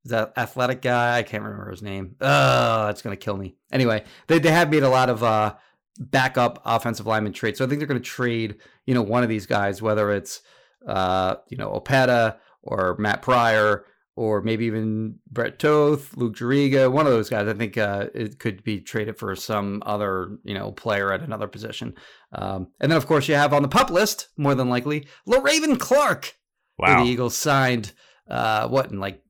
That 0.06 0.34
athletic 0.38 0.82
guy? 0.82 1.18
I 1.18 1.24
can't 1.24 1.44
remember 1.44 1.72
his 1.72 1.82
name. 1.82 2.16
Oh, 2.22 2.88
it's 2.90 3.02
gonna 3.02 3.16
kill 3.16 3.38
me. 3.38 3.56
Anyway, 3.72 4.04
they 4.28 4.40
they 4.40 4.52
have 4.52 4.70
made 4.70 4.84
a 4.84 4.90
lot 4.90 5.10
of 5.10 5.24
uh, 5.24 5.56
backup 6.00 6.62
offensive 6.66 7.08
lineman 7.08 7.34
trades, 7.34 7.58
so 7.58 7.66
I 7.66 7.68
think 7.68 7.80
they're 7.80 7.88
gonna 7.88 8.00
trade 8.00 8.58
you 8.86 8.94
know 8.94 9.02
one 9.02 9.24
of 9.24 9.30
these 9.30 9.48
guys, 9.48 9.82
whether 9.82 10.12
it's 10.12 10.42
uh, 10.88 11.36
you 11.50 11.58
know 11.58 11.72
Opeta 11.72 12.38
or 12.62 12.96
Matt 13.00 13.22
Pryor 13.22 13.86
or 14.16 14.42
maybe 14.42 14.66
even 14.66 15.20
Brett 15.30 15.60
Toth, 15.60 16.16
Luke 16.16 16.36
Juriga, 16.36 16.92
one 16.92 17.06
of 17.06 17.12
those 17.12 17.30
guys. 17.30 17.48
I 17.48 17.54
think 17.54 17.78
uh, 17.78 18.08
it 18.14 18.40
could 18.40 18.64
be 18.64 18.80
traded 18.80 19.18
for 19.18 19.36
some 19.36 19.84
other, 19.86 20.38
you 20.44 20.54
know, 20.54 20.72
player 20.72 21.12
at 21.12 21.22
another 21.22 21.48
position. 21.48 21.96
Um, 22.32 22.68
and 22.80 22.92
then, 22.92 22.98
of 22.98 23.08
course, 23.08 23.28
you 23.28 23.36
have 23.36 23.54
on 23.54 23.62
the 23.62 23.68
pup 23.68 23.90
list, 23.90 24.30
more 24.38 24.56
than 24.56 24.70
likely, 24.70 25.08
Le'Raven 25.28 25.80
Clark. 25.80 26.36
Wow. 26.78 27.04
the 27.04 27.10
Eagles 27.10 27.38
signed, 27.38 27.94
uh, 28.30 28.68
what, 28.68 28.92
in 28.92 29.00
like 29.00 29.22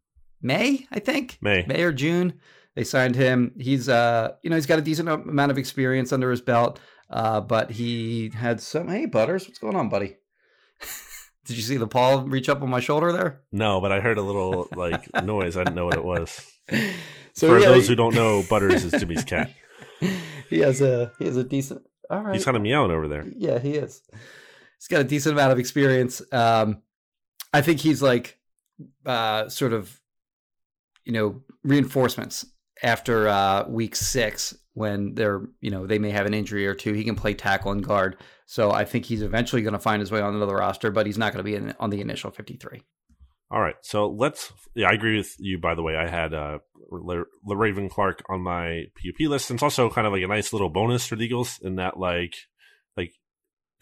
May, 0.42 0.88
I 0.92 1.00
think? 1.00 1.38
May. 1.42 1.66
May 1.68 1.82
or 1.82 1.92
June. 1.92 2.40
They 2.76 2.84
signed 2.84 3.16
him. 3.16 3.54
He's, 3.58 3.88
uh, 3.88 4.34
you 4.44 4.50
know, 4.50 4.56
he's 4.56 4.66
got 4.66 4.80
a 4.80 4.84
decent 4.84 5.10
amount 5.10 5.52
of 5.52 5.58
experience 5.58 6.12
under 6.12 6.30
his 6.30 6.42
belt, 6.42 6.80
uh, 7.10 7.42
but 7.42 7.72
he 7.72 8.32
had 8.36 8.62
some. 8.62 8.90
Hey, 8.90 9.06
Butters, 9.06 9.48
what's 9.48 9.60
going 9.60 9.76
on, 9.76 9.90
buddy? 9.90 10.18
Did 11.46 11.58
you 11.58 11.64
see 11.64 11.78
the 11.78 11.88
paw 11.88 12.24
reach 12.26 12.50
up 12.50 12.62
on 12.62 12.70
my 12.70 12.80
shoulder 12.80 13.12
there? 13.12 13.42
No, 13.52 13.80
but 13.80 13.92
I 13.92 14.00
heard 14.00 14.18
a 14.18 14.22
little 14.22 14.68
like 14.76 15.14
noise. 15.24 15.56
I 15.56 15.64
didn't 15.64 15.76
know 15.76 15.86
what 15.86 15.96
it 15.96 16.04
was. 16.04 16.52
So 17.34 17.50
for 17.50 17.60
yeah, 17.60 17.68
those 17.68 17.88
who 17.88 17.96
don't 17.96 18.16
know, 18.16 18.44
Butters 18.50 18.84
is 18.84 18.92
Jimmy's 19.00 19.24
cat. 19.24 19.52
he 20.50 20.60
has 20.60 20.82
a 20.82 21.12
he 21.20 21.26
has 21.26 21.38
a 21.38 21.44
decent. 21.44 21.84
All 22.10 22.22
right, 22.22 22.36
he's 22.36 22.46
kind 22.46 22.58
of 22.58 22.64
meowing 22.64 22.92
over 22.92 23.08
there. 23.08 23.26
Yeah, 23.36 23.60
he 23.60 23.76
is. 23.76 24.02
He's 24.80 24.88
got 24.88 25.02
a 25.02 25.06
decent 25.06 25.34
amount 25.34 25.52
of 25.52 25.60
experience. 25.60 26.22
Um, 26.32 26.82
I 27.54 27.62
think 27.62 27.80
he's 27.80 28.02
like 28.02 28.38
uh, 29.06 29.50
sort 29.50 29.74
of, 29.74 30.00
you 31.04 31.14
know, 31.14 31.42
reinforcements 31.64 32.46
after 32.84 33.28
uh, 33.28 33.66
week 33.68 33.96
six 33.96 34.56
when 34.74 35.16
they're, 35.16 35.42
you 35.62 35.72
know, 35.72 35.88
they 35.88 36.00
may 36.00 36.12
have 36.12 36.26
an 36.26 36.34
injury 36.34 36.68
or 36.68 36.76
two. 36.76 36.94
He 36.94 37.04
can 37.04 37.16
play 37.16 37.34
tackle 37.34 37.72
and 37.72 37.84
guard. 37.84 38.18
So 38.46 38.72
I 38.72 38.86
think 38.86 39.06
he's 39.06 39.22
eventually 39.22 39.62
going 39.62 39.74
to 39.74 39.80
find 39.80 40.00
his 40.00 40.12
way 40.12 40.22
onto 40.22 40.40
the 40.40 40.54
roster, 40.54 40.92
but 40.92 41.06
he's 41.06 41.18
not 41.18 41.34
going 41.34 41.44
to 41.44 41.44
be 41.44 41.56
in, 41.56 41.74
on 41.80 41.90
the 41.90 42.02
initial 42.02 42.32
53. 42.32 42.84
All 43.52 43.62
right, 43.62 43.76
so 43.82 44.08
let's. 44.08 44.52
Yeah, 44.74 44.90
I 44.90 44.94
agree 44.94 45.18
with 45.18 45.36
you. 45.40 45.60
By 45.60 45.76
the 45.76 45.84
way, 45.84 45.96
I 45.96 46.08
had 46.08 46.34
uh, 46.34 46.60
Le'Raven 46.92 47.90
Clark 47.90 48.24
on 48.28 48.42
my 48.42 48.86
PUP 48.96 49.30
list, 49.30 49.50
and 49.50 49.58
it's 49.58 49.64
also 49.64 49.90
kind 49.90 50.08
of 50.08 50.14
like 50.14 50.24
a 50.24 50.28
nice 50.28 50.52
little 50.52 50.70
bonus 50.70 51.06
for 51.06 51.16
the 51.16 51.26
Eagles 51.26 51.60
in 51.62 51.76
that, 51.76 51.98
like, 51.98 52.36
like 52.98 53.14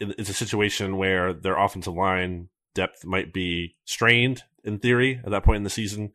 it's 0.00 0.30
a 0.30 0.34
situation 0.34 0.96
where 0.96 1.32
their 1.32 1.58
offensive 1.58 1.94
line 1.94 2.48
depth 2.74 3.04
might 3.04 3.32
be 3.32 3.76
strained 3.84 4.42
in 4.64 4.78
theory 4.78 5.20
at 5.24 5.30
that 5.30 5.44
point 5.44 5.58
in 5.58 5.64
the 5.64 5.70
season, 5.70 6.12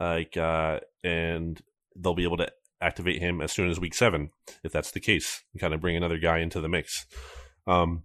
like, 0.00 0.36
uh, 0.36 0.80
and 1.04 1.60
they'll 1.96 2.14
be 2.14 2.24
able 2.24 2.38
to 2.38 2.50
activate 2.80 3.20
him 3.20 3.40
as 3.40 3.52
soon 3.52 3.70
as 3.70 3.78
week 3.78 3.94
seven 3.94 4.30
if 4.64 4.72
that's 4.72 4.90
the 4.90 5.00
case, 5.00 5.42
and 5.52 5.60
kind 5.60 5.74
of 5.74 5.80
bring 5.80 5.96
another 5.96 6.18
guy 6.18 6.38
into 6.38 6.60
the 6.60 6.68
mix. 6.68 7.06
Um, 7.70 8.02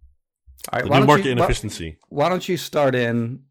All 0.72 0.80
right, 0.80 0.90
the 0.90 1.00
new 1.00 1.06
market 1.06 1.26
you, 1.26 1.32
inefficiency. 1.32 1.98
Why, 2.08 2.24
why 2.24 2.30
don't 2.30 2.48
you 2.48 2.58
start 2.58 2.96
in 2.96 3.42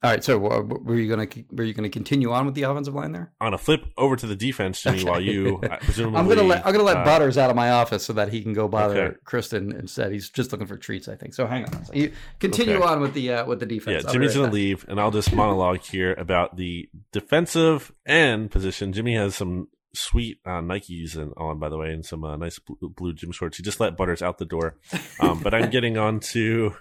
all 0.00 0.12
right, 0.12 0.22
so 0.22 0.38
were 0.38 0.94
you 0.94 1.08
going 1.12 1.28
to 1.28 1.44
were 1.50 1.64
you 1.64 1.74
to 1.74 1.88
continue 1.88 2.30
on 2.30 2.46
with 2.46 2.54
the 2.54 2.62
offensive 2.62 2.94
line 2.94 3.10
there? 3.10 3.32
On 3.40 3.52
a 3.52 3.58
flip 3.58 3.84
over 3.96 4.14
to 4.14 4.28
the 4.28 4.36
defense, 4.36 4.80
Jimmy, 4.80 5.00
okay. 5.00 5.10
while 5.10 5.20
you 5.20 5.58
presumably 5.80 6.20
I'm 6.20 6.26
going 6.26 6.38
to 6.38 6.44
let 6.44 6.64
I'm 6.64 6.72
to 6.74 6.82
let 6.82 6.98
uh, 6.98 7.04
Butters 7.04 7.36
out 7.36 7.50
of 7.50 7.56
my 7.56 7.70
office 7.70 8.04
so 8.04 8.12
that 8.12 8.28
he 8.28 8.40
can 8.40 8.52
go 8.52 8.68
bother 8.68 9.06
okay. 9.06 9.16
Kristen 9.24 9.72
instead. 9.72 10.12
He's 10.12 10.30
just 10.30 10.52
looking 10.52 10.68
for 10.68 10.76
treats, 10.76 11.08
I 11.08 11.16
think. 11.16 11.34
So 11.34 11.48
hang 11.48 11.64
on, 11.64 11.84
you 11.92 12.12
continue 12.38 12.76
okay. 12.76 12.86
on 12.86 13.00
with 13.00 13.12
the 13.14 13.32
uh, 13.32 13.46
with 13.46 13.58
the 13.58 13.66
defense. 13.66 14.04
Yeah, 14.04 14.12
Jimmy's 14.12 14.36
going 14.36 14.50
to 14.50 14.54
leave, 14.54 14.86
and 14.88 15.00
I'll 15.00 15.10
just 15.10 15.32
monologue 15.32 15.80
here 15.80 16.14
about 16.14 16.56
the 16.56 16.88
defensive 17.10 17.90
end 18.06 18.52
position. 18.52 18.92
Jimmy 18.92 19.16
has 19.16 19.34
some 19.34 19.66
sweet 19.94 20.38
uh, 20.44 20.60
Nikes 20.60 21.16
and 21.16 21.32
on, 21.36 21.58
by 21.58 21.68
the 21.68 21.78
way, 21.78 21.92
and 21.92 22.04
some 22.04 22.24
uh, 22.24 22.36
nice 22.36 22.58
blue, 22.58 22.90
blue, 22.90 23.12
gym 23.12 23.32
shorts. 23.32 23.56
He 23.56 23.62
just 23.62 23.80
let 23.80 23.96
Butters 23.96 24.22
out 24.22 24.38
the 24.38 24.44
door, 24.44 24.76
um, 25.20 25.40
but 25.40 25.54
I'm 25.54 25.70
getting 25.70 25.96
on 25.96 26.20
to 26.20 26.74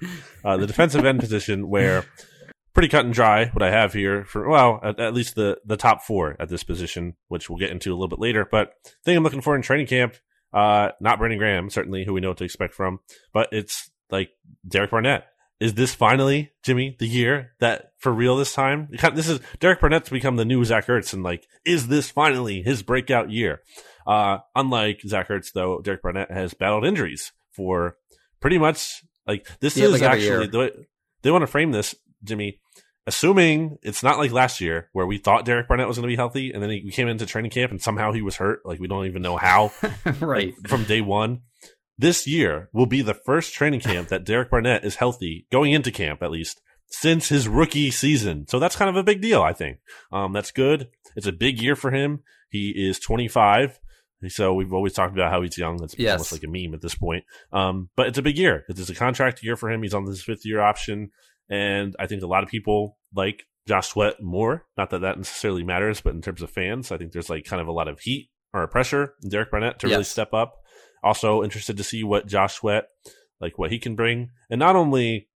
uh, 0.43 0.57
the 0.57 0.67
defensive 0.67 1.05
end 1.05 1.19
position 1.19 1.69
where 1.69 2.05
pretty 2.73 2.89
cut 2.89 3.05
and 3.05 3.13
dry 3.13 3.47
what 3.53 3.63
I 3.63 3.71
have 3.71 3.93
here 3.93 4.23
for 4.23 4.47
well 4.47 4.79
at, 4.83 4.99
at, 4.99 5.13
least 5.15 5.33
the 5.33 5.57
the 5.65 5.77
top 5.77 6.03
four 6.03 6.35
at 6.39 6.49
this 6.49 6.63
position, 6.63 7.15
which 7.27 7.49
we'll 7.49 7.57
get 7.57 7.71
into 7.71 7.91
a 7.91 7.95
little 7.95 8.07
bit 8.07 8.19
later. 8.19 8.47
But 8.49 8.73
thing 9.03 9.17
I'm 9.17 9.23
looking 9.23 9.41
for 9.41 9.55
in 9.55 9.61
training 9.61 9.87
camp, 9.87 10.15
uh, 10.53 10.89
not 11.01 11.17
Brandon 11.17 11.39
Graham 11.39 11.69
certainly, 11.69 12.05
who 12.05 12.13
we 12.13 12.21
know 12.21 12.29
what 12.29 12.37
to 12.37 12.43
expect 12.43 12.73
from, 12.73 12.99
but 13.33 13.49
it's 13.51 13.89
like 14.11 14.29
Derek 14.67 14.91
Barnett. 14.91 15.25
Is 15.59 15.73
this 15.73 15.95
finally 15.95 16.51
Jimmy 16.63 16.95
the 16.99 17.07
year 17.07 17.53
that 17.59 17.93
for 17.97 18.11
real 18.11 18.37
this 18.37 18.53
time? 18.53 18.89
This 19.13 19.27
is 19.27 19.39
Derek 19.59 19.79
Barnett's 19.79 20.09
become 20.09 20.35
the 20.35 20.45
new 20.45 20.63
Zach 20.63 20.85
Ertz, 20.85 21.13
and 21.13 21.23
like, 21.23 21.47
is 21.65 21.87
this 21.87 22.11
finally 22.11 22.61
his 22.61 22.83
breakout 22.83 23.31
year? 23.31 23.61
Uh, 24.05 24.39
unlike 24.55 25.01
Zach 25.05 25.29
Ertz, 25.29 25.51
though, 25.53 25.81
Derek 25.81 26.01
Barnett 26.01 26.31
has 26.31 26.53
battled 26.53 26.85
injuries 26.85 27.31
for 27.51 27.97
pretty 28.39 28.57
much 28.59 29.03
like 29.25 29.47
this 29.59 29.75
yeah, 29.75 29.85
is 29.85 29.93
like 29.93 30.03
actually 30.03 30.47
the 30.47 30.59
way 30.59 30.71
they 31.23 31.31
want 31.31 31.41
to 31.41 31.47
frame 31.47 31.71
this, 31.71 31.95
Jimmy 32.23 32.59
assuming 33.07 33.77
it's 33.81 34.03
not 34.03 34.17
like 34.19 34.31
last 34.31 34.59
year 34.59 34.89
where 34.91 35.07
we 35.07 35.17
thought 35.17 35.45
Derek 35.45 35.69
Barnett 35.69 35.87
was 35.87 35.97
going 35.97 36.03
to 36.03 36.11
be 36.11 36.17
healthy 36.17 36.51
and 36.51 36.61
then 36.61 36.69
he, 36.69 36.83
we 36.83 36.91
came 36.91 37.07
into 37.07 37.25
training 37.25 37.51
camp 37.51 37.71
and 37.71 37.81
somehow 37.81 38.11
he 38.11 38.21
was 38.21 38.35
hurt. 38.35 38.65
Like 38.65 38.79
we 38.79 38.87
don't 38.87 39.05
even 39.05 39.21
know 39.21 39.37
how. 39.37 39.71
right. 40.19 40.53
Like, 40.57 40.67
from 40.67 40.83
day 40.83 41.01
one. 41.01 41.41
This 41.97 42.27
year 42.27 42.69
will 42.73 42.85
be 42.85 43.01
the 43.01 43.13
first 43.13 43.53
training 43.53 43.79
camp 43.81 44.09
that 44.09 44.25
Derek 44.25 44.49
Barnett 44.49 44.83
is 44.83 44.95
healthy 44.95 45.47
going 45.51 45.73
into 45.73 45.91
camp 45.91 46.21
at 46.21 46.31
least 46.31 46.61
since 46.89 47.29
his 47.29 47.47
rookie 47.47 47.91
season. 47.91 48.47
So 48.47 48.59
that's 48.59 48.75
kind 48.75 48.89
of 48.89 48.95
a 48.95 49.03
big 49.03 49.21
deal, 49.21 49.41
I 49.41 49.53
think. 49.53 49.79
Um, 50.11 50.33
that's 50.33 50.51
good. 50.51 50.89
It's 51.15 51.27
a 51.27 51.33
big 51.33 51.61
year 51.61 51.75
for 51.75 51.91
him. 51.91 52.23
He 52.49 52.69
is 52.69 52.99
25. 52.99 53.79
So 54.29 54.53
we've 54.53 54.73
always 54.73 54.93
talked 54.93 55.13
about 55.13 55.31
how 55.31 55.41
he's 55.41 55.57
young. 55.57 55.77
That's 55.77 55.97
yes. 55.97 56.13
almost 56.13 56.31
like 56.31 56.43
a 56.43 56.47
meme 56.47 56.73
at 56.73 56.81
this 56.81 56.95
point. 56.95 57.23
Um, 57.51 57.89
but 57.95 58.07
it's 58.07 58.17
a 58.17 58.23
big 58.23 58.37
year. 58.37 58.63
It's 58.67 58.89
a 58.89 58.95
contract 58.95 59.43
year 59.43 59.55
for 59.55 59.69
him. 59.69 59.83
He's 59.83 59.93
on 59.93 60.05
this 60.05 60.23
fifth 60.23 60.45
year 60.45 60.61
option. 60.61 61.11
And 61.49 61.95
I 61.99 62.07
think 62.07 62.23
a 62.23 62.27
lot 62.27 62.43
of 62.43 62.49
people 62.49 62.97
like 63.13 63.43
Josh 63.67 63.89
Sweat 63.89 64.21
more. 64.21 64.65
Not 64.77 64.89
that 64.89 65.01
that 65.01 65.17
necessarily 65.17 65.63
matters, 65.63 66.01
but 66.01 66.15
in 66.15 66.21
terms 66.21 66.41
of 66.41 66.49
fans, 66.49 66.91
I 66.91 66.97
think 66.97 67.11
there's 67.11 67.29
like 67.29 67.45
kind 67.45 67.61
of 67.61 67.67
a 67.67 67.71
lot 67.71 67.87
of 67.87 67.99
heat 67.99 68.29
or 68.53 68.67
pressure 68.67 69.13
in 69.23 69.29
Derek 69.29 69.51
Barnett 69.51 69.79
to 69.79 69.87
yes. 69.87 69.93
really 69.93 70.03
step 70.05 70.33
up. 70.33 70.55
Also 71.03 71.43
interested 71.43 71.77
to 71.77 71.83
see 71.83 72.03
what 72.03 72.27
Josh 72.27 72.55
Sweat, 72.55 72.87
like 73.39 73.57
what 73.57 73.71
he 73.71 73.79
can 73.79 73.95
bring. 73.95 74.29
And 74.49 74.59
not 74.59 74.75
only 74.75 75.27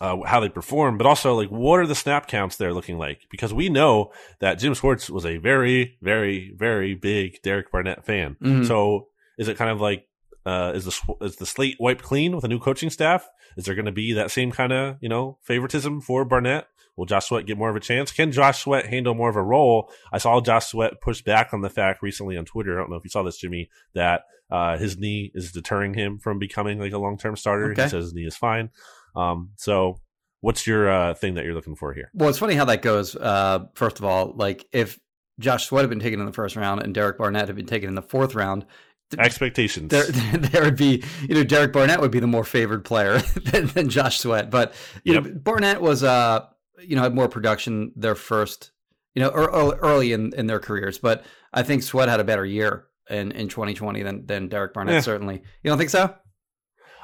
uh, 0.00 0.18
how 0.26 0.40
they 0.40 0.48
perform, 0.48 0.98
but 0.98 1.06
also 1.06 1.34
like 1.34 1.48
what 1.48 1.80
are 1.80 1.86
the 1.86 1.94
snap 1.94 2.26
counts 2.26 2.56
they're 2.56 2.74
looking 2.74 2.98
like? 2.98 3.22
Because 3.30 3.54
we 3.54 3.68
know 3.68 4.12
that 4.40 4.58
Jim 4.58 4.74
Schwartz 4.74 5.08
was 5.08 5.24
a 5.24 5.38
very, 5.38 5.98
very, 6.02 6.52
very 6.56 6.94
big 6.94 7.40
Derek 7.42 7.70
Barnett 7.70 8.04
fan. 8.04 8.36
Mm-hmm. 8.42 8.64
So 8.64 9.08
is 9.38 9.48
it 9.48 9.56
kind 9.56 9.70
of 9.70 9.80
like 9.80 10.06
uh, 10.46 10.72
is 10.74 10.84
the 10.84 11.14
is 11.22 11.36
the 11.36 11.46
slate 11.46 11.76
wiped 11.80 12.02
clean 12.02 12.34
with 12.34 12.44
a 12.44 12.48
new 12.48 12.58
coaching 12.58 12.90
staff? 12.90 13.28
Is 13.56 13.64
there 13.64 13.74
going 13.74 13.86
to 13.86 13.92
be 13.92 14.12
that 14.14 14.30
same 14.30 14.50
kind 14.50 14.72
of 14.72 14.96
you 15.00 15.08
know 15.08 15.38
favoritism 15.42 16.00
for 16.00 16.24
Barnett? 16.24 16.66
Will 16.96 17.06
Josh 17.06 17.26
Sweat 17.26 17.46
get 17.46 17.58
more 17.58 17.70
of 17.70 17.76
a 17.76 17.80
chance? 17.80 18.12
Can 18.12 18.30
Josh 18.30 18.62
Sweat 18.62 18.86
handle 18.86 19.14
more 19.14 19.28
of 19.28 19.36
a 19.36 19.42
role? 19.42 19.90
I 20.12 20.18
saw 20.18 20.40
Josh 20.40 20.66
Sweat 20.66 21.00
push 21.00 21.22
back 21.22 21.52
on 21.52 21.60
the 21.60 21.70
fact 21.70 22.02
recently 22.02 22.36
on 22.36 22.44
Twitter. 22.44 22.74
I 22.74 22.80
don't 22.80 22.90
know 22.90 22.96
if 22.96 23.04
you 23.04 23.10
saw 23.10 23.22
this, 23.22 23.38
Jimmy, 23.38 23.68
that 23.94 24.22
uh, 24.50 24.76
his 24.76 24.96
knee 24.96 25.32
is 25.34 25.52
deterring 25.52 25.94
him 25.94 26.18
from 26.18 26.38
becoming 26.38 26.78
like 26.78 26.92
a 26.92 26.98
long 26.98 27.18
term 27.18 27.36
starter. 27.36 27.72
Okay. 27.72 27.82
He 27.82 27.88
says 27.88 28.04
his 28.04 28.14
knee 28.14 28.26
is 28.26 28.36
fine. 28.36 28.70
Um, 29.16 29.50
so 29.56 30.00
what's 30.40 30.66
your 30.66 30.90
uh, 30.90 31.14
thing 31.14 31.34
that 31.34 31.44
you're 31.44 31.54
looking 31.54 31.76
for 31.76 31.92
here? 31.92 32.10
Well, 32.14 32.28
it's 32.28 32.38
funny 32.38 32.54
how 32.54 32.66
that 32.66 32.82
goes. 32.82 33.16
Uh, 33.16 33.66
first 33.74 33.98
of 33.98 34.04
all, 34.04 34.32
like 34.36 34.66
if 34.72 34.98
Josh 35.40 35.66
Sweat 35.66 35.82
had 35.82 35.90
been 35.90 36.00
taken 36.00 36.20
in 36.20 36.26
the 36.26 36.32
first 36.32 36.54
round 36.54 36.82
and 36.82 36.94
Derek 36.94 37.18
Barnett 37.18 37.48
had 37.48 37.56
been 37.56 37.66
taken 37.66 37.88
in 37.88 37.94
the 37.94 38.02
fourth 38.02 38.34
round, 38.34 38.66
expectations. 39.18 39.90
There, 39.90 40.04
there 40.38 40.62
would 40.62 40.76
be, 40.76 41.04
you 41.28 41.34
know, 41.34 41.44
Derek 41.44 41.72
Barnett 41.72 42.00
would 42.00 42.10
be 42.10 42.20
the 42.20 42.26
more 42.26 42.44
favored 42.44 42.84
player 42.84 43.18
than, 43.44 43.66
than 43.66 43.88
Josh 43.88 44.18
Sweat. 44.18 44.50
But 44.50 44.74
you 45.04 45.14
yep. 45.14 45.24
know, 45.24 45.32
Barnett 45.34 45.80
was, 45.80 46.02
uh, 46.02 46.46
you 46.80 46.96
know, 46.96 47.02
had 47.02 47.14
more 47.14 47.28
production 47.28 47.92
their 47.96 48.14
first, 48.14 48.72
you 49.14 49.22
know, 49.22 49.30
early 49.30 50.12
in, 50.12 50.32
in 50.34 50.46
their 50.46 50.60
careers. 50.60 50.98
But 50.98 51.24
I 51.52 51.62
think 51.62 51.82
Sweat 51.82 52.08
had 52.08 52.20
a 52.20 52.24
better 52.24 52.44
year 52.44 52.86
in, 53.08 53.32
in 53.32 53.48
2020 53.48 54.02
than 54.02 54.26
than 54.26 54.48
Derek 54.48 54.74
Barnett. 54.74 54.94
Yeah. 54.94 55.00
Certainly, 55.00 55.42
you 55.62 55.70
don't 55.70 55.78
think 55.78 55.90
so? 55.90 56.14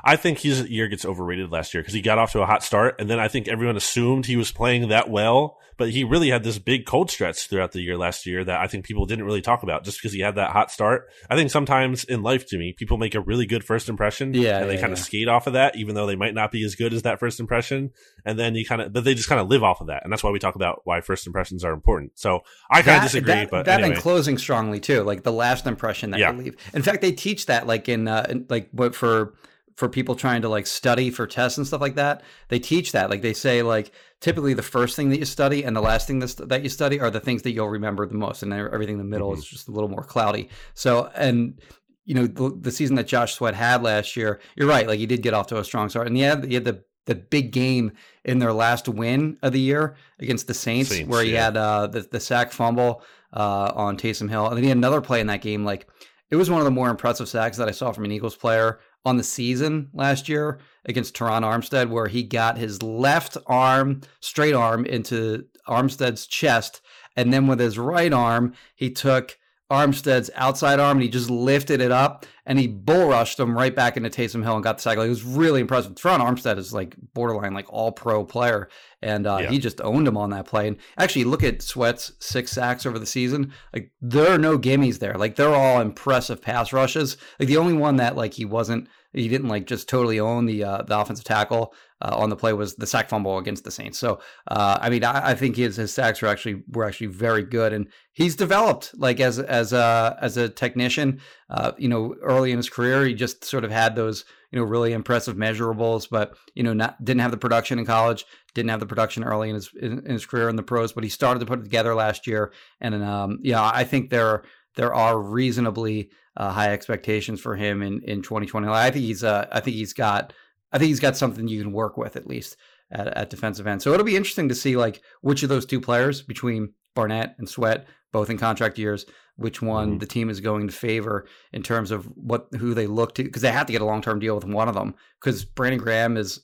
I 0.04 0.16
think 0.16 0.38
his 0.38 0.68
year 0.68 0.88
gets 0.88 1.04
overrated 1.04 1.50
last 1.50 1.74
year 1.74 1.82
because 1.82 1.94
he 1.94 2.00
got 2.00 2.18
off 2.18 2.32
to 2.32 2.42
a 2.42 2.46
hot 2.46 2.62
start, 2.62 2.96
and 2.98 3.08
then 3.08 3.18
I 3.18 3.28
think 3.28 3.48
everyone 3.48 3.76
assumed 3.76 4.26
he 4.26 4.36
was 4.36 4.52
playing 4.52 4.88
that 4.88 5.10
well, 5.10 5.58
but 5.76 5.90
he 5.90 6.04
really 6.04 6.28
had 6.28 6.44
this 6.44 6.58
big 6.58 6.84
cold 6.84 7.10
stretch 7.10 7.48
throughout 7.48 7.72
the 7.72 7.80
year 7.80 7.96
last 7.96 8.26
year 8.26 8.44
that 8.44 8.60
I 8.60 8.66
think 8.66 8.84
people 8.84 9.06
didn't 9.06 9.24
really 9.24 9.40
talk 9.40 9.62
about 9.62 9.82
just 9.84 9.98
because 9.98 10.12
he 10.12 10.20
had 10.20 10.34
that 10.34 10.50
hot 10.50 10.70
start. 10.70 11.08
I 11.30 11.36
think 11.36 11.50
sometimes 11.50 12.04
in 12.04 12.22
life, 12.22 12.46
to 12.48 12.58
me, 12.58 12.74
people 12.76 12.98
make 12.98 13.14
a 13.14 13.20
really 13.20 13.46
good 13.46 13.64
first 13.64 13.88
impression, 13.88 14.34
yeah, 14.34 14.58
and 14.58 14.68
they 14.68 14.74
yeah, 14.74 14.80
kind 14.80 14.92
of 14.92 14.98
yeah. 14.98 15.04
skate 15.04 15.28
off 15.28 15.46
of 15.46 15.54
that, 15.54 15.76
even 15.76 15.94
though 15.94 16.06
they 16.06 16.16
might 16.16 16.34
not 16.34 16.52
be 16.52 16.64
as 16.64 16.74
good 16.74 16.92
as 16.92 17.02
that 17.02 17.18
first 17.18 17.40
impression, 17.40 17.90
and 18.24 18.38
then 18.38 18.54
you 18.54 18.66
kind 18.66 18.82
of, 18.82 18.92
but 18.92 19.04
they 19.04 19.14
just 19.14 19.28
kind 19.28 19.40
of 19.40 19.48
live 19.48 19.62
off 19.62 19.80
of 19.80 19.86
that, 19.86 20.02
and 20.04 20.12
that's 20.12 20.22
why 20.22 20.30
we 20.30 20.38
talk 20.38 20.54
about 20.54 20.82
why 20.84 21.00
first 21.00 21.26
impressions 21.26 21.64
are 21.64 21.72
important. 21.72 22.12
So 22.14 22.40
I 22.70 22.82
kind 22.82 22.98
of 22.98 23.02
disagree, 23.04 23.32
that, 23.32 23.50
but 23.50 23.66
that 23.66 23.80
anyway. 23.80 23.94
and 23.94 24.02
closing 24.02 24.38
strongly 24.38 24.80
too, 24.80 25.02
like 25.02 25.22
the 25.22 25.32
last 25.32 25.66
impression 25.66 26.10
that 26.10 26.20
yeah. 26.20 26.32
you 26.32 26.38
leave. 26.38 26.56
In 26.74 26.82
fact, 26.82 27.00
they 27.00 27.12
teach 27.12 27.46
that 27.46 27.66
like 27.66 27.88
in, 27.88 28.08
uh, 28.08 28.26
in 28.28 28.46
like 28.48 28.68
what 28.72 28.94
for 28.94 29.34
for 29.80 29.88
people 29.88 30.14
trying 30.14 30.42
to 30.42 30.48
like 30.48 30.66
study 30.66 31.10
for 31.10 31.26
tests 31.26 31.56
and 31.56 31.66
stuff 31.66 31.80
like 31.80 31.94
that 31.94 32.22
they 32.48 32.58
teach 32.58 32.92
that 32.92 33.08
like 33.08 33.22
they 33.22 33.32
say 33.32 33.62
like 33.62 33.92
typically 34.20 34.52
the 34.52 34.62
first 34.62 34.94
thing 34.94 35.08
that 35.08 35.18
you 35.18 35.24
study 35.24 35.64
and 35.64 35.74
the 35.74 35.80
last 35.80 36.06
thing 36.06 36.18
that 36.18 36.60
you 36.62 36.68
study 36.68 37.00
are 37.00 37.10
the 37.10 37.18
things 37.18 37.40
that 37.40 37.52
you'll 37.52 37.70
remember 37.70 38.04
the 38.06 38.14
most 38.14 38.42
and 38.42 38.52
everything 38.52 38.96
in 38.96 38.98
the 38.98 39.04
middle 39.04 39.30
mm-hmm. 39.30 39.38
is 39.38 39.46
just 39.46 39.68
a 39.68 39.70
little 39.70 39.88
more 39.88 40.04
cloudy 40.04 40.50
so 40.74 41.10
and 41.16 41.58
you 42.04 42.14
know 42.14 42.26
the, 42.26 42.54
the, 42.60 42.70
season 42.70 42.94
that 42.94 43.06
josh 43.06 43.32
sweat 43.32 43.54
had 43.54 43.82
last 43.82 44.16
year 44.16 44.38
you're 44.54 44.68
right 44.68 44.86
like 44.86 44.98
he 44.98 45.06
did 45.06 45.22
get 45.22 45.32
off 45.32 45.46
to 45.46 45.58
a 45.58 45.64
strong 45.64 45.88
start 45.88 46.06
and 46.06 46.14
he 46.14 46.22
had, 46.22 46.44
he 46.44 46.52
had 46.52 46.64
the 46.64 46.84
the 47.06 47.14
big 47.14 47.50
game 47.50 47.92
in 48.24 48.38
their 48.38 48.52
last 48.52 48.86
win 48.86 49.38
of 49.42 49.52
the 49.54 49.58
year 49.58 49.96
against 50.20 50.46
the 50.46 50.54
Saints, 50.54 50.90
Saints 50.90 51.10
where 51.10 51.24
he 51.24 51.32
yeah. 51.32 51.46
had 51.46 51.56
uh, 51.56 51.86
the, 51.86 52.02
the 52.02 52.20
sack 52.20 52.52
fumble 52.52 53.02
uh, 53.32 53.72
on 53.74 53.96
Taysom 53.96 54.28
Hill. 54.28 54.46
And 54.46 54.56
then 54.56 54.62
he 54.62 54.68
had 54.68 54.76
another 54.76 55.00
play 55.00 55.20
in 55.20 55.26
that 55.26 55.40
game. 55.40 55.64
Like, 55.64 55.88
it 56.30 56.36
was 56.36 56.48
one 56.48 56.60
of 56.60 56.64
the 56.64 56.70
more 56.70 56.88
impressive 56.88 57.28
sacks 57.28 57.56
that 57.56 57.68
I 57.68 57.72
saw 57.72 57.92
from 57.92 58.04
an 58.04 58.12
Eagles 58.12 58.36
player 58.36 58.78
on 59.04 59.16
the 59.16 59.22
season 59.22 59.88
last 59.92 60.28
year 60.28 60.58
against 60.84 61.14
Terron 61.14 61.42
Armstead, 61.42 61.88
where 61.88 62.08
he 62.08 62.22
got 62.22 62.58
his 62.58 62.82
left 62.82 63.36
arm, 63.46 64.02
straight 64.20 64.54
arm, 64.54 64.84
into 64.84 65.46
Armstead's 65.68 66.26
chest. 66.26 66.80
And 67.16 67.32
then 67.32 67.46
with 67.46 67.60
his 67.60 67.78
right 67.78 68.12
arm, 68.12 68.54
he 68.74 68.90
took 68.90 69.38
Armstead's 69.70 70.30
outside 70.34 70.80
arm 70.80 70.98
and 70.98 71.02
he 71.02 71.08
just 71.08 71.30
lifted 71.30 71.80
it 71.80 71.92
up 71.92 72.26
and 72.44 72.58
he 72.58 72.66
bull 72.66 73.08
rushed 73.08 73.38
him 73.38 73.56
right 73.56 73.74
back 73.74 73.96
into 73.96 74.10
Taysom 74.10 74.42
Hill 74.42 74.56
and 74.56 74.64
got 74.64 74.78
the 74.78 74.82
sack. 74.82 74.98
Like, 74.98 75.08
was 75.08 75.22
really 75.22 75.60
impressive. 75.60 75.94
Terron 75.94 76.18
Armstead 76.18 76.58
is 76.58 76.72
like 76.72 76.96
borderline, 77.14 77.54
like 77.54 77.72
all 77.72 77.92
pro 77.92 78.24
player. 78.24 78.68
And 79.02 79.26
uh, 79.26 79.38
yeah. 79.42 79.50
he 79.50 79.58
just 79.58 79.80
owned 79.80 80.06
him 80.06 80.16
on 80.16 80.30
that 80.30 80.46
play. 80.46 80.68
And 80.68 80.76
actually, 80.98 81.24
look 81.24 81.42
at 81.42 81.62
Sweat's 81.62 82.12
six 82.18 82.52
sacks 82.52 82.84
over 82.84 82.98
the 82.98 83.06
season. 83.06 83.52
Like, 83.72 83.92
there 84.02 84.30
are 84.30 84.38
no 84.38 84.58
gimmies 84.58 84.98
there. 84.98 85.14
Like, 85.14 85.36
they're 85.36 85.54
all 85.54 85.80
impressive 85.80 86.42
pass 86.42 86.72
rushes. 86.72 87.16
Like, 87.38 87.48
the 87.48 87.56
only 87.56 87.72
one 87.72 87.96
that, 87.96 88.16
like, 88.16 88.34
he 88.34 88.44
wasn't, 88.44 88.88
he 89.12 89.28
didn't 89.28 89.48
like 89.48 89.66
just 89.66 89.88
totally 89.88 90.20
own 90.20 90.46
the 90.46 90.62
uh, 90.62 90.82
the 90.82 90.98
offensive 90.98 91.24
tackle 91.24 91.74
uh, 92.00 92.14
on 92.16 92.30
the 92.30 92.36
play 92.36 92.52
was 92.52 92.76
the 92.76 92.86
sack 92.86 93.08
fumble 93.08 93.38
against 93.38 93.64
the 93.64 93.70
Saints. 93.70 93.98
So 93.98 94.20
uh, 94.48 94.78
I 94.80 94.88
mean, 94.88 95.04
I, 95.04 95.30
I, 95.30 95.34
think 95.34 95.56
his 95.56 95.76
his 95.76 95.92
sacks 95.92 96.22
were 96.22 96.28
actually 96.28 96.62
were 96.68 96.84
actually 96.84 97.08
very 97.08 97.42
good, 97.42 97.72
and 97.72 97.88
he's 98.12 98.36
developed 98.36 98.92
like 98.96 99.20
as 99.20 99.38
as 99.38 99.72
a 99.72 100.16
as 100.20 100.36
a 100.36 100.48
technician. 100.48 101.20
Uh, 101.48 101.72
you 101.76 101.88
know, 101.88 102.14
early 102.22 102.52
in 102.52 102.56
his 102.56 102.70
career, 102.70 103.04
he 103.04 103.14
just 103.14 103.44
sort 103.44 103.64
of 103.64 103.70
had 103.70 103.96
those 103.96 104.24
you 104.50 104.58
know 104.58 104.64
really 104.64 104.92
impressive 104.92 105.36
measurables, 105.36 106.08
but 106.10 106.36
you 106.54 106.62
know, 106.62 106.72
not 106.72 107.02
didn't 107.04 107.20
have 107.20 107.30
the 107.30 107.36
production 107.36 107.78
in 107.78 107.86
college, 107.86 108.24
didn't 108.54 108.70
have 108.70 108.80
the 108.80 108.86
production 108.86 109.24
early 109.24 109.48
in 109.48 109.54
his 109.54 109.70
in, 109.80 109.98
in 110.00 110.12
his 110.12 110.26
career 110.26 110.48
in 110.48 110.56
the 110.56 110.62
pros, 110.62 110.92
but 110.92 111.04
he 111.04 111.10
started 111.10 111.40
to 111.40 111.46
put 111.46 111.60
it 111.60 111.64
together 111.64 111.94
last 111.94 112.26
year, 112.26 112.52
and 112.80 112.94
um, 113.02 113.38
yeah, 113.42 113.62
I 113.62 113.84
think 113.84 114.10
there 114.10 114.44
there 114.76 114.94
are 114.94 115.20
reasonably 115.20 116.10
uh, 116.36 116.50
high 116.50 116.72
expectations 116.72 117.40
for 117.40 117.56
him 117.56 117.82
in 117.82 118.02
in 118.02 118.22
2020. 118.22 118.68
I 118.68 118.90
think 118.90 119.04
he's 119.04 119.24
uh, 119.24 119.46
I 119.52 119.60
think 119.60 119.76
he's 119.76 119.92
got 119.92 120.32
I 120.72 120.78
think 120.78 120.88
he's 120.88 121.00
got 121.00 121.16
something 121.16 121.48
you 121.48 121.62
can 121.62 121.72
work 121.72 121.96
with 121.96 122.16
at 122.16 122.26
least 122.26 122.56
at, 122.92 123.08
at 123.08 123.30
defensive 123.30 123.66
end. 123.66 123.82
So 123.82 123.92
it'll 123.92 124.04
be 124.06 124.16
interesting 124.16 124.48
to 124.48 124.54
see 124.54 124.76
like 124.76 125.00
which 125.22 125.42
of 125.42 125.48
those 125.48 125.66
two 125.66 125.80
players 125.80 126.22
between 126.22 126.72
Barnett 126.94 127.36
and 127.38 127.48
Sweat, 127.48 127.86
both 128.12 128.30
in 128.30 128.38
contract 128.38 128.78
years, 128.78 129.06
which 129.36 129.62
one 129.62 129.90
mm-hmm. 129.90 129.98
the 129.98 130.06
team 130.06 130.28
is 130.28 130.40
going 130.40 130.66
to 130.66 130.72
favor 130.72 131.26
in 131.52 131.62
terms 131.62 131.90
of 131.90 132.06
what 132.16 132.48
who 132.58 132.74
they 132.74 132.86
look 132.86 133.14
to 133.14 133.24
because 133.24 133.42
they 133.42 133.52
have 133.52 133.66
to 133.66 133.72
get 133.72 133.82
a 133.82 133.86
long 133.86 134.02
term 134.02 134.18
deal 134.18 134.34
with 134.34 134.44
one 134.44 134.68
of 134.68 134.74
them 134.74 134.94
because 135.20 135.44
Brandon 135.44 135.80
Graham 135.80 136.16
is 136.16 136.40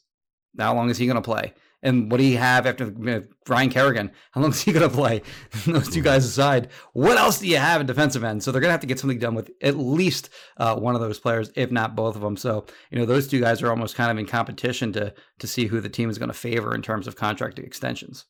how 0.59 0.75
long 0.75 0.89
is 0.91 0.99
he 0.99 1.07
going 1.07 1.17
to 1.17 1.23
play? 1.23 1.53
And 1.83 2.11
what 2.11 2.19
do 2.19 2.25
you 2.25 2.39
have 2.39 2.67
after 2.67 2.93
Ryan 3.47 3.71
Kerrigan? 3.71 4.11
How 4.33 4.41
long 4.41 4.51
is 4.51 4.63
he 4.63 4.73
going 4.73 4.89
to 4.89 4.95
play? 4.95 5.23
Those 5.67 5.89
two 5.89 6.01
guys 6.01 6.25
aside, 6.25 6.69
what 6.95 7.19
else 7.19 7.39
do 7.39 7.47
you 7.47 7.59
have 7.59 7.81
in 7.81 7.87
defensive 7.87 8.25
end? 8.25 8.43
So 8.43 8.51
they're 8.51 8.61
going 8.61 8.71
to 8.71 8.73
have 8.73 8.81
to 8.81 8.87
get 8.87 8.99
something 8.99 9.19
done 9.19 9.35
with 9.35 9.51
at 9.63 9.77
least 9.77 10.31
uh, 10.57 10.77
one 10.77 10.95
of 10.95 11.01
those 11.01 11.19
players, 11.19 11.51
if 11.55 11.71
not 11.71 11.95
both 11.95 12.17
of 12.17 12.23
them. 12.23 12.37
So 12.37 12.67
you 12.91 12.99
know 12.99 13.05
those 13.05 13.29
two 13.29 13.41
guys 13.41 13.63
are 13.63 13.71
almost 13.71 13.95
kind 13.95 14.11
of 14.11 14.19
in 14.19 14.27
competition 14.27 14.93
to 14.95 15.15
to 15.39 15.47
see 15.47 15.67
who 15.67 15.81
the 15.81 15.89
team 15.89 16.11
is 16.11 16.19
going 16.19 16.31
to 16.31 16.35
favor 16.35 16.75
in 16.75 16.83
terms 16.83 17.07
of 17.07 17.17
contract 17.17 17.59
extensions. 17.59 18.25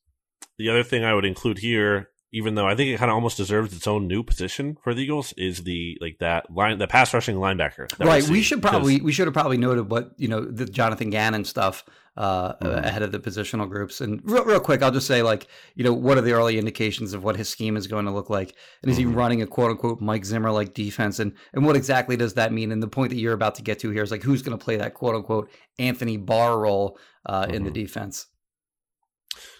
The 0.59 0.69
other 0.69 0.83
thing 0.83 1.05
I 1.05 1.15
would 1.15 1.25
include 1.25 1.59
here 1.59 2.11
even 2.37 2.55
though 2.55 2.67
I 2.67 2.77
think 2.77 2.91
it 2.91 2.99
kind 2.99 3.11
of 3.11 3.15
almost 3.15 3.39
deserves 3.39 3.75
its 3.75 3.87
own 3.87 4.07
new 4.07 4.23
position 4.23 4.77
for 4.83 4.93
the 4.93 5.03
Eagles, 5.03 5.33
is 5.39 5.63
the 5.63 5.97
like 6.03 6.19
that 6.19 6.55
line, 6.55 6.77
the 6.77 6.87
pass 6.87 7.15
rushing 7.15 7.37
linebacker. 7.37 7.89
Right. 7.99 8.29
We 8.29 8.43
should 8.43 8.61
probably 8.61 9.01
we 9.01 9.11
should 9.11 9.27
have 9.27 9.33
probably 9.33 9.57
noted 9.57 9.91
what 9.91 10.11
you 10.19 10.29
know 10.29 10.45
the 10.45 10.67
Jonathan 10.67 11.09
Gannon 11.09 11.47
stuff 11.47 11.83
uh, 12.19 12.53
mm-hmm. 12.53 12.85
ahead 12.85 13.01
of 13.01 13.11
the 13.11 13.19
positional 13.19 13.67
groups. 13.71 14.03
And 14.03 14.21
real, 14.25 14.45
real 14.45 14.61
quick, 14.61 14.83
I'll 14.83 14.91
just 14.91 15.07
say 15.07 15.23
like 15.23 15.47
you 15.77 15.85
know 15.85 15.95
what 15.95 16.19
are 16.19 16.21
the 16.21 16.33
early 16.33 16.59
indications 16.59 17.15
of 17.15 17.25
what 17.25 17.37
his 17.37 17.49
scheme 17.49 17.75
is 17.75 17.87
going 17.87 18.05
to 18.05 18.11
look 18.11 18.29
like, 18.29 18.55
and 18.83 18.91
is 18.91 18.99
mm-hmm. 18.99 19.09
he 19.09 19.15
running 19.17 19.41
a 19.41 19.47
quote 19.47 19.71
unquote 19.71 20.03
Mike 20.03 20.27
Zimmer 20.27 20.51
like 20.51 20.75
defense, 20.75 21.19
and 21.19 21.33
and 21.55 21.65
what 21.65 21.75
exactly 21.75 22.19
does 22.19 22.35
that 22.35 22.53
mean? 22.53 22.71
And 22.71 22.83
the 22.83 22.89
point 22.89 23.11
that 23.11 23.19
you're 23.19 23.33
about 23.33 23.55
to 23.55 23.63
get 23.63 23.79
to 23.79 23.91
here 23.91 24.03
is 24.03 24.11
like 24.11 24.23
who's 24.23 24.43
going 24.43 24.59
to 24.59 24.63
play 24.63 24.77
that 24.77 24.93
quote 24.93 25.15
unquote 25.15 25.51
Anthony 25.79 26.19
Barr 26.19 26.59
role 26.59 26.99
uh, 27.25 27.45
mm-hmm. 27.45 27.55
in 27.55 27.65
the 27.65 27.71
mm-hmm. 27.71 27.81
defense. 27.83 28.27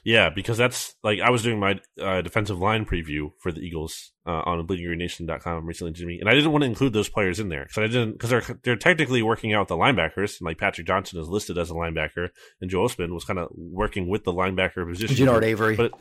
Yeah, 0.05 0.31
because 0.31 0.57
that's 0.57 0.95
like 1.03 1.21
I 1.21 1.31
was 1.31 1.43
doing 1.43 1.59
my 1.59 1.81
uh, 2.01 2.23
defensive 2.23 2.59
line 2.59 2.87
preview 2.87 3.33
for 3.41 3.53
the 3.53 3.61
Eagles 3.61 4.13
uh, 4.27 4.43
on 4.45 4.65
bleedinggreennation.com 4.67 5.67
recently, 5.67 5.93
Jimmy, 5.93 6.19
and 6.21 6.29
I 6.29 6.35
didn't 6.35 6.53
want 6.53 6.63
to 6.63 6.69
include 6.69 6.93
those 6.93 7.09
players 7.09 7.41
in 7.41 7.49
there 7.49 7.65
because 7.65 7.79
I 7.79 7.87
didn't 7.87 8.13
because 8.13 8.31
they're 8.31 8.59
they're 8.63 8.77
technically 8.77 9.23
working 9.23 9.53
out 9.53 9.69
the 9.69 9.77
linebackers. 9.77 10.41
And 10.41 10.47
like 10.47 10.59
Patrick 10.59 10.87
Johnson 10.87 11.21
is 11.21 11.29
listed 11.29 11.59
as 11.59 11.71
a 11.71 11.75
linebacker, 11.75 12.29
and 12.61 12.71
Joe 12.71 12.87
Ostman 12.87 13.13
was 13.13 13.25
kind 13.25 13.39
of 13.39 13.49
working 13.55 14.09
with 14.09 14.25
the 14.25 14.33
linebacker 14.33 14.89
position. 14.89 15.27
Genard 15.27 15.43
Avery, 15.43 15.77
but 15.77 15.93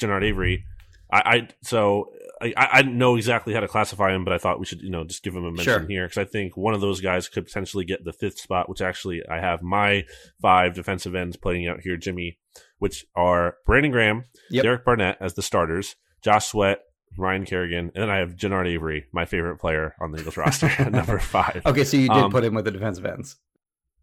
Genard 0.00 0.24
Avery, 0.24 0.64
I, 1.12 1.18
I 1.18 1.48
so 1.62 2.10
I, 2.40 2.54
I 2.56 2.82
know 2.82 3.16
exactly 3.16 3.52
how 3.52 3.60
to 3.60 3.68
classify 3.68 4.14
him, 4.14 4.24
but 4.24 4.32
I 4.32 4.38
thought 4.38 4.58
we 4.58 4.66
should, 4.66 4.80
you 4.80 4.90
know, 4.90 5.04
just 5.04 5.22
give 5.22 5.34
him 5.34 5.44
a 5.44 5.50
mention 5.50 5.64
sure. 5.64 5.86
here 5.86 6.06
because 6.06 6.18
I 6.18 6.24
think 6.24 6.56
one 6.56 6.72
of 6.72 6.80
those 6.80 7.00
guys 7.00 7.28
could 7.28 7.44
potentially 7.44 7.84
get 7.84 8.04
the 8.04 8.12
fifth 8.12 8.38
spot, 8.38 8.68
which 8.68 8.80
actually 8.80 9.22
I 9.28 9.40
have 9.40 9.62
my 9.62 10.04
five 10.40 10.74
defensive 10.74 11.14
ends 11.14 11.36
playing 11.36 11.68
out 11.68 11.80
here, 11.82 11.96
Jimmy, 11.96 12.38
which 12.80 13.06
are 13.14 13.54
Brandon 13.64 13.92
Graham, 13.92 14.24
yep. 14.50 14.64
Derek 14.64 14.84
Barnett 14.84 15.18
as 15.20 15.34
the 15.34 15.42
starters, 15.42 15.94
Josh 16.22 16.48
Sweat, 16.48 16.80
Ryan 17.16 17.44
Kerrigan, 17.44 17.92
and 17.94 18.02
then 18.02 18.10
I 18.10 18.18
have 18.18 18.34
Genard 18.34 18.66
Avery, 18.66 19.06
my 19.12 19.24
favorite 19.24 19.58
player 19.58 19.94
on 20.00 20.10
the 20.10 20.20
Eagles 20.20 20.36
roster, 20.36 20.66
at 20.66 20.92
number 20.92 21.18
five. 21.18 21.62
Okay, 21.64 21.84
so 21.84 21.96
you 21.96 22.08
did 22.08 22.16
um, 22.16 22.30
put 22.32 22.42
him 22.42 22.54
with 22.54 22.64
the 22.64 22.70
defensive 22.70 23.04
ends. 23.04 23.36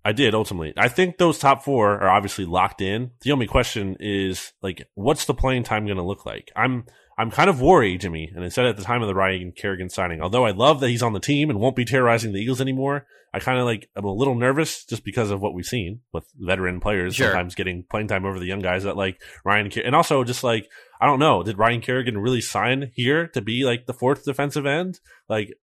I 0.05 0.13
did 0.13 0.33
ultimately. 0.33 0.73
I 0.77 0.87
think 0.87 1.17
those 1.17 1.37
top 1.37 1.63
four 1.63 1.99
are 1.99 2.09
obviously 2.09 2.45
locked 2.45 2.81
in. 2.81 3.11
The 3.21 3.33
only 3.33 3.47
question 3.47 3.97
is 3.99 4.53
like, 4.61 4.87
what's 4.95 5.25
the 5.25 5.33
playing 5.33 5.63
time 5.63 5.85
going 5.85 5.97
to 5.97 6.03
look 6.03 6.25
like? 6.25 6.49
I'm 6.55 6.85
I'm 7.17 7.31
kind 7.31 7.49
of 7.49 7.59
worried, 7.59 8.01
Jimmy, 8.01 8.31
and 8.33 8.43
I 8.43 8.49
said 8.49 8.67
at 8.67 8.77
the 8.77 8.83
time 8.83 9.01
of 9.01 9.07
the 9.07 9.15
Ryan 9.15 9.51
Kerrigan 9.51 9.89
signing, 9.89 10.21
although 10.21 10.45
I 10.45 10.51
love 10.51 10.79
that 10.81 10.89
he's 10.89 11.01
on 11.01 11.13
the 11.13 11.19
team 11.19 11.49
and 11.49 11.59
won't 11.59 11.75
be 11.75 11.83
terrorizing 11.83 12.31
the 12.31 12.39
Eagles 12.39 12.61
anymore, 12.61 13.07
I 13.33 13.39
kind 13.39 13.59
of 13.59 13.65
like, 13.65 13.89
I'm 13.95 14.05
a 14.05 14.13
little 14.13 14.35
nervous 14.35 14.85
just 14.85 15.03
because 15.03 15.31
of 15.31 15.41
what 15.41 15.55
we've 15.55 15.65
seen 15.65 16.01
with 16.13 16.25
veteran 16.37 16.79
players 16.79 17.15
sure. 17.15 17.27
sometimes 17.27 17.55
getting 17.55 17.83
playing 17.89 18.07
time 18.07 18.25
over 18.25 18.37
the 18.37 18.45
young 18.45 18.59
guys 18.59 18.83
that 18.83 18.95
like 18.95 19.19
Ryan, 19.43 19.71
Ker- 19.71 19.81
and 19.81 19.95
also 19.95 20.23
just 20.23 20.43
like, 20.43 20.69
I 21.01 21.07
don't 21.07 21.19
know, 21.19 21.41
did 21.41 21.57
Ryan 21.57 21.81
Kerrigan 21.81 22.19
really 22.19 22.41
sign 22.41 22.91
here 22.93 23.27
to 23.29 23.41
be 23.41 23.63
like 23.63 23.87
the 23.87 23.93
fourth 23.93 24.23
defensive 24.23 24.67
end? 24.67 24.99
Like, 25.27 25.53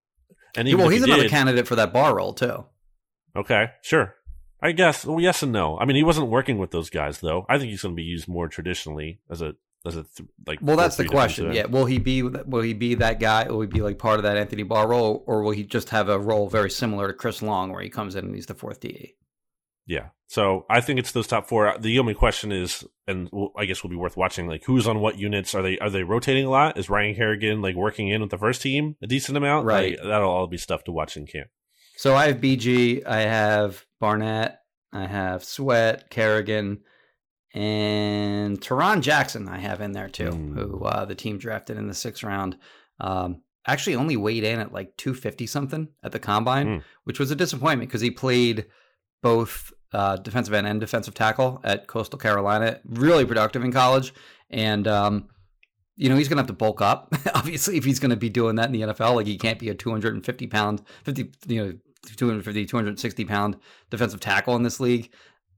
and 0.56 0.66
well, 0.76 0.88
he's 0.88 1.04
he 1.04 1.10
another 1.10 1.22
did, 1.22 1.30
candidate 1.30 1.68
for 1.68 1.76
that 1.76 1.92
Barr 1.92 2.16
role 2.16 2.34
too. 2.34 2.64
Okay, 3.36 3.70
sure. 3.82 4.16
I 4.60 4.72
guess. 4.72 5.04
Well, 5.04 5.20
yes 5.20 5.42
and 5.42 5.52
no. 5.52 5.78
I 5.78 5.84
mean, 5.84 5.96
he 5.96 6.04
wasn't 6.04 6.30
working 6.30 6.58
with 6.58 6.70
those 6.70 6.90
guys 6.90 7.18
though. 7.18 7.44
I 7.48 7.58
think 7.58 7.70
he's 7.70 7.82
going 7.82 7.94
to 7.94 7.96
be 7.96 8.02
used 8.02 8.28
more 8.28 8.48
traditionally 8.48 9.20
as 9.30 9.42
a 9.42 9.54
th- 9.90 10.28
like. 10.46 10.58
Well, 10.62 10.76
that's 10.76 10.96
the 10.96 11.04
question. 11.04 11.52
Yeah, 11.52 11.66
will 11.66 11.84
he 11.84 11.98
be 11.98 12.22
will 12.22 12.62
he 12.62 12.72
be 12.72 12.94
that 12.96 13.20
guy? 13.20 13.48
Will 13.48 13.60
he 13.60 13.66
be 13.66 13.82
like 13.82 13.98
part 13.98 14.18
of 14.18 14.22
that 14.22 14.36
Anthony 14.36 14.62
Barr 14.62 14.88
role, 14.88 15.24
or 15.26 15.42
will 15.42 15.52
he 15.52 15.64
just 15.64 15.90
have 15.90 16.08
a 16.08 16.18
role 16.18 16.48
very 16.48 16.70
similar 16.70 17.08
to 17.08 17.14
Chris 17.14 17.42
Long, 17.42 17.72
where 17.72 17.82
he 17.82 17.90
comes 17.90 18.14
in 18.14 18.24
and 18.24 18.34
he's 18.34 18.46
the 18.46 18.54
fourth 18.54 18.80
DE? 18.80 19.14
Yeah. 19.86 20.08
So 20.26 20.64
I 20.70 20.80
think 20.80 20.98
it's 20.98 21.12
those 21.12 21.26
top 21.26 21.46
four. 21.46 21.68
Uh, 21.68 21.78
the 21.78 21.98
only 21.98 22.14
question 22.14 22.50
is, 22.50 22.84
and 23.06 23.30
I 23.56 23.66
guess 23.66 23.84
we'll 23.84 23.90
be 23.90 23.96
worth 23.96 24.16
watching, 24.16 24.48
like 24.48 24.64
who's 24.64 24.88
on 24.88 25.00
what 25.00 25.18
units? 25.18 25.54
Are 25.54 25.62
they 25.62 25.78
are 25.78 25.90
they 25.90 26.02
rotating 26.02 26.46
a 26.46 26.50
lot? 26.50 26.78
Is 26.78 26.88
Ryan 26.88 27.14
Kerrigan 27.14 27.60
like 27.60 27.76
working 27.76 28.08
in 28.08 28.22
with 28.22 28.30
the 28.30 28.38
first 28.38 28.62
team 28.62 28.96
a 29.02 29.06
decent 29.06 29.36
amount? 29.36 29.66
Right. 29.66 29.98
Like, 29.98 30.08
that'll 30.08 30.30
all 30.30 30.46
be 30.46 30.56
stuff 30.56 30.84
to 30.84 30.92
watch 30.92 31.16
in 31.16 31.26
camp. 31.26 31.48
So 31.96 32.14
I 32.14 32.26
have 32.26 32.38
BG, 32.38 33.06
I 33.06 33.20
have 33.20 33.84
Barnett, 34.00 34.60
I 34.92 35.06
have 35.06 35.44
Sweat, 35.44 36.10
Kerrigan, 36.10 36.80
and 37.54 38.60
Tarron 38.60 39.00
Jackson. 39.00 39.48
I 39.48 39.58
have 39.58 39.80
in 39.80 39.92
there 39.92 40.08
too, 40.08 40.30
mm. 40.30 40.54
who 40.54 40.84
uh, 40.84 41.04
the 41.04 41.14
team 41.14 41.38
drafted 41.38 41.78
in 41.78 41.86
the 41.86 41.94
sixth 41.94 42.24
round. 42.24 42.58
Um, 43.00 43.42
actually, 43.66 43.94
only 43.94 44.16
weighed 44.16 44.44
in 44.44 44.58
at 44.58 44.72
like 44.72 44.96
two 44.96 45.14
fifty 45.14 45.46
something 45.46 45.88
at 46.02 46.12
the 46.12 46.18
combine, 46.18 46.66
mm. 46.66 46.82
which 47.04 47.20
was 47.20 47.30
a 47.30 47.36
disappointment 47.36 47.88
because 47.88 48.00
he 48.00 48.10
played 48.10 48.66
both 49.22 49.72
uh, 49.92 50.16
defensive 50.16 50.52
end 50.52 50.66
and 50.66 50.80
defensive 50.80 51.14
tackle 51.14 51.60
at 51.62 51.86
Coastal 51.86 52.18
Carolina. 52.18 52.80
Really 52.84 53.24
productive 53.24 53.62
in 53.62 53.70
college, 53.70 54.12
and 54.50 54.88
um, 54.88 55.28
you 55.96 56.08
know 56.08 56.16
he's 56.16 56.28
going 56.28 56.36
to 56.38 56.42
have 56.42 56.48
to 56.48 56.52
bulk 56.52 56.82
up. 56.82 57.14
Obviously, 57.34 57.76
if 57.76 57.84
he's 57.84 58.00
going 58.00 58.10
to 58.10 58.16
be 58.16 58.28
doing 58.28 58.56
that 58.56 58.66
in 58.66 58.72
the 58.72 58.80
NFL, 58.80 59.14
like 59.14 59.28
he 59.28 59.38
can't 59.38 59.60
be 59.60 59.68
a 59.68 59.74
two 59.74 59.90
hundred 59.90 60.14
and 60.14 60.26
fifty 60.26 60.48
pound, 60.48 60.82
fifty 61.04 61.30
you 61.46 61.64
know 61.64 61.72
250, 62.04 62.66
260 62.66 63.24
pound 63.24 63.56
defensive 63.90 64.20
tackle 64.20 64.56
in 64.56 64.62
this 64.62 64.80
league. 64.80 65.10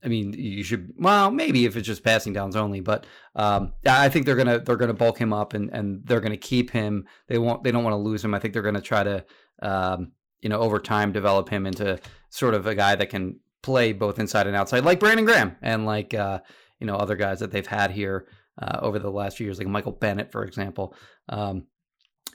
I 0.07 0.09
mean, 0.09 0.35
you 0.35 0.63
should 0.63 0.93
well 0.97 1.33
maybe 1.33 1.65
if 1.67 1.77
it's 1.77 1.87
just 1.87 2.05
passing 2.05 2.33
downs 2.33 2.55
only, 2.55 2.79
but 2.81 3.05
um, 3.35 3.73
I 3.85 4.09
think 4.09 4.25
they're 4.25 4.37
gonna 4.37 4.61
they're 4.61 4.77
gonna 4.77 4.95
bulk 4.95 5.19
him 5.19 5.33
up 5.33 5.53
and 5.53 5.69
and 5.71 6.07
they're 6.07 6.21
gonna 6.21 6.37
keep 6.37 6.71
him. 6.71 7.07
They 7.27 7.39
won't 7.39 7.65
they 7.65 7.73
don't 7.73 7.83
want 7.83 7.95
to 7.95 7.99
lose 7.99 8.25
him. 8.25 8.33
I 8.33 8.39
think 8.39 8.55
they're 8.55 8.63
gonna 8.63 8.81
try 8.81 9.03
to 9.03 9.25
um, 9.63 10.13
you 10.41 10.49
know 10.49 10.61
over 10.61 10.79
time 10.79 11.11
develop 11.11 11.49
him 11.49 11.67
into 11.67 11.99
sort 12.31 12.55
of 12.55 12.69
a 12.69 12.75
guy 12.77 12.95
that 12.95 13.11
can 13.11 13.41
play 13.65 13.93
both 13.93 14.21
inside 14.21 14.47
and 14.47 14.55
outside, 14.55 14.85
like 14.85 15.01
Brandon 15.01 15.25
Graham 15.25 15.57
and 15.61 15.85
like 15.85 16.15
uh, 16.15 16.39
you 16.79 16.87
know 16.87 16.95
other 16.95 17.17
guys 17.17 17.41
that 17.41 17.51
they've 17.51 17.67
had 17.67 17.91
here 17.91 18.29
uh, 18.63 18.79
over 18.83 19.01
the 19.01 19.11
last 19.11 19.37
few 19.37 19.47
years, 19.47 19.59
like 19.59 19.67
Michael 19.67 19.91
Bennett, 19.91 20.31
for 20.31 20.45
example. 20.45 20.95
Um, 21.29 21.67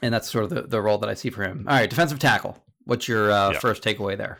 and 0.02 0.14
that's 0.14 0.30
sort 0.30 0.44
of 0.44 0.50
the, 0.50 0.64
the 0.64 0.82
role 0.82 0.98
that 0.98 1.10
I 1.10 1.14
see 1.14 1.30
for 1.30 1.44
him. 1.44 1.66
All 1.70 1.76
right, 1.76 1.90
defensive 1.90 2.20
tackle. 2.20 2.62
What's 2.84 3.08
your 3.08 3.32
uh, 3.32 3.52
yeah. 3.52 3.60
first 3.60 3.82
takeaway 3.82 4.18
there? 4.18 4.40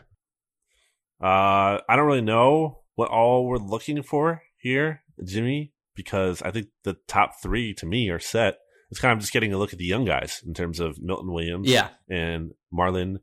Uh, 1.18 1.80
I 1.88 1.96
don't 1.96 2.06
really 2.06 2.20
know 2.20 2.81
what 2.94 3.10
all 3.10 3.46
we're 3.46 3.56
looking 3.58 4.02
for 4.02 4.42
here, 4.56 5.02
Jimmy, 5.24 5.72
because 5.94 6.42
I 6.42 6.50
think 6.50 6.68
the 6.84 6.96
top 7.06 7.40
three 7.42 7.74
to 7.74 7.86
me 7.86 8.10
are 8.10 8.18
set. 8.18 8.58
It's 8.90 9.00
kind 9.00 9.12
of 9.12 9.20
just 9.20 9.32
getting 9.32 9.52
a 9.52 9.58
look 9.58 9.72
at 9.72 9.78
the 9.78 9.86
young 9.86 10.04
guys 10.04 10.42
in 10.46 10.52
terms 10.54 10.78
of 10.78 11.00
Milton 11.00 11.32
Williams, 11.32 11.68
yeah, 11.68 11.88
and 12.10 12.52
Marlon 12.72 13.16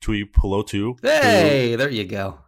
Tuipulotu. 0.00 0.94
Hey, 1.02 1.70
who, 1.70 1.76
there 1.76 1.88
you 1.90 2.04
go. 2.04 2.38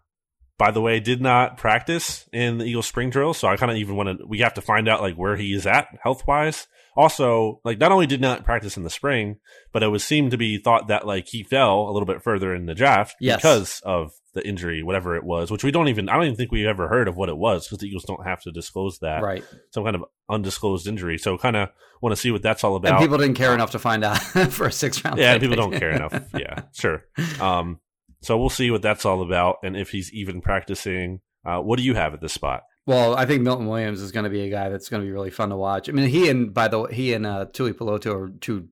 by 0.59 0.70
the 0.70 0.81
way, 0.81 1.01
did 1.01 1.20
not 1.20 1.57
practice 1.57 2.29
in 2.33 2.59
the 2.59 2.64
Eagle 2.64 2.83
spring 2.83 3.11
drill. 3.11 3.35
So 3.35 3.49
I 3.49 3.57
kind 3.57 3.70
of 3.70 3.79
even 3.79 3.97
want 3.97 4.18
to, 4.18 4.27
we 4.27 4.41
have 4.41 4.55
to 4.55 4.61
find 4.61 4.89
out 4.89 5.01
like 5.03 5.14
where 5.14 5.37
he 5.37 5.55
is 5.55 5.66
at 5.66 5.87
health 6.03 6.27
wise. 6.27 6.66
Also, 6.97 7.61
like 7.64 7.78
not 7.78 7.92
only 7.92 8.07
did 8.07 8.20
not 8.20 8.45
practice 8.45 8.76
in 8.76 8.82
the 8.82 8.90
spring, 8.90 9.38
but 9.72 9.82
it 9.82 9.88
was 9.88 10.05
seemed 10.05 10.30
to 10.30 10.36
be 10.36 10.59
thought 10.59 10.88
that 10.88 11.07
like 11.07 11.26
he 11.28 11.42
fell 11.42 11.88
a 11.88 11.92
little 11.92 12.07
bit 12.07 12.22
further 12.22 12.55
in 12.55 12.66
the 12.66 12.74
draft 12.74 13.16
yes. 13.20 13.36
because 13.36 13.80
of 13.84 14.12
the 14.34 14.47
injury, 14.47 14.82
whatever 14.82 15.16
it 15.16 15.24
was, 15.24 15.51
which 15.51 15.64
we 15.64 15.70
don't 15.70 15.88
even, 15.88 16.09
I 16.09 16.14
don't 16.14 16.24
even 16.24 16.36
think 16.36 16.53
we 16.53 16.66
ever 16.66 16.88
heard 16.88 17.09
of 17.09 17.16
what 17.16 17.28
it 17.28 17.36
was 17.36 17.66
because 17.66 17.78
the 17.78 17.86
Eagles 17.86 18.05
don't 18.05 18.24
have 18.26 18.42
to 18.42 18.53
disclose 18.53 18.99
that. 18.99 19.22
Right. 19.22 19.45
Some 19.70 19.84
kind 19.84 19.97
of 19.97 20.05
undisclosed 20.28 20.86
injury. 20.86 21.18
So 21.18 21.38
kind 21.38 21.57
of 21.57 21.70
want 22.01 22.14
to 22.14 22.20
see 22.20 22.30
what 22.30 22.42
that's 22.42 22.64
all 22.64 22.76
about. 22.76 22.92
And 22.92 23.01
people 23.01 23.18
didn't 23.18 23.36
care 23.36 23.55
enough 23.55 23.70
to 23.72 23.78
find 23.78 24.05
out 24.05 24.18
for 24.51 24.66
a 24.66 24.72
six 24.72 25.05
round. 25.05 25.18
Yeah, 25.18 25.38
people 25.38 25.57
don't 25.57 25.76
care 25.76 25.90
enough. 25.90 26.12
Yeah, 26.34 26.62
sure. 26.72 27.05
Um, 27.40 27.80
so 28.22 28.36
we'll 28.38 28.51
see 28.51 28.70
what 28.70 28.82
that's 28.82 29.05
all 29.05 29.22
about 29.22 29.59
and 29.62 29.76
if 29.76 29.90
he's 29.90 30.12
even 30.12 30.40
practicing. 30.40 31.20
Uh, 31.47 31.61
what 31.61 31.76
do 31.76 31.84
you 31.84 31.95
have 31.95 32.14
at 32.14 32.20
this 32.20 32.32
spot? 32.32 32.62
Well, 32.87 33.16
I 33.16 33.24
think 33.24 33.43
Milton 33.43 33.66
Williams 33.66 34.03
is 34.03 34.12
going 34.12 34.24
to 34.24 34.30
be 34.30 34.43
a 34.43 34.51
guy 34.51 34.68
that's 34.68 34.89
going 34.89 35.03
to 35.03 35.07
be 35.07 35.12
really 35.12 35.30
fun 35.30 35.49
to 35.49 35.57
watch. 35.57 35.89
I 35.89 35.93
mean, 35.93 36.09
he 36.09 36.28
and 36.28 36.53
by 36.53 36.68
the 36.68 36.80
way, 36.80 36.95
he 36.95 37.14
and 37.14 37.26
uh, 37.26 37.47
Tuipulotu 37.47 38.14
are 38.14 38.28
two, 38.41 38.68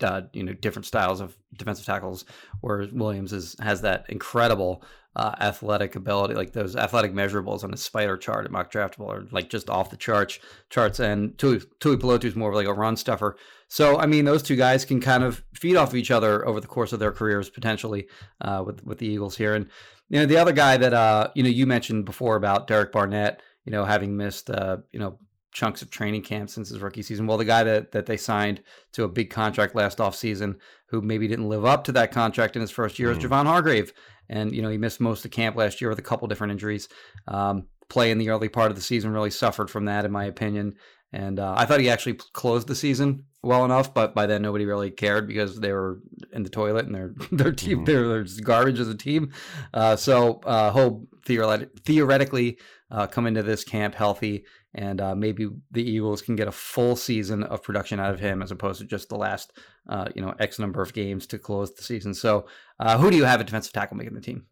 uh, 0.00 0.22
you 0.32 0.42
know, 0.42 0.52
different 0.52 0.84
styles 0.84 1.20
of 1.20 1.36
defensive 1.56 1.86
tackles. 1.86 2.26
Where 2.60 2.86
Williams 2.92 3.32
is 3.32 3.56
has 3.60 3.80
that 3.80 4.04
incredible 4.10 4.84
uh, 5.16 5.34
athletic 5.40 5.96
ability, 5.96 6.34
like 6.34 6.52
those 6.52 6.76
athletic 6.76 7.14
measurables 7.14 7.64
on 7.64 7.70
the 7.70 7.76
spider 7.78 8.18
chart 8.18 8.44
at 8.44 8.52
MockDraftable 8.52 9.08
are 9.08 9.26
like 9.30 9.48
just 9.48 9.70
off 9.70 9.88
the 9.88 9.96
charts. 9.96 10.38
Charts 10.68 11.00
and 11.00 11.36
Tui 11.38 11.60
Tuipulotu 11.80 12.24
is 12.24 12.36
more 12.36 12.50
of 12.50 12.54
like 12.54 12.66
a 12.66 12.74
run 12.74 12.96
stuffer. 12.96 13.36
So 13.68 13.98
I 13.98 14.04
mean, 14.04 14.26
those 14.26 14.42
two 14.42 14.56
guys 14.56 14.84
can 14.84 15.00
kind 15.00 15.24
of 15.24 15.42
feed 15.54 15.76
off 15.76 15.88
of 15.88 15.96
each 15.96 16.10
other 16.10 16.46
over 16.46 16.60
the 16.60 16.66
course 16.66 16.92
of 16.92 17.00
their 17.00 17.12
careers 17.12 17.48
potentially 17.48 18.06
uh, 18.42 18.62
with 18.66 18.84
with 18.84 18.98
the 18.98 19.06
Eagles 19.06 19.38
here. 19.38 19.54
And 19.54 19.70
you 20.08 20.20
know, 20.20 20.26
the 20.26 20.36
other 20.36 20.52
guy 20.52 20.76
that 20.76 20.92
uh, 20.92 21.28
you 21.34 21.42
know 21.42 21.48
you 21.48 21.66
mentioned 21.66 22.04
before 22.04 22.36
about 22.36 22.66
Derek 22.66 22.92
Barnett, 22.92 23.42
you 23.64 23.72
know, 23.72 23.84
having 23.84 24.16
missed 24.16 24.50
uh, 24.50 24.78
you 24.92 25.00
know 25.00 25.18
chunks 25.52 25.80
of 25.80 25.90
training 25.90 26.22
camp 26.22 26.50
since 26.50 26.68
his 26.68 26.80
rookie 26.80 27.02
season. 27.02 27.26
Well, 27.26 27.38
the 27.38 27.44
guy 27.44 27.64
that 27.64 27.92
that 27.92 28.06
they 28.06 28.16
signed 28.16 28.62
to 28.92 29.04
a 29.04 29.08
big 29.08 29.30
contract 29.30 29.74
last 29.74 29.98
offseason, 29.98 30.56
who 30.88 31.00
maybe 31.00 31.26
didn't 31.26 31.48
live 31.48 31.64
up 31.64 31.84
to 31.84 31.92
that 31.92 32.12
contract 32.12 32.56
in 32.56 32.60
his 32.60 32.70
first 32.70 32.98
year, 32.98 33.12
mm. 33.12 33.16
is 33.16 33.24
Javon 33.24 33.46
Hargrave. 33.46 33.92
And 34.28 34.52
you 34.54 34.62
know, 34.62 34.68
he 34.68 34.78
missed 34.78 35.00
most 35.00 35.24
of 35.24 35.30
camp 35.30 35.56
last 35.56 35.80
year 35.80 35.90
with 35.90 35.98
a 35.98 36.02
couple 36.02 36.28
different 36.28 36.52
injuries. 36.52 36.88
Um, 37.28 37.66
play 37.88 38.10
in 38.10 38.18
the 38.18 38.30
early 38.30 38.48
part 38.48 38.70
of 38.70 38.76
the 38.76 38.82
season 38.82 39.12
really 39.12 39.30
suffered 39.30 39.70
from 39.70 39.84
that, 39.86 40.04
in 40.04 40.12
my 40.12 40.24
opinion. 40.24 40.74
And 41.12 41.38
uh, 41.38 41.54
I 41.56 41.66
thought 41.66 41.80
he 41.80 41.88
actually 41.88 42.18
closed 42.32 42.66
the 42.66 42.74
season 42.74 43.24
well 43.42 43.64
enough, 43.64 43.94
but 43.94 44.14
by 44.14 44.26
then 44.26 44.42
nobody 44.42 44.66
really 44.66 44.90
cared 44.90 45.28
because 45.28 45.60
they 45.60 45.72
were 45.72 46.00
in 46.36 46.42
the 46.42 46.50
toilet 46.50 46.86
and 46.86 46.94
their 46.94 47.14
their 47.32 47.52
team 47.52 47.78
mm-hmm. 47.78 47.84
they're, 47.84 48.22
they're 48.22 48.44
garbage 48.44 48.78
as 48.78 48.88
a 48.88 48.96
team. 48.96 49.32
Uh, 49.74 49.96
so 49.96 50.40
uh, 50.44 50.70
hope 50.70 51.08
theoretically 51.24 52.58
uh, 52.90 53.06
come 53.06 53.26
into 53.26 53.42
this 53.42 53.64
camp 53.64 53.94
healthy, 53.94 54.44
and 54.74 55.00
uh, 55.00 55.14
maybe 55.14 55.48
the 55.72 55.82
Eagles 55.82 56.22
can 56.22 56.36
get 56.36 56.46
a 56.46 56.52
full 56.52 56.94
season 56.94 57.42
of 57.42 57.62
production 57.62 57.98
out 57.98 58.12
of 58.12 58.20
him 58.20 58.42
as 58.42 58.52
opposed 58.52 58.80
to 58.80 58.86
just 58.86 59.08
the 59.08 59.16
last 59.16 59.52
uh, 59.88 60.08
you 60.14 60.22
know 60.22 60.34
X 60.38 60.58
number 60.58 60.82
of 60.82 60.92
games 60.92 61.26
to 61.28 61.38
close 61.38 61.74
the 61.74 61.82
season. 61.82 62.14
So 62.14 62.46
uh, 62.78 62.98
who 62.98 63.10
do 63.10 63.16
you 63.16 63.24
have 63.24 63.40
at 63.40 63.46
defensive 63.46 63.72
tackle 63.72 63.96
making 63.96 64.14
the 64.14 64.20
team? 64.20 64.46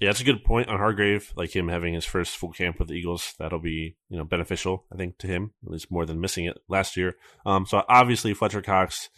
Yeah, 0.00 0.08
that's 0.08 0.20
a 0.20 0.24
good 0.24 0.42
point 0.42 0.68
on 0.68 0.78
Hargrave. 0.78 1.32
Like 1.36 1.54
him 1.54 1.68
having 1.68 1.94
his 1.94 2.04
first 2.04 2.36
full 2.36 2.50
camp 2.50 2.80
with 2.80 2.88
the 2.88 2.94
Eagles, 2.94 3.34
that'll 3.38 3.60
be 3.60 3.96
you 4.08 4.18
know 4.18 4.24
beneficial, 4.24 4.84
I 4.92 4.96
think, 4.96 5.18
to 5.18 5.28
him 5.28 5.52
at 5.64 5.70
least 5.70 5.90
more 5.90 6.04
than 6.04 6.20
missing 6.20 6.46
it 6.46 6.58
last 6.68 6.96
year. 6.96 7.14
Um, 7.46 7.66
so 7.66 7.84
obviously 7.88 8.34
Fletcher 8.34 8.62
Cox, 8.62 9.10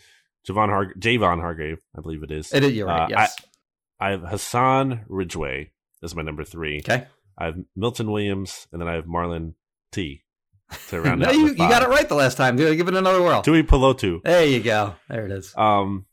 Javon 0.49 0.69
Har- 0.69 0.95
Javon 0.99 1.41
Hargrave, 1.41 1.79
I 1.97 2.01
believe 2.01 2.23
it 2.23 2.31
is. 2.31 2.53
It 2.53 2.65
is. 2.65 2.73
You're 2.73 2.87
right. 2.87 3.05
Uh, 3.05 3.09
yes. 3.11 3.37
I, 4.01 4.09
I, 4.09 4.11
have 4.13 4.23
Hassan 4.23 5.05
Ridgeway 5.09 5.73
as 6.03 6.15
my 6.15 6.23
number 6.23 6.45
three. 6.45 6.79
Okay. 6.79 7.07
I 7.39 7.47
have 7.47 7.57
Milton 7.75 8.11
Williams, 8.11 8.67
and 8.73 8.81
then 8.81 8.89
I 8.89 8.95
have 8.95 9.05
Marlon 9.05 9.55
T. 9.93 10.23
To 10.89 11.01
round 11.01 11.21
no, 11.21 11.29
out 11.29 11.35
you, 11.35 11.49
you 11.49 11.55
got 11.57 11.83
it 11.83 11.89
right 11.89 12.09
the 12.09 12.17
last 12.17 12.37
time. 12.37 12.57
Give 12.57 12.89
it 12.89 12.97
another 12.97 13.23
whirl. 13.23 13.43
Tuipulotu. 13.43 14.21
There 14.25 14.45
you 14.45 14.61
go. 14.61 14.97
There 15.09 15.25
it 15.25 15.31
is. 15.31 15.55
Um, 15.57 16.07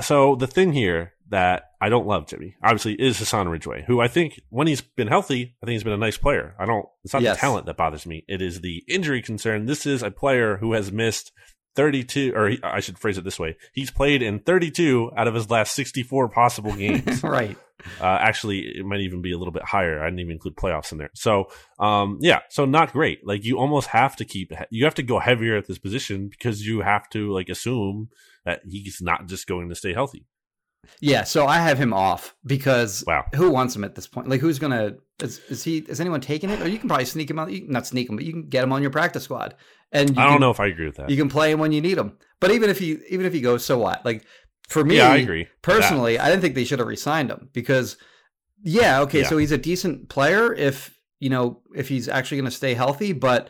so 0.00 0.34
the 0.34 0.48
thing 0.48 0.72
here 0.72 1.12
that 1.28 1.64
I 1.80 1.88
don't 1.88 2.06
love 2.06 2.26
Jimmy, 2.26 2.56
obviously, 2.62 2.94
is 2.94 3.18
Hassan 3.18 3.48
Ridgeway, 3.48 3.84
who 3.86 4.00
I 4.00 4.08
think 4.08 4.40
when 4.48 4.66
he's 4.66 4.80
been 4.80 5.08
healthy, 5.08 5.56
I 5.62 5.66
think 5.66 5.74
he's 5.74 5.84
been 5.84 5.92
a 5.92 5.98
nice 5.98 6.16
player. 6.16 6.54
I 6.58 6.66
don't, 6.66 6.86
it's 7.04 7.12
not 7.12 7.22
yes. 7.22 7.36
the 7.36 7.40
talent 7.40 7.66
that 7.66 7.76
bothers 7.76 8.06
me. 8.06 8.24
It 8.28 8.42
is 8.42 8.60
the 8.60 8.82
injury 8.88 9.22
concern. 9.22 9.66
This 9.66 9.86
is 9.86 10.02
a 10.02 10.10
player 10.10 10.56
who 10.56 10.72
has 10.72 10.90
missed 10.90 11.32
32, 11.76 12.32
or 12.34 12.48
he, 12.48 12.58
I 12.62 12.80
should 12.80 12.98
phrase 12.98 13.18
it 13.18 13.24
this 13.24 13.38
way. 13.38 13.56
He's 13.72 13.90
played 13.90 14.22
in 14.22 14.40
32 14.40 15.12
out 15.16 15.28
of 15.28 15.34
his 15.34 15.48
last 15.50 15.74
64 15.74 16.28
possible 16.28 16.74
games. 16.74 17.22
right. 17.22 17.56
Uh, 18.00 18.06
actually, 18.06 18.60
it 18.60 18.84
might 18.84 19.00
even 19.00 19.22
be 19.22 19.32
a 19.32 19.38
little 19.38 19.52
bit 19.52 19.62
higher. 19.62 20.02
I 20.02 20.06
didn't 20.06 20.20
even 20.20 20.32
include 20.32 20.56
playoffs 20.56 20.90
in 20.90 20.98
there. 20.98 21.10
So, 21.14 21.50
um, 21.78 22.18
yeah, 22.20 22.40
so 22.50 22.64
not 22.64 22.92
great. 22.92 23.24
Like 23.26 23.44
you 23.44 23.58
almost 23.58 23.88
have 23.88 24.16
to 24.16 24.24
keep, 24.24 24.52
you 24.70 24.84
have 24.84 24.96
to 24.96 25.02
go 25.02 25.18
heavier 25.20 25.56
at 25.56 25.66
this 25.66 25.78
position 25.78 26.28
because 26.28 26.66
you 26.66 26.80
have 26.80 27.08
to 27.10 27.32
like 27.32 27.48
assume 27.48 28.08
that 28.44 28.62
he's 28.68 29.00
not 29.00 29.26
just 29.26 29.46
going 29.46 29.68
to 29.68 29.74
stay 29.74 29.92
healthy. 29.92 30.26
Yeah, 31.00 31.24
so 31.24 31.46
I 31.46 31.56
have 31.58 31.78
him 31.78 31.92
off 31.92 32.34
because 32.44 33.04
wow. 33.06 33.24
who 33.34 33.50
wants 33.50 33.76
him 33.76 33.84
at 33.84 33.94
this 33.94 34.06
point? 34.06 34.28
Like, 34.28 34.40
who's 34.40 34.58
gonna? 34.58 34.94
Is, 35.20 35.38
is 35.48 35.62
he? 35.62 35.78
Is 35.78 36.00
anyone 36.00 36.20
taking 36.20 36.50
it? 36.50 36.60
Or 36.60 36.68
you 36.68 36.78
can 36.78 36.88
probably 36.88 37.04
sneak 37.04 37.30
him 37.30 37.38
out. 37.38 37.52
You, 37.52 37.66
not 37.68 37.86
sneak 37.86 38.08
him, 38.08 38.16
but 38.16 38.24
you 38.24 38.32
can 38.32 38.48
get 38.48 38.64
him 38.64 38.72
on 38.72 38.82
your 38.82 38.90
practice 38.90 39.24
squad. 39.24 39.54
And 39.92 40.18
I 40.18 40.24
don't 40.24 40.34
can, 40.34 40.40
know 40.40 40.50
if 40.50 40.60
I 40.60 40.66
agree 40.66 40.86
with 40.86 40.96
that. 40.96 41.10
You 41.10 41.16
can 41.16 41.28
play 41.28 41.50
him 41.50 41.58
when 41.58 41.72
you 41.72 41.80
need 41.80 41.96
him. 41.96 42.18
But 42.40 42.50
even 42.50 42.70
if 42.70 42.78
he, 42.78 42.98
even 43.08 43.26
if 43.26 43.32
he 43.32 43.40
goes, 43.40 43.64
so 43.64 43.78
what? 43.78 44.04
Like 44.04 44.24
for 44.68 44.84
me, 44.84 44.96
yeah, 44.96 45.10
I 45.10 45.16
agree. 45.16 45.48
Personally, 45.62 46.18
I 46.18 46.28
didn't 46.28 46.42
think 46.42 46.54
they 46.54 46.64
should 46.64 46.78
have 46.78 46.88
resigned 46.88 47.30
him 47.30 47.48
because, 47.52 47.96
yeah, 48.62 49.00
okay, 49.00 49.20
yeah. 49.20 49.28
so 49.28 49.38
he's 49.38 49.52
a 49.52 49.58
decent 49.58 50.08
player 50.08 50.52
if 50.52 50.98
you 51.20 51.30
know 51.30 51.62
if 51.74 51.88
he's 51.88 52.08
actually 52.08 52.38
going 52.38 52.50
to 52.50 52.56
stay 52.56 52.74
healthy, 52.74 53.12
but 53.12 53.48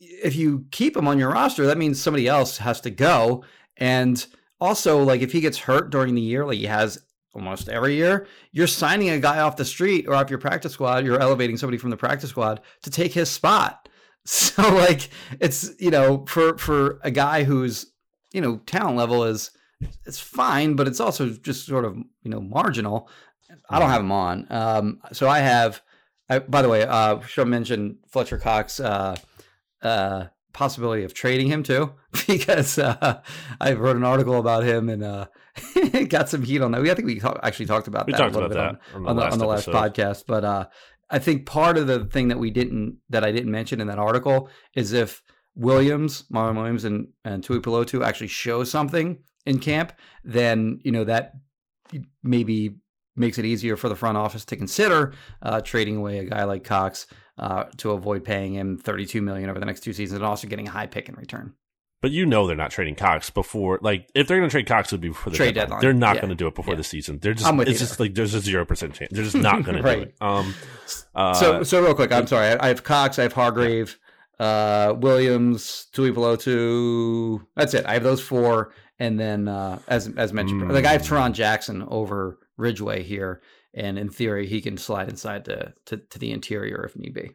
if 0.00 0.36
you 0.36 0.64
keep 0.70 0.96
him 0.96 1.06
on 1.06 1.18
your 1.18 1.30
roster, 1.30 1.66
that 1.66 1.78
means 1.78 2.00
somebody 2.00 2.26
else 2.26 2.58
has 2.58 2.80
to 2.80 2.90
go 2.90 3.44
and 3.76 4.26
also, 4.60 5.02
like 5.02 5.20
if 5.20 5.32
he 5.32 5.40
gets 5.40 5.58
hurt 5.58 5.90
during 5.90 6.14
the 6.14 6.20
year, 6.20 6.44
like 6.44 6.58
he 6.58 6.66
has 6.66 6.98
almost 7.34 7.68
every 7.68 7.94
year, 7.94 8.26
you're 8.50 8.66
signing 8.66 9.10
a 9.10 9.20
guy 9.20 9.40
off 9.40 9.56
the 9.56 9.64
street 9.64 10.06
or 10.08 10.14
off 10.14 10.30
your 10.30 10.40
practice 10.40 10.72
squad. 10.72 11.04
You're 11.04 11.20
elevating 11.20 11.56
somebody 11.56 11.78
from 11.78 11.90
the 11.90 11.96
practice 11.96 12.30
squad 12.30 12.60
to 12.82 12.90
take 12.90 13.12
his 13.12 13.30
spot. 13.30 13.87
So 14.28 14.74
like 14.74 15.08
it's 15.40 15.70
you 15.78 15.90
know 15.90 16.26
for 16.26 16.58
for 16.58 17.00
a 17.02 17.10
guy 17.10 17.44
who's 17.44 17.86
you 18.32 18.42
know 18.42 18.58
talent 18.66 18.96
level 18.98 19.24
is 19.24 19.50
it's 20.04 20.18
fine, 20.18 20.74
but 20.74 20.86
it's 20.86 21.00
also 21.00 21.30
just 21.30 21.66
sort 21.66 21.84
of 21.84 21.96
you 21.96 22.30
know 22.30 22.40
marginal. 22.40 23.08
I 23.70 23.78
don't 23.78 23.88
have 23.88 24.02
him 24.02 24.12
on. 24.12 24.46
Um, 24.50 25.00
so 25.12 25.28
I 25.28 25.38
have. 25.38 25.80
I, 26.28 26.40
by 26.40 26.60
the 26.60 26.68
way, 26.68 26.82
uh, 26.82 27.20
should 27.20 27.48
mention 27.48 27.98
Fletcher 28.08 28.36
Cox. 28.36 28.80
Uh, 28.80 29.16
uh, 29.80 30.26
possibility 30.52 31.04
of 31.04 31.14
trading 31.14 31.46
him 31.46 31.62
too, 31.62 31.92
because 32.26 32.78
uh, 32.78 33.20
I 33.60 33.72
wrote 33.74 33.96
an 33.96 34.04
article 34.04 34.38
about 34.38 34.64
him 34.64 34.88
and 34.88 35.04
uh, 35.04 35.26
got 36.08 36.28
some 36.28 36.42
heat 36.42 36.60
on 36.60 36.72
that. 36.72 36.82
We 36.82 36.90
I 36.90 36.94
think 36.94 37.06
we 37.06 37.20
talk, 37.20 37.38
actually 37.42 37.66
talked 37.66 37.88
about 37.88 38.06
we 38.06 38.12
that 38.12 38.18
talked 38.18 38.34
a 38.34 38.38
little 38.38 38.48
bit 38.48 38.58
on, 38.58 38.78
on, 38.94 39.02
the, 39.02 39.08
on, 39.08 39.16
the, 39.16 39.22
on 39.22 39.38
the 39.38 39.46
last 39.46 39.68
podcast. 39.68 40.24
But 40.26 40.44
uh, 40.44 40.66
I 41.10 41.18
think 41.18 41.46
part 41.46 41.78
of 41.78 41.86
the 41.86 42.04
thing 42.04 42.28
that 42.28 42.38
we 42.38 42.50
didn't 42.50 42.98
that 43.08 43.24
I 43.24 43.32
didn't 43.32 43.50
mention 43.50 43.80
in 43.80 43.86
that 43.86 43.98
article 43.98 44.50
is 44.74 44.92
if 44.92 45.22
Williams, 45.54 46.24
Marlon 46.32 46.56
Williams, 46.56 46.84
and 46.84 47.08
and 47.24 47.42
Tuipulotu 47.42 48.04
actually 48.04 48.28
show 48.28 48.64
something 48.64 49.18
in 49.46 49.58
camp, 49.58 49.92
then 50.24 50.80
you 50.82 50.92
know 50.92 51.04
that 51.04 51.32
maybe 52.22 52.76
makes 53.16 53.38
it 53.38 53.44
easier 53.44 53.76
for 53.76 53.88
the 53.88 53.96
front 53.96 54.16
office 54.16 54.44
to 54.44 54.56
consider 54.56 55.12
uh, 55.42 55.60
trading 55.60 55.96
away 55.96 56.18
a 56.18 56.24
guy 56.24 56.44
like 56.44 56.62
Cox 56.62 57.06
uh, 57.38 57.64
to 57.76 57.90
avoid 57.90 58.24
paying 58.24 58.54
him 58.54 58.78
32 58.78 59.20
million 59.20 59.50
over 59.50 59.58
the 59.58 59.66
next 59.66 59.80
two 59.80 59.92
seasons 59.92 60.18
and 60.18 60.24
also 60.24 60.46
getting 60.46 60.68
a 60.68 60.70
high 60.70 60.86
pick 60.86 61.08
in 61.08 61.16
return. 61.16 61.52
But 62.00 62.12
you 62.12 62.26
know 62.26 62.46
they're 62.46 62.54
not 62.54 62.70
trading 62.70 62.94
Cox 62.94 63.28
before. 63.28 63.80
Like 63.82 64.08
if 64.14 64.28
they're 64.28 64.38
going 64.38 64.48
to 64.48 64.52
trade 64.52 64.66
Cox, 64.66 64.92
it 64.92 64.94
would 64.94 65.00
be 65.00 65.08
before 65.08 65.32
the 65.32 65.36
trade 65.36 65.54
deadline. 65.54 65.64
deadline. 65.64 65.80
They're 65.80 65.92
not 65.92 66.14
yeah. 66.16 66.20
going 66.20 66.30
to 66.30 66.36
do 66.36 66.46
it 66.46 66.54
before 66.54 66.74
yeah. 66.74 66.78
the 66.78 66.84
season. 66.84 67.18
They're 67.20 67.34
just. 67.34 67.52
it's 67.52 67.80
just 67.80 67.98
there. 67.98 68.06
like 68.06 68.14
there's 68.14 68.34
a 68.34 68.40
zero 68.40 68.64
percent 68.64 68.94
chance. 68.94 69.10
They're 69.12 69.24
just 69.24 69.36
not 69.36 69.64
going 69.64 69.82
right. 69.82 69.94
to 69.94 70.04
do 70.04 70.10
it. 70.10 70.14
Um. 70.20 70.54
Uh, 71.14 71.34
so 71.34 71.62
so 71.64 71.82
real 71.82 71.94
quick, 71.94 72.12
I'm 72.12 72.26
sorry. 72.26 72.58
I 72.58 72.68
have 72.68 72.84
Cox. 72.84 73.18
I 73.18 73.22
have 73.22 73.32
Hargrave, 73.32 73.98
uh, 74.38 74.94
Williams, 74.96 75.88
Tuipulotu. 75.92 77.44
That's 77.56 77.74
it. 77.74 77.84
I 77.84 77.94
have 77.94 78.04
those 78.04 78.20
four, 78.20 78.72
and 79.00 79.18
then 79.18 79.48
uh, 79.48 79.80
as 79.88 80.08
as 80.16 80.32
mentioned, 80.32 80.62
mm. 80.62 80.72
like 80.72 80.84
I 80.84 80.92
have 80.92 81.02
Tarron 81.02 81.32
Jackson 81.32 81.84
over 81.88 82.38
Ridgeway 82.56 83.02
here, 83.02 83.42
and 83.74 83.98
in 83.98 84.10
theory, 84.10 84.46
he 84.46 84.60
can 84.60 84.76
slide 84.76 85.08
inside 85.08 85.44
to, 85.46 85.72
to, 85.86 85.96
to 85.96 86.18
the 86.18 86.32
interior 86.32 86.84
if 86.84 86.96
need 86.96 87.14
be. 87.14 87.30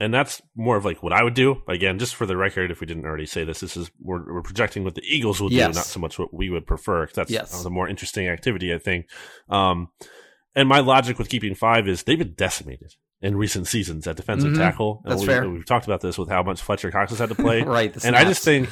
And 0.00 0.14
that's 0.14 0.40
more 0.56 0.78
of 0.78 0.84
like 0.86 1.02
what 1.02 1.12
I 1.12 1.22
would 1.22 1.34
do. 1.34 1.62
Again, 1.68 1.98
just 1.98 2.14
for 2.14 2.24
the 2.24 2.36
record, 2.36 2.70
if 2.70 2.80
we 2.80 2.86
didn't 2.86 3.04
already 3.04 3.26
say 3.26 3.44
this, 3.44 3.60
this 3.60 3.76
is 3.76 3.90
we're, 4.00 4.32
we're 4.32 4.42
projecting 4.42 4.82
what 4.82 4.94
the 4.94 5.02
Eagles 5.04 5.42
will 5.42 5.52
yes. 5.52 5.68
do, 5.68 5.74
not 5.74 5.84
so 5.84 6.00
much 6.00 6.18
what 6.18 6.32
we 6.32 6.48
would 6.48 6.66
prefer. 6.66 7.02
Because 7.02 7.16
that's 7.16 7.30
yes. 7.30 7.62
the 7.62 7.68
more 7.68 7.86
interesting 7.86 8.26
activity, 8.26 8.72
I 8.72 8.78
think. 8.78 9.10
Um, 9.50 9.88
and 10.56 10.66
my 10.68 10.80
logic 10.80 11.18
with 11.18 11.28
keeping 11.28 11.54
five 11.54 11.86
is 11.86 12.04
they've 12.04 12.18
been 12.18 12.32
decimated 12.32 12.94
in 13.20 13.36
recent 13.36 13.66
seasons 13.66 14.06
at 14.06 14.16
defensive 14.16 14.52
mm-hmm. 14.52 14.60
tackle. 14.60 15.02
That's 15.04 15.20
we, 15.20 15.26
fair. 15.26 15.48
We've 15.48 15.66
talked 15.66 15.84
about 15.84 16.00
this 16.00 16.16
with 16.16 16.30
how 16.30 16.42
much 16.42 16.62
Fletcher 16.62 16.90
Cox 16.90 17.10
has 17.10 17.18
had 17.18 17.28
to 17.28 17.34
play. 17.34 17.62
right. 17.66 17.94
And 18.02 18.16
I 18.16 18.24
just 18.24 18.42
think, 18.42 18.70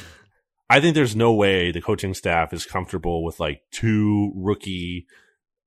I 0.67 0.81
think 0.81 0.95
there's 0.95 1.15
no 1.15 1.33
way 1.33 1.71
the 1.71 1.81
coaching 1.81 2.15
staff 2.15 2.53
is 2.53 2.65
comfortable 2.65 3.23
with 3.23 3.39
like 3.39 3.61
two 3.71 4.31
rookie 4.35 5.05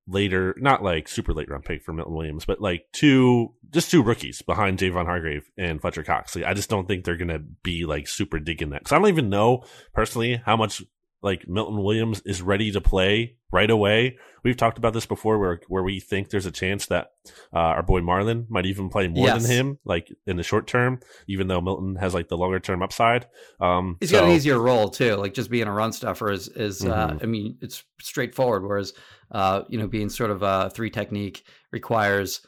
later, 0.06 0.54
not 0.58 0.82
like 0.82 1.08
super 1.08 1.32
late 1.32 1.50
round 1.50 1.64
pick 1.64 1.82
for 1.82 1.92
Milton 1.92 2.14
Williams, 2.14 2.44
but 2.44 2.60
like 2.60 2.86
two, 2.92 3.54
just 3.70 3.90
two 3.90 4.02
rookies 4.02 4.42
behind 4.42 4.78
Javon 4.78 5.06
Hargrave 5.06 5.50
and 5.56 5.80
Fletcher 5.80 6.02
Cox. 6.02 6.34
Like, 6.36 6.44
I 6.44 6.54
just 6.54 6.70
don't 6.70 6.86
think 6.86 7.04
they're 7.04 7.16
going 7.16 7.28
to 7.28 7.38
be 7.62 7.84
like 7.84 8.08
super 8.08 8.38
digging 8.38 8.70
that. 8.70 8.84
Cause 8.84 8.92
I 8.92 8.98
don't 8.98 9.08
even 9.08 9.30
know 9.30 9.64
personally 9.94 10.42
how 10.44 10.56
much 10.56 10.82
like 11.22 11.48
Milton 11.48 11.82
Williams 11.82 12.20
is 12.24 12.42
ready 12.42 12.72
to 12.72 12.80
play 12.80 13.36
right 13.52 13.70
away. 13.70 14.18
We've 14.42 14.56
talked 14.56 14.78
about 14.78 14.92
this 14.92 15.06
before 15.06 15.38
where, 15.38 15.60
where 15.68 15.82
we 15.82 16.00
think 16.00 16.30
there's 16.30 16.46
a 16.46 16.50
chance 16.50 16.86
that, 16.86 17.12
uh, 17.54 17.58
our 17.58 17.82
boy 17.82 18.00
Marlon 18.00 18.48
might 18.48 18.66
even 18.66 18.88
play 18.88 19.06
more 19.08 19.26
yes. 19.26 19.42
than 19.42 19.50
him, 19.50 19.78
like 19.84 20.12
in 20.26 20.36
the 20.36 20.42
short 20.42 20.66
term, 20.66 21.00
even 21.28 21.46
though 21.46 21.60
Milton 21.60 21.96
has 21.96 22.12
like 22.14 22.28
the 22.28 22.36
longer 22.36 22.58
term 22.58 22.82
upside. 22.82 23.26
Um, 23.60 23.98
he's 24.00 24.10
so, 24.10 24.18
got 24.18 24.28
an 24.28 24.34
easier 24.34 24.58
role 24.58 24.88
too. 24.88 25.14
Like 25.14 25.34
just 25.34 25.50
being 25.50 25.68
a 25.68 25.72
run 25.72 25.92
stuffer 25.92 26.32
is, 26.32 26.48
is, 26.48 26.84
uh, 26.84 26.88
mm-hmm. 26.88 27.16
uh, 27.16 27.20
I 27.22 27.26
mean, 27.26 27.56
it's 27.60 27.84
straightforward. 28.00 28.64
Whereas, 28.64 28.94
uh, 29.30 29.62
you 29.68 29.78
know, 29.78 29.86
being 29.86 30.08
sort 30.08 30.30
of 30.30 30.42
a 30.42 30.70
three 30.70 30.90
technique 30.90 31.44
requires 31.70 32.44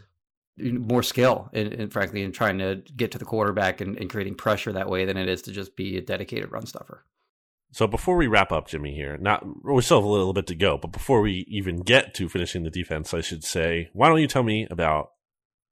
more 0.59 1.03
skill 1.03 1.51
and, 1.53 1.73
and, 1.73 1.93
frankly 1.93 2.23
in 2.23 2.31
trying 2.31 2.59
to 2.59 2.83
get 2.95 3.11
to 3.13 3.19
the 3.19 3.25
quarterback 3.25 3.81
and, 3.81 3.97
and, 3.99 4.09
creating 4.09 4.37
pressure 4.37 4.73
that 4.73 4.89
way 4.89 5.05
than 5.05 5.17
it 5.17 5.29
is 5.29 5.43
to 5.43 5.51
just 5.51 5.75
be 5.75 5.97
a 5.97 6.01
dedicated 6.01 6.53
run 6.53 6.65
stuffer. 6.65 7.05
So 7.75 7.89
before 7.89 8.17
we 8.17 8.29
wrap 8.29 8.53
up, 8.53 8.69
Jimmy, 8.69 8.95
here, 8.95 9.17
not 9.17 9.45
we 9.65 9.83
still 9.83 9.97
have 9.97 10.05
a 10.05 10.09
little 10.09 10.33
bit 10.33 10.47
to 10.47 10.55
go, 10.55 10.79
but 10.79 10.93
before 10.93 11.21
we 11.21 11.45
even 11.49 11.81
get 11.81 12.15
to 12.15 12.29
finishing 12.29 12.63
the 12.63 12.71
defense, 12.71 13.13
I 13.13 13.21
should 13.21 13.43
say, 13.43 13.91
why 13.93 14.09
don't 14.09 14.21
you 14.21 14.29
tell 14.29 14.45
me 14.45 14.69
about 14.71 15.11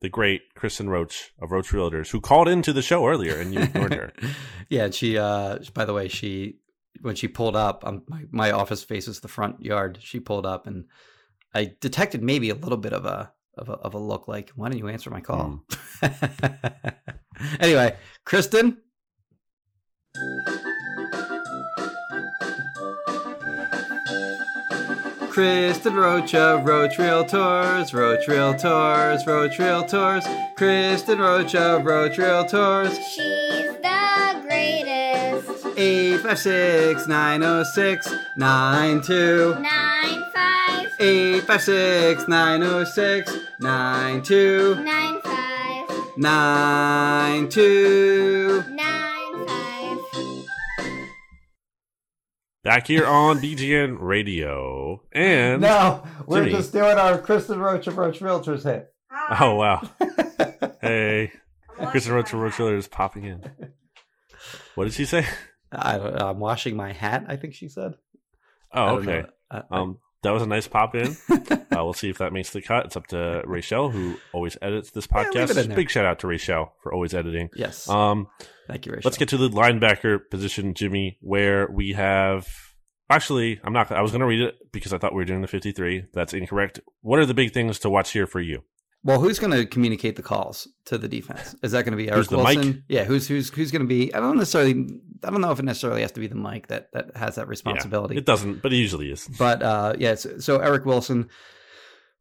the 0.01 0.09
great 0.09 0.41
Kristen 0.57 0.91
Roach 0.91 1.33
of 1.41 1.53
Roach 1.53 1.69
Realtors, 1.69 2.11
who 2.11 2.21
called 2.21 2.49
into 2.49 2.73
the 2.73 2.83
show 2.83 3.07
earlier 3.07 3.37
and 3.37 3.55
you 3.55 3.61
ignored 3.61 3.95
her. 3.95 4.13
yeah, 4.69 4.87
and 4.87 4.93
she. 4.93 5.17
Uh, 5.17 5.59
by 5.75 5.85
the 5.85 5.95
way, 5.95 6.09
she 6.09 6.57
when 7.03 7.15
she 7.15 7.29
pulled 7.29 7.55
up, 7.55 7.85
um, 7.87 8.03
my, 8.09 8.25
my 8.33 8.51
office 8.51 8.83
faces 8.83 9.21
the 9.21 9.29
front 9.29 9.65
yard. 9.65 9.99
She 10.01 10.19
pulled 10.19 10.45
up, 10.45 10.67
and 10.67 10.87
I 11.55 11.77
detected 11.81 12.21
maybe 12.21 12.51
a 12.51 12.57
little 12.57 12.79
bit 12.79 12.95
of 12.95 13.07
a 13.07 13.33
of 13.57 13.69
a, 13.69 13.75
of 13.75 13.95
a 13.95 13.99
look 13.99 14.27
like, 14.27 14.51
why 14.57 14.71
didn't 14.71 14.81
you 14.81 14.89
answer 14.89 15.11
my 15.11 15.21
call? 15.21 15.63
Mm. 16.03 16.95
anyway, 17.61 17.97
Kristen. 18.25 18.79
Kristen 25.33 25.95
Rocha, 25.95 26.61
Roach 26.63 26.99
Realtors, 26.99 27.95
Roach 27.95 28.27
Realtors, 28.27 29.27
Roach 29.27 29.57
Realtors, 29.57 30.55
Kristen 30.57 31.21
Rocha, 31.21 31.81
Roach 31.83 32.19
Realtors. 32.19 32.95
She's 33.09 33.73
the 33.81 34.43
greatest. 34.43 35.49
856 35.79 37.09
906 37.09 38.15
92 38.37 39.55
95 39.59 40.93
856 41.01 42.29
906 42.29 43.33
92 43.59 44.75
95 44.85 46.19
92 46.19 48.42
back 52.63 52.87
here 52.87 53.07
on 53.07 53.39
BGN 53.41 53.97
Radio. 54.01 55.03
And 55.13 55.63
no, 55.63 56.05
we're 56.27 56.45
Jimmy. 56.45 56.53
just 56.53 56.73
doing 56.73 56.99
our 56.99 57.19
Kristen 57.19 57.59
Roach 57.59 57.87
of 57.87 57.99
Roach 57.99 58.21
Realtors 58.21 58.65
hit. 58.65 58.93
Oh 59.41 59.55
wow! 59.57 59.83
hey, 60.81 61.33
Kristen 61.91 62.15
Roach 62.15 62.33
of 62.33 62.41
Roach 62.41 62.55
Realtors 62.55 62.91
popping 62.91 63.25
in. 63.25 63.45
What 64.75 64.85
did 64.85 64.95
she 64.95 65.05
say? 65.05 65.27
I 65.71 65.97
am 66.31 66.39
washing 66.39 66.77
my 66.77 66.93
hat. 66.93 67.25
I 67.29 67.37
think 67.37 67.55
she 67.55 67.69
said. 67.69 67.95
Oh, 68.73 68.99
okay. 68.99 69.25
I, 69.51 69.63
um, 69.71 69.99
that 70.23 70.31
was 70.31 70.43
a 70.43 70.47
nice 70.47 70.69
pop 70.69 70.95
in. 70.95 71.17
uh, 71.31 71.57
we'll 71.73 71.93
see 71.93 72.09
if 72.09 72.19
that 72.19 72.33
makes 72.33 72.51
the 72.51 72.63
cut. 72.63 72.87
It's 72.87 72.97
up 72.97 73.09
to 73.09 73.43
Rachel, 73.45 73.91
who 73.91 74.17
always 74.33 74.57
edits 74.63 74.91
this 74.91 75.07
podcast. 75.07 75.69
Yeah, 75.69 75.75
Big 75.75 75.91
shout 75.91 76.05
out 76.05 76.21
to 76.21 76.27
Rachel 76.29 76.73
for 76.83 76.93
always 76.93 77.13
editing. 77.13 77.51
Yes. 77.55 77.89
Um, 77.89 78.29
Thank 78.69 78.87
you, 78.87 78.93
Rachel. 78.93 79.09
Let's 79.09 79.19
get 79.19 79.29
to 79.31 79.37
the 79.37 79.49
linebacker 79.49 80.21
position, 80.31 80.75
Jimmy, 80.75 81.19
where 81.21 81.69
we 81.71 81.93
have. 81.93 82.49
Actually, 83.11 83.61
I'm 83.65 83.73
not. 83.73 83.91
I 83.91 84.01
was 84.01 84.13
going 84.13 84.21
to 84.21 84.27
read 84.27 84.43
it 84.43 84.73
because 84.73 84.93
I 84.93 84.99
thought 84.99 85.13
we 85.13 85.19
were 85.19 85.25
doing 85.25 85.43
the 85.43 85.49
53. 85.49 86.07
That's 86.15 86.33
incorrect. 86.33 86.81
What 87.01 87.19
are 87.19 87.27
the 87.27 87.35
big 87.35 87.53
things 87.53 87.81
to 87.81 87.91
watch 87.91 88.13
here 88.13 88.27
for 88.27 88.41
you? 88.41 88.63
Well, 89.05 89.19
who's 89.21 89.41
going 89.41 89.53
to 89.53 89.67
communicate 89.67 90.15
the 90.15 90.23
calls 90.23 90.69
to 90.85 90.97
the 90.97 91.09
defense? 91.09 91.57
Is 91.63 91.73
that 91.73 91.85
going 91.85 91.93
to 91.93 91.97
be 91.97 92.09
Eric 92.09 92.31
Wilson? 92.31 92.85
Yeah, 92.89 93.05
who's 93.05 93.27
who's 93.27 93.51
who's 93.51 93.73
going 93.73 93.83
to 93.83 93.89
be? 93.89 94.15
I 94.15 94.21
don't 94.21 94.37
necessarily. 94.37 95.01
I 95.25 95.31
don't 95.31 95.41
know 95.41 95.51
if 95.51 95.59
it 95.59 95.65
necessarily 95.65 96.03
has 96.03 96.13
to 96.13 96.21
be 96.21 96.29
the 96.29 96.37
Mike 96.37 96.69
that 96.69 96.93
that 96.93 97.17
has 97.17 97.35
that 97.35 97.49
responsibility. 97.49 98.15
Yeah, 98.15 98.21
it 98.21 98.27
doesn't, 98.27 98.63
but 98.63 98.73
it 98.73 98.77
usually 98.77 99.11
is. 99.11 99.29
But 99.39 99.63
uh, 99.63 99.95
yeah, 99.99 100.15
so, 100.15 100.39
so 100.39 100.59
Eric 100.59 100.85
Wilson 100.85 101.29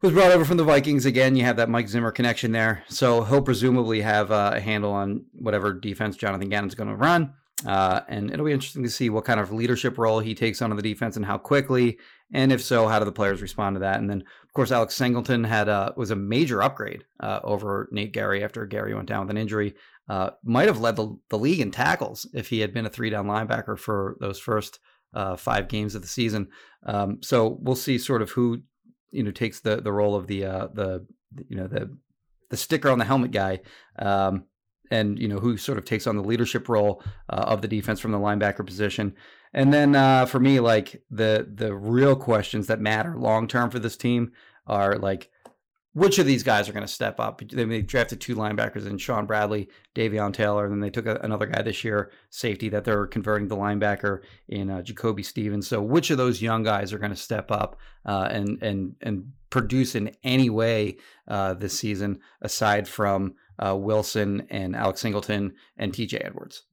was 0.02 0.12
brought 0.14 0.32
over 0.32 0.44
from 0.44 0.58
the 0.58 0.64
Vikings 0.64 1.06
again. 1.06 1.36
You 1.36 1.44
have 1.44 1.58
that 1.58 1.70
Mike 1.70 1.88
Zimmer 1.88 2.12
connection 2.12 2.52
there, 2.52 2.84
so 2.90 3.24
he'll 3.24 3.44
presumably 3.44 4.02
have 4.02 4.32
uh, 4.32 4.53
a 4.56 4.60
handle 4.60 4.91
on 4.91 5.26
whatever 5.34 5.74
defense 5.74 6.18
Jonathan 6.18 6.49
Gannon's 6.49 6.76
going 6.76 6.90
to 6.90 6.95
run. 6.95 7.34
Uh, 7.66 8.02
and 8.08 8.32
it'll 8.32 8.45
be 8.45 8.52
interesting 8.52 8.82
to 8.82 8.90
see 8.90 9.10
what 9.10 9.26
kind 9.26 9.40
of 9.40 9.52
leadership 9.52 9.99
role 9.99 10.20
he 10.20 10.34
takes 10.34 10.62
on 10.64 10.76
the 10.76 10.82
defense 10.82 11.16
and 11.16 11.26
how 11.26 11.38
quickly, 11.38 11.99
and 12.34 12.52
if 12.52 12.64
so, 12.64 12.88
how 12.88 12.99
do 12.99 13.06
the 13.06 13.12
players 13.12 13.41
respond 13.41 13.76
to 13.76 13.82
that? 13.82 13.99
And 13.99 14.10
then, 14.10 14.22
of 14.22 14.53
course, 14.53 14.72
Alex 14.72 14.95
Singleton 14.95 15.44
had 15.44 15.68
a, 15.68 15.94
was 15.98 16.12
a 16.12 16.16
major 16.16 16.64
upgrade 16.64 17.03
uh, 17.20 17.40
over 17.44 17.90
Nate 17.91 18.14
Gerry 18.14 18.44
after 18.44 18.66
Gerry 18.66 18.94
went 18.94 19.08
down 19.08 19.22
with 19.22 19.32
an 19.32 19.38
injury. 19.38 19.76
Uh, 20.08 20.32
might 20.44 20.68
have 20.68 20.80
led 20.80 20.95
the, 20.95 21.18
the 21.30 21.38
league 21.38 21.60
in 21.60 21.72
tackles 21.72 22.28
if 22.34 22.49
he 22.49 22.60
had 22.60 22.74
been 22.74 22.86
a 22.86 22.90
three 22.90 23.10
down 23.10 23.28
linebacker 23.28 23.78
for 23.78 24.18
those 24.20 24.40
first 24.40 24.80
uh, 25.14 25.36
five 25.36 25.68
games 25.68 25.95
of 25.95 26.02
the 26.02 26.08
season. 26.08 26.48
Um, 26.86 27.20
so 27.22 27.58
we'll 27.62 27.76
see 27.76 27.98
sort 27.98 28.22
of 28.22 28.32
who 28.32 28.62
you 29.12 29.24
know 29.24 29.32
takes 29.32 29.60
the 29.60 29.78
the 29.78 29.91
role 29.91 30.16
of 30.16 30.28
the 30.28 30.45
uh, 30.45 30.68
the 30.74 31.06
you 31.48 31.58
know 31.58 31.68
the 31.68 31.95
the 32.49 32.58
sticker 32.58 32.90
on 32.90 32.99
the 32.99 33.06
helmet 33.06 33.32
guy. 33.32 33.60
Um, 33.99 34.45
and 34.90 35.18
you 35.18 35.28
know 35.28 35.40
who 35.40 35.58
sort 35.58 35.78
of 35.78 35.86
takes 35.86 36.06
on 36.06 36.18
the 36.18 36.24
leadership 36.24 36.68
role 36.68 37.02
uh, 37.30 37.45
of 37.48 37.62
the 37.62 37.68
defense 37.68 37.99
from 37.99 38.12
the 38.12 38.20
linebacker 38.20 38.66
position. 38.66 39.16
And 39.53 39.73
then 39.73 39.95
uh, 39.95 40.26
for 40.26 40.40
me, 40.40 40.60
like 40.60 41.03
the 41.10 41.48
the 41.53 41.76
real 41.76 42.15
questions 42.15 42.68
that 42.68 42.80
matter 42.80 43.15
long 43.18 43.48
term 43.48 43.69
for 43.69 43.80
this 43.80 43.98
team 43.98 44.32
are 44.65 44.98
like 44.98 45.30
which 45.94 46.19
of 46.19 46.26
these 46.26 46.44
guys 46.44 46.69
are 46.69 46.73
going 46.73 46.86
to 46.86 46.91
step 46.91 47.19
up? 47.19 47.41
They 47.52 47.82
drafted 47.82 48.22
two 48.22 48.36
linebackers 48.36 48.88
in 48.88 48.98
Shaun 48.98 49.26
Bradley, 49.26 49.68
Davion 49.94 50.34
Taylor, 50.34 50.64
and 50.64 50.72
then 50.73 50.80
they 50.80 50.90
took 50.90 51.06
a, 51.06 51.19
another 51.22 51.48
guy 51.48 51.61
this 51.61 51.84
year, 51.84 52.11
safety, 52.30 52.69
that 52.69 52.86
they're 52.86 53.07
converting 53.07 53.49
the 53.49 53.57
linebacker 53.57 54.22
in 54.48 54.69
uh, 54.69 54.82
Jacoby 54.82 55.23
Stevens. 55.23 55.68
So, 55.68 55.82
which 55.82 56.10
of 56.10 56.18
those 56.18 56.41
young 56.41 56.64
guys 56.64 56.94
are 56.94 56.98
going 56.98 57.11
to 57.11 57.18
step 57.18 57.52
up 57.52 57.78
uh, 58.06 58.30
and 58.32 58.61
and 58.64 58.95
and 59.02 59.34
produce 59.49 59.95
in 59.95 60.15
any 60.23 60.49
way 60.49 60.98
uh, 61.28 61.56
this 61.56 61.78
season, 61.78 62.19
aside 62.41 62.88
from 62.88 63.36
uh, 63.60 63.76
Wilson 63.76 64.48
and 64.49 64.76
Alex 64.78 65.02
Singleton 65.02 65.53
and 65.78 65.94
T.J. 65.94 66.19
Edwards? 66.19 66.64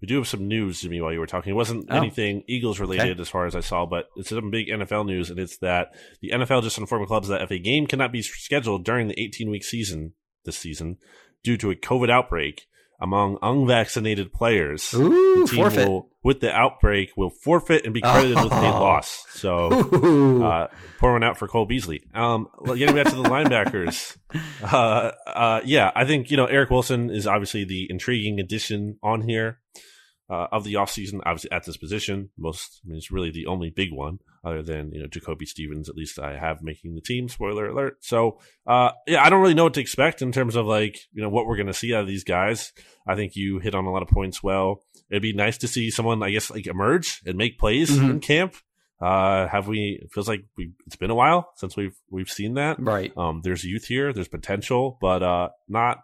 We 0.00 0.06
do 0.06 0.16
have 0.16 0.28
some 0.28 0.46
news, 0.46 0.78
to 0.78 0.82
Jimmy, 0.84 1.00
while 1.00 1.12
you 1.12 1.20
were 1.20 1.26
talking. 1.26 1.50
It 1.50 1.56
wasn't 1.56 1.86
oh. 1.90 1.96
anything 1.96 2.42
Eagles 2.46 2.78
related 2.78 3.12
okay. 3.12 3.20
as 3.20 3.28
far 3.28 3.46
as 3.46 3.56
I 3.56 3.60
saw, 3.60 3.86
but 3.86 4.08
it's 4.16 4.28
some 4.28 4.50
big 4.50 4.68
NFL 4.68 5.06
news, 5.06 5.30
and 5.30 5.38
it's 5.38 5.56
that 5.58 5.94
the 6.20 6.30
NFL 6.30 6.62
just 6.62 6.78
informed 6.78 7.06
clubs 7.06 7.28
that 7.28 7.42
if 7.42 7.50
a 7.50 7.58
game 7.58 7.86
cannot 7.86 8.12
be 8.12 8.22
scheduled 8.22 8.84
during 8.84 9.08
the 9.08 9.18
18 9.18 9.50
week 9.50 9.64
season 9.64 10.12
this 10.44 10.58
season 10.58 10.98
due 11.42 11.56
to 11.56 11.70
a 11.70 11.76
COVID 11.76 12.10
outbreak 12.10 12.66
among 13.00 13.38
unvaccinated 13.42 14.32
players, 14.32 14.92
Ooh, 14.94 15.40
the 15.40 15.46
team 15.46 15.56
forfeit. 15.56 15.88
will, 15.88 16.10
with 16.22 16.40
the 16.40 16.52
outbreak, 16.52 17.10
will 17.16 17.30
forfeit 17.30 17.84
and 17.84 17.92
be 17.92 18.00
credited 18.00 18.38
oh. 18.38 18.44
with 18.44 18.52
a 18.52 18.56
loss. 18.60 19.24
So, 19.30 19.68
uh, 20.42 20.68
pour 20.98 21.12
one 21.12 21.22
out 21.22 21.38
for 21.38 21.48
Cole 21.48 21.66
Beasley. 21.66 22.04
Um, 22.14 22.48
getting 22.66 22.94
back 22.94 23.08
to 23.08 23.16
the 23.16 23.28
linebackers, 23.28 24.16
uh, 24.62 25.12
uh, 25.26 25.60
yeah, 25.64 25.90
I 25.94 26.04
think 26.04 26.30
you 26.30 26.36
know 26.36 26.46
Eric 26.46 26.70
Wilson 26.70 27.10
is 27.10 27.26
obviously 27.26 27.64
the 27.64 27.86
intriguing 27.90 28.40
addition 28.40 28.98
on 29.02 29.22
here 29.22 29.60
uh, 30.30 30.46
of 30.52 30.64
the 30.64 30.74
offseason, 30.74 31.20
obviously 31.24 31.52
at 31.52 31.64
this 31.64 31.76
position. 31.76 32.30
Most, 32.38 32.80
I 32.84 32.88
mean, 32.88 32.98
it's 32.98 33.10
really 33.10 33.30
the 33.30 33.46
only 33.46 33.70
big 33.70 33.92
one 33.92 34.18
other 34.46 34.62
than, 34.62 34.92
you 34.92 35.00
know, 35.00 35.08
Jacoby 35.08 35.44
Stevens, 35.44 35.88
at 35.88 35.96
least 35.96 36.20
I 36.20 36.38
have 36.38 36.62
making 36.62 36.94
the 36.94 37.00
team, 37.00 37.28
spoiler 37.28 37.66
alert. 37.68 37.96
So, 38.00 38.38
uh, 38.66 38.92
yeah, 39.06 39.24
I 39.24 39.28
don't 39.28 39.42
really 39.42 39.54
know 39.54 39.64
what 39.64 39.74
to 39.74 39.80
expect 39.80 40.22
in 40.22 40.30
terms 40.30 40.54
of 40.54 40.66
like, 40.66 40.96
you 41.12 41.20
know, 41.20 41.28
what 41.28 41.46
we're 41.46 41.56
going 41.56 41.66
to 41.66 41.74
see 41.74 41.92
out 41.92 42.02
of 42.02 42.06
these 42.06 42.22
guys. 42.22 42.72
I 43.08 43.16
think 43.16 43.34
you 43.34 43.58
hit 43.58 43.74
on 43.74 43.86
a 43.86 43.90
lot 43.90 44.02
of 44.02 44.08
points 44.08 44.44
well. 44.44 44.82
It'd 45.10 45.20
be 45.20 45.32
nice 45.32 45.58
to 45.58 45.68
see 45.68 45.90
someone, 45.90 46.22
I 46.22 46.30
guess, 46.30 46.48
like 46.50 46.68
emerge 46.68 47.22
and 47.26 47.36
make 47.36 47.58
plays 47.58 47.90
mm-hmm. 47.90 48.10
in 48.10 48.20
camp. 48.20 48.54
Uh, 49.00 49.48
have 49.48 49.66
we, 49.66 49.98
it 50.00 50.12
feels 50.12 50.28
like 50.28 50.44
we, 50.56 50.72
it's 50.86 50.96
been 50.96 51.10
a 51.10 51.14
while 51.14 51.50
since 51.56 51.76
we've, 51.76 51.96
we've 52.08 52.30
seen 52.30 52.54
that. 52.54 52.78
Right. 52.78 53.12
Um, 53.16 53.40
there's 53.42 53.64
youth 53.64 53.86
here, 53.86 54.12
there's 54.12 54.28
potential, 54.28 54.96
but, 55.00 55.22
uh, 55.22 55.48
not 55.68 55.98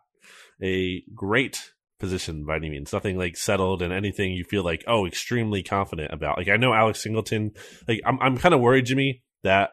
a 0.61 1.03
great 1.15 1.73
position 2.03 2.45
by 2.45 2.57
any 2.57 2.69
means. 2.69 2.93
Nothing 2.93 3.17
like 3.17 3.37
settled 3.37 3.81
and 3.81 3.93
anything 3.93 4.33
you 4.33 4.45
feel 4.45 4.65
like, 4.65 4.85
oh, 4.87 5.07
extremely 5.07 5.63
confident 5.63 6.13
about. 6.13 6.37
Like 6.37 6.49
I 6.49 6.57
know 6.57 6.75
Alex 6.75 7.03
Singleton, 7.03 7.53
like 7.89 8.01
I'm 8.05 8.19
I'm 8.21 8.37
kind 8.37 8.55
of 8.55 8.61
worried, 8.61 8.87
Jimmy, 8.87 9.23
that 9.45 9.71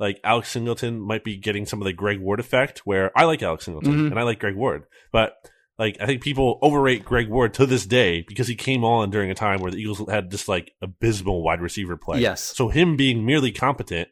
like 0.00 0.18
Alex 0.24 0.50
Singleton 0.50 0.98
might 0.98 1.22
be 1.22 1.36
getting 1.36 1.66
some 1.66 1.80
of 1.80 1.84
the 1.84 1.92
Greg 1.92 2.18
Ward 2.18 2.40
effect 2.40 2.80
where 2.80 3.12
I 3.16 3.24
like 3.24 3.42
Alex 3.42 3.66
Singleton 3.66 3.92
mm-hmm. 3.92 4.06
and 4.06 4.18
I 4.18 4.22
like 4.24 4.40
Greg 4.40 4.56
Ward. 4.56 4.84
But 5.12 5.34
like 5.78 5.98
I 6.00 6.06
think 6.06 6.22
people 6.22 6.58
overrate 6.62 7.04
Greg 7.04 7.28
Ward 7.28 7.54
to 7.54 7.66
this 7.66 7.86
day 7.86 8.24
because 8.26 8.48
he 8.48 8.56
came 8.56 8.82
on 8.82 9.10
during 9.10 9.30
a 9.30 9.34
time 9.34 9.60
where 9.60 9.70
the 9.70 9.78
Eagles 9.78 10.02
had 10.08 10.30
just 10.30 10.48
like 10.48 10.72
abysmal 10.80 11.44
wide 11.44 11.60
receiver 11.60 11.98
play. 11.98 12.20
Yes. 12.20 12.42
So 12.42 12.68
him 12.68 12.96
being 12.96 13.26
merely 13.26 13.52
competent 13.52 14.08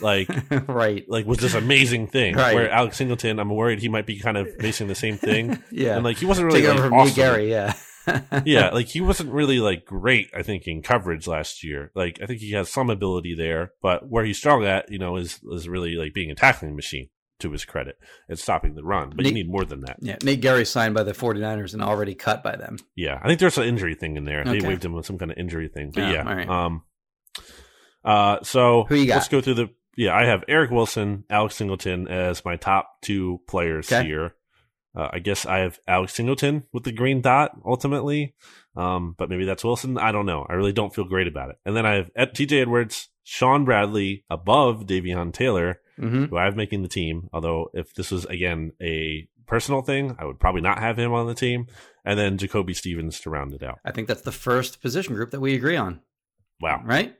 like 0.00 0.28
right, 0.68 1.04
like 1.08 1.26
was 1.26 1.38
this 1.38 1.54
amazing 1.54 2.06
thing. 2.08 2.34
Right. 2.36 2.54
Where 2.54 2.70
Alex 2.70 2.96
Singleton, 2.96 3.38
I'm 3.38 3.50
worried 3.50 3.80
he 3.80 3.88
might 3.88 4.06
be 4.06 4.18
kind 4.18 4.36
of 4.36 4.48
facing 4.56 4.88
the 4.88 4.94
same 4.94 5.16
thing. 5.16 5.62
yeah, 5.70 5.94
And 5.96 6.04
like 6.04 6.18
he 6.18 6.26
wasn't 6.26 6.46
really 6.46 6.60
take 6.62 6.70
like, 6.70 6.78
over 6.78 6.94
awesome. 6.94 7.06
Nate 7.06 7.14
Gerry. 7.14 7.50
Yeah, 7.50 7.74
yeah, 8.44 8.70
like 8.70 8.86
he 8.86 9.00
wasn't 9.00 9.32
really 9.32 9.58
like 9.60 9.84
great. 9.84 10.30
I 10.36 10.42
think 10.42 10.66
in 10.66 10.82
coverage 10.82 11.26
last 11.26 11.62
year. 11.64 11.90
Like 11.94 12.18
I 12.22 12.26
think 12.26 12.40
he 12.40 12.52
has 12.52 12.68
some 12.68 12.90
ability 12.90 13.34
there, 13.34 13.72
but 13.82 14.08
where 14.08 14.24
he's 14.24 14.38
strong 14.38 14.64
at, 14.64 14.90
you 14.90 14.98
know, 14.98 15.16
is 15.16 15.40
is 15.52 15.68
really 15.68 15.94
like 15.94 16.14
being 16.14 16.30
a 16.30 16.34
tackling 16.34 16.76
machine. 16.76 17.08
To 17.40 17.50
his 17.50 17.64
credit, 17.64 17.96
and 18.28 18.38
stopping 18.38 18.76
the 18.76 18.84
run, 18.84 19.14
but 19.16 19.26
you 19.26 19.32
need 19.32 19.50
more 19.50 19.64
than 19.64 19.80
that. 19.80 19.96
yeah. 20.00 20.16
Nate 20.22 20.40
Gerry 20.40 20.64
signed 20.64 20.94
by 20.94 21.02
the 21.02 21.10
49ers 21.10 21.72
and 21.72 21.82
already 21.82 22.14
cut 22.14 22.40
by 22.44 22.54
them. 22.54 22.76
Yeah, 22.94 23.18
I 23.20 23.26
think 23.26 23.40
there's 23.40 23.58
an 23.58 23.64
injury 23.64 23.96
thing 23.96 24.16
in 24.16 24.22
there. 24.22 24.44
They 24.44 24.58
Okay. 24.58 24.68
waived 24.68 24.84
him 24.84 24.92
with 24.92 25.06
some 25.06 25.18
kind 25.18 25.32
of 25.32 25.36
injury 25.38 25.66
thing. 25.66 25.90
But 25.92 26.02
Yeah, 26.02 26.12
yeah, 26.12 26.22
right. 26.22 26.48
um, 26.48 26.82
uh, 28.04 28.38
so 28.42 28.84
Who 28.88 28.94
you 28.96 29.06
got? 29.06 29.14
let's 29.16 29.28
go 29.28 29.40
through 29.40 29.54
the. 29.54 29.70
Yeah, 29.96 30.14
I 30.16 30.24
have 30.24 30.42
Eric 30.48 30.70
Wilson, 30.70 31.24
Alex 31.28 31.54
Singleton 31.56 32.08
as 32.08 32.44
my 32.46 32.56
top 32.56 32.88
two 33.02 33.40
players 33.46 33.92
Okay. 33.92 34.06
here. 34.06 34.34
Uh, 34.96 35.08
I 35.12 35.18
guess 35.20 35.44
I 35.46 35.58
have 35.60 35.78
Alex 35.86 36.14
Singleton 36.14 36.64
with 36.72 36.84
the 36.84 36.92
green 36.92 37.20
dot 37.20 37.52
ultimately, 37.64 38.34
um, 38.76 39.14
but 39.18 39.28
maybe 39.30 39.44
that's 39.44 39.64
Wilson. 39.64 39.98
I 39.98 40.12
don't 40.12 40.26
know. 40.26 40.46
I 40.48 40.54
really 40.54 40.72
don't 40.72 40.94
feel 40.94 41.04
great 41.04 41.26
about 41.28 41.50
it. 41.50 41.56
And 41.66 41.76
then 41.76 41.84
I 41.86 42.06
have 42.16 42.32
T.J. 42.32 42.60
Edwards, 42.62 43.08
Shaun 43.22 43.64
Bradley 43.64 44.24
above 44.30 44.86
Davion 44.86 45.32
Taylor, 45.32 45.78
Mm-hmm. 46.00 46.24
who 46.24 46.38
I 46.38 46.44
have 46.46 46.56
making 46.56 46.80
the 46.82 46.88
team. 46.88 47.28
Although 47.34 47.68
if 47.74 47.94
this 47.94 48.10
was 48.10 48.24
again 48.24 48.72
a 48.82 49.28
personal 49.46 49.82
thing, 49.82 50.16
I 50.18 50.24
would 50.24 50.40
probably 50.40 50.62
not 50.62 50.78
have 50.78 50.98
him 50.98 51.12
on 51.12 51.26
the 51.26 51.34
team. 51.34 51.66
And 52.02 52.18
then 52.18 52.38
Jacoby 52.38 52.72
Stevens 52.72 53.20
to 53.20 53.30
round 53.30 53.52
it 53.52 53.62
out. 53.62 53.78
I 53.84 53.92
think 53.92 54.08
that's 54.08 54.22
the 54.22 54.32
first 54.32 54.80
position 54.80 55.14
group 55.14 55.30
that 55.32 55.40
we 55.40 55.54
agree 55.54 55.76
on. 55.76 56.00
Wow. 56.62 56.80
Right? 56.84 57.14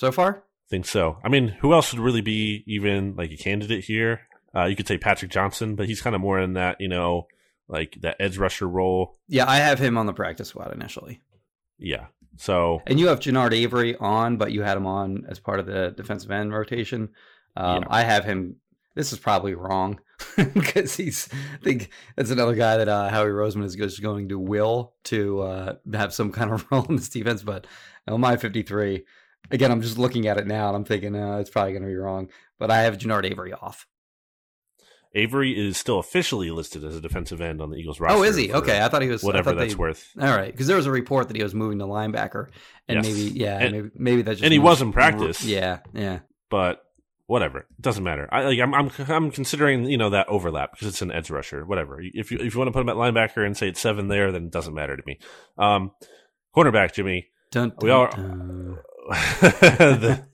So 0.00 0.10
far? 0.10 0.36
I 0.38 0.68
think 0.70 0.86
so. 0.86 1.18
I 1.22 1.28
mean, 1.28 1.48
who 1.60 1.74
else 1.74 1.92
would 1.92 2.00
really 2.00 2.22
be 2.22 2.64
even 2.66 3.16
like 3.16 3.30
a 3.32 3.36
candidate 3.36 3.84
here? 3.84 4.22
Uh, 4.56 4.64
you 4.64 4.74
could 4.74 4.88
say 4.88 4.96
Patrick 4.96 5.30
Johnson, 5.30 5.74
but 5.74 5.88
he's 5.88 6.00
kind 6.00 6.16
of 6.16 6.22
more 6.22 6.40
in 6.40 6.54
that, 6.54 6.80
you 6.80 6.88
know, 6.88 7.26
like 7.68 7.98
that 8.00 8.16
edge 8.18 8.38
rusher 8.38 8.66
role. 8.66 9.18
Yeah, 9.28 9.44
I 9.46 9.58
have 9.58 9.78
him 9.78 9.98
on 9.98 10.06
the 10.06 10.14
practice 10.14 10.48
squad 10.48 10.72
initially. 10.72 11.20
Yeah. 11.78 12.06
So 12.38 12.80
And 12.86 12.98
you 12.98 13.08
have 13.08 13.20
Genard 13.20 13.52
Avery 13.52 13.94
on, 13.96 14.38
but 14.38 14.52
you 14.52 14.62
had 14.62 14.78
him 14.78 14.86
on 14.86 15.26
as 15.28 15.38
part 15.38 15.60
of 15.60 15.66
the 15.66 15.92
defensive 15.94 16.30
end 16.30 16.54
rotation. 16.54 17.10
Um, 17.54 17.82
Yeah. 17.82 17.88
I 17.90 18.02
have 18.04 18.24
him. 18.24 18.56
This 18.94 19.12
is 19.12 19.18
probably 19.18 19.54
wrong 19.54 20.00
because 20.54 20.96
he's. 20.96 21.28
I 21.32 21.62
think 21.62 21.90
that's 22.16 22.30
another 22.30 22.54
guy 22.54 22.78
that 22.78 22.88
uh, 22.88 23.10
Howie 23.10 23.28
Roseman 23.28 23.64
is 23.64 23.76
just 23.76 24.00
going 24.00 24.30
to 24.30 24.38
will 24.38 24.94
to 25.04 25.42
uh, 25.42 25.74
have 25.92 26.14
some 26.14 26.32
kind 26.32 26.52
of 26.52 26.64
role 26.70 26.86
in 26.86 26.96
this 26.96 27.10
defense. 27.10 27.42
But 27.42 27.66
on 28.08 28.22
my 28.22 28.38
53, 28.38 29.04
again, 29.50 29.70
I'm 29.70 29.82
just 29.82 29.98
looking 29.98 30.26
at 30.26 30.36
it 30.38 30.46
now 30.46 30.68
and 30.68 30.76
I'm 30.76 30.84
thinking 30.84 31.14
uh, 31.16 31.38
it's 31.38 31.50
probably 31.50 31.72
going 31.72 31.82
to 31.82 31.88
be 31.88 31.96
wrong. 31.96 32.28
But 32.58 32.70
I 32.70 32.82
have 32.82 32.98
Genard 32.98 33.24
Avery 33.24 33.52
off. 33.52 33.86
Avery 35.12 35.58
is 35.58 35.76
still 35.76 35.98
officially 35.98 36.50
listed 36.52 36.84
as 36.84 36.94
a 36.94 37.00
defensive 37.00 37.40
end 37.40 37.60
on 37.60 37.70
the 37.70 37.76
Eagles 37.76 37.98
roster. 37.98 38.18
Oh, 38.18 38.22
is 38.22 38.36
he? 38.36 38.52
Okay, 38.52 38.80
I 38.80 38.88
thought 38.88 39.02
he 39.02 39.08
was. 39.08 39.24
Whatever 39.24 39.52
that's 39.54 39.72
they- 39.74 39.78
worth. 39.78 40.08
All 40.20 40.28
right, 40.36 40.52
because 40.52 40.68
there 40.68 40.76
was 40.76 40.86
a 40.86 40.90
report 40.92 41.26
that 41.28 41.36
he 41.36 41.42
was 41.42 41.52
moving 41.52 41.80
to 41.80 41.84
linebacker, 41.86 42.46
and 42.86 43.04
Yes. 43.04 43.06
maybe 43.06 43.38
yeah, 43.40 43.58
And- 43.58 43.72
maybe 43.72 43.90
maybe 43.96 44.22
that's 44.22 44.36
just 44.38 44.44
and 44.44 44.52
he 44.52 44.60
was 44.60 44.80
in 44.80 44.92
practice. 44.92 45.44
Yeah, 45.44 45.80
yeah. 45.92 46.20
But 46.48 46.84
whatever, 47.26 47.58
it 47.60 47.66
doesn't 47.80 48.04
matter. 48.04 48.28
I 48.30 48.44
like 48.44 48.60
I'm 48.60 48.72
I'm 48.72 48.90
I'm 49.08 49.30
considering 49.32 49.86
you 49.86 49.98
know 49.98 50.10
that 50.10 50.28
overlap 50.28 50.70
because 50.72 50.86
it's 50.86 51.02
an 51.02 51.10
edge 51.10 51.28
rusher. 51.28 51.66
Whatever. 51.66 52.00
If 52.00 52.30
you 52.30 52.38
if 52.38 52.54
you 52.54 52.60
want 52.60 52.68
to 52.68 52.72
put 52.72 52.82
him 52.82 52.88
at 52.88 52.94
linebacker 52.94 53.44
and 53.44 53.56
say 53.56 53.68
it's 53.68 53.80
seven 53.80 54.06
there, 54.06 54.30
then 54.30 54.44
it 54.44 54.50
doesn't 54.52 54.74
matter 54.74 54.96
to 54.96 55.02
me. 55.06 55.18
Um, 55.58 55.90
cornerback 56.54 56.92
Jimmy. 56.94 57.30
Dun, 57.50 57.72
We 57.82 57.88
dun, 57.88 57.98
are- 57.98 58.10
dun. 58.12 58.78
the, 59.40 60.24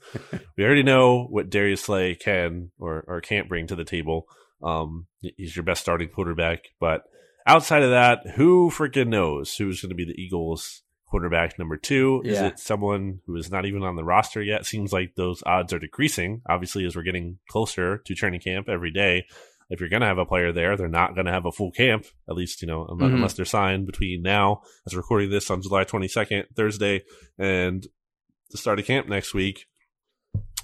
we 0.56 0.64
already 0.64 0.82
know 0.82 1.24
what 1.24 1.50
Darius 1.50 1.82
Slay 1.82 2.14
can 2.14 2.70
or, 2.78 3.04
or 3.06 3.20
can't 3.20 3.48
bring 3.48 3.66
to 3.68 3.76
the 3.76 3.84
table. 3.84 4.26
Um, 4.62 5.06
he's 5.20 5.54
your 5.56 5.64
best 5.64 5.82
starting 5.82 6.08
quarterback, 6.08 6.64
but 6.80 7.02
outside 7.46 7.82
of 7.82 7.90
that, 7.90 8.20
who 8.36 8.70
freaking 8.70 9.08
knows 9.08 9.54
who's 9.56 9.80
going 9.80 9.90
to 9.90 9.94
be 9.96 10.04
the 10.04 10.20
Eagles' 10.20 10.82
quarterback 11.08 11.58
number 11.58 11.76
two? 11.76 12.22
Is 12.24 12.38
it 12.46 12.58
someone 12.58 13.20
who 13.26 13.36
is 13.36 13.50
not 13.50 13.66
even 13.66 13.82
on 13.82 13.96
the 13.96 14.04
roster 14.04 14.42
yet? 14.42 14.66
Seems 14.66 14.92
like 14.92 15.14
those 15.14 15.42
odds 15.46 15.72
are 15.72 15.78
decreasing. 15.78 16.42
Obviously, 16.48 16.84
as 16.86 16.96
we're 16.96 17.02
getting 17.02 17.38
closer 17.48 17.98
to 17.98 18.14
training 18.14 18.40
camp 18.40 18.68
every 18.68 18.90
day. 18.90 19.26
If 19.68 19.80
you're 19.80 19.88
going 19.88 20.02
to 20.02 20.06
have 20.06 20.18
a 20.18 20.24
player 20.24 20.52
there, 20.52 20.76
they're 20.76 20.86
not 20.86 21.14
going 21.16 21.26
to 21.26 21.32
have 21.32 21.44
a 21.44 21.50
full 21.50 21.72
camp, 21.72 22.06
at 22.28 22.36
least, 22.36 22.62
you 22.62 22.68
know, 22.68 22.86
unless, 22.88 23.10
Mhm. 23.10 23.14
unless 23.14 23.32
they're 23.34 23.44
signed 23.44 23.84
between 23.86 24.22
now, 24.22 24.62
as 24.86 24.94
we're 24.94 25.00
recording 25.00 25.28
this 25.28 25.50
on 25.50 25.60
July 25.60 25.82
22nd, 25.82 26.44
Thursday, 26.54 27.02
and 27.36 27.84
the 28.50 28.58
start 28.58 28.78
of 28.78 28.86
camp 28.86 29.08
next 29.08 29.34
week. 29.34 29.66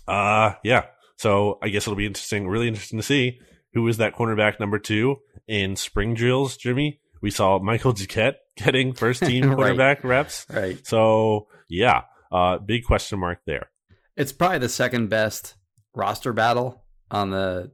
Uh 0.06 0.54
yeah. 0.64 0.86
So 1.16 1.58
I 1.62 1.68
guess 1.68 1.84
it'll 1.84 1.94
be 1.96 2.06
interesting, 2.06 2.48
really 2.48 2.68
interesting 2.68 2.98
to 2.98 3.02
see 3.02 3.38
who 3.74 3.86
is 3.88 3.96
that 3.98 4.14
cornerback 4.14 4.58
number 4.60 4.78
two 4.78 5.16
in 5.46 5.76
spring 5.76 6.14
drills, 6.14 6.56
Jimmy. 6.56 7.00
We 7.20 7.30
saw 7.30 7.58
Michael 7.58 7.92
Duquette 7.94 8.34
getting 8.56 8.92
first 8.92 9.22
team 9.24 9.46
Right. 9.48 9.56
quarterback 9.56 10.04
reps. 10.04 10.46
Right. 10.50 10.84
So 10.86 11.46
yeah, 11.68 12.02
uh 12.30 12.58
big 12.58 12.84
question 12.84 13.18
mark 13.20 13.40
there. 13.46 13.70
It's 14.16 14.32
probably 14.32 14.58
the 14.58 14.68
second 14.68 15.08
best 15.08 15.54
roster 15.94 16.32
battle 16.32 16.84
on 17.10 17.30
the 17.30 17.70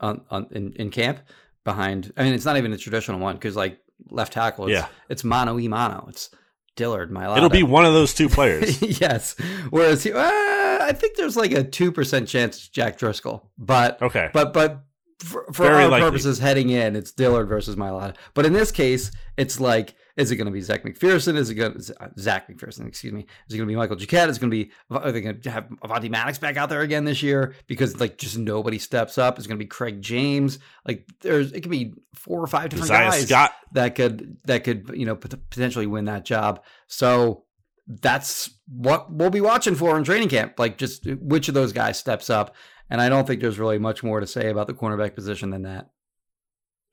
on, 0.00 0.22
on 0.30 0.46
in, 0.50 0.72
in 0.74 0.90
camp 0.90 1.20
behind. 1.64 2.12
I 2.16 2.24
mean, 2.24 2.34
it's 2.34 2.44
not 2.44 2.56
even 2.56 2.72
a 2.72 2.76
traditional 2.76 3.18
one 3.20 3.36
because 3.36 3.56
like 3.56 3.78
left 4.10 4.32
tackle, 4.32 4.66
it's, 4.66 4.72
Yeah. 4.74 4.88
it's 5.08 5.22
mono 5.24 5.58
e 5.60 5.68
mono. 5.68 6.06
It's 6.08 6.28
Dillard, 6.76 7.10
my 7.10 7.36
It'll 7.36 7.48
be 7.48 7.62
one 7.62 7.84
of 7.84 7.92
those 7.92 8.14
two 8.14 8.28
players. 8.28 8.80
yes. 9.00 9.34
Whereas 9.70 10.02
he, 10.02 10.12
uh, 10.12 10.18
I 10.20 10.92
think 10.96 11.16
there's 11.16 11.36
like 11.36 11.52
a 11.52 11.62
two 11.64 11.92
percent 11.92 12.28
chance 12.28 12.56
it's 12.56 12.68
Jack 12.68 12.98
Driscoll, 12.98 13.50
but 13.58 14.00
Okay. 14.02 14.30
but 14.32 14.52
but 14.52 14.84
for, 15.20 15.46
for 15.52 15.66
our 15.66 15.86
likely. 15.88 16.00
purposes, 16.08 16.38
heading 16.38 16.70
in, 16.70 16.96
it's 16.96 17.12
Dillard 17.12 17.48
versus 17.48 17.76
Mailata. 17.76 18.16
But 18.34 18.46
in 18.46 18.52
this 18.52 18.72
case, 18.72 19.10
it's 19.36 19.60
like, 19.60 19.94
is 20.16 20.30
it 20.30 20.36
going 20.36 20.46
to 20.46 20.52
be 20.52 20.60
Zech 20.60 20.84
McPhearson? 20.84 21.36
Is 21.36 21.50
it 21.50 21.54
going 21.54 21.78
to 21.78 22.02
uh, 22.02 22.08
Zech 22.18 22.48
McPhearson? 22.48 22.86
Excuse 22.86 23.12
me. 23.12 23.20
Is 23.48 23.54
it 23.54 23.56
going 23.56 23.66
to 23.66 23.72
be 23.72 23.76
Michael 23.76 23.96
Duquette? 23.96 24.28
Is 24.28 24.36
it 24.36 24.40
going 24.40 24.50
to 24.50 24.64
be? 24.64 24.70
Are 24.90 25.12
they 25.12 25.20
going 25.20 25.40
to 25.40 25.50
have 25.50 25.68
Avonte 25.82 26.10
Maddox 26.10 26.38
back 26.38 26.56
out 26.56 26.68
there 26.68 26.82
again 26.82 27.04
this 27.04 27.22
year 27.22 27.54
because 27.66 27.98
like 28.00 28.18
just 28.18 28.36
nobody 28.38 28.78
steps 28.78 29.18
up? 29.18 29.38
It's 29.38 29.46
going 29.46 29.58
to 29.58 29.64
be 29.64 29.68
Craig 29.68 30.02
James. 30.02 30.58
Like 30.86 31.06
there's, 31.20 31.52
it 31.52 31.62
could 31.62 31.70
be 31.70 31.94
four 32.14 32.42
or 32.42 32.46
five 32.46 32.70
different 32.70 32.90
guys 32.90 33.26
Scott. 33.26 33.52
that 33.72 33.94
could 33.94 34.36
that 34.44 34.64
could 34.64 34.92
you 34.94 35.06
know 35.06 35.16
pot- 35.16 35.38
potentially 35.50 35.86
win 35.86 36.04
that 36.06 36.24
job. 36.24 36.62
So 36.88 37.44
that's 37.86 38.50
what 38.68 39.12
we'll 39.12 39.30
be 39.30 39.40
watching 39.40 39.74
for 39.74 39.96
in 39.96 40.04
training 40.04 40.28
camp. 40.28 40.58
Like 40.58 40.78
just 40.78 41.06
which 41.06 41.48
of 41.48 41.54
those 41.54 41.72
guys 41.72 41.98
steps 41.98 42.30
up. 42.30 42.54
And 42.90 43.00
I 43.00 43.08
don't 43.08 43.26
think 43.26 43.40
there's 43.40 43.58
really 43.58 43.78
much 43.78 44.02
more 44.02 44.20
to 44.20 44.26
say 44.26 44.50
about 44.50 44.66
the 44.66 44.74
cornerback 44.74 45.14
position 45.14 45.48
than 45.48 45.62
that. 45.62 45.88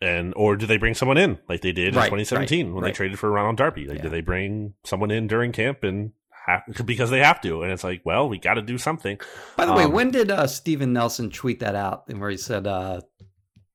And 0.01 0.33
or 0.37 0.55
do 0.55 0.65
they 0.65 0.77
bring 0.77 0.93
someone 0.93 1.17
in 1.17 1.39
like 1.49 1.59
they 1.61 1.73
did 1.73 1.89
in 1.89 1.93
2017 1.93 2.67
right, 2.67 2.73
when 2.73 2.83
right. 2.83 2.89
they 2.89 2.95
traded 2.95 3.19
for 3.19 3.29
Ronald 3.29 3.57
Darby? 3.57 3.85
Like, 3.85 3.97
Yeah. 3.97 4.03
do 4.03 4.09
they 4.09 4.21
bring 4.21 4.73
someone 4.85 5.11
in 5.11 5.27
during 5.27 5.51
camp 5.51 5.83
and 5.83 6.13
have, 6.47 6.61
because 6.85 7.09
they 7.09 7.19
have 7.19 7.41
to? 7.41 7.63
And 7.63 7.71
it's 7.73 7.83
like, 7.83 8.01
well, 8.05 8.29
we 8.29 8.37
got 8.37 8.53
to 8.53 8.61
do 8.61 8.77
something. 8.77 9.19
By 9.57 9.65
the 9.65 9.73
way, 9.73 9.83
Um, 9.83 9.91
when 9.91 10.11
did 10.11 10.31
uh, 10.31 10.47
Steven 10.47 10.93
Nelson 10.93 11.29
tweet 11.29 11.59
that 11.59 11.75
out? 11.75 12.05
And 12.07 12.21
where 12.21 12.29
he 12.29 12.37
said 12.37 12.65
uh, 12.65 13.01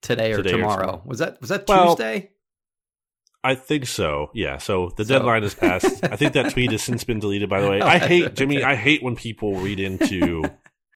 today 0.01 0.33
or 0.33 0.39
Today 0.39 0.51
or 0.51 0.53
tomorrow? 0.57 0.81
tomorrow. 0.81 1.03
was 1.05 1.19
that 1.19 1.41
was 1.43 1.51
that 1.51 1.69
Well, 1.69 1.95
Tuesday? 1.95 2.31
I 3.47 3.55
think 3.55 3.85
so. 3.85 4.31
Yeah. 4.33 4.57
So 4.57 4.93
the 4.97 5.05
So- 5.05 5.19
deadline 5.19 5.43
has 5.43 5.55
passed. 5.55 6.03
I 6.11 6.17
think 6.17 6.33
that 6.33 6.53
tweet 6.53 6.73
has 6.73 6.83
since 6.83 7.05
been 7.05 7.19
deleted. 7.21 7.51
By 7.51 7.61
the 7.61 7.69
way, 7.69 7.83
Oh, 7.83 7.87
I 7.87 7.99
hate. 8.13 8.35
Jimmy. 8.35 8.63
I 8.63 8.77
hate 8.77 9.03
when 9.03 9.15
people 9.15 9.57
read 9.57 9.79
into 9.79 10.43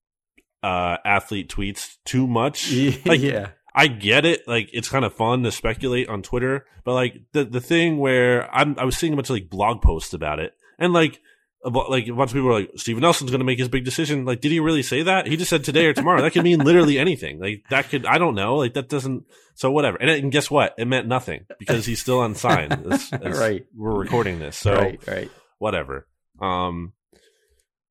uh 0.63 0.97
athlete 1.05 1.51
tweets 1.51 1.97
too 2.07 2.27
much. 2.27 2.73
Like, 3.05 3.21
yeah, 3.21 3.49
I 3.79 3.87
get 3.87 4.25
it. 4.27 4.47
Like 4.49 4.69
it's 4.73 4.89
kind 4.89 5.05
of 5.05 5.15
fun 5.15 5.43
to 5.45 5.53
speculate 5.53 6.09
on 6.09 6.23
Twitter, 6.23 6.67
but 6.85 6.95
like 6.95 7.15
the 7.33 7.45
the 7.45 7.61
thing 7.61 7.99
where 7.99 8.53
I'm 8.55 8.79
I 8.79 8.85
was 8.85 8.97
seeing 8.97 9.13
a 9.13 9.17
bunch 9.17 9.31
of 9.31 9.35
like 9.37 9.49
blog 9.49 9.81
posts 9.83 10.13
about 10.15 10.39
it, 10.41 10.53
and 10.79 10.93
like. 10.93 11.21
a 11.65 11.71
bu- 11.73 11.91
Like 11.91 12.07
a 12.07 12.13
bunch 12.15 12.31
of 12.31 12.35
people 12.35 12.49
are 12.51 12.61
like, 12.61 12.71
Steven 12.77 13.01
Nelson's 13.03 13.33
going 13.33 13.41
to 13.41 13.45
make 13.45 13.59
his 13.59 13.69
big 13.69 13.85
decision. 13.85 14.25
Like, 14.25 14.41
did 14.41 14.53
he 14.53 14.61
really 14.61 14.83
say 14.85 15.03
that? 15.03 15.27
He 15.27 15.37
just 15.37 15.51
said 15.51 15.65
today 15.65 15.87
or 15.87 15.93
tomorrow. 15.93 16.23
that 16.23 16.31
could 16.33 16.45
mean 16.45 16.61
literally 16.61 17.01
anything. 17.01 17.41
Like, 17.41 17.65
that 17.71 17.89
could, 17.91 18.07
I 18.07 18.17
don't 18.19 18.37
know. 18.37 18.55
Like, 18.55 18.75
that 18.75 18.89
doesn't, 18.89 19.25
so 19.57 19.73
whatever. 19.73 19.97
And, 20.01 20.09
and 20.09 20.31
guess 20.31 20.49
what? 20.53 20.75
It 20.79 20.87
meant 20.87 21.09
nothing 21.09 21.47
because 21.59 21.85
he's 21.85 22.01
still 22.01 22.23
unsigned. 22.23 22.87
as- 22.93 23.13
as 23.13 23.37
Right. 23.47 23.67
We're 23.77 23.99
recording 23.99 24.39
this. 24.39 24.57
So, 24.57 24.73
right, 24.73 25.01
right. 25.09 25.31
whatever. 25.59 26.07
Um, 26.41 26.93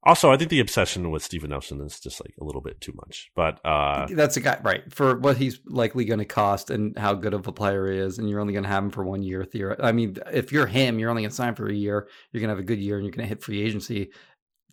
also, 0.07 0.31
I 0.31 0.38
think 0.38 0.49
the 0.49 0.61
obsession 0.61 1.11
with 1.11 1.21
Steven 1.21 1.49
Nelson 1.49 1.81
is 1.81 1.99
just 1.99 2.21
like 2.23 2.34
a 2.39 2.43
little 2.43 2.61
bit 2.61 2.79
too 2.79 2.93
much. 2.95 3.29
But 3.35 3.63
uh, 3.65 4.07
That's 4.09 4.38
a 4.38 4.41
guy, 4.41 4.57
right? 4.63 4.81
For 4.91 5.17
what 5.17 5.38
he's 5.38 5.59
likely 5.65 6.05
going 6.05 6.19
to 6.19 6.25
cost 6.25 6.69
and 6.71 6.97
how 6.97 7.13
good 7.13 7.34
of 7.34 7.45
a 7.45 7.51
player 7.51 7.91
he 7.91 7.97
is, 7.97 8.17
and 8.17 8.29
you're 8.29 8.39
only 8.39 8.53
going 8.53 8.63
to 8.63 8.69
have 8.69 8.84
him 8.84 8.89
for 8.89 9.03
one 9.03 9.21
year. 9.21 9.43
Theory. 9.43 9.75
I 9.79 9.91
mean, 9.91 10.17
if 10.31 10.51
you're 10.51 10.65
him, 10.65 10.97
you're 10.97 11.09
only 11.09 11.23
going 11.23 11.29
to 11.29 11.35
sign 11.35 11.55
for 11.55 11.67
a 11.67 11.73
year. 11.73 12.07
You're 12.31 12.39
going 12.39 12.47
to 12.49 12.55
have 12.55 12.63
a 12.63 12.67
good 12.67 12.79
year, 12.79 12.95
and 12.95 13.05
you're 13.05 13.11
going 13.11 13.25
to 13.25 13.29
hit 13.29 13.43
free 13.43 13.61
agency 13.61 14.11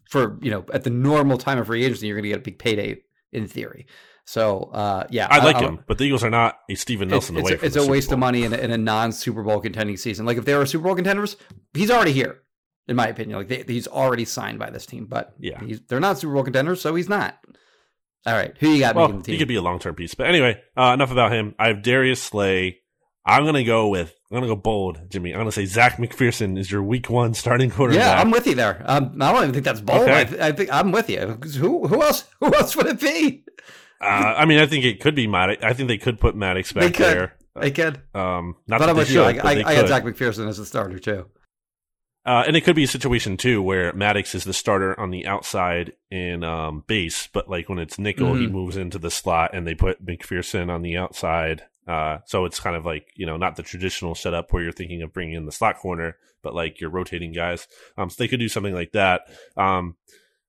for 0.09 0.39
you 0.41 0.51
know 0.51 0.65
at 0.73 0.85
the 0.85 0.91
normal 0.91 1.37
time 1.37 1.59
of 1.59 1.67
free 1.67 1.85
agency. 1.85 2.07
You're 2.07 2.17
going 2.17 2.25
to 2.25 2.29
get 2.31 2.39
a 2.39 2.43
big 2.43 2.59
payday 2.59 3.03
in 3.33 3.49
theory. 3.49 3.87
So, 4.27 4.71
uh, 4.73 5.07
yeah, 5.11 5.27
I 5.31 5.45
like 5.45 5.57
I- 5.57 5.61
him. 5.61 5.81
But 5.87 5.99
the 5.99 6.05
Eagles 6.05 6.25
are 6.25 6.31
not 6.31 6.61
a 6.71 6.75
Steven 6.77 7.09
Nelson 7.09 7.37
it's, 7.37 7.43
away 7.43 7.55
a, 7.55 7.59
from 7.59 7.67
it's 7.67 7.77
a 7.77 7.87
waste 7.87 8.11
of 8.11 8.19
money 8.19 8.45
in 8.45 8.55
a, 8.55 8.57
in 8.57 8.71
a 8.71 8.79
non 8.79 9.13
Super 9.13 9.43
Bowl 9.43 9.61
contending 9.61 9.97
season. 9.97 10.25
Like 10.27 10.39
if 10.39 10.45
they 10.45 10.55
were 10.55 10.65
Super 10.65 10.85
Bowl 10.85 10.95
contenders, 10.95 11.37
he's 11.75 11.91
already 11.91 12.13
here, 12.13 12.41
in 12.89 12.97
my 12.97 13.07
opinion. 13.09 13.39
Like 13.39 13.49
they, 13.49 13.65
he's 13.67 13.87
already 13.89 14.25
signed 14.25 14.59
by 14.59 14.71
this 14.71 14.87
team, 14.87 15.07
but 15.07 15.35
Yeah. 15.39 15.61
he's, 15.65 15.81
they're 15.89 16.01
not 16.01 16.19
Super 16.19 16.35
Bowl 16.35 16.45
contenders, 16.45 16.81
so 16.81 16.95
he's 16.95 17.09
not. 17.09 17.39
All 18.27 18.33
right, 18.35 18.55
who 18.59 18.71
you 18.71 18.81
got 18.81 18.95
well, 18.95 19.07
making 19.09 19.21
the 19.21 19.25
team? 19.27 19.33
He 19.35 19.39
could 19.39 19.49
be 19.49 19.57
a 19.57 19.63
long 19.63 19.79
term 19.79 19.95
piece, 19.95 20.15
but 20.15 20.27
anyway, 20.27 20.61
uh, 20.77 20.93
enough 20.95 21.11
about 21.11 21.33
him. 21.33 21.55
I 21.59 21.69
have 21.69 21.83
Darius 21.83 22.23
Slay. 22.23 22.79
I'm 23.27 23.45
gonna 23.45 23.65
go 23.65 23.89
with 23.89 24.15
I'm 24.31 24.37
gonna 24.37 24.47
go 24.47 24.57
bold, 24.57 25.11
Jimmy. 25.11 25.33
I'm 25.33 25.41
gonna 25.41 25.53
say 25.53 25.67
Zech 25.67 25.97
McPhearson 25.99 26.59
is 26.59 26.71
your 26.71 26.83
Week 26.83 27.11
One 27.11 27.35
starting 27.35 27.71
quarterback. 27.71 28.03
Yeah, 28.03 28.21
I'm 28.21 28.31
with 28.31 28.47
you 28.47 28.55
there. 28.55 28.83
Um, 28.87 29.17
I 29.21 29.31
don't 29.33 29.43
even 29.43 29.53
think 29.53 29.65
that's 29.67 29.81
bold. 29.83 30.03
Okay. 30.03 30.21
I, 30.21 30.25
th- 30.25 30.41
I 30.41 30.53
think 30.53 30.73
I'm 30.73 30.91
with 30.91 31.11
you. 31.11 31.39
Who 31.59 31.87
who 31.87 32.03
else? 32.03 32.25
Who 32.41 32.55
else 32.55 32.75
would 32.77 32.87
it 32.87 33.01
be? 33.01 33.45
Uh, 34.01 34.05
I 34.37 34.45
mean, 34.47 34.59
I 34.59 34.67
think 34.67 34.85
it 34.87 35.01
could 35.01 35.15
be 35.15 35.27
Maddox. 35.27 35.63
I 35.63 35.73
think 35.75 35.89
they 35.89 35.99
could 35.99 36.19
put 36.21 36.35
Maddox 36.35 36.73
back 36.73 36.83
They 36.85 36.91
could. 36.91 37.07
there. 37.17 37.37
They 37.61 37.71
could. 37.71 38.01
Um, 38.15 38.57
not 38.67 38.79
But 38.79 38.87
that 38.87 38.89
I'm 38.91 38.97
with 38.97 39.11
you. 39.11 39.23
I, 39.23 39.33
I, 39.43 39.51
I 39.65 39.75
got. 39.77 39.89
Zech 39.89 40.05
McPhearson 40.05 40.49
as 40.49 40.59
a 40.59 40.67
starter 40.67 40.99
too. 40.99 41.27
Uh, 42.27 42.43
and 42.47 42.57
it 42.57 42.63
could 42.63 42.75
be 42.77 42.85
a 42.85 42.89
situation 42.89 43.37
too 43.37 43.61
where 43.61 43.93
Maddox 43.93 44.35
is 44.35 44.45
the 44.45 44.53
starter 44.55 44.99
on 44.99 45.11
the 45.11 45.27
outside 45.27 45.93
in 46.11 46.43
um, 46.43 46.83
base, 46.87 47.29
but 47.33 47.51
like 47.51 47.69
when 47.69 47.79
it's 47.79 47.99
nickel, 47.99 48.35
he 48.35 48.47
Mhm. 48.47 48.53
moves 48.53 48.77
into 48.79 48.99
the 48.99 49.11
slot 49.11 49.51
and 49.53 49.67
they 49.67 49.75
put 49.75 50.05
McPhearson 50.05 50.71
on 50.71 50.81
the 50.83 50.97
outside. 50.97 51.65
Uh, 51.87 52.19
so 52.25 52.47
it's 52.47 52.59
kind 52.61 52.77
of 52.77 52.87
like 52.87 53.09
you 53.15 53.27
know 53.27 53.37
not 53.37 53.57
the 53.57 53.63
traditional 53.63 54.15
setup 54.15 54.51
where 54.53 54.63
you're 54.63 54.73
thinking 54.73 55.03
of 55.03 55.13
bringing 55.13 55.35
in 55.35 55.45
the 55.45 55.53
slot 55.53 55.77
corner, 55.79 56.17
but 56.43 56.55
like 56.55 56.81
you're 56.81 56.89
rotating 56.89 57.33
guys. 57.33 57.69
Um, 57.99 58.09
so 58.09 58.17
they 58.19 58.29
could 58.29 58.41
do 58.41 58.49
something 58.49 58.73
like 58.75 58.93
that. 58.93 59.23
Um, 59.57 59.97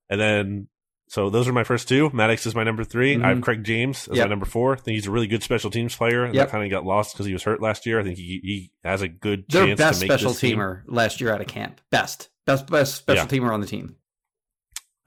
and 0.10 0.22
then 0.22 0.68
so 1.08 1.30
those 1.30 1.48
are 1.48 1.54
my 1.54 1.64
first 1.64 1.88
two. 1.88 2.10
Maddox 2.14 2.46
is 2.46 2.56
my 2.56 2.64
number 2.64 2.84
3 2.84 3.22
I 3.24 3.30
have 3.30 3.38
Mhm. 3.38 3.44
Craig 3.44 3.64
James 3.64 4.08
as 4.08 4.18
Yep. 4.18 4.26
my 4.26 4.30
number 4.30 4.46
four. 4.46 4.74
I 4.74 4.76
think 4.78 4.96
he's 4.96 5.08
a 5.08 5.12
really 5.12 5.28
good 5.28 5.44
special 5.44 5.70
teams 5.72 5.96
player. 5.96 6.26
Yep. 6.26 6.34
That 6.34 6.50
kind 6.50 6.64
of 6.64 6.70
got 6.72 6.86
lost 6.86 7.14
because 7.14 7.26
he 7.26 7.34
was 7.34 7.44
hurt 7.44 7.62
last 7.62 7.86
year. 7.86 8.00
I 8.00 8.04
think 8.04 8.18
he 8.18 8.40
he 8.44 8.72
has 8.84 9.02
a 9.02 9.08
good 9.08 9.46
Their 9.50 9.68
chance 9.68 9.78
best 9.78 10.00
to 10.02 10.06
make 10.08 10.12
special 10.12 10.32
this 10.32 10.40
team. 10.40 10.58
teamer 10.58 10.82
last 10.88 11.22
year 11.22 11.32
out 11.34 11.42
of 11.42 11.48
camp. 11.48 11.82
Best. 11.92 12.30
Best 12.46 12.68
best 12.68 12.96
special 12.96 13.26
Yeah. 13.32 13.40
teamer 13.40 13.52
on 13.54 13.62
the 13.62 13.68
team. 13.68 13.96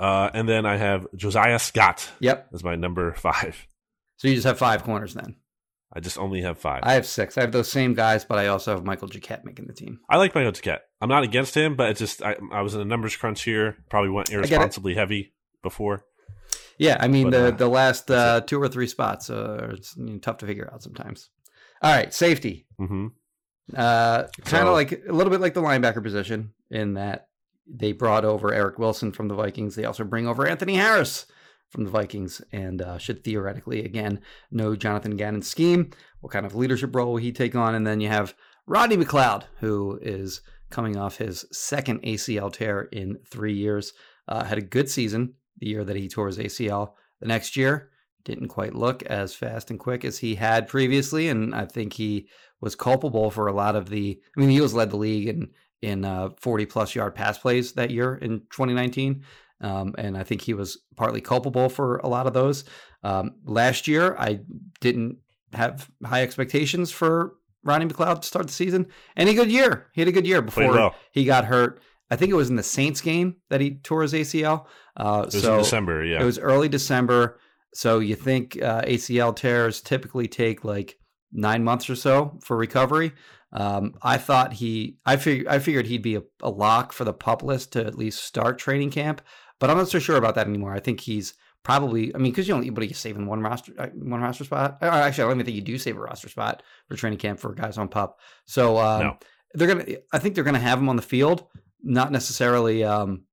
Uh, 0.00 0.30
and 0.32 0.48
then 0.48 0.64
I 0.64 0.76
have 0.76 1.06
Josiah 1.16 1.58
Scott 1.58 2.08
Yep. 2.20 2.48
as 2.54 2.62
my 2.62 2.76
number 2.76 3.12
five. 3.14 3.66
So 4.18 4.28
you 4.28 4.34
just 4.34 4.46
have 4.46 4.58
five 4.58 4.84
corners 4.84 5.14
then. 5.14 5.36
I 5.92 6.00
just 6.00 6.18
only 6.18 6.42
have 6.42 6.58
five. 6.58 6.80
I 6.82 6.92
have 6.94 7.06
six. 7.06 7.38
I 7.38 7.40
have 7.40 7.50
those 7.52 7.70
same 7.70 7.94
guys, 7.94 8.24
but 8.24 8.38
I 8.38 8.48
also 8.48 8.74
have 8.74 8.84
Michael 8.84 9.08
Jacquet 9.08 9.44
making 9.44 9.66
the 9.66 9.72
team. 9.72 10.00
I 10.08 10.18
like 10.18 10.34
Michael 10.34 10.52
Cat. 10.52 10.82
I'm 11.00 11.08
not 11.08 11.22
against 11.24 11.56
him, 11.56 11.76
but 11.76 11.90
it's 11.90 11.98
just 12.00 12.22
I, 12.22 12.36
I 12.52 12.60
was 12.60 12.74
in 12.74 12.80
a 12.80 12.84
numbers 12.84 13.16
crunch 13.16 13.42
here. 13.42 13.76
Probably 13.88 14.10
went 14.10 14.30
irresponsibly 14.30 14.94
heavy 14.94 15.32
before. 15.62 16.04
Yeah, 16.78 16.96
I 17.00 17.08
mean 17.08 17.30
But, 17.30 17.38
the 17.38 17.46
uh, 17.48 17.50
the 17.56 17.68
last 17.68 18.10
uh, 18.10 18.40
two 18.42 18.60
or 18.60 18.68
three 18.68 18.86
spots 18.86 19.30
are 19.30 19.70
it's 19.72 19.96
you 19.96 20.04
know, 20.04 20.18
tough 20.18 20.38
to 20.38 20.46
figure 20.46 20.70
out 20.72 20.82
sometimes. 20.82 21.30
All 21.82 21.92
right, 21.94 22.12
safety. 22.14 22.66
hmm 22.78 23.08
Uh, 23.74 24.24
kind 24.44 24.62
of 24.62 24.68
So- 24.68 24.72
like 24.72 24.92
a 25.08 25.12
little 25.12 25.30
bit 25.30 25.40
like 25.40 25.54
the 25.54 25.62
linebacker 25.62 26.02
position 26.02 26.52
in 26.70 26.94
that 26.94 27.28
they 27.66 27.92
brought 27.92 28.24
over 28.24 28.52
Eric 28.54 28.78
Wilson 28.78 29.12
from 29.12 29.28
the 29.28 29.34
Vikings. 29.34 29.74
They 29.74 29.84
also 29.84 30.04
bring 30.04 30.26
over 30.26 30.46
Anthony 30.46 30.76
Harris 30.76 31.26
from 31.68 31.84
the 31.84 31.90
Vikings 31.90 32.40
and 32.50 32.80
uh, 32.80 32.96
should 32.96 33.22
theoretically 33.24 33.84
again 33.84 34.20
know 34.50 34.74
Jonathan 34.74 35.16
Gannon's 35.16 35.48
scheme. 35.48 35.90
What 36.20 36.32
kind 36.32 36.46
of 36.46 36.54
leadership 36.54 36.94
role 36.94 37.10
will 37.12 37.18
he 37.18 37.32
take 37.32 37.54
on? 37.54 37.74
And 37.74 37.86
then 37.86 38.00
you 38.00 38.08
have 38.08 38.34
Rodney 38.66 38.96
McLeod, 38.96 39.44
who 39.60 39.98
is 40.00 40.40
coming 40.70 40.96
off 40.96 41.18
his 41.18 41.44
second 41.52 42.02
ACL 42.02 42.52
tear 42.52 42.82
in 42.92 43.18
three 43.26 43.54
years. 43.54 43.92
Uh, 44.26 44.44
had 44.44 44.58
a 44.58 44.62
good 44.62 44.88
season 44.90 45.34
the 45.58 45.68
year 45.68 45.84
that 45.84 45.96
he 45.96 46.08
tore 46.08 46.26
his 46.26 46.38
ACL. 46.38 46.92
The 47.20 47.28
next 47.28 47.56
year 47.56 47.90
didn't 48.24 48.48
quite 48.48 48.74
look 48.74 49.02
as 49.04 49.34
fast 49.34 49.70
and 49.70 49.78
quick 49.78 50.04
as 50.04 50.18
he 50.18 50.34
had 50.34 50.68
previously, 50.68 51.28
and 51.28 51.54
I 51.54 51.64
think 51.64 51.92
he 51.92 52.28
was 52.60 52.74
culpable 52.74 53.30
for 53.30 53.46
a 53.46 53.52
lot 53.52 53.76
of 53.76 53.88
the. 53.88 54.20
I 54.36 54.40
mean, 54.40 54.48
the 54.48 54.56
Eagles 54.56 54.74
led 54.74 54.90
the 54.90 54.96
league 54.96 55.28
in 55.28 55.50
in 55.80 56.04
uh, 56.04 56.30
40 56.38 56.66
plus 56.66 56.94
yard 56.94 57.14
pass 57.14 57.38
plays 57.38 57.72
that 57.72 57.90
year 57.90 58.16
in 58.16 58.40
2019. 58.50 59.22
Um, 59.60 59.94
and 59.98 60.16
I 60.16 60.22
think 60.22 60.42
he 60.42 60.54
was 60.54 60.78
partly 60.96 61.20
culpable 61.20 61.68
for 61.68 61.98
a 61.98 62.08
lot 62.08 62.26
of 62.26 62.32
those. 62.32 62.64
Um, 63.02 63.36
last 63.44 63.88
year, 63.88 64.16
I 64.18 64.40
didn't 64.80 65.18
have 65.52 65.88
high 66.04 66.22
expectations 66.22 66.90
for 66.90 67.34
Ronnie 67.64 67.86
McLeod 67.86 68.20
to 68.20 68.26
start 68.26 68.46
the 68.46 68.52
season. 68.52 68.86
And 69.16 69.28
he 69.28 69.34
had 69.34 69.42
a 69.42 69.46
good 69.46 69.52
year. 69.52 69.86
He 69.92 70.00
had 70.00 70.08
a 70.08 70.12
good 70.12 70.26
year 70.26 70.42
before 70.42 70.70
well. 70.70 70.94
he 71.12 71.24
got 71.24 71.44
hurt. 71.44 71.80
I 72.10 72.16
think 72.16 72.30
it 72.30 72.34
was 72.36 72.50
in 72.50 72.56
the 72.56 72.62
Saints 72.62 73.00
game 73.00 73.36
that 73.50 73.60
he 73.60 73.76
tore 73.76 74.02
his 74.02 74.12
ACL. 74.14 74.66
Uh, 74.96 75.20
It 75.28 75.34
was 75.34 75.42
so 75.42 75.54
in 75.54 75.58
December. 75.62 76.04
Yeah. 76.04 76.22
it 76.22 76.24
was 76.24 76.38
early 76.38 76.68
December. 76.68 77.38
So 77.74 77.98
you 77.98 78.14
think 78.14 78.60
uh, 78.62 78.82
ACL 78.82 79.36
tears 79.36 79.80
typically 79.80 80.26
take 80.26 80.64
like 80.64 80.98
nine 81.32 81.62
months 81.64 81.90
or 81.90 81.96
so 81.96 82.38
for 82.42 82.56
recovery. 82.56 83.12
Um, 83.52 83.94
I 84.02 84.16
thought 84.18 84.52
he, 84.54 84.96
I 85.06 85.16
figured, 85.16 85.46
I 85.48 85.58
figured 85.58 85.86
he'd 85.86 86.02
be 86.02 86.16
a, 86.16 86.22
a 86.42 86.50
lock 86.50 86.92
for 86.92 87.04
the 87.04 87.12
pup 87.12 87.42
list 87.42 87.72
to 87.72 87.84
at 87.86 87.96
least 87.98 88.22
start 88.24 88.58
training 88.58 88.90
camp, 88.90 89.22
but 89.58 89.70
I'm 89.70 89.76
not 89.78 89.88
so 89.88 89.98
sure 89.98 90.16
about 90.16 90.34
that 90.34 90.46
anymore. 90.46 90.74
I 90.74 90.80
think 90.80 91.00
he's 91.00 91.34
probably, 91.62 92.14
I 92.14 92.18
mean, 92.18 92.32
because 92.32 92.46
you 92.48 92.54
don't, 92.54 92.74
but 92.74 92.86
you 92.88 92.94
saving 92.94 93.26
one 93.26 93.40
roster, 93.42 93.72
uh, 93.78 93.86
one 93.94 94.20
roster 94.20 94.44
spot. 94.44 94.78
Or 94.82 94.88
actually, 94.88 95.24
I 95.24 95.26
don't 95.28 95.36
even 95.36 95.46
think 95.46 95.56
you 95.56 95.62
do 95.62 95.78
save 95.78 95.96
a 95.96 96.00
roster 96.00 96.28
spot 96.28 96.62
for 96.88 96.96
training 96.96 97.18
camp 97.18 97.38
for 97.40 97.52
guys 97.54 97.78
on 97.78 97.88
pup. 97.88 98.18
So 98.46 98.76
um, 98.78 99.00
No. 99.02 99.18
they're 99.54 99.68
gonna, 99.68 99.84
I 100.12 100.18
think 100.18 100.34
they're 100.34 100.44
gonna 100.44 100.58
have 100.58 100.78
him 100.78 100.88
on 100.88 100.96
the 100.96 101.02
field, 101.02 101.44
not 101.82 102.12
necessarily, 102.12 102.84
um, 102.84 103.24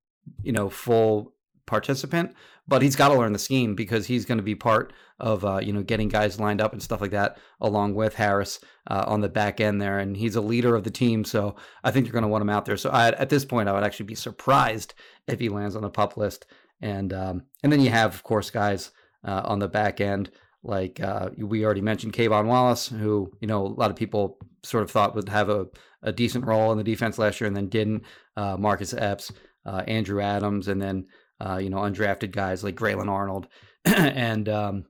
you 0.43 0.51
know, 0.51 0.69
full 0.69 1.33
participant, 1.65 2.35
but 2.67 2.81
he's 2.81 2.95
got 2.95 3.09
to 3.09 3.15
learn 3.15 3.33
the 3.33 3.39
scheme 3.39 3.75
because 3.75 4.07
he's 4.07 4.25
going 4.25 4.37
to 4.37 4.43
be 4.43 4.55
part 4.55 4.93
of 5.19 5.45
uh, 5.45 5.59
you 5.61 5.71
know 5.71 5.81
getting 5.81 6.09
guys 6.09 6.39
lined 6.39 6.59
up 6.59 6.73
and 6.73 6.81
stuff 6.81 7.01
like 7.01 7.11
that, 7.11 7.37
along 7.61 7.95
with 7.95 8.15
Harris 8.15 8.59
uh, 8.87 9.03
on 9.07 9.21
the 9.21 9.29
back 9.29 9.59
end 9.61 9.81
there, 9.81 9.99
and 9.99 10.17
he's 10.17 10.35
a 10.35 10.41
leader 10.41 10.75
of 10.75 10.83
the 10.83 10.91
team. 10.91 11.23
So 11.23 11.55
I 11.83 11.91
think 11.91 12.05
you're 12.05 12.13
going 12.13 12.23
to 12.23 12.27
want 12.27 12.41
him 12.41 12.49
out 12.49 12.65
there. 12.65 12.77
So 12.77 12.89
I, 12.89 13.09
at 13.09 13.29
this 13.29 13.45
point, 13.45 13.69
I 13.69 13.73
would 13.73 13.83
actually 13.83 14.07
be 14.07 14.15
surprised 14.15 14.93
if 15.27 15.39
he 15.39 15.49
lands 15.49 15.75
on 15.75 15.83
the 15.83 15.89
pup 15.89 16.17
list, 16.17 16.45
and 16.81 17.13
um, 17.13 17.43
and 17.63 17.71
then 17.71 17.81
you 17.81 17.89
have 17.91 18.13
of 18.13 18.23
course 18.23 18.49
guys 18.49 18.91
uh, 19.23 19.41
on 19.45 19.59
the 19.59 19.67
back 19.67 20.01
end 20.01 20.31
like 20.65 20.99
uh, 20.99 21.29
we 21.37 21.63
already 21.63 21.81
mentioned 21.81 22.13
K'Von 22.13 22.47
Wallace, 22.47 22.87
who 22.87 23.31
you 23.39 23.47
know 23.47 23.65
a 23.65 23.67
lot 23.67 23.91
of 23.91 23.95
people 23.95 24.39
sort 24.63 24.83
of 24.83 24.89
thought 24.89 25.15
would 25.15 25.29
have 25.29 25.47
a, 25.47 25.67
a 26.01 26.11
decent 26.11 26.45
role 26.45 26.71
in 26.71 26.77
the 26.77 26.83
defense 26.83 27.19
last 27.19 27.39
year 27.39 27.47
and 27.47 27.55
then 27.55 27.69
didn't. 27.69 28.03
Uh, 28.37 28.57
Marcus 28.57 28.93
Epps, 28.93 29.31
uh, 29.65 29.83
Andrew 29.87 30.21
Adams, 30.21 30.67
and 30.67 30.81
then 30.81 31.07
uh, 31.39 31.57
you 31.57 31.69
know 31.69 31.77
undrafted 31.77 32.31
guys 32.31 32.63
like 32.63 32.75
Grayland 32.75 33.09
Arnold 33.09 33.47
and 33.85 34.47
um, 34.49 34.85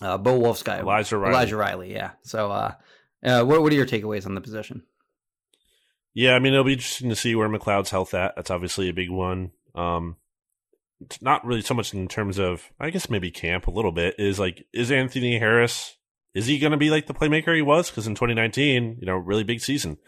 uh, 0.00 0.18
Bo 0.18 0.38
Wulf's 0.38 0.62
guy, 0.62 0.80
Elijah 0.80 1.18
Riley. 1.18 1.34
Elijah 1.34 1.56
Riley, 1.56 1.92
yeah. 1.92 2.10
So, 2.22 2.50
uh, 2.50 2.72
uh, 3.24 3.44
what 3.44 3.62
what 3.62 3.72
are 3.72 3.76
your 3.76 3.86
takeaways 3.86 4.26
on 4.26 4.34
the 4.34 4.40
position? 4.40 4.82
Yeah, 6.14 6.34
I 6.34 6.38
mean 6.38 6.52
it'll 6.52 6.64
be 6.64 6.74
interesting 6.74 7.10
to 7.10 7.16
see 7.16 7.34
where 7.34 7.48
McLeod's 7.48 7.90
health 7.90 8.14
at. 8.14 8.34
That's 8.36 8.50
obviously 8.50 8.88
a 8.88 8.94
big 8.94 9.10
one. 9.10 9.50
Um, 9.74 10.16
it's 11.00 11.20
not 11.20 11.44
really 11.44 11.62
so 11.62 11.74
much 11.74 11.92
in 11.92 12.08
terms 12.08 12.38
of, 12.38 12.70
I 12.78 12.90
guess 12.90 13.10
maybe 13.10 13.30
camp 13.30 13.66
a 13.66 13.72
little 13.72 13.92
bit. 13.92 14.14
Is 14.18 14.38
like, 14.38 14.64
is 14.72 14.90
Anthony 14.90 15.38
Harris? 15.38 15.96
Is 16.34 16.46
he 16.46 16.58
going 16.58 16.70
to 16.70 16.76
be 16.76 16.90
like 16.90 17.06
the 17.06 17.14
playmaker 17.14 17.54
he 17.54 17.62
was? 17.62 17.90
Because 17.90 18.06
in 18.06 18.14
2019, 18.14 18.98
you 19.00 19.06
know, 19.06 19.16
really 19.16 19.44
big 19.44 19.60
season, 19.60 19.98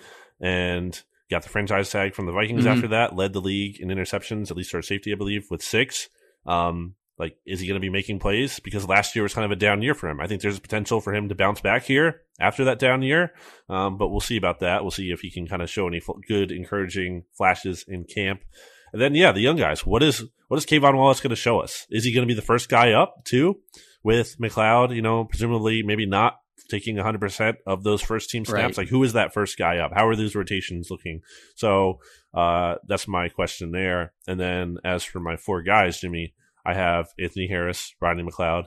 and 0.40 1.00
got 1.30 1.42
the 1.42 1.48
franchise 1.48 1.90
tag 1.90 2.14
from 2.14 2.26
the 2.26 2.32
Vikings 2.32 2.64
Mhm. 2.64 2.68
after 2.76 2.88
that. 2.88 3.16
Led 3.16 3.32
the 3.32 3.40
league 3.40 3.80
in 3.80 3.88
interceptions, 3.88 4.50
at 4.50 4.56
least 4.56 4.70
for 4.70 4.82
safety, 4.82 5.12
I 5.12 5.16
believe, 5.16 5.46
with 5.50 5.62
six. 5.62 6.08
Um, 6.46 6.94
like, 7.18 7.36
is 7.46 7.60
he 7.60 7.66
going 7.66 7.80
to 7.80 7.84
be 7.84 7.90
making 7.90 8.18
plays? 8.18 8.60
Because 8.60 8.86
last 8.86 9.16
year 9.16 9.22
was 9.22 9.32
kind 9.34 9.44
of 9.46 9.50
a 9.50 9.56
down 9.56 9.80
year 9.82 9.94
for 9.94 10.08
him. 10.08 10.20
I 10.20 10.26
think 10.26 10.42
there's 10.42 10.58
a 10.58 10.60
potential 10.60 11.00
for 11.00 11.14
him 11.14 11.28
to 11.30 11.34
bounce 11.34 11.60
back 11.60 11.84
here 11.84 12.20
after 12.38 12.64
that 12.66 12.78
down 12.78 13.00
year. 13.02 13.32
Um, 13.70 13.96
but 13.96 14.08
we'll 14.08 14.20
see 14.20 14.36
about 14.36 14.60
that. 14.60 14.82
We'll 14.82 14.90
see 14.90 15.10
if 15.10 15.20
he 15.20 15.30
can 15.30 15.46
kind 15.48 15.62
of 15.62 15.70
show 15.70 15.88
any 15.88 15.98
fl- 16.00 16.20
good, 16.28 16.52
encouraging 16.52 17.24
flashes 17.36 17.84
in 17.88 18.04
camp. 18.04 18.42
And 18.92 19.00
then, 19.02 19.14
yeah, 19.14 19.32
the 19.32 19.40
young 19.40 19.56
guys. 19.56 19.84
What 19.86 20.02
is 20.02 20.24
what 20.48 20.58
is 20.58 20.66
K'Von 20.66 20.94
Wallace 20.96 21.20
going 21.20 21.30
to 21.30 21.36
show 21.36 21.58
us? 21.60 21.86
Is 21.90 22.04
he 22.04 22.12
going 22.12 22.22
to 22.26 22.32
be 22.32 22.38
the 22.38 22.42
first 22.46 22.68
guy 22.68 22.92
up 22.92 23.24
too, 23.24 23.60
with 24.04 24.36
McLeod? 24.38 24.94
You 24.94 25.02
know, 25.02 25.24
presumably 25.24 25.82
maybe 25.82 26.06
not 26.06 26.38
taking 26.68 26.96
100 26.96 27.20
percent 27.20 27.56
of 27.66 27.82
those 27.84 28.02
first 28.02 28.30
team 28.30 28.44
snaps. 28.44 28.76
Right. 28.76 28.84
Like, 28.84 28.88
who 28.88 29.02
is 29.04 29.12
that 29.14 29.32
first 29.34 29.56
guy 29.58 29.78
up? 29.78 29.92
How 29.94 30.06
are 30.08 30.16
those 30.16 30.34
rotations 30.34 30.88
looking? 30.90 31.20
So 31.54 32.00
uh, 32.34 32.76
that's 32.86 33.06
my 33.08 33.28
question 33.28 33.70
there. 33.72 34.12
And 34.26 34.38
then 34.40 34.78
as 34.84 35.04
for 35.04 35.20
my 35.20 35.36
four 35.36 35.62
guys, 35.62 36.00
Jimmy, 36.00 36.34
I 36.64 36.74
have 36.74 37.08
Anthony 37.18 37.46
Harris, 37.48 37.94
Rodney 38.00 38.22
McLeod, 38.24 38.64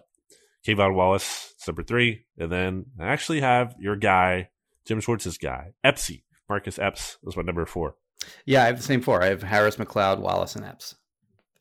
K'Von 0.65 0.93
Wallace, 0.95 1.53
number 1.67 1.83
three, 1.83 2.25
and 2.37 2.51
then 2.51 2.85
I 2.99 3.07
actually 3.07 3.41
have 3.41 3.75
your 3.79 3.95
guy, 3.95 4.49
Jim 4.85 4.99
Schwartz's 5.01 5.37
guy, 5.37 5.73
Epsy. 5.83 6.23
Marcus 6.49 6.79
Epps 6.79 7.17
was 7.21 7.37
my 7.37 7.43
number 7.43 7.65
four. 7.65 7.95
Yeah, 8.45 8.63
I 8.63 8.67
have 8.67 8.77
the 8.77 8.83
same 8.83 9.01
four. 9.01 9.21
I 9.23 9.27
have 9.27 9.43
Harris, 9.43 9.75
McLeod, 9.77 10.19
Wallace, 10.19 10.55
and 10.55 10.65
Epps. 10.65 10.95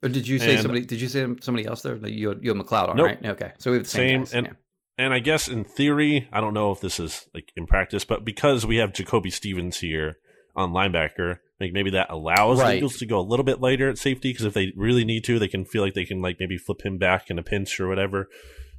Or 0.02 0.08
did 0.08 0.26
you 0.26 0.38
say 0.38 0.52
And- 0.54 0.62
somebody? 0.62 0.84
Did 0.84 1.00
you 1.00 1.08
say 1.08 1.26
somebody 1.40 1.66
else 1.66 1.82
there? 1.82 1.96
You 1.96 2.30
had, 2.30 2.38
you 2.42 2.54
had 2.54 2.64
McLeod 2.64 2.88
on, 2.90 2.96
Nope. 2.96 3.06
right? 3.06 3.26
Okay, 3.26 3.52
so 3.58 3.70
we 3.70 3.76
have 3.76 3.84
the 3.84 3.90
same. 3.90 4.08
Same, 4.08 4.20
guys, 4.24 4.34
and- 4.34 4.46
yeah. 4.46 4.52
And 4.98 5.14
I 5.14 5.20
guess 5.20 5.46
in 5.48 5.62
theory, 5.64 6.28
I 6.32 6.40
don't 6.40 6.54
know 6.54 6.72
if 6.72 6.80
this 6.80 6.98
is 6.98 7.28
like 7.32 7.52
in 7.56 7.66
practice, 7.66 8.04
but 8.04 8.24
because 8.24 8.66
we 8.66 8.76
have 8.76 8.92
Jacoby 8.92 9.30
Stevens 9.30 9.78
here 9.78 10.18
on 10.56 10.72
linebacker, 10.72 11.38
like 11.60 11.72
maybe 11.72 11.90
that 11.90 12.10
allows 12.10 12.58
Right. 12.58 12.72
the 12.72 12.76
Eagles 12.78 12.96
to 12.98 13.06
go 13.06 13.20
a 13.20 13.22
little 13.22 13.44
bit 13.44 13.60
later 13.60 13.88
at 13.88 13.96
safety 13.98 14.30
because 14.30 14.44
if 14.44 14.54
they 14.54 14.72
really 14.76 15.04
need 15.04 15.22
to, 15.24 15.38
they 15.38 15.46
can 15.48 15.64
feel 15.64 15.82
like 15.82 15.94
they 15.94 16.04
can 16.04 16.20
like 16.20 16.36
maybe 16.40 16.58
flip 16.58 16.84
him 16.84 16.98
back 16.98 17.30
in 17.30 17.38
a 17.38 17.42
pinch 17.44 17.78
or 17.78 17.86
whatever. 17.86 18.28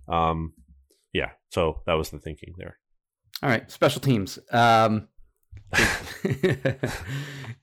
Um, 0.10 0.54
yeah, 1.14 1.32
so 1.50 1.82
that 1.86 1.94
was 1.94 2.10
the 2.10 2.20
thinking 2.20 2.54
there. 2.58 2.78
All 3.42 3.50
right, 3.50 3.72
special 3.72 4.02
teams. 4.02 4.38
Um, 4.52 5.08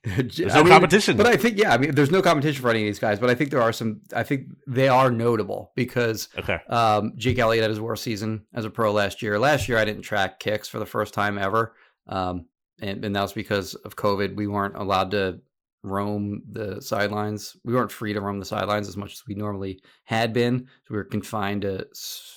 there's 0.04 0.38
no 0.38 0.54
I 0.54 0.62
mean, 0.62 0.68
competition. 0.68 1.16
But 1.16 1.26
I 1.26 1.36
think 1.36 1.58
yeah, 1.58 1.74
I 1.74 1.78
mean 1.78 1.94
there's 1.94 2.10
no 2.10 2.22
competition 2.22 2.62
for 2.62 2.70
any 2.70 2.82
of 2.82 2.86
these 2.86 2.98
guys, 2.98 3.18
but 3.18 3.30
I 3.30 3.34
think 3.34 3.50
there 3.50 3.62
are 3.62 3.72
some 3.72 4.02
I 4.14 4.22
think 4.22 4.46
they 4.66 4.88
are 4.88 5.10
notable 5.10 5.72
because 5.74 6.28
okay. 6.38 6.60
um, 6.68 7.14
Jake 7.16 7.38
Elliott 7.38 7.62
had 7.62 7.70
his 7.70 7.80
worst 7.80 8.04
season 8.04 8.44
as 8.54 8.64
a 8.64 8.70
pro 8.70 8.92
last 8.92 9.22
year. 9.22 9.38
Last 9.38 9.68
year 9.68 9.78
I 9.78 9.84
didn't 9.84 10.02
track 10.02 10.38
kicks 10.38 10.68
for 10.68 10.78
the 10.78 10.86
first 10.86 11.14
time 11.14 11.38
ever. 11.38 11.74
Um, 12.06 12.46
and, 12.80 13.04
and 13.04 13.16
that 13.16 13.22
was 13.22 13.32
because 13.32 13.74
of 13.74 13.96
COVID. 13.96 14.36
We 14.36 14.46
weren't 14.46 14.76
allowed 14.76 15.10
to 15.12 15.40
roam 15.82 16.42
the 16.50 16.80
sidelines. 16.80 17.56
We 17.64 17.74
weren't 17.74 17.92
free 17.92 18.12
to 18.12 18.20
roam 18.20 18.38
the 18.38 18.44
sidelines 18.44 18.88
as 18.88 18.96
much 18.96 19.12
as 19.12 19.22
we 19.26 19.34
normally 19.34 19.80
had 20.04 20.32
been. 20.32 20.60
So 20.60 20.90
we 20.90 20.96
were 20.96 21.04
confined 21.04 21.62
to 21.62 21.86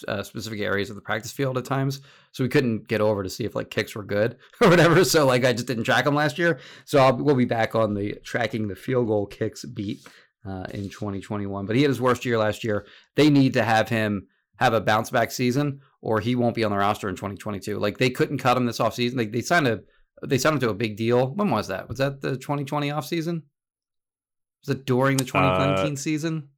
uh, 0.07 0.23
specific 0.23 0.59
areas 0.59 0.89
of 0.89 0.95
the 0.95 1.01
practice 1.01 1.31
field 1.31 1.57
at 1.57 1.65
times. 1.65 2.01
So 2.31 2.43
we 2.43 2.49
couldn't 2.49 2.87
get 2.87 3.01
over 3.01 3.23
to 3.23 3.29
see 3.29 3.45
if 3.45 3.55
like 3.55 3.71
kicks 3.71 3.95
were 3.95 4.03
good 4.03 4.37
or 4.61 4.69
whatever. 4.69 5.03
So 5.03 5.25
like 5.25 5.45
I 5.45 5.53
just 5.53 5.67
didn't 5.67 5.83
track 5.83 6.05
them 6.05 6.15
last 6.15 6.37
year. 6.37 6.59
So 6.85 6.99
I'll, 6.99 7.15
we'll 7.15 7.35
be 7.35 7.45
back 7.45 7.75
on 7.75 7.93
the 7.93 8.15
tracking 8.23 8.67
the 8.67 8.75
field 8.75 9.07
goal 9.07 9.25
kicks 9.25 9.65
beat 9.65 10.07
uh, 10.45 10.65
in 10.71 10.89
2021. 10.89 11.65
But 11.65 11.75
he 11.75 11.81
had 11.81 11.89
his 11.89 12.01
worst 12.01 12.25
year 12.25 12.37
last 12.37 12.63
year. 12.63 12.85
They 13.15 13.29
need 13.29 13.53
to 13.53 13.63
have 13.63 13.89
him 13.89 14.27
have 14.57 14.73
a 14.73 14.81
bounce 14.81 15.09
back 15.09 15.31
season 15.31 15.79
or 16.01 16.19
he 16.19 16.35
won't 16.35 16.55
be 16.55 16.63
on 16.63 16.71
the 16.71 16.77
roster 16.77 17.09
in 17.09 17.15
2022. 17.15 17.79
Like 17.79 17.97
they 17.97 18.09
couldn't 18.09 18.39
cut 18.39 18.57
him 18.57 18.65
this 18.65 18.79
offseason. 18.79 19.17
Like 19.17 19.31
they 19.31 19.41
signed 19.41 19.67
a 19.67 19.81
they 20.25 20.37
signed 20.37 20.55
him 20.55 20.59
to 20.61 20.69
a 20.69 20.73
big 20.73 20.97
deal. 20.97 21.33
When 21.33 21.49
was 21.49 21.67
that? 21.67 21.87
Was 21.89 21.97
that 21.99 22.21
the 22.21 22.37
2020 22.37 22.89
offseason? 22.89 23.43
Was 24.65 24.75
it 24.75 24.85
during 24.85 25.17
the 25.17 25.23
2019 25.23 25.93
uh, 25.93 25.95
season? 25.95 26.49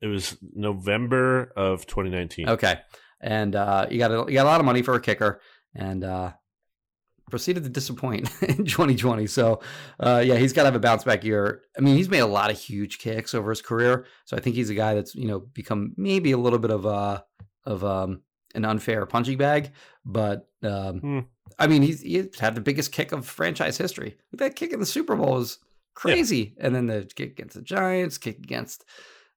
It 0.00 0.06
was 0.06 0.36
November 0.54 1.52
of 1.56 1.86
2019. 1.86 2.48
Okay, 2.48 2.80
and 3.20 3.54
uh, 3.54 3.86
you 3.90 3.98
got 3.98 4.10
a, 4.10 4.24
you 4.28 4.34
got 4.34 4.44
a 4.44 4.50
lot 4.50 4.60
of 4.60 4.66
money 4.66 4.82
for 4.82 4.94
a 4.94 5.00
kicker, 5.00 5.40
and 5.74 6.02
uh, 6.02 6.32
proceeded 7.30 7.62
to 7.64 7.68
disappoint 7.68 8.30
in 8.42 8.64
2020. 8.64 9.26
So, 9.26 9.60
uh, 9.98 10.22
yeah, 10.24 10.36
he's 10.36 10.52
got 10.52 10.62
to 10.62 10.66
have 10.66 10.74
a 10.74 10.80
bounce 10.80 11.04
back 11.04 11.24
year. 11.24 11.62
I 11.76 11.80
mean, 11.80 11.96
he's 11.96 12.08
made 12.08 12.20
a 12.20 12.26
lot 12.26 12.50
of 12.50 12.58
huge 12.58 12.98
kicks 12.98 13.34
over 13.34 13.50
his 13.50 13.62
career, 13.62 14.06
so 14.24 14.36
I 14.36 14.40
think 14.40 14.56
he's 14.56 14.70
a 14.70 14.74
guy 14.74 14.94
that's 14.94 15.14
you 15.14 15.26
know 15.26 15.40
become 15.40 15.94
maybe 15.96 16.32
a 16.32 16.38
little 16.38 16.58
bit 16.58 16.70
of 16.70 16.86
a 16.86 17.24
of 17.64 17.84
um, 17.84 18.22
an 18.54 18.64
unfair 18.64 19.06
punching 19.06 19.38
bag, 19.38 19.72
but 20.04 20.48
um, 20.62 21.00
hmm. 21.00 21.18
I 21.60 21.66
mean, 21.66 21.82
he's, 21.82 22.00
he's 22.00 22.38
had 22.38 22.54
the 22.54 22.60
biggest 22.60 22.90
kick 22.90 23.12
of 23.12 23.26
franchise 23.26 23.76
history. 23.76 24.16
That 24.32 24.56
kick 24.56 24.72
in 24.72 24.80
the 24.80 24.86
Super 24.86 25.14
Bowl 25.14 25.38
is 25.38 25.58
crazy. 25.94 26.54
Yeah. 26.56 26.66
And 26.66 26.74
then 26.74 26.86
the 26.86 27.08
kick 27.14 27.32
against 27.32 27.54
the 27.54 27.62
Giants, 27.62 28.18
kick 28.18 28.38
against 28.38 28.84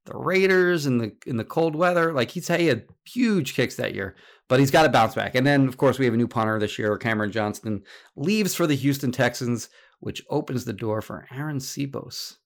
the 0.05 0.17
Raiders 0.17 0.85
in 0.85 0.97
the 0.97 1.15
in 1.25 1.37
the 1.37 1.43
cold 1.43 1.75
weather. 1.75 2.13
Like 2.13 2.31
he's 2.31 2.47
he 2.47 2.67
had 2.67 2.85
huge 3.05 3.55
kicks 3.55 3.75
that 3.75 3.93
year, 3.93 4.15
but 4.47 4.59
he's 4.59 4.71
got 4.71 4.83
to 4.83 4.89
bounce 4.89 5.15
back. 5.15 5.35
And 5.35 5.45
then 5.45 5.67
of 5.67 5.77
course 5.77 5.99
we 5.99 6.05
have 6.05 6.13
a 6.13 6.17
new 6.17 6.27
punter 6.27 6.59
this 6.59 6.79
year. 6.79 6.97
Cameron 6.97 7.31
Johnston 7.31 7.83
leaves 8.15 8.55
for 8.55 8.67
the 8.67 8.75
Houston 8.75 9.11
Texans, 9.11 9.69
which 9.99 10.23
opens 10.29 10.65
the 10.65 10.73
door 10.73 11.01
for 11.01 11.27
Arryn 11.31 11.61
Siposs. 11.61 12.37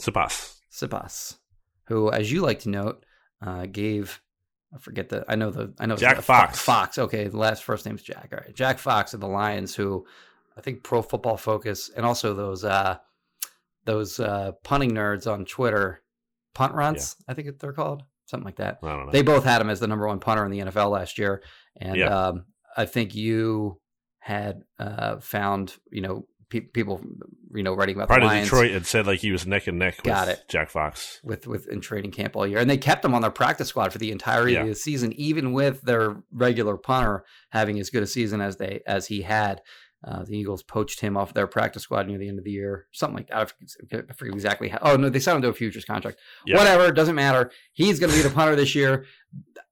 Siposs. 0.00 0.56
Siposs, 0.70 1.38
who, 1.86 2.10
as 2.12 2.30
you 2.30 2.42
like 2.42 2.60
to 2.60 2.68
note, 2.68 3.04
uh, 3.44 3.66
gave 3.66 4.20
I 4.74 4.78
forget 4.78 5.08
the 5.08 5.24
I 5.28 5.36
know 5.36 5.50
the 5.50 5.72
I 5.78 5.86
know 5.86 5.96
Jack 5.96 6.20
Fox. 6.20 6.58
Fox. 6.60 6.98
Okay, 6.98 7.28
the 7.28 7.38
last 7.38 7.64
first 7.64 7.86
name's 7.86 8.02
Jack. 8.02 8.30
All 8.32 8.38
right, 8.38 8.54
Jack 8.54 8.78
Fox 8.78 9.14
of 9.14 9.20
the 9.20 9.28
Lions, 9.28 9.74
who 9.74 10.06
I 10.56 10.60
think 10.60 10.82
Pro 10.82 11.02
Football 11.02 11.36
Focus 11.36 11.90
and 11.96 12.04
also 12.04 12.34
those 12.34 12.64
uh 12.64 12.98
those 13.84 14.20
uh 14.20 14.52
punting 14.64 14.92
nerds 14.92 15.30
on 15.30 15.44
Twitter, 15.44 16.02
punt 16.54 16.74
runs. 16.74 17.16
Yeah. 17.20 17.32
I 17.32 17.34
think 17.34 17.58
they're 17.58 17.72
called 17.72 18.02
something 18.26 18.44
like 18.44 18.56
that. 18.56 18.78
I 18.82 18.88
don't 18.88 19.06
know. 19.06 19.12
They 19.12 19.22
both 19.22 19.44
had 19.44 19.60
him 19.60 19.70
as 19.70 19.80
the 19.80 19.86
number 19.86 20.06
one 20.06 20.20
punter 20.20 20.44
in 20.44 20.50
the 20.50 20.60
NFL 20.60 20.90
last 20.90 21.18
year, 21.18 21.42
and 21.80 21.96
yeah. 21.96 22.26
um, 22.28 22.44
I 22.76 22.84
think 22.84 23.14
you 23.14 23.80
had 24.18 24.62
uh, 24.78 25.18
found 25.20 25.76
you 25.90 26.02
know 26.02 26.26
pe- 26.50 26.60
people, 26.60 27.00
you 27.54 27.62
know, 27.62 27.74
writing 27.74 27.96
about 27.96 28.08
Pride 28.08 28.22
the 28.22 28.26
Lions. 28.26 28.46
Detroit 28.46 28.72
had 28.72 28.86
said 28.86 29.06
like 29.06 29.20
he 29.20 29.30
was 29.30 29.46
neck 29.46 29.66
and 29.66 29.78
neck 29.78 30.02
Got 30.02 30.28
it. 30.28 30.44
Jack 30.48 30.70
Fox 30.70 31.20
with 31.22 31.46
with 31.46 31.68
in 31.68 31.80
training 31.80 32.10
camp 32.10 32.36
all 32.36 32.46
year, 32.46 32.58
and 32.58 32.68
they 32.68 32.76
kept 32.76 33.04
him 33.04 33.14
on 33.14 33.22
their 33.22 33.30
practice 33.30 33.68
squad 33.68 33.92
for 33.92 33.98
the 33.98 34.10
entirety 34.10 34.52
yeah. 34.54 34.62
of 34.62 34.68
the 34.68 34.74
season, 34.74 35.12
even 35.14 35.52
with 35.52 35.82
their 35.82 36.16
regular 36.32 36.76
punter 36.76 37.24
having 37.50 37.78
as 37.78 37.90
good 37.90 38.02
a 38.02 38.06
season 38.06 38.40
as 38.40 38.56
they 38.56 38.80
as 38.86 39.06
he 39.06 39.22
had. 39.22 39.60
Uh, 40.04 40.24
the 40.24 40.38
Eagles 40.38 40.62
poached 40.62 41.00
him 41.00 41.16
off 41.16 41.34
their 41.34 41.48
practice 41.48 41.82
squad 41.82 42.06
near 42.06 42.18
the 42.18 42.28
end 42.28 42.38
of 42.38 42.44
the 42.44 42.52
year, 42.52 42.86
something 42.92 43.16
like 43.16 43.28
that. 43.28 43.52
I 43.92 44.12
forget 44.14 44.34
exactly 44.34 44.68
how. 44.68 44.78
Oh 44.82 44.96
no, 44.96 45.08
they 45.08 45.18
signed 45.18 45.36
him 45.36 45.42
to 45.42 45.48
a 45.48 45.52
futures 45.52 45.84
contract. 45.84 46.20
Yeah. 46.46 46.56
Whatever, 46.56 46.92
doesn't 46.92 47.16
matter. 47.16 47.50
He's 47.72 47.98
going 47.98 48.10
to 48.10 48.16
be 48.16 48.22
the 48.22 48.30
punter 48.30 48.54
this 48.54 48.76
year. 48.76 49.06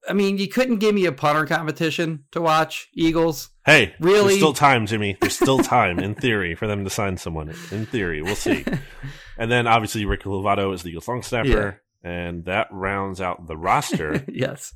I 0.08 0.12
mean, 0.12 0.38
you 0.38 0.48
couldn't 0.48 0.78
give 0.78 0.94
me 0.94 1.06
a 1.06 1.12
punter 1.12 1.46
competition 1.46 2.24
to 2.32 2.40
watch 2.40 2.88
Eagles. 2.92 3.50
Hey, 3.64 3.94
really? 4.00 4.28
There's 4.28 4.38
still 4.38 4.52
time, 4.52 4.86
Jimmy. 4.86 5.16
There's 5.20 5.34
still 5.36 5.58
time, 5.58 5.98
in 5.98 6.14
theory, 6.14 6.54
for 6.54 6.66
them 6.66 6.84
to 6.84 6.90
sign 6.90 7.16
someone. 7.16 7.48
In 7.70 7.86
theory, 7.86 8.22
we'll 8.22 8.36
see. 8.36 8.64
and 9.38 9.50
then 9.50 9.66
obviously 9.66 10.04
Rick 10.04 10.22
Lovato 10.22 10.74
is 10.74 10.82
the 10.82 10.90
Eagles 10.90 11.08
long 11.08 11.22
snapper, 11.22 11.82
yeah. 12.04 12.10
and 12.10 12.44
that 12.46 12.68
rounds 12.70 13.20
out 13.20 13.46
the 13.46 13.56
roster. 13.56 14.24
yes. 14.32 14.74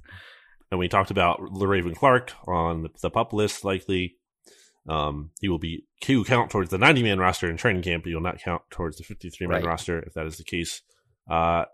And 0.71 0.79
we 0.79 0.89
talked 0.89 1.11
about 1.11 1.41
Raven 1.41 1.95
Clark 1.95 2.33
on 2.47 2.83
the, 2.83 2.91
the 3.03 3.11
pup 3.11 3.33
list, 3.33 3.65
likely. 3.65 4.17
Um, 4.91 5.31
he 5.41 5.49
will 5.49 5.59
be 5.59 5.85
he 6.05 6.17
will 6.17 6.25
count 6.25 6.51
towards 6.51 6.71
the 6.71 6.79
90 6.79 7.05
man 7.05 7.21
roster 7.21 7.49
in 7.49 7.57
training 7.57 7.83
camp, 7.83 8.03
but 8.03 8.09
he 8.09 8.15
will 8.15 8.23
not 8.23 8.41
count 8.41 8.63
towards 8.71 8.97
the 8.97 9.05
53 9.05 9.47
man 9.47 9.57
right. 9.59 9.65
roster 9.65 10.01
if 10.01 10.15
that 10.15 10.27
is 10.27 10.37
the 10.37 10.45
case. 10.45 10.83
Uh, 11.31 11.67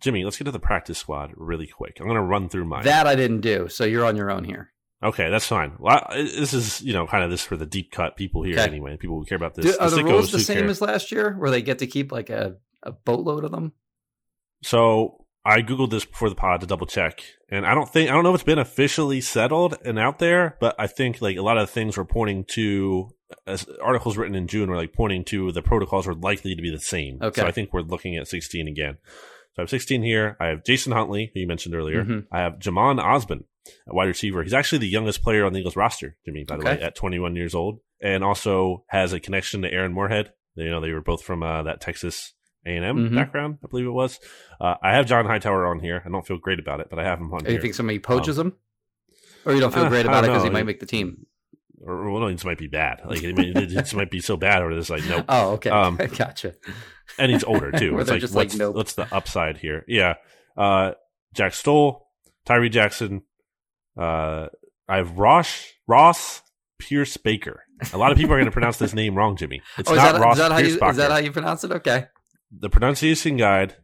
Jimmy, 0.00 0.22
let's 0.22 0.36
get 0.36 0.44
to 0.44 0.50
the 0.50 0.58
practice 0.58 0.98
squad 0.98 1.32
really 1.34 1.66
quick. 1.66 1.96
I'm 1.98 2.06
going 2.06 2.16
to 2.16 2.22
run 2.22 2.50
through 2.50 2.66
mine. 2.66 2.84
That 2.84 3.06
I 3.06 3.14
didn't 3.14 3.40
do, 3.40 3.68
so 3.68 3.84
you're 3.84 4.04
on 4.04 4.16
your 4.16 4.30
own 4.30 4.44
here. 4.44 4.70
Okay, 5.02 5.30
that's 5.30 5.46
fine. 5.46 5.76
Well, 5.78 6.04
I, 6.10 6.22
this 6.22 6.52
is 6.52 6.82
you 6.82 6.92
know 6.92 7.06
kind 7.06 7.24
of 7.24 7.30
this 7.30 7.42
for 7.42 7.56
the 7.56 7.64
deep 7.64 7.90
cut 7.90 8.16
people 8.16 8.42
here 8.42 8.58
okay. 8.58 8.68
anyway. 8.68 8.98
People 8.98 9.18
who 9.18 9.24
care 9.24 9.36
about 9.36 9.54
this. 9.54 9.64
Do, 9.64 9.78
are 9.80 9.88
the, 9.88 9.96
the 9.96 10.04
rules 10.04 10.30
the 10.30 10.40
same 10.40 10.58
care. 10.58 10.68
as 10.68 10.82
last 10.82 11.12
year, 11.12 11.34
where 11.38 11.50
they 11.50 11.62
get 11.62 11.78
to 11.78 11.86
keep 11.86 12.12
like 12.12 12.28
a, 12.28 12.56
a 12.82 12.92
boatload 12.92 13.44
of 13.44 13.50
them? 13.50 13.72
So 14.62 15.24
I 15.46 15.62
googled 15.62 15.90
this 15.90 16.04
before 16.04 16.28
the 16.28 16.34
pod 16.34 16.60
to 16.60 16.66
double 16.66 16.86
check, 16.86 17.22
and 17.48 17.64
I 17.64 17.72
don't 17.72 17.88
think 17.88 18.10
I 18.10 18.14
don't 18.14 18.24
know 18.24 18.30
if 18.30 18.36
it's 18.36 18.44
been 18.44 18.58
officially 18.58 19.20
settled 19.20 19.78
and 19.84 19.96
out 19.96 20.18
there, 20.18 20.56
but 20.60 20.74
I 20.76 20.88
think 20.88 21.22
like 21.22 21.36
a 21.36 21.42
lot 21.42 21.56
of 21.56 21.70
things 21.70 21.96
were 21.96 22.04
pointing 22.04 22.44
to 22.54 23.10
as 23.46 23.64
articles 23.80 24.16
written 24.16 24.34
in 24.34 24.48
June 24.48 24.68
were 24.68 24.76
like 24.76 24.92
pointing 24.92 25.24
to 25.26 25.52
the 25.52 25.62
protocols 25.62 26.06
were 26.06 26.14
likely 26.14 26.56
to 26.56 26.62
be 26.62 26.70
the 26.70 26.80
same. 26.80 27.18
Okay, 27.22 27.42
so 27.42 27.46
I 27.46 27.52
think 27.52 27.72
we're 27.72 27.82
looking 27.82 28.16
at 28.16 28.26
16 28.26 28.66
again. 28.66 28.98
So 29.54 29.60
I 29.60 29.62
have 29.62 29.70
16 29.70 30.02
here. 30.02 30.36
I 30.40 30.46
have 30.46 30.64
Jason 30.64 30.92
Huntley, 30.92 31.30
who 31.32 31.40
you 31.40 31.46
mentioned 31.46 31.74
earlier. 31.74 32.04
Mm-hmm. 32.04 32.34
I 32.34 32.40
have 32.40 32.54
Jhamon 32.54 33.00
Ausbon, 33.00 33.44
a 33.88 33.94
wide 33.94 34.08
receiver. 34.08 34.42
He's 34.42 34.52
actually 34.52 34.78
the 34.78 34.88
youngest 34.88 35.22
player 35.22 35.46
on 35.46 35.52
the 35.52 35.60
Eagles 35.60 35.76
roster, 35.76 36.16
Jimmy, 36.24 36.44
by 36.44 36.56
the 36.56 36.64
way, 36.64 36.80
at 36.80 36.96
21 36.96 37.36
years 37.36 37.54
old, 37.54 37.78
and 38.02 38.24
also 38.24 38.84
has 38.88 39.12
a 39.12 39.20
connection 39.20 39.62
to 39.62 39.72
Aaron 39.72 39.92
Moorehead. 39.92 40.32
You 40.56 40.70
know, 40.70 40.80
they 40.80 40.92
were 40.92 41.02
both 41.02 41.22
from 41.22 41.42
uh, 41.42 41.62
that 41.62 41.80
Texas 41.80 42.32
A&M 42.66 42.82
mm-hmm. 42.82 43.14
background, 43.14 43.58
I 43.64 43.68
believe 43.68 43.86
it 43.86 43.90
was. 43.90 44.18
Uh, 44.60 44.74
I 44.82 44.94
have 44.94 45.06
John 45.06 45.24
Hightower 45.26 45.66
on 45.66 45.80
here. 45.80 46.02
I 46.04 46.08
don't 46.08 46.26
feel 46.26 46.38
great 46.38 46.58
about 46.58 46.80
it, 46.80 46.88
but 46.90 46.98
I 46.98 47.04
have 47.04 47.18
him 47.18 47.32
on 47.32 47.44
here. 47.44 47.54
You 47.54 47.60
think 47.60 47.74
somebody 47.74 47.98
poaches 47.98 48.38
um, 48.38 48.48
him? 48.48 48.56
Or 49.44 49.54
you 49.54 49.60
don't 49.60 49.72
feel 49.72 49.84
uh, 49.84 49.88
great 49.88 50.06
about 50.06 50.24
it 50.24 50.28
because 50.28 50.42
he 50.42 50.50
might 50.50 50.66
make 50.66 50.80
the 50.80 50.86
team? 50.86 51.26
Or, 51.80 52.10
well, 52.10 52.36
might 52.44 52.58
be 52.58 52.66
bad. 52.66 53.02
Like, 53.04 53.22
it, 53.22 53.38
it 53.38 53.94
might 53.94 54.10
be 54.10 54.20
so 54.20 54.36
bad, 54.36 54.62
or 54.62 54.72
it's 54.72 54.90
like, 54.90 55.04
nope. 55.06 55.24
Oh, 55.28 55.52
okay. 55.52 55.70
Um, 55.70 55.96
gotcha 56.16 56.54
and 57.18 57.32
he's 57.32 57.44
older 57.44 57.72
too. 57.72 57.98
it's 57.98 58.10
like, 58.10 58.22
what's, 58.22 58.34
like 58.34 58.54
nope. 58.54 58.74
what's 58.74 58.94
the 58.94 59.12
upside 59.14 59.58
here? 59.58 59.84
Yeah, 59.88 60.14
uh, 60.56 60.92
Jack 61.34 61.54
Stoll, 61.54 62.08
Tyree 62.44 62.68
Jackson. 62.68 63.22
Uh, 63.96 64.48
I 64.88 64.96
have 64.96 65.18
Ross 65.18 65.72
Ross 65.86 66.42
Pierce 66.78 67.16
Baker. 67.16 67.62
A 67.92 67.98
lot 67.98 68.10
of 68.10 68.18
people 68.18 68.32
are 68.32 68.38
going 68.38 68.46
to 68.46 68.52
pronounce 68.52 68.78
this 68.78 68.94
name 68.94 69.14
wrong, 69.14 69.36
Jimmy. 69.36 69.62
It's 69.76 69.90
oh, 69.90 69.94
not 69.94 70.12
that, 70.12 70.20
Ross 70.20 70.36
is 70.36 70.38
that 70.38 70.50
Pierce 70.52 70.80
you, 70.80 70.88
Is 70.88 70.96
that 70.96 71.10
how 71.10 71.18
you 71.18 71.32
pronounce 71.32 71.64
it? 71.64 71.72
Okay. 71.72 72.06
The 72.50 72.70
pronunciation 72.70 73.36
guide 73.36 73.76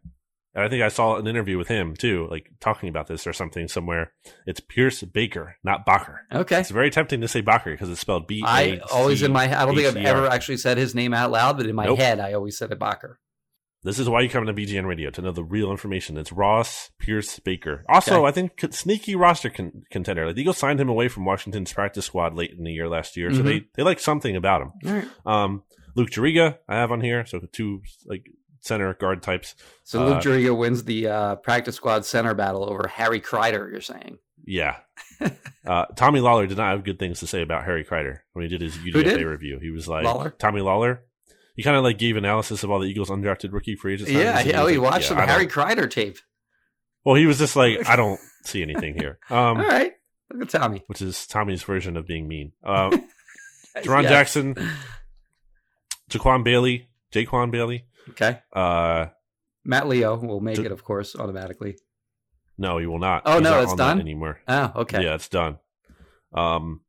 and 0.54 0.64
I 0.64 0.68
think 0.68 0.82
I 0.82 0.88
saw 0.88 1.16
an 1.16 1.26
interview 1.26 1.56
with 1.56 1.68
him 1.68 1.96
too, 1.96 2.28
like 2.30 2.50
talking 2.60 2.88
about 2.88 3.06
this 3.06 3.26
or 3.26 3.32
something 3.32 3.68
somewhere. 3.68 4.12
It's 4.46 4.60
Pierce 4.60 5.02
Baker, 5.02 5.56
not 5.64 5.86
Bacher. 5.86 6.18
Okay. 6.32 6.60
It's 6.60 6.70
very 6.70 6.90
tempting 6.90 7.22
to 7.22 7.28
say 7.28 7.42
Bacher 7.42 7.72
because 7.72 7.88
it's 7.88 8.00
spelled 8.00 8.26
B. 8.26 8.42
I 8.44 8.80
always 8.92 9.22
in 9.22 9.32
my 9.32 9.44
I 9.44 9.64
don't 9.64 9.74
think 9.74 9.88
I've 9.88 9.96
ever 9.96 10.26
actually 10.26 10.58
said 10.58 10.76
his 10.76 10.94
name 10.94 11.14
out 11.14 11.30
loud, 11.30 11.56
but 11.56 11.66
in 11.66 11.74
my 11.74 11.86
nope. 11.86 11.98
head 11.98 12.20
I 12.20 12.34
always 12.34 12.58
said 12.58 12.70
it 12.70 12.78
Bacher. 12.78 13.14
This 13.84 13.98
is 13.98 14.08
why 14.08 14.20
you 14.20 14.28
come 14.28 14.46
to 14.46 14.54
BGN 14.54 14.86
Radio 14.86 15.10
to 15.10 15.22
know 15.22 15.32
the 15.32 15.42
real 15.42 15.72
information. 15.72 16.16
It's 16.16 16.30
Ross 16.30 16.90
Pierce 17.00 17.40
Baker. 17.40 17.84
Also, 17.88 18.18
okay. 18.18 18.28
I 18.28 18.30
think 18.30 18.72
sneaky 18.72 19.16
roster 19.16 19.50
con- 19.50 19.82
contender. 19.90 20.26
Like 20.26 20.36
the 20.36 20.42
Eagles 20.42 20.58
signed 20.58 20.80
him 20.80 20.88
away 20.88 21.08
from 21.08 21.24
Washington's 21.24 21.72
practice 21.72 22.06
squad 22.06 22.34
late 22.34 22.52
in 22.56 22.62
the 22.62 22.72
year 22.72 22.88
last 22.88 23.16
year, 23.16 23.30
mm-hmm. 23.30 23.38
so 23.38 23.42
they 23.42 23.64
they 23.74 23.82
like 23.82 23.98
something 23.98 24.36
about 24.36 24.62
him. 24.62 24.72
Right. 24.84 25.08
Um, 25.26 25.62
Luke 25.96 26.10
Juriga, 26.10 26.58
I 26.68 26.76
have 26.76 26.92
on 26.92 27.00
here, 27.00 27.26
so 27.26 27.40
two 27.52 27.82
like 28.06 28.26
center 28.62 28.94
guard 28.94 29.22
types. 29.22 29.54
So 29.84 30.06
Luke 30.06 30.16
uh, 30.16 30.20
Juriga 30.20 30.56
wins 30.56 30.84
the 30.84 31.08
uh, 31.08 31.36
practice 31.36 31.76
squad 31.76 32.06
center 32.06 32.32
battle 32.32 32.68
over 32.68 32.88
Harry 32.88 33.20
Crider. 33.20 33.68
You're 33.70 33.82
saying? 33.82 34.18
Yeah. 34.44 34.76
uh, 35.66 35.86
Tommy 35.96 36.20
Lawlor 36.20 36.48
did 36.48 36.56
not 36.56 36.70
have 36.70 36.84
good 36.84 36.98
things 36.98 37.20
to 37.20 37.26
say 37.26 37.42
about 37.42 37.64
Harry 37.64 37.84
Crider 37.84 38.24
when 38.32 38.44
he 38.44 38.48
did 38.48 38.60
his 38.60 38.76
UDFA 38.76 39.28
review. 39.28 39.58
He 39.60 39.70
was 39.70 39.86
like, 39.86 40.04
Lawlor? 40.04 40.36
Tommy 40.38 40.60
Lawlor. 40.60 41.00
He 41.54 41.62
kind 41.62 41.76
of 41.76 41.84
like 41.84 41.98
gave 41.98 42.16
analysis 42.16 42.62
of 42.62 42.70
all 42.70 42.78
the 42.78 42.86
Eagles 42.86 43.10
undrafted 43.10 43.52
rookie 43.52 43.76
free 43.76 43.94
agents. 43.94 44.10
Yeah, 44.10 44.40
he, 44.40 44.54
oh, 44.54 44.66
he 44.66 44.78
like, 44.78 44.92
watched 44.92 45.10
yeah, 45.10 45.18
some 45.18 45.28
Harry 45.28 45.46
Crider 45.46 45.86
tape. 45.86 46.18
Well, 47.04 47.16
he 47.16 47.26
was 47.26 47.38
just 47.38 47.56
like, 47.56 47.86
I 47.88 47.96
don't 47.96 48.20
see 48.44 48.62
anything 48.62 48.94
here. 48.94 49.18
Um, 49.28 49.58
all 49.58 49.66
right, 49.66 49.92
look 50.32 50.42
at 50.42 50.60
Tommy, 50.60 50.82
which 50.86 51.02
is 51.02 51.26
Tommy's 51.26 51.62
version 51.62 51.96
of 51.96 52.06
being 52.06 52.28
mean. 52.28 52.52
Uh, 53.74 53.78
Jerron 53.84 54.02
yes. 54.02 54.10
Jackson, 54.10 54.54
Jaquan 56.10 56.44
Bailey, 56.44 56.90
Jaquan 57.10 57.50
Bailey. 57.50 57.86
Okay. 58.10 58.40
Uh, 58.52 59.06
Matt 59.64 59.88
Leo 59.88 60.16
will 60.16 60.40
make 60.40 60.56
J- 60.56 60.64
it, 60.64 60.72
of 60.72 60.84
course, 60.84 61.14
automatically. 61.16 61.76
no, 62.58 62.78
he 62.78 62.86
will 62.86 62.98
not. 62.98 63.22
Oh, 63.26 63.34
He's 63.34 63.42
no, 63.42 63.50
not 63.52 63.62
it's 63.64 63.74
done? 63.74 64.00
anymore. 64.00 64.40
Oh, 64.48 64.72
okay. 64.76 65.02
Yeah, 65.04 65.14
it's 65.14 65.28
done. 65.28 65.58
Um, 66.34 66.80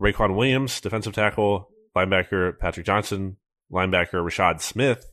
Raequan 0.00 0.36
Williams, 0.36 0.80
defensive 0.80 1.12
tackle, 1.14 1.68
linebacker 1.96 2.58
Patrick 2.58 2.86
Johnson, 2.86 3.36
linebacker 3.72 4.14
Rashad 4.24 4.60
Smith, 4.60 5.04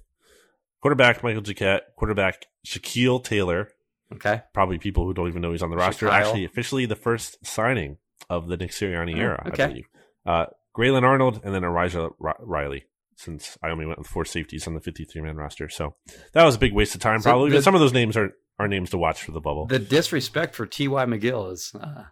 quarterback 0.81 1.23
Michael 1.23 1.41
Jacquet, 1.41 1.81
quarterback 1.97 2.45
Shaquille 2.65 3.23
Taylor. 3.23 3.69
Okay. 4.13 4.43
Probably 4.53 4.77
people 4.77 5.05
who 5.05 5.13
don't 5.13 5.27
even 5.27 5.41
know 5.41 5.51
he's 5.51 5.63
on 5.63 5.71
the 5.71 5.75
roster. 5.77 6.07
Shaquille. 6.07 6.11
Actually, 6.11 6.45
officially 6.45 6.85
the 6.85 6.95
first 6.95 7.43
signing 7.45 7.97
of 8.29 8.47
the 8.47 8.55
Nick 8.57 8.71
Sirianni 8.71 9.15
Oh, 9.15 9.19
era, 9.19 9.43
okay. 9.47 9.63
I 9.63 9.67
believe. 9.67 9.85
Uh, 10.25 10.45
Grayland 10.73 11.05
Arnold 11.05 11.41
and 11.43 11.53
then 11.53 11.63
Elijah 11.63 12.09
Ri- 12.19 12.33
Riley. 12.39 12.85
Since 13.17 13.57
I 13.63 13.69
only 13.69 13.85
went 13.85 13.97
with 13.99 14.07
four 14.07 14.25
safeties 14.25 14.67
on 14.67 14.73
the 14.73 14.81
53 14.81 15.21
man 15.21 15.37
roster, 15.37 15.69
so 15.69 15.95
that 16.33 16.43
was 16.43 16.55
a 16.55 16.59
big 16.59 16.73
waste 16.73 16.95
of 16.95 17.01
time. 17.01 17.19
So 17.21 17.29
Probably, 17.29 17.49
the- 17.51 17.57
but 17.57 17.63
some 17.63 17.73
of 17.75 17.81
those 17.81 17.93
names 17.93 18.17
are 18.17 18.31
are 18.59 18.67
names 18.67 18.89
to 18.91 18.97
watch 18.97 19.23
for 19.23 19.31
the 19.31 19.39
bubble. 19.41 19.67
The 19.67 19.79
disrespect 19.79 20.55
for 20.55 20.65
T.Y. 20.65 21.05
McGill 21.05 21.51
is. 21.51 21.73
Uh, 21.79 22.03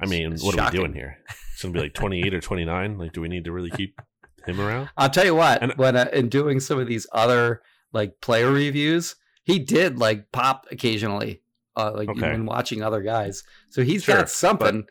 I 0.00 0.06
mean, 0.06 0.36
what 0.40 0.58
are 0.58 0.70
we 0.70 0.76
doing 0.78 0.92
here? 0.94 1.18
It's 1.52 1.62
gonna 1.62 1.72
be 1.74 1.80
like 1.80 1.94
twenty 1.94 2.22
eight 2.22 2.34
or 2.34 2.40
twenty 2.40 2.64
nine. 2.64 2.98
Like, 2.98 3.12
do 3.12 3.20
we 3.20 3.28
need 3.28 3.44
to 3.44 3.52
really 3.52 3.70
keep 3.70 4.00
him 4.46 4.60
around? 4.60 4.88
I'll 4.96 5.10
tell 5.10 5.24
you 5.24 5.34
what. 5.34 5.62
And- 5.62 5.74
when 5.76 5.94
uh, 5.96 6.08
in 6.12 6.28
doing 6.28 6.58
some 6.60 6.78
of 6.80 6.86
these 6.88 7.06
other 7.12 7.62
like 7.92 8.20
player 8.20 8.50
reviews, 8.50 9.16
he 9.44 9.58
did 9.58 9.98
like 9.98 10.32
pop 10.32 10.66
occasionally. 10.70 11.42
Uh, 11.76 11.92
like 11.94 12.08
Okay. 12.08 12.28
even 12.28 12.46
watching 12.46 12.82
other 12.82 13.00
guys, 13.00 13.44
so 13.68 13.82
he's 13.82 14.02
Sure, 14.02 14.16
got 14.16 14.28
something. 14.30 14.84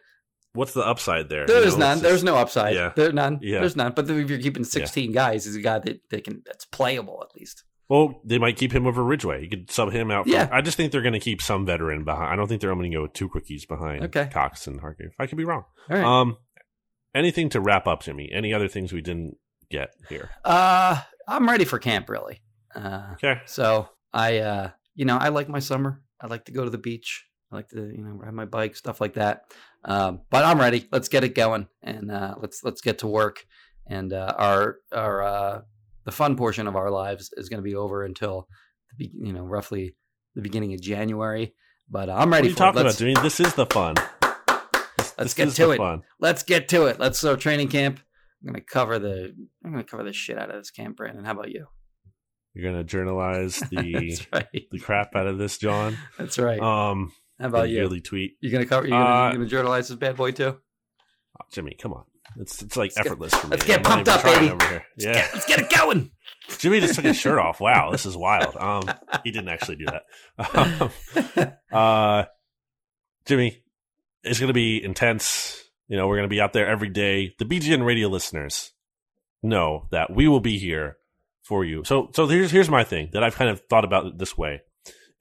What's 0.54 0.74
the 0.74 0.82
upside 0.82 1.30
there? 1.30 1.46
There's 1.46 1.74
You 1.74 1.80
know, 1.80 1.86
none. 1.86 1.92
it's 1.94 2.02
There's 2.02 2.14
just- 2.16 2.26
no 2.26 2.36
upside. 2.36 2.76
Yeah. 2.76 2.92
There's 2.96 3.14
none. 3.14 3.40
Yeah. 3.42 3.60
There's 3.60 3.76
none. 3.76 3.94
But 3.96 4.10
if 4.10 4.30
you're 4.30 4.40
keeping 4.40 4.64
16 4.64 5.12
guys, 5.12 5.46
he's 5.46 5.56
a 5.56 5.62
guy 5.62 5.80
that 5.80 6.02
they 6.10 6.22
can 6.22 6.42
that's 6.46 6.66
playable 6.66 7.24
at 7.28 7.36
least. 7.40 7.64
Well, 7.88 8.22
they 8.24 8.38
might 8.38 8.56
keep 8.58 8.72
him 8.72 8.86
over 8.86 9.04
Ridgeway. 9.04 9.42
You 9.44 9.50
could 9.50 9.72
sub 9.72 9.92
him 9.92 10.12
out. 10.12 10.26
For, 10.26 10.32
Yeah. 10.32 10.48
I 10.52 10.62
just 10.62 10.78
think 10.78 10.92
they're 10.92 11.02
going 11.02 11.14
to 11.14 11.20
keep 11.20 11.42
some 11.42 11.66
veteran 11.66 12.04
behind. 12.04 12.32
I 12.32 12.36
don't 12.36 12.48
think 12.48 12.62
they're 12.62 12.74
going 12.74 12.92
to 12.92 12.96
go 12.98 13.02
with 13.04 13.14
two 13.14 13.30
rookies 13.34 13.66
behind 13.66 14.04
Okay. 14.06 14.28
Cox 14.32 14.68
and 14.68 14.80
Hargrave. 14.80 15.12
I 15.20 15.26
could 15.28 15.38
be 15.38 15.46
wrong. 15.46 15.64
All 15.90 15.96
right. 15.98 16.04
Um, 16.06 16.38
anything 17.16 17.50
to 17.50 17.60
wrap 17.62 17.88
up, 17.88 18.04
Jimmy? 18.04 18.30
Any 18.32 18.54
other 18.54 18.68
things 18.68 18.94
we 18.94 19.02
didn't 19.02 19.38
get 19.72 19.90
here? 20.10 20.30
uh, 20.46 21.02
I'm 21.28 21.48
ready 21.48 21.66
for 21.66 21.78
camp 21.80 22.10
really. 22.10 22.42
Uh, 22.76 23.10
Okay. 23.14 23.42
so 23.46 23.88
I, 24.14 24.38
uh, 24.40 24.70
you 24.96 25.06
know, 25.06 25.18
I 25.18 25.30
like 25.30 25.48
my 25.50 25.60
summer. 25.60 26.02
I 26.22 26.28
like 26.28 26.46
to 26.46 26.52
go 26.52 26.64
to 26.64 26.70
the 26.70 26.78
beach. 26.78 27.26
I 27.52 27.56
like 27.56 27.70
to, 27.70 27.92
you 27.92 28.04
know, 28.04 28.12
ride 28.12 28.34
my 28.34 28.46
bike, 28.46 28.76
stuff 28.76 29.02
like 29.02 29.14
that. 29.14 29.44
Um, 29.84 30.22
but 30.30 30.46
I'm 30.46 30.60
ready. 30.60 30.88
Let's 30.92 31.08
get 31.08 31.24
it 31.24 31.36
going, 31.36 31.68
and 31.82 32.12
uh, 32.12 32.36
let's 32.40 32.64
let's 32.64 32.82
get 32.82 33.00
to 33.00 33.08
work. 33.08 33.46
And 33.88 34.14
uh, 34.14 34.34
our 34.38 34.78
our 34.94 35.24
uh, 35.24 35.62
the 36.06 36.12
fun 36.12 36.36
portion 36.36 36.68
of 36.68 36.76
our 36.76 36.92
lives 36.92 37.32
is 37.38 37.50
going 37.50 37.58
to 37.58 37.64
be 37.64 37.76
over 37.76 38.04
until 38.04 38.48
the 38.92 39.06
be- 39.06 39.14
you 39.26 39.34
know 39.34 39.44
roughly 39.44 39.96
the 40.36 40.42
beginning 40.42 40.74
of 40.74 40.82
January. 40.82 41.56
But 41.90 42.10
uh, 42.10 42.16
I'm 42.16 42.32
ready. 42.32 42.50
What 42.50 42.62
are 42.62 42.66
you 42.66 42.74
talking 42.74 42.82
about, 42.82 42.98
Jimmy? 42.98 43.16
This 43.22 43.40
is 43.40 43.54
the 43.56 43.66
fun. 43.66 43.96
This, 43.96 45.14
Let's 45.18 45.34
this 45.34 45.34
get 45.34 45.50
to 45.56 45.72
it. 45.72 45.78
Fun. 45.78 46.04
let's 46.20 46.44
get 46.44 46.70
to 46.70 46.86
it. 46.86 47.00
Let's 47.00 47.20
so 47.20 47.36
training 47.36 47.70
camp. 47.70 48.00
I'm 48.42 48.54
gonna 48.54 48.62
cover 48.62 49.00
the 49.00 49.34
I'm 49.66 49.72
gonna 49.72 49.84
cover 49.84 50.04
the 50.04 50.14
shit 50.14 50.38
out 50.38 50.50
of 50.50 50.56
this 50.58 50.72
camp, 50.72 50.98
Brandon. 50.98 51.26
How 51.26 51.32
about 51.32 51.50
you? 51.50 51.68
You're 52.54 52.72
going 52.72 52.84
to 52.84 52.84
journalize 52.84 53.60
the 53.60 54.20
right. 54.34 54.68
the 54.72 54.80
crap 54.80 55.16
out 55.16 55.28
of 55.28 55.38
this, 55.38 55.58
John. 55.58 55.98
That's 56.18 56.40
right. 56.40 56.60
Um, 56.60 57.12
How 57.40 57.48
about 57.48 57.70
you? 57.70 57.78
yearly 57.78 58.02
tweet. 58.02 58.38
You 58.41 58.52
gonna 58.52 58.66
cover? 58.66 58.86
You 58.86 58.91
gonna, 58.91 59.06
Uh, 59.06 59.32
gonna 59.34 59.45
journalize 59.45 59.88
this 59.88 59.98
bad 59.98 60.16
boy 60.18 60.32
too? 60.32 60.57
Oh, 61.40 61.45
Jimmy, 61.52 61.76
come 61.80 61.94
on. 61.94 62.03
It's 62.38 62.61
it's 62.61 62.76
like 62.78 62.91
Let's 62.91 62.98
get- 62.98 63.06
effortless 63.07 63.34
for 63.36 63.48
me. 63.48 63.52
let's 63.52 63.66
get 63.66 63.84
pumped 63.84 64.07
up, 64.10 64.24
baby. 64.24 64.49
Over 64.52 64.68
here. 64.68 64.86
Let's 64.98 65.06
Yeah. 65.06 65.14
get, 65.14 65.34
let's 65.34 65.45
get 65.45 65.60
it 65.60 65.70
going. 65.76 66.11
Jimmy 66.57 66.80
just 66.80 66.95
took 66.95 67.06
his 67.06 67.18
shirt 67.18 67.40
off. 67.40 67.60
Wow, 67.60 67.91
this 67.91 68.06
is 68.06 68.16
wild. 68.18 68.56
Um, 68.60 68.84
he 69.24 69.32
didn't 69.32 69.49
actually 69.49 69.78
do 69.78 69.86
that. 69.86 71.60
uh, 71.72 72.26
Jimmy, 73.26 73.64
it's 74.24 74.40
going 74.40 74.48
to 74.49 74.53
be 74.53 74.84
intense. 74.84 75.64
You 75.88 75.98
know, 75.98 76.07
we're 76.07 76.18
going 76.18 76.30
to 76.30 76.34
be 76.34 76.41
out 76.41 76.53
there 76.53 76.68
every 76.68 76.90
day. 76.90 77.36
The 77.40 77.45
BGN 77.45 77.86
radio 77.86 78.07
listeners 78.10 78.72
know 79.41 79.88
that 79.91 80.14
we 80.14 80.28
will 80.28 80.40
be 80.40 80.57
here 80.60 80.98
for 81.41 81.64
you. 81.66 81.84
So, 81.84 82.10
so 82.14 82.28
here's 82.28 82.52
here's 82.52 82.70
my 82.70 82.84
thing 82.84 83.10
that 83.14 83.24
I've 83.24 83.36
kind 83.36 83.49
of 83.49 83.61
thought 83.70 83.86
about 83.86 84.18
this 84.18 84.38
way 84.38 84.61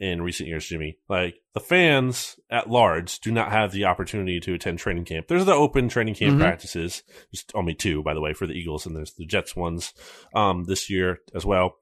in 0.01 0.23
recent 0.23 0.49
years, 0.49 0.67
Jimmy. 0.67 0.99
Like 1.09 1.35
the 1.55 1.61
fans 1.61 2.39
at 2.51 2.71
large 2.71 3.19
do 3.21 3.33
not 3.33 3.51
have 3.51 3.73
the 3.73 3.85
opportunity 3.87 4.39
to 4.41 4.55
attend 4.55 4.79
training 4.79 5.05
camp. 5.05 5.27
There's 5.29 5.45
the 5.45 5.53
open 5.55 5.89
training 5.89 6.15
camp 6.15 6.37
Mhm. 6.37 6.41
practices. 6.41 7.03
There's 7.33 7.45
only 7.55 7.75
two, 7.75 8.03
by 8.03 8.15
the 8.15 8.21
way, 8.21 8.33
for 8.33 8.47
the 8.47 8.55
Eagles, 8.55 8.87
and 8.87 8.95
there's 8.95 9.15
the 9.15 9.27
Jets 9.27 9.57
ones 9.57 9.93
um, 10.35 10.65
this 10.65 10.89
year 10.89 11.19
as 11.35 11.45
well. 11.45 11.77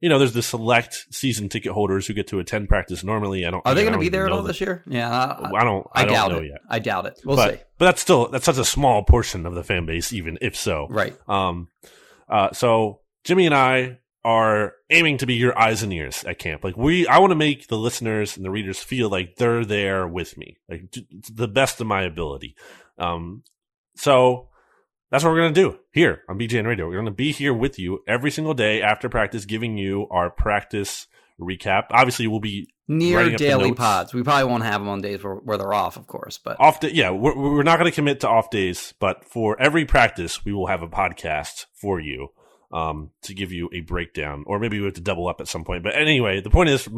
You 0.00 0.10
know, 0.10 0.18
there's 0.18 0.34
the 0.34 0.42
select 0.42 1.06
season 1.12 1.48
ticket 1.48 1.72
holders 1.72 2.06
who 2.06 2.12
get 2.12 2.26
to 2.26 2.38
attend 2.38 2.68
practice 2.68 3.02
normally. 3.04 3.46
I 3.46 3.50
don't. 3.50 3.64
Are 3.64 3.74
they 3.74 3.82
going 3.82 3.94
to 3.94 3.98
be 3.98 4.10
there 4.10 4.26
at 4.26 4.32
all 4.32 4.42
this 4.42 4.60
year? 4.60 4.82
Yeah, 4.86 5.08
I, 5.10 5.50
I 5.54 5.64
don't. 5.64 5.86
I, 5.94 6.02
I 6.02 6.04
don't 6.04 6.12
doubt 6.14 6.30
know 6.32 6.38
it. 6.38 6.46
yet. 6.48 6.58
I 6.68 6.78
doubt 6.80 7.06
it. 7.06 7.20
We'll 7.24 7.36
but 7.36 7.54
see. 7.54 7.60
but 7.78 7.84
that's 7.86 8.02
still 8.02 8.28
that's 8.28 8.44
such 8.44 8.58
a 8.58 8.64
small 8.66 9.02
portion 9.04 9.46
of 9.46 9.54
the 9.54 9.62
fan 9.64 9.86
base, 9.86 10.12
even 10.12 10.36
if 10.42 10.56
so. 10.56 10.88
Right. 10.90 11.16
Um, 11.26 11.68
uh, 12.28 12.52
so 12.52 13.00
Jimmy 13.22 13.46
and 13.46 13.54
I 13.54 13.98
are 14.24 14.72
aiming 14.88 15.18
to 15.18 15.26
be 15.26 15.34
your 15.34 15.58
eyes 15.58 15.82
and 15.82 15.92
ears 15.92 16.24
at 16.24 16.38
camp. 16.38 16.64
Like 16.64 16.76
we, 16.76 17.06
I 17.06 17.18
want 17.18 17.32
to 17.32 17.36
make 17.36 17.68
the 17.68 17.76
listeners 17.76 18.36
and 18.36 18.44
the 18.44 18.50
readers 18.50 18.78
feel 18.78 19.10
like 19.10 19.36
they're 19.36 19.64
there 19.64 20.08
with 20.08 20.38
me, 20.38 20.56
like 20.68 20.90
to, 20.92 21.02
to 21.24 21.32
the 21.32 21.48
best 21.48 21.80
of 21.80 21.86
my 21.86 22.02
ability. 22.02 22.56
Um, 22.98 23.42
so 23.96 24.48
that's 25.10 25.22
what 25.22 25.30
we're 25.30 25.40
going 25.40 25.54
to 25.54 25.60
do 25.60 25.78
here 25.92 26.22
on 26.28 26.38
BGN 26.38 26.66
Radio. 26.66 26.86
We're 26.86 26.94
going 26.94 27.04
to 27.06 27.10
be 27.10 27.32
here 27.32 27.52
with 27.52 27.78
you 27.78 28.02
every 28.08 28.30
single 28.30 28.54
day 28.54 28.80
after 28.80 29.08
practice, 29.08 29.44
giving 29.44 29.76
you 29.76 30.08
our 30.10 30.30
practice 30.30 31.06
recap. 31.40 31.84
Obviously, 31.90 32.26
we'll 32.26 32.40
be 32.40 32.72
Near 32.88 33.18
writing 33.18 33.34
up 33.34 33.38
the 33.38 33.44
daily 33.44 33.72
pods. 33.72 34.14
We 34.14 34.22
probably 34.22 34.50
won't 34.50 34.64
have 34.64 34.80
them 34.80 34.88
on 34.88 35.02
days 35.02 35.22
where, 35.22 35.34
where 35.36 35.58
they're 35.58 35.74
off, 35.74 35.96
of 35.96 36.06
course. 36.06 36.38
But 36.38 36.58
off 36.58 36.80
day, 36.80 36.90
yeah, 36.92 37.10
we're, 37.10 37.36
we're 37.36 37.62
not 37.62 37.78
going 37.78 37.90
to 37.90 37.94
commit 37.94 38.20
to 38.20 38.28
off 38.28 38.50
days, 38.50 38.94
but 38.98 39.24
for 39.24 39.60
every 39.60 39.84
practice, 39.84 40.44
we 40.44 40.52
will 40.52 40.66
have 40.66 40.82
a 40.82 40.88
podcast 40.88 41.66
for 41.74 42.00
you 42.00 42.28
um, 42.72 43.10
to 43.22 43.34
give 43.34 43.52
you 43.52 43.68
a 43.72 43.80
breakdown, 43.80 44.44
or 44.46 44.58
maybe 44.58 44.78
we 44.78 44.86
have 44.86 44.94
to 44.94 45.00
double 45.00 45.28
up 45.28 45.40
at 45.40 45.48
some 45.48 45.64
point. 45.64 45.82
But 45.82 45.96
anyway, 45.96 46.40
the 46.40 46.50
point 46.50 46.70
is, 46.70 46.88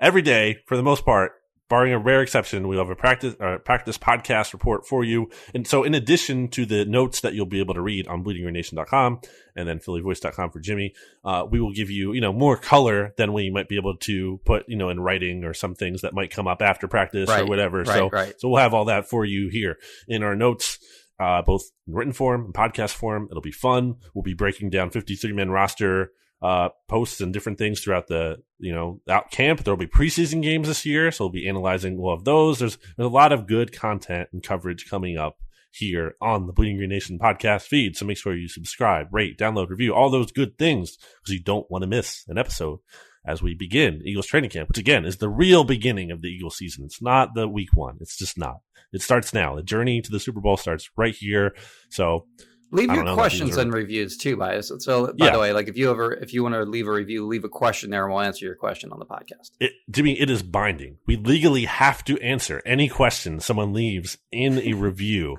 every 0.00 0.22
day, 0.22 0.58
for 0.66 0.76
the 0.76 0.82
most 0.82 1.04
part, 1.04 1.32
barring 1.72 1.94
a 1.94 1.98
rare 1.98 2.20
exception, 2.20 2.68
we'll 2.68 2.80
have 2.80 2.90
a 2.90 2.94
practice 2.94 3.34
uh, 3.40 3.56
practice 3.56 3.96
podcast 3.96 4.52
report 4.52 4.86
for 4.86 5.02
you. 5.02 5.30
And 5.54 5.66
so, 5.66 5.84
in 5.84 5.94
addition 5.94 6.48
to 6.48 6.66
the 6.66 6.84
notes 6.84 7.20
that 7.20 7.32
you'll 7.32 7.46
be 7.46 7.60
able 7.60 7.72
to 7.72 7.80
read 7.80 8.06
on 8.08 8.22
bleedinggreennation.com 8.22 9.20
and 9.56 9.66
then 9.66 9.78
phillyvoice.com 9.78 10.50
for 10.50 10.60
Jimmy, 10.60 10.92
uh, 11.24 11.46
we 11.50 11.60
will 11.60 11.72
give 11.72 11.88
you, 11.88 12.12
you 12.12 12.20
know, 12.20 12.30
more 12.30 12.58
color 12.58 13.14
than 13.16 13.32
we 13.32 13.50
might 13.50 13.70
be 13.70 13.76
able 13.76 13.96
to 13.96 14.38
put, 14.44 14.68
you 14.68 14.76
know, 14.76 14.90
in 14.90 15.00
writing 15.00 15.44
or 15.44 15.54
some 15.54 15.74
things 15.74 16.02
that 16.02 16.12
might 16.12 16.30
come 16.30 16.46
up 16.46 16.60
after 16.60 16.86
practice 16.88 17.30
or 17.30 17.46
whatever. 17.46 17.78
right, 17.78 17.86
so, 17.86 18.10
right. 18.10 18.38
so 18.38 18.50
we'll 18.50 18.60
have 18.60 18.74
all 18.74 18.84
that 18.84 19.08
for 19.08 19.24
you 19.24 19.48
here 19.48 19.78
in 20.06 20.22
our 20.22 20.36
notes, 20.36 20.78
uh, 21.22 21.40
both 21.40 21.70
in 21.86 21.94
written 21.94 22.12
form 22.12 22.46
and 22.46 22.54
podcast 22.54 22.94
form. 22.94 23.28
It'll 23.30 23.40
be 23.40 23.52
fun. 23.52 23.96
We'll 24.12 24.22
be 24.22 24.34
breaking 24.34 24.70
down 24.70 24.90
53 24.90 25.32
man 25.32 25.50
roster, 25.50 26.10
uh, 26.42 26.70
posts 26.88 27.20
and 27.20 27.32
different 27.32 27.58
things 27.58 27.80
throughout 27.80 28.08
the, 28.08 28.42
you 28.58 28.72
know, 28.72 29.00
out 29.08 29.30
camp. 29.30 29.62
There'll 29.62 29.78
be 29.78 29.86
preseason 29.86 30.42
games 30.42 30.66
this 30.66 30.84
year. 30.84 31.12
So 31.12 31.24
we'll 31.24 31.32
be 31.32 31.48
analyzing 31.48 31.96
all 31.96 32.12
of 32.12 32.24
those. 32.24 32.58
There's, 32.58 32.76
there's 32.96 33.06
a 33.06 33.08
lot 33.08 33.30
of 33.30 33.46
good 33.46 33.72
content 33.72 34.30
and 34.32 34.42
coverage 34.42 34.90
coming 34.90 35.16
up 35.16 35.36
here 35.70 36.16
on 36.20 36.48
the 36.48 36.52
Bleeding 36.52 36.76
Green 36.76 36.90
Nation 36.90 37.20
podcast 37.20 37.62
feed. 37.62 37.96
So 37.96 38.04
make 38.04 38.18
sure 38.18 38.34
you 38.34 38.48
subscribe, 38.48 39.06
rate, 39.12 39.38
download, 39.38 39.70
review, 39.70 39.94
all 39.94 40.10
those 40.10 40.32
good 40.32 40.58
things 40.58 40.98
because 41.20 41.34
you 41.34 41.42
don't 41.42 41.70
want 41.70 41.82
to 41.82 41.88
miss 41.88 42.24
an 42.26 42.36
episode 42.36 42.80
as 43.24 43.42
we 43.42 43.54
begin 43.54 44.02
Eagles 44.04 44.26
training 44.26 44.50
camp, 44.50 44.68
which 44.68 44.78
again 44.78 45.04
is 45.04 45.18
the 45.18 45.28
real 45.28 45.64
beginning 45.64 46.10
of 46.10 46.22
the 46.22 46.28
Eagles 46.28 46.56
season. 46.56 46.84
It's 46.84 47.00
not 47.02 47.34
the 47.34 47.48
week 47.48 47.70
one. 47.74 47.98
It's 48.00 48.16
just 48.16 48.36
not. 48.36 48.58
It 48.92 49.02
starts 49.02 49.32
now. 49.32 49.54
The 49.56 49.62
journey 49.62 50.02
to 50.02 50.10
the 50.10 50.20
Super 50.20 50.40
Bowl 50.40 50.56
starts 50.56 50.90
right 50.96 51.14
here. 51.14 51.54
So 51.88 52.26
leave 52.72 52.90
your 52.92 53.04
know, 53.04 53.14
questions 53.14 53.56
and 53.56 53.72
reviews 53.72 54.16
too, 54.16 54.36
bias. 54.36 54.72
So 54.80 55.12
by 55.12 55.26
Yeah. 55.26 55.32
the 55.32 55.38
way, 55.38 55.52
like 55.52 55.68
if 55.68 55.76
you 55.76 55.90
ever 55.90 56.12
if 56.14 56.32
you 56.34 56.42
want 56.42 56.54
to 56.56 56.62
leave 56.64 56.88
a 56.88 56.92
review, 56.92 57.26
leave 57.26 57.44
a 57.44 57.48
question 57.48 57.90
there, 57.90 58.04
and 58.04 58.12
we'll 58.12 58.22
answer 58.22 58.44
your 58.44 58.56
question 58.56 58.90
on 58.92 58.98
the 58.98 59.06
podcast. 59.06 59.50
it, 59.60 59.72
Jimmy, 59.90 60.20
it 60.20 60.28
is 60.28 60.42
binding. 60.42 60.98
We 61.06 61.16
legally 61.16 61.64
have 61.66 62.04
to 62.04 62.18
answer 62.20 62.60
any 62.66 62.88
question 62.88 63.40
someone 63.40 63.72
leaves 63.72 64.18
in 64.30 64.58
a 64.58 64.72
review 64.72 65.36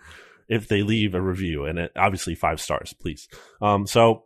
if 0.50 0.68
they 0.68 0.84
leave 0.84 1.16
a 1.16 1.22
review, 1.22 1.66
and 1.66 1.80
it, 1.80 1.92
obviously 1.96 2.36
five 2.36 2.60
stars, 2.62 2.94
please. 3.02 3.28
Um, 3.62 3.88
so 3.88 4.26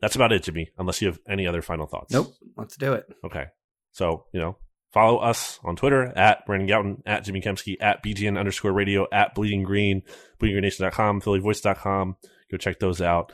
that's 0.00 0.16
about 0.16 0.32
it, 0.32 0.42
Jimmy. 0.42 0.70
Unless 0.78 1.00
you 1.02 1.08
have 1.08 1.18
any 1.28 1.46
other 1.46 1.62
final 1.62 1.86
thoughts. 1.86 2.12
Nope. 2.12 2.34
Let's 2.56 2.76
do 2.76 2.92
it. 2.92 3.06
Okay. 3.24 3.46
So, 3.92 4.26
you 4.32 4.40
know, 4.40 4.58
follow 4.92 5.18
us 5.18 5.58
on 5.64 5.76
Twitter 5.76 6.04
at 6.16 6.44
Brandon 6.46 6.68
Gowton, 6.68 7.02
at 7.06 7.24
Jimmy 7.24 7.40
Kempski, 7.40 7.76
at 7.80 8.02
BGN 8.02 8.38
underscore 8.38 8.72
radio, 8.72 9.06
at 9.12 9.34
Bleeding 9.34 9.62
Green, 9.62 10.02
bleedinggreennation.com, 10.38 11.20
phillyvoice.com. 11.22 12.16
Go 12.50 12.56
check 12.56 12.78
those 12.78 13.00
out. 13.00 13.32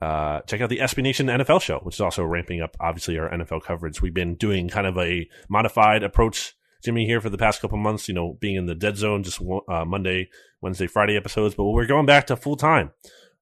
Uh, 0.00 0.40
check 0.42 0.60
out 0.60 0.68
the 0.68 0.78
SB 0.78 1.02
Nation 1.02 1.26
NFL 1.26 1.60
show, 1.60 1.78
which 1.78 1.96
is 1.96 2.00
also 2.00 2.22
ramping 2.22 2.60
up, 2.60 2.76
obviously, 2.80 3.18
our 3.18 3.30
NFL 3.30 3.62
coverage. 3.62 4.02
We've 4.02 4.14
been 4.14 4.36
doing 4.36 4.68
kind 4.68 4.86
of 4.86 4.96
a 4.98 5.28
modified 5.48 6.02
approach, 6.02 6.54
Jimmy, 6.84 7.06
here 7.06 7.20
for 7.20 7.30
the 7.30 7.38
past 7.38 7.60
couple 7.60 7.78
months, 7.78 8.06
you 8.06 8.14
know, 8.14 8.36
being 8.40 8.56
in 8.56 8.66
the 8.66 8.74
dead 8.74 8.96
zone, 8.96 9.22
just 9.22 9.40
uh, 9.68 9.84
Monday, 9.84 10.28
Wednesday, 10.60 10.86
Friday 10.86 11.16
episodes, 11.16 11.54
but 11.54 11.64
we're 11.64 11.86
going 11.86 12.06
back 12.06 12.26
to 12.26 12.36
full 12.36 12.56
time 12.56 12.92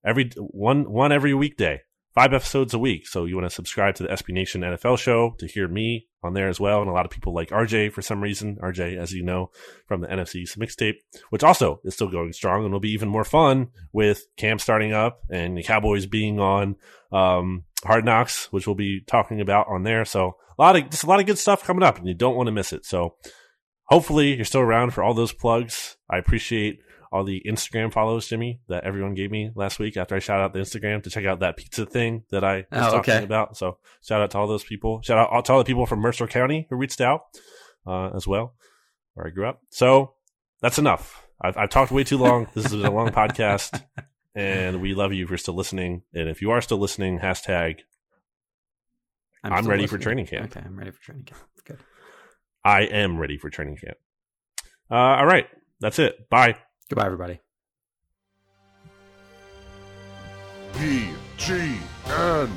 every 0.06 0.30
one, 0.36 0.90
one 0.90 1.12
every 1.12 1.34
weekday 1.34 1.80
five 2.14 2.32
episodes 2.32 2.72
a 2.72 2.78
week. 2.78 3.06
So 3.06 3.24
you 3.24 3.36
want 3.36 3.48
to 3.48 3.54
subscribe 3.54 3.96
to 3.96 4.04
the 4.04 4.10
SB 4.10 4.32
Nation 4.32 4.62
NFL 4.62 4.98
show 4.98 5.34
to 5.38 5.46
hear 5.46 5.66
me 5.66 6.06
on 6.22 6.32
there 6.32 6.48
as 6.48 6.60
well. 6.60 6.80
And 6.80 6.88
a 6.88 6.92
lot 6.92 7.04
of 7.04 7.10
people 7.10 7.34
like 7.34 7.50
RJ 7.50 7.92
for 7.92 8.02
some 8.02 8.22
reason. 8.22 8.56
RJ, 8.62 8.96
as 8.96 9.12
you 9.12 9.22
know, 9.24 9.50
from 9.86 10.00
the 10.00 10.06
NFC 10.06 10.44
mixtape, 10.56 10.96
which 11.30 11.42
also 11.42 11.80
is 11.84 11.94
still 11.94 12.08
going 12.08 12.32
strong 12.32 12.64
and 12.64 12.72
will 12.72 12.80
be 12.80 12.92
even 12.92 13.08
more 13.08 13.24
fun 13.24 13.68
with 13.92 14.26
camp 14.36 14.60
starting 14.60 14.92
up 14.92 15.20
and 15.28 15.56
the 15.56 15.62
Cowboys 15.62 16.06
being 16.06 16.38
on 16.38 16.76
um, 17.12 17.64
Hard 17.84 18.04
Knocks, 18.04 18.52
which 18.52 18.66
we'll 18.66 18.76
be 18.76 19.00
talking 19.00 19.40
about 19.40 19.66
on 19.68 19.82
there. 19.82 20.04
So 20.04 20.36
a 20.58 20.62
lot 20.62 20.76
of 20.76 20.90
just 20.90 21.04
a 21.04 21.06
lot 21.06 21.20
of 21.20 21.26
good 21.26 21.38
stuff 21.38 21.64
coming 21.64 21.82
up, 21.82 21.98
and 21.98 22.06
you 22.06 22.14
don't 22.14 22.36
want 22.36 22.46
to 22.46 22.52
miss 22.52 22.72
it. 22.72 22.86
So 22.86 23.16
hopefully 23.84 24.34
you're 24.34 24.44
still 24.44 24.60
around 24.60 24.92
for 24.92 25.02
all 25.02 25.14
those 25.14 25.32
plugs. 25.32 25.96
I 26.08 26.18
appreciate 26.18 26.80
all 27.14 27.22
the 27.22 27.40
Instagram 27.46 27.92
follows, 27.92 28.26
Jimmy, 28.26 28.60
that 28.66 28.82
everyone 28.82 29.14
gave 29.14 29.30
me 29.30 29.52
last 29.54 29.78
week 29.78 29.96
after 29.96 30.16
I 30.16 30.18
shout 30.18 30.40
out 30.40 30.52
the 30.52 30.58
Instagram 30.58 31.00
to 31.04 31.10
check 31.10 31.24
out 31.24 31.38
that 31.40 31.56
pizza 31.56 31.86
thing 31.86 32.24
that 32.30 32.42
I 32.42 32.66
was 32.72 32.88
oh, 32.88 32.90
talking 32.90 33.14
okay. 33.14 33.24
about. 33.24 33.56
So 33.56 33.78
shout 34.02 34.20
out 34.20 34.32
to 34.32 34.38
all 34.38 34.48
those 34.48 34.64
people. 34.64 35.00
Shout 35.02 35.32
out 35.32 35.44
to 35.44 35.52
all 35.52 35.58
the 35.58 35.64
people 35.64 35.86
from 35.86 36.00
Mercer 36.00 36.26
County 36.26 36.66
who 36.68 36.74
reached 36.74 37.00
out 37.00 37.20
uh, 37.86 38.10
as 38.16 38.26
well, 38.26 38.56
where 39.14 39.28
I 39.28 39.30
grew 39.30 39.46
up. 39.46 39.60
So 39.70 40.14
that's 40.60 40.76
enough. 40.76 41.24
I've, 41.40 41.56
I've 41.56 41.70
talked 41.70 41.92
way 41.92 42.02
too 42.02 42.18
long. 42.18 42.48
This 42.52 42.66
is 42.66 42.72
a 42.72 42.90
long 42.90 43.08
podcast, 43.10 43.80
and 44.34 44.80
we 44.80 44.96
love 44.96 45.12
you 45.12 45.28
for 45.28 45.36
still 45.36 45.54
listening. 45.54 46.02
And 46.12 46.28
if 46.28 46.42
you 46.42 46.50
are 46.50 46.60
still 46.60 46.78
listening, 46.78 47.20
hashtag 47.20 47.78
I'm, 49.44 49.52
I'm 49.52 49.66
ready 49.68 49.82
listening. 49.82 50.00
for 50.00 50.02
training 50.02 50.26
camp. 50.26 50.56
Okay, 50.56 50.66
I'm 50.66 50.76
ready 50.76 50.90
for 50.90 51.00
training 51.00 51.26
camp. 51.26 51.40
Good. 51.64 51.78
I 52.64 52.80
am 52.80 53.18
ready 53.18 53.38
for 53.38 53.50
training 53.50 53.76
camp. 53.76 53.98
Uh, 54.90 54.94
all 54.94 55.26
right, 55.26 55.46
that's 55.78 56.00
it. 56.00 56.28
Bye. 56.28 56.56
Goodbye, 56.94 57.06
everybody. 57.06 57.40
P 60.74 61.08
G 61.36 61.76
N 62.06 62.48